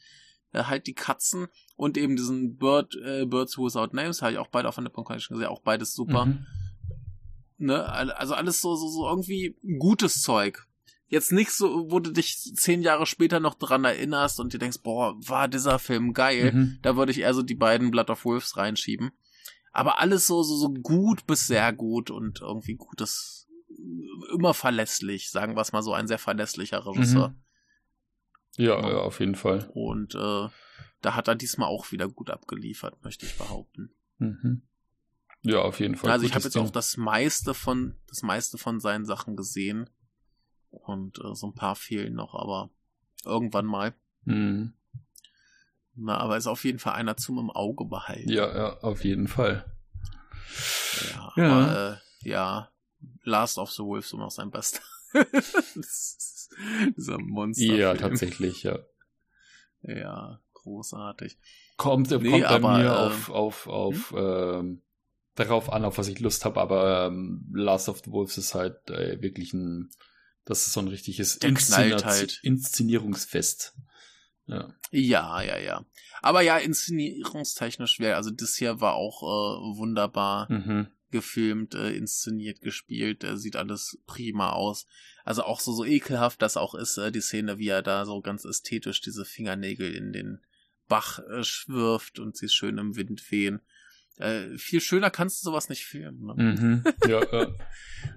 äh, 0.51 0.63
halt 0.63 0.87
die 0.87 0.93
Katzen 0.93 1.47
und 1.75 1.97
eben 1.97 2.17
diesen 2.17 2.57
Bird, 2.57 2.95
äh, 2.95 3.25
Birds 3.25 3.57
Without 3.57 3.95
Names, 3.95 4.21
habe 4.21 4.33
ich 4.33 4.37
auch 4.39 4.47
beide 4.47 4.67
auf 4.67 4.75
der 4.75 4.83
Nippon 4.83 5.05
Connection 5.05 5.37
gesehen, 5.37 5.49
auch 5.49 5.61
beides 5.61 5.93
super. 5.93 6.25
Mhm. 6.25 6.45
Ne, 7.57 7.85
also 7.85 8.33
alles 8.33 8.61
so, 8.61 8.75
so, 8.75 8.87
so 8.89 9.07
irgendwie 9.07 9.55
gutes 9.79 10.21
Zeug 10.21 10.67
jetzt 11.13 11.31
nicht 11.31 11.51
so, 11.51 11.91
wo 11.91 11.99
du 11.99 12.11
dich 12.11 12.37
zehn 12.55 12.81
Jahre 12.81 13.05
später 13.05 13.39
noch 13.39 13.53
dran 13.53 13.85
erinnerst 13.85 14.39
und 14.39 14.51
dir 14.51 14.57
denkst, 14.57 14.79
boah, 14.81 15.15
war 15.27 15.47
dieser 15.47 15.77
Film 15.79 16.13
geil. 16.13 16.51
Mhm. 16.51 16.79
Da 16.81 16.97
würde 16.97 17.11
ich 17.11 17.19
eher 17.19 17.33
so 17.33 17.43
die 17.43 17.55
beiden 17.55 17.91
Blood 17.91 18.09
of 18.09 18.25
Wolves 18.25 18.57
reinschieben. 18.57 19.11
Aber 19.71 19.99
alles 19.99 20.27
so, 20.27 20.43
so, 20.43 20.55
so 20.55 20.69
gut 20.69 21.25
bis 21.27 21.47
sehr 21.47 21.71
gut 21.71 22.09
und 22.09 22.41
irgendwie 22.41 22.75
gutes, 22.75 23.47
immer 24.33 24.53
verlässlich, 24.53 25.29
sagen 25.29 25.55
wir 25.55 25.61
es 25.61 25.71
mal 25.71 25.83
so, 25.83 25.93
ein 25.93 26.07
sehr 26.07 26.19
verlässlicher 26.19 26.85
Regisseur. 26.85 27.29
Mhm. 27.29 27.43
Ja, 28.57 28.87
ja, 28.87 28.97
auf 28.97 29.19
jeden 29.19 29.35
Fall. 29.35 29.69
Und 29.73 30.15
äh, 30.15 30.47
da 31.01 31.15
hat 31.15 31.27
er 31.27 31.35
diesmal 31.35 31.69
auch 31.69 31.91
wieder 31.91 32.07
gut 32.07 32.29
abgeliefert, 32.29 33.03
möchte 33.03 33.25
ich 33.25 33.37
behaupten. 33.37 33.91
Mhm. 34.17 34.63
Ja, 35.43 35.59
auf 35.59 35.79
jeden 35.79 35.95
Fall. 35.95 36.11
Also 36.11 36.25
ich 36.25 36.33
habe 36.33 36.43
jetzt 36.43 36.55
Ding. 36.55 36.63
auch 36.63 36.71
das 36.71 36.97
meiste 36.97 37.53
von, 37.53 37.95
das 38.07 38.21
meiste 38.21 38.57
von 38.57 38.79
seinen 38.79 39.05
Sachen 39.05 39.35
gesehen. 39.35 39.89
Und 40.69 41.19
äh, 41.19 41.35
so 41.35 41.47
ein 41.47 41.53
paar 41.53 41.75
fehlen 41.75 42.15
noch, 42.15 42.33
aber 42.33 42.71
irgendwann 43.23 43.65
mal. 43.65 43.93
Mhm. 44.25 44.73
Na, 45.95 46.17
aber 46.17 46.37
ist 46.37 46.47
auf 46.47 46.63
jeden 46.63 46.79
Fall 46.79 46.93
einer 46.93 47.15
zum 47.17 47.37
im 47.37 47.51
Auge 47.51 47.85
behalten. 47.85 48.29
Ja, 48.29 48.55
ja, 48.55 48.79
auf 48.79 49.03
jeden 49.03 49.27
Fall. 49.27 49.65
Ja, 51.13 51.33
ja. 51.35 51.51
Aber, 51.51 52.01
äh, 52.23 52.27
ja 52.27 52.73
Last 53.23 53.57
of 53.57 53.71
the 53.71 53.83
Wolves 53.83 54.13
immer 54.13 54.23
noch 54.23 54.31
sein 54.31 54.51
Bester. 54.51 54.81
Dieser 56.97 57.19
Monster. 57.19 57.75
Ja, 57.75 57.93
tatsächlich, 57.95 58.63
ja. 58.63 58.79
Ja, 59.81 60.39
großartig. 60.53 61.37
Kommt, 61.77 62.11
nee, 62.11 62.29
kommt 62.29 62.43
bei 62.43 62.49
aber, 62.49 62.77
mir 62.77 62.85
äh, 62.85 62.89
auf, 62.89 63.29
auf, 63.29 63.67
auf, 63.67 64.11
hm? 64.11 64.17
ähm, 64.17 64.81
darauf 65.35 65.71
an, 65.71 65.85
auf 65.85 65.97
was 65.97 66.07
ich 66.07 66.19
Lust 66.19 66.45
habe, 66.45 66.59
aber 66.61 67.07
ähm, 67.07 67.49
Last 67.53 67.89
of 67.89 68.01
the 68.05 68.11
Wolves 68.11 68.37
ist 68.37 68.53
halt 68.53 68.89
äh, 68.89 69.21
wirklich 69.21 69.53
ein 69.53 69.89
das 70.45 70.67
ist 70.67 70.73
so 70.73 70.81
ein 70.81 70.87
richtiges 70.87 71.37
Inszenat 71.37 72.05
halt. 72.05 72.39
Inszenierungsfest. 72.43 73.75
Ja. 74.45 74.75
ja, 74.91 75.41
ja, 75.41 75.57
ja. 75.57 75.85
Aber 76.21 76.41
ja, 76.41 76.57
inszenierungstechnisch 76.57 77.99
wäre, 77.99 78.17
also 78.17 78.29
das 78.29 78.55
hier 78.55 78.81
war 78.81 78.95
auch 78.95 79.23
äh, 79.23 79.77
wunderbar 79.77 80.51
mhm. 80.51 80.87
gefilmt, 81.11 81.75
äh, 81.75 81.93
inszeniert, 81.95 82.59
gespielt, 82.59 83.23
äh, 83.23 83.37
sieht 83.37 83.55
alles 83.55 83.99
prima 84.05 84.51
aus. 84.51 84.85
Also 85.23 85.43
auch 85.43 85.61
so, 85.61 85.71
so 85.71 85.85
ekelhaft 85.85 86.41
das 86.41 86.57
auch 86.57 86.75
ist, 86.75 86.97
äh, 86.97 87.11
die 87.11 87.21
Szene, 87.21 87.57
wie 87.57 87.69
er 87.69 87.81
da 87.81 88.05
so 88.05 88.19
ganz 88.19 88.43
ästhetisch 88.43 88.99
diese 88.99 89.23
Fingernägel 89.23 89.95
in 89.95 90.11
den 90.11 90.41
Bach 90.89 91.19
äh, 91.19 91.45
schwirft 91.45 92.19
und 92.19 92.35
sie 92.35 92.49
schön 92.49 92.77
im 92.77 92.97
Wind 92.97 93.31
wehen. 93.31 93.61
Äh, 94.17 94.57
viel 94.57 94.79
schöner 94.79 95.09
kannst 95.09 95.41
du 95.41 95.49
sowas 95.49 95.69
nicht 95.69 95.85
filmen. 95.85 96.25
Ne? 96.25 96.33
Mhm. 96.35 96.83
Ja, 97.07 97.21
ja. 97.31 97.47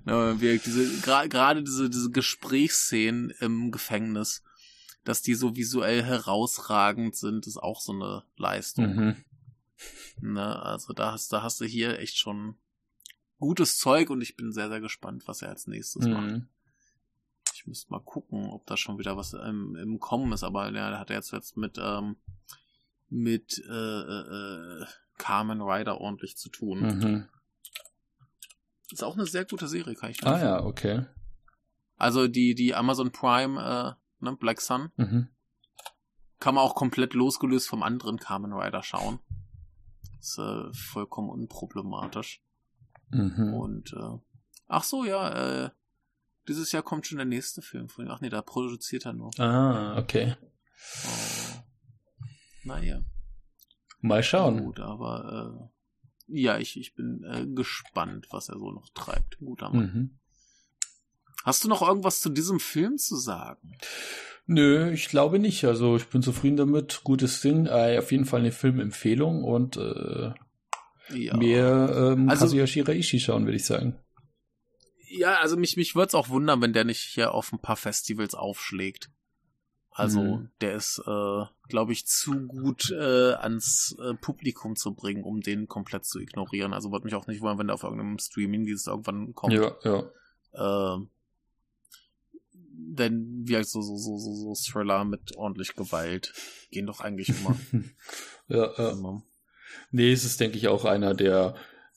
ja 0.06 0.34
diese, 0.34 1.00
gerade 1.00 1.28
gra 1.28 1.54
diese, 1.54 1.88
diese 1.88 2.10
Gesprächsszenen 2.10 3.30
im 3.40 3.70
Gefängnis, 3.70 4.42
dass 5.04 5.22
die 5.22 5.34
so 5.34 5.56
visuell 5.56 6.02
herausragend 6.02 7.16
sind, 7.16 7.46
ist 7.46 7.56
auch 7.56 7.80
so 7.80 7.92
eine 7.92 8.24
Leistung. 8.36 8.96
Mhm. 8.96 9.16
Ne, 10.20 10.62
also 10.62 10.92
da 10.92 11.12
hast, 11.12 11.32
da 11.32 11.42
hast 11.42 11.60
du 11.60 11.64
hier 11.64 11.98
echt 11.98 12.18
schon 12.18 12.56
gutes 13.38 13.78
Zeug 13.78 14.10
und 14.10 14.20
ich 14.20 14.36
bin 14.36 14.52
sehr, 14.52 14.68
sehr 14.68 14.80
gespannt, 14.80 15.24
was 15.26 15.42
er 15.42 15.50
als 15.50 15.66
nächstes 15.66 16.06
mhm. 16.06 16.12
macht. 16.12 16.42
Ich 17.54 17.66
müsste 17.66 17.90
mal 17.90 18.00
gucken, 18.00 18.46
ob 18.50 18.66
da 18.66 18.76
schon 18.76 18.98
wieder 18.98 19.16
was 19.16 19.32
im, 19.32 19.76
im 19.76 19.98
Kommen 19.98 20.32
ist, 20.32 20.42
aber 20.42 20.66
ja, 20.72 20.90
der 20.90 20.98
hat 20.98 21.10
jetzt 21.10 21.32
jetzt 21.32 21.56
mit, 21.56 21.78
ähm, 21.78 22.16
mit 23.08 23.62
äh, 23.68 23.72
äh, 23.72 24.82
äh, 24.82 24.86
Carmen 25.18 25.60
Rider 25.60 26.00
ordentlich 26.00 26.36
zu 26.36 26.48
tun. 26.50 26.80
Mhm. 26.80 27.28
Ist 28.92 29.02
auch 29.02 29.14
eine 29.14 29.26
sehr 29.26 29.44
gute 29.44 29.66
Serie, 29.66 29.94
kann 29.94 30.10
ich 30.10 30.18
sagen. 30.18 30.36
Ah 30.36 30.44
ja, 30.44 30.64
okay. 30.64 31.06
Also 31.96 32.28
die, 32.28 32.54
die 32.54 32.74
Amazon 32.74 33.10
Prime, 33.10 33.60
äh, 33.60 34.24
ne, 34.24 34.36
Black 34.36 34.60
Sun. 34.60 34.90
Mhm. 34.96 35.28
Kann 36.38 36.54
man 36.54 36.64
auch 36.64 36.74
komplett 36.74 37.14
losgelöst 37.14 37.68
vom 37.68 37.82
anderen 37.82 38.18
Carmen 38.18 38.52
Rider 38.52 38.82
schauen. 38.82 39.20
Ist 40.20 40.38
äh, 40.38 40.72
vollkommen 40.72 41.30
unproblematisch. 41.30 42.42
Mhm. 43.10 43.54
Und 43.54 43.92
äh, 43.94 44.18
ach 44.66 44.84
so, 44.84 45.04
ja, 45.04 45.64
äh, 45.64 45.70
dieses 46.46 46.72
Jahr 46.72 46.82
kommt 46.82 47.06
schon 47.06 47.18
der 47.18 47.26
nächste 47.26 47.62
Film 47.62 47.88
von 47.88 48.06
ihm. 48.06 48.10
Ach 48.10 48.20
nee, 48.20 48.28
da 48.28 48.42
produziert 48.42 49.06
er 49.06 49.14
nur. 49.14 49.30
Ah, 49.38 49.96
okay. 49.98 50.36
Oh. 51.04 51.55
Naja. 52.66 53.00
Mal 54.00 54.22
schauen. 54.22 54.64
Gut, 54.64 54.80
aber 54.80 55.70
äh, 56.28 56.40
ja, 56.40 56.58
ich, 56.58 56.78
ich 56.78 56.94
bin 56.94 57.24
äh, 57.24 57.46
gespannt, 57.46 58.26
was 58.30 58.48
er 58.48 58.58
so 58.58 58.70
noch 58.72 58.88
treibt. 58.94 59.38
Guter 59.38 59.70
Mann. 59.70 59.92
Mhm. 59.94 60.18
Hast 61.44 61.62
du 61.62 61.68
noch 61.68 61.86
irgendwas 61.86 62.20
zu 62.20 62.28
diesem 62.28 62.58
Film 62.58 62.98
zu 62.98 63.16
sagen? 63.16 63.78
Nö, 64.46 64.90
ich 64.90 65.08
glaube 65.08 65.38
nicht. 65.38 65.64
Also 65.64 65.96
ich 65.96 66.06
bin 66.06 66.22
zufrieden 66.22 66.56
damit. 66.56 67.02
Gutes 67.04 67.40
Ding. 67.40 67.66
Äh, 67.66 67.98
auf 67.98 68.10
jeden 68.10 68.24
Fall 68.24 68.40
eine 68.40 68.52
Filmempfehlung 68.52 69.44
und 69.44 69.76
äh, 69.76 70.32
ja. 71.10 71.36
mehr 71.36 72.14
ähm, 72.14 72.28
also, 72.28 72.46
Kazuya 72.46 72.66
Shiraishi 72.66 73.20
schauen, 73.20 73.44
würde 73.44 73.56
ich 73.56 73.64
sagen. 73.64 73.96
Ja, 75.08 75.38
also 75.38 75.56
mich, 75.56 75.76
mich 75.76 75.94
würde 75.94 76.08
es 76.08 76.14
auch 76.14 76.28
wundern, 76.28 76.60
wenn 76.60 76.72
der 76.72 76.84
nicht 76.84 77.00
hier 77.00 77.32
auf 77.32 77.52
ein 77.52 77.60
paar 77.60 77.76
Festivals 77.76 78.34
aufschlägt. 78.34 79.10
Also 79.96 80.20
mhm. 80.20 80.50
der 80.60 80.74
ist, 80.74 81.02
äh, 81.06 81.44
glaube 81.68 81.92
ich, 81.92 82.06
zu 82.06 82.46
gut 82.46 82.90
äh, 82.90 83.32
ans 83.32 83.96
äh, 83.98 84.12
Publikum 84.12 84.76
zu 84.76 84.94
bringen, 84.94 85.24
um 85.24 85.40
den 85.40 85.68
komplett 85.68 86.04
zu 86.04 86.20
ignorieren. 86.20 86.74
Also 86.74 86.92
würde 86.92 87.06
mich 87.06 87.14
auch 87.14 87.26
nicht 87.26 87.40
wundern, 87.40 87.58
wenn 87.58 87.68
der 87.68 87.74
auf 87.74 87.82
irgendeinem 87.82 88.18
Streaming 88.18 88.66
dieses 88.66 88.88
irgendwann 88.88 89.34
kommt. 89.34 89.54
Ja, 89.54 89.74
ja. 89.84 90.96
Äh, 90.96 91.06
denn 92.52 93.42
wie 93.46 93.56
halt 93.56 93.66
so, 93.66 93.80
so, 93.80 93.96
so, 93.96 94.18
so, 94.18 94.34
so 94.34 94.54
Thriller 94.54 95.06
mit 95.06 95.34
ordentlich 95.36 95.74
Gewalt 95.74 96.34
gehen 96.70 96.86
doch 96.86 97.00
eigentlich 97.00 97.30
immer. 97.30 97.56
ja, 98.48 98.70
ja. 98.76 98.90
Immer. 98.90 99.22
Nee, 99.92 100.12
es 100.12 100.24
ist, 100.24 100.40
denke 100.40 100.58
ich, 100.58 100.68
auch 100.68 100.84
einer 100.84 101.14
der 101.14 101.54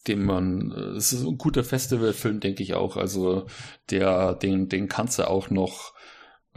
den 0.07 0.23
man, 0.23 0.71
es 0.95 1.11
ist 1.11 1.25
ein 1.25 1.37
guter 1.37 1.63
Festivalfilm, 1.63 2.39
denke 2.39 2.63
ich 2.63 2.73
auch. 2.73 2.95
Also 2.95 3.47
der, 3.89 4.33
den, 4.33 4.69
den 4.69 4.87
kannst 4.87 5.19
du 5.19 5.27
auch 5.27 5.49
noch, 5.49 5.93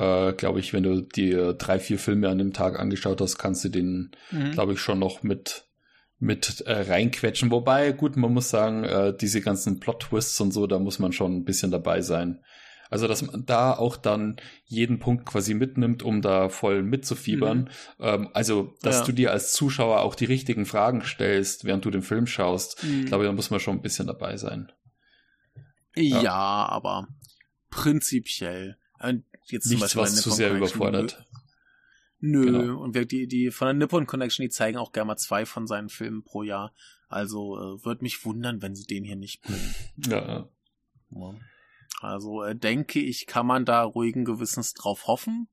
äh, 0.02 0.32
glaube 0.32 0.60
ich, 0.60 0.72
wenn 0.72 0.82
du 0.82 1.02
dir 1.02 1.52
drei, 1.52 1.78
vier 1.78 1.98
Filme 1.98 2.28
an 2.28 2.38
dem 2.38 2.52
Tag 2.52 2.78
angeschaut 2.78 3.20
hast, 3.20 3.38
kannst 3.38 3.64
du 3.64 3.68
den, 3.68 4.10
mhm. 4.30 4.52
glaube 4.52 4.72
ich, 4.72 4.80
schon 4.80 4.98
noch 4.98 5.22
mit 5.22 5.68
mit 6.18 6.60
äh, 6.60 6.82
reinquetschen. 6.82 7.50
Wobei, 7.50 7.90
gut, 7.90 8.16
man 8.16 8.32
muss 8.32 8.48
sagen, 8.48 8.84
äh, 8.84 9.12
diese 9.16 9.40
ganzen 9.40 9.80
Plot-Twists 9.80 10.40
und 10.40 10.52
so, 10.52 10.68
da 10.68 10.78
muss 10.78 11.00
man 11.00 11.12
schon 11.12 11.34
ein 11.34 11.44
bisschen 11.44 11.72
dabei 11.72 12.00
sein. 12.00 12.44
Also, 12.90 13.08
dass 13.08 13.22
man 13.22 13.44
da 13.44 13.72
auch 13.72 13.96
dann 13.96 14.36
jeden 14.64 15.00
Punkt 15.00 15.26
quasi 15.26 15.54
mitnimmt, 15.54 16.04
um 16.04 16.22
da 16.22 16.48
voll 16.48 16.84
mitzufiebern. 16.84 17.70
Mhm. 17.98 18.04
Ähm, 18.04 18.28
also, 18.34 18.74
dass 18.82 19.00
ja. 19.00 19.04
du 19.06 19.12
dir 19.12 19.32
als 19.32 19.52
Zuschauer 19.52 20.02
auch 20.02 20.14
die 20.14 20.26
richtigen 20.26 20.64
Fragen 20.64 21.02
stellst, 21.02 21.64
während 21.64 21.84
du 21.84 21.90
den 21.90 22.02
Film 22.02 22.28
schaust. 22.28 22.84
Mhm. 22.84 23.00
Ich 23.00 23.06
glaube, 23.06 23.24
da 23.24 23.32
muss 23.32 23.50
man 23.50 23.58
schon 23.58 23.78
ein 23.78 23.82
bisschen 23.82 24.06
dabei 24.06 24.36
sein. 24.36 24.70
Ja, 25.96 26.22
ja 26.22 26.68
aber 26.68 27.08
prinzipiell. 27.70 28.76
Jetzt 29.46 29.64
zum 29.64 29.78
Nichts, 29.78 29.94
Beispiel 29.94 30.02
was 30.02 30.22
zu 30.22 30.30
sehr 30.30 30.54
überfordert. 30.54 31.24
Nö, 32.24 32.44
genau. 32.44 32.80
und 32.80 32.94
wir, 32.94 33.04
die, 33.04 33.26
die 33.26 33.50
von 33.50 33.66
der 33.66 33.74
Nippon 33.74 34.06
Connection, 34.06 34.44
die 34.44 34.50
zeigen 34.50 34.78
auch 34.78 34.92
gerne 34.92 35.08
mal 35.08 35.16
zwei 35.16 35.44
von 35.44 35.66
seinen 35.66 35.88
Filmen 35.88 36.22
pro 36.22 36.44
Jahr. 36.44 36.72
Also 37.08 37.58
äh, 37.58 37.84
würde 37.84 38.02
mich 38.02 38.24
wundern, 38.24 38.62
wenn 38.62 38.76
sie 38.76 38.86
den 38.86 39.04
hier 39.04 39.16
nicht 39.16 39.42
bringen. 39.42 39.74
Ja. 40.08 40.48
ja. 41.10 41.34
Also 42.00 42.42
äh, 42.42 42.56
denke 42.56 43.00
ich, 43.00 43.26
kann 43.26 43.46
man 43.46 43.64
da 43.64 43.82
ruhigen 43.82 44.24
Gewissens 44.24 44.72
drauf 44.74 45.06
hoffen. 45.06 45.48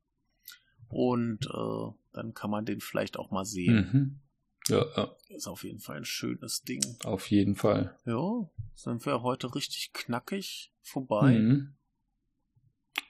Und 0.88 1.45
äh, 1.48 1.91
dann 2.14 2.34
kann 2.34 2.49
man 2.49 2.66
den 2.66 2.82
vielleicht 2.82 3.18
auch 3.18 3.32
mal 3.32 3.45
sehen. 3.45 3.74
Mhm. 3.74 4.20
Ja, 4.68 4.86
ja. 4.95 5.16
Ist 5.30 5.48
auf 5.48 5.64
jeden 5.64 5.80
Fall 5.80 5.98
ein 5.98 6.06
schönes 6.06 6.61
Ding. 6.61 6.84
Auf 7.03 7.30
jeden 7.32 7.56
Fall. 7.56 7.98
Ja, 8.06 8.49
sind 8.76 9.06
wir 9.06 9.24
heute 9.24 9.53
richtig 9.56 9.91
knackig 9.94 10.72
vorbei. 10.82 11.40
Mhm. 11.40 11.76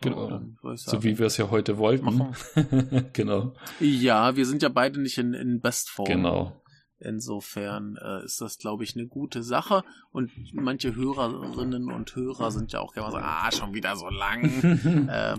Genau. 0.02 0.42
Oh, 0.64 0.76
so 0.76 1.04
wie 1.04 1.18
wir 1.20 1.26
es 1.26 1.38
ja 1.38 1.50
heute 1.50 1.78
wollten. 1.78 2.34
genau. 3.14 3.54
Ja, 3.80 4.36
wir 4.36 4.46
sind 4.46 4.62
ja 4.62 4.70
beide 4.70 5.02
nicht 5.02 5.18
in, 5.18 5.34
in 5.34 5.60
Bestform. 5.60 6.08
Genau. 6.08 6.62
Insofern 7.02 7.98
äh, 8.02 8.26
ist 8.26 8.42
das, 8.42 8.58
glaube 8.58 8.84
ich, 8.84 8.96
eine 8.96 9.08
gute 9.08 9.42
Sache. 9.42 9.84
Und 10.12 10.32
manche 10.54 10.96
Hörerinnen 10.96 11.92
und 11.92 12.14
Hörer 12.16 12.52
sind 12.52 12.74
ja 12.74 12.80
auch 12.80 12.94
gerne 12.94 13.12
so, 13.12 13.18
ah, 13.18 13.52
schon 13.52 13.74
wieder 13.74 13.96
so 13.96 14.10
lang. 14.10 14.44
äh, 15.10 15.38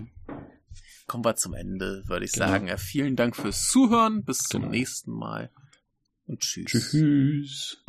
kommen 1.05 1.25
wir 1.25 1.35
zum 1.35 1.53
Ende, 1.53 2.03
würde 2.07 2.25
ich 2.25 2.31
genau. 2.31 2.47
sagen. 2.47 2.67
Ja, 2.67 2.77
vielen 2.77 3.15
Dank 3.15 3.35
fürs 3.35 3.67
Zuhören. 3.67 4.23
Bis 4.23 4.39
zum 4.39 4.61
genau. 4.61 4.71
nächsten 4.71 5.11
Mal. 5.11 5.51
Und 6.25 6.39
tschüss. 6.39 6.89
Tschüss. 6.89 7.83